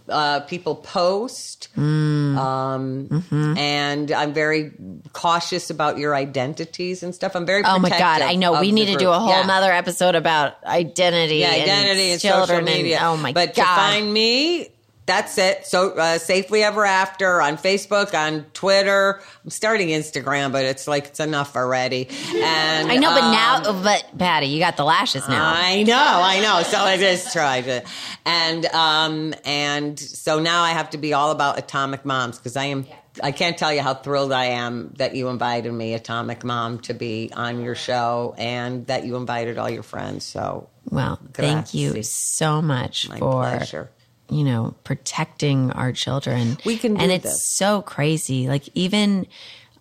uh, 0.09 0.41
people 0.41 0.75
post. 0.75 1.69
Mm. 1.77 2.35
Um, 2.35 3.07
Mm-hmm. 3.09 3.57
And 3.57 4.11
I'm 4.11 4.33
very 4.33 4.71
cautious 5.13 5.69
about 5.69 5.97
your 5.99 6.15
identities 6.15 7.03
and 7.03 7.13
stuff. 7.13 7.35
I'm 7.35 7.45
very 7.45 7.61
Oh 7.63 7.77
my 7.79 7.89
God. 7.89 8.21
I 8.21 8.35
know. 8.35 8.59
We 8.59 8.71
need 8.71 8.87
to 8.87 8.97
do 8.97 9.09
a 9.09 9.19
whole 9.19 9.29
Yeah. 9.29 9.45
nother 9.45 9.71
episode 9.71 10.15
about 10.15 10.63
identity. 10.65 11.37
Yeah, 11.37 11.51
and 11.51 11.61
identity 11.69 12.11
and 12.11 12.21
children 12.21 12.65
social 12.65 12.77
media. 12.77 12.97
And, 12.97 13.05
oh 13.05 13.17
my 13.17 13.33
but 13.33 13.55
God. 13.55 13.63
to 13.63 13.69
find 13.81 14.11
me, 14.11 14.69
that's 15.05 15.37
it. 15.37 15.65
So 15.65 15.91
uh, 15.91 16.17
safely 16.17 16.63
ever 16.63 16.85
after 16.85 17.41
on 17.41 17.57
Facebook, 17.57 18.13
on 18.13 18.45
Twitter. 18.53 19.21
I'm 19.43 19.49
starting 19.49 19.89
Instagram, 19.89 20.51
but 20.51 20.63
it's 20.63 20.87
like 20.87 21.07
it's 21.07 21.19
enough 21.19 21.55
already. 21.55 22.07
And 22.35 22.91
I 22.91 22.95
know, 22.97 23.13
but 23.13 23.23
um, 23.23 23.31
now, 23.31 23.83
but 23.83 24.17
Patty, 24.17 24.47
you 24.47 24.59
got 24.59 24.77
the 24.77 24.85
lashes 24.85 25.27
now. 25.27 25.53
I 25.55 25.83
know, 25.83 25.95
I 25.95 26.39
know. 26.39 26.63
So 26.63 26.77
I 26.77 26.97
just 26.97 27.33
tried 27.33 27.65
to, 27.65 27.83
and 28.25 28.65
um, 28.67 29.33
and 29.43 29.99
so 29.99 30.39
now 30.39 30.63
I 30.63 30.71
have 30.71 30.91
to 30.91 30.97
be 30.97 31.13
all 31.13 31.31
about 31.31 31.57
Atomic 31.57 32.05
Moms 32.05 32.37
because 32.37 32.55
I 32.55 32.65
am. 32.65 32.85
I 33.21 33.31
can't 33.31 33.55
tell 33.55 33.71
you 33.71 33.81
how 33.81 33.93
thrilled 33.93 34.31
I 34.31 34.45
am 34.45 34.93
that 34.97 35.15
you 35.15 35.27
invited 35.27 35.71
me, 35.71 35.93
Atomic 35.93 36.43
Mom, 36.43 36.79
to 36.79 36.95
be 36.95 37.31
on 37.31 37.61
your 37.61 37.75
show, 37.75 38.33
and 38.39 38.87
that 38.87 39.05
you 39.05 39.17
invited 39.17 39.59
all 39.59 39.69
your 39.69 39.83
friends. 39.83 40.25
So 40.25 40.67
well, 40.89 41.19
thank 41.33 41.73
you 41.73 42.01
so 42.03 42.61
much 42.61 43.09
my 43.09 43.19
for 43.19 43.43
pleasure. 43.43 43.91
You 44.33 44.43
know 44.43 44.75
protecting 44.83 45.71
our 45.71 45.91
children. 45.91 46.57
We 46.65 46.77
can 46.77 46.95
do 46.95 47.01
and 47.01 47.11
it's 47.11 47.23
this. 47.23 47.47
so 47.47 47.81
crazy. 47.81 48.47
Like 48.47 48.67
even 48.73 49.27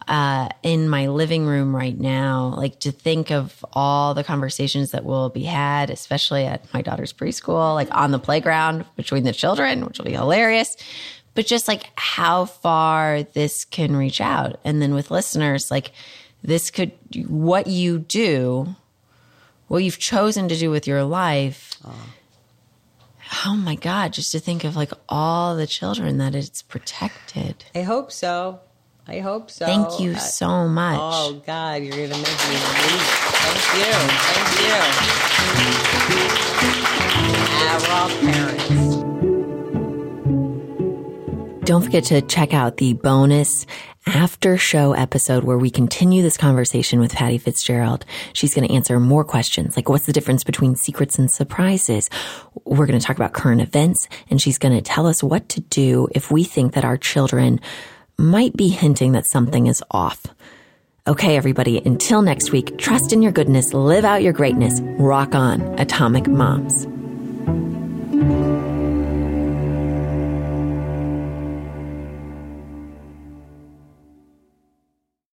uh, 0.09 0.49
in 0.63 0.89
my 0.89 1.09
living 1.09 1.47
room 1.47 1.75
right 1.75 1.99
now, 1.99 2.55
like 2.57 2.81
to 2.81 2.93
think 2.93 3.31
of 3.31 3.65
all 3.73 4.15
the 4.15 4.25
conversations 4.25 4.91
that 4.91 5.05
will 5.05 5.29
be 5.29 5.45
had, 5.45 5.91
especially 5.91 6.45
at 6.45 6.73
my 6.75 6.83
daughter's 6.83 7.13
preschool, 7.13 7.75
like 7.75 7.89
on 7.93 8.11
the 8.11 8.19
playground 8.19 8.85
between 8.97 9.25
the 9.25 9.33
children, 9.33 9.85
which 9.87 9.99
will 9.99 10.07
be 10.07 10.13
hilarious. 10.13 10.77
But 11.35 11.47
just 11.47 11.67
like 11.67 11.91
how 11.95 12.45
far 12.45 13.23
this 13.23 13.65
can 13.65 13.97
reach 13.97 14.21
out, 14.21 14.61
and 14.65 14.83
then 14.83 14.93
with 14.93 15.11
listeners, 15.11 15.71
like 15.71 15.93
this 16.43 16.71
could 16.71 16.93
what 17.29 17.67
you 17.67 17.99
do 17.99 18.75
what 19.69 19.83
you've 19.83 19.99
chosen 19.99 20.49
to 20.49 20.57
do 20.59 20.71
with 20.71 20.87
your 20.87 21.03
life. 21.03 21.79
Oh 21.83 21.95
my 23.57 23.75
God, 23.75 24.13
just 24.13 24.33
to 24.33 24.41
think 24.41 24.65
of 24.65 24.77
like 24.77 24.93
all 25.09 25.57
the 25.57 25.67
children 25.67 26.19
that 26.19 26.35
it's 26.35 26.63
protected. 26.63 27.65
I 27.75 27.83
hope 27.83 28.13
so. 28.13 28.61
I 29.07 29.19
hope 29.19 29.51
so. 29.51 29.67
Thank 29.67 29.99
you 30.01 30.13
I- 30.13 30.19
so 30.19 30.69
much. 30.69 30.99
Oh 31.01 31.43
God, 31.45 31.83
you're 31.83 31.91
gonna 31.97 32.09
make 32.23 32.27
me 32.49 32.55
weep. 32.55 33.03
Thank 33.43 33.65
you. 33.79 33.93
Thank 34.31 34.61
you. 34.63 34.79
Ah, 37.65 37.77
we're 37.83 37.95
all 37.95 38.09
parents. 38.33 38.97
Don't 41.65 41.83
forget 41.83 42.05
to 42.05 42.21
check 42.23 42.53
out 42.55 42.77
the 42.79 42.93
bonus 42.95 43.67
after 44.07 44.57
show 44.57 44.93
episode 44.93 45.45
where 45.45 45.59
we 45.59 45.71
continue 45.71 46.23
this 46.23 46.37
conversation 46.37 47.01
with 47.01 47.13
Patty 47.13 47.39
Fitzgerald. 47.39 48.05
She's 48.33 48.55
going 48.55 48.67
to 48.67 48.75
answer 48.75 48.99
more 48.99 49.25
questions 49.25 49.77
like 49.77 49.89
what's 49.89 50.07
the 50.07 50.13
difference 50.13 50.45
between 50.45 50.77
secrets 50.77 51.19
and 51.19 51.31
surprises? 51.31 52.11
We're 52.65 52.87
going 52.87 52.99
to 52.99 53.05
talk 53.05 53.17
about 53.17 53.33
current 53.33 53.61
events 53.61 54.09
and 54.31 54.41
she's 54.41 54.59
going 54.59 54.75
to 54.75 54.83
tell 54.83 55.07
us 55.07 55.23
what 55.23 55.49
to 55.51 55.61
do 55.61 56.09
if 56.13 56.31
we 56.31 56.45
think 56.45 56.75
that 56.75 56.85
our 56.85 56.97
children 56.97 57.61
might 58.19 58.57
be 58.57 58.69
hinting 58.69 59.13
that 59.13 59.27
something 59.27 59.67
is 59.67 59.83
off. 59.91 60.27
Okay, 61.07 61.37
everybody, 61.37 61.79
until 61.79 62.23
next 62.23 62.53
week, 62.53 62.79
trust 62.79 63.13
in 63.13 63.23
your 63.23 63.33
goodness, 63.33 63.75
live 63.75 64.05
out 64.05 64.23
your 64.23 64.33
greatness, 64.33 64.81
rock 64.99 65.35
on, 65.35 65.61
Atomic 65.81 66.29
Moms. 66.29 66.87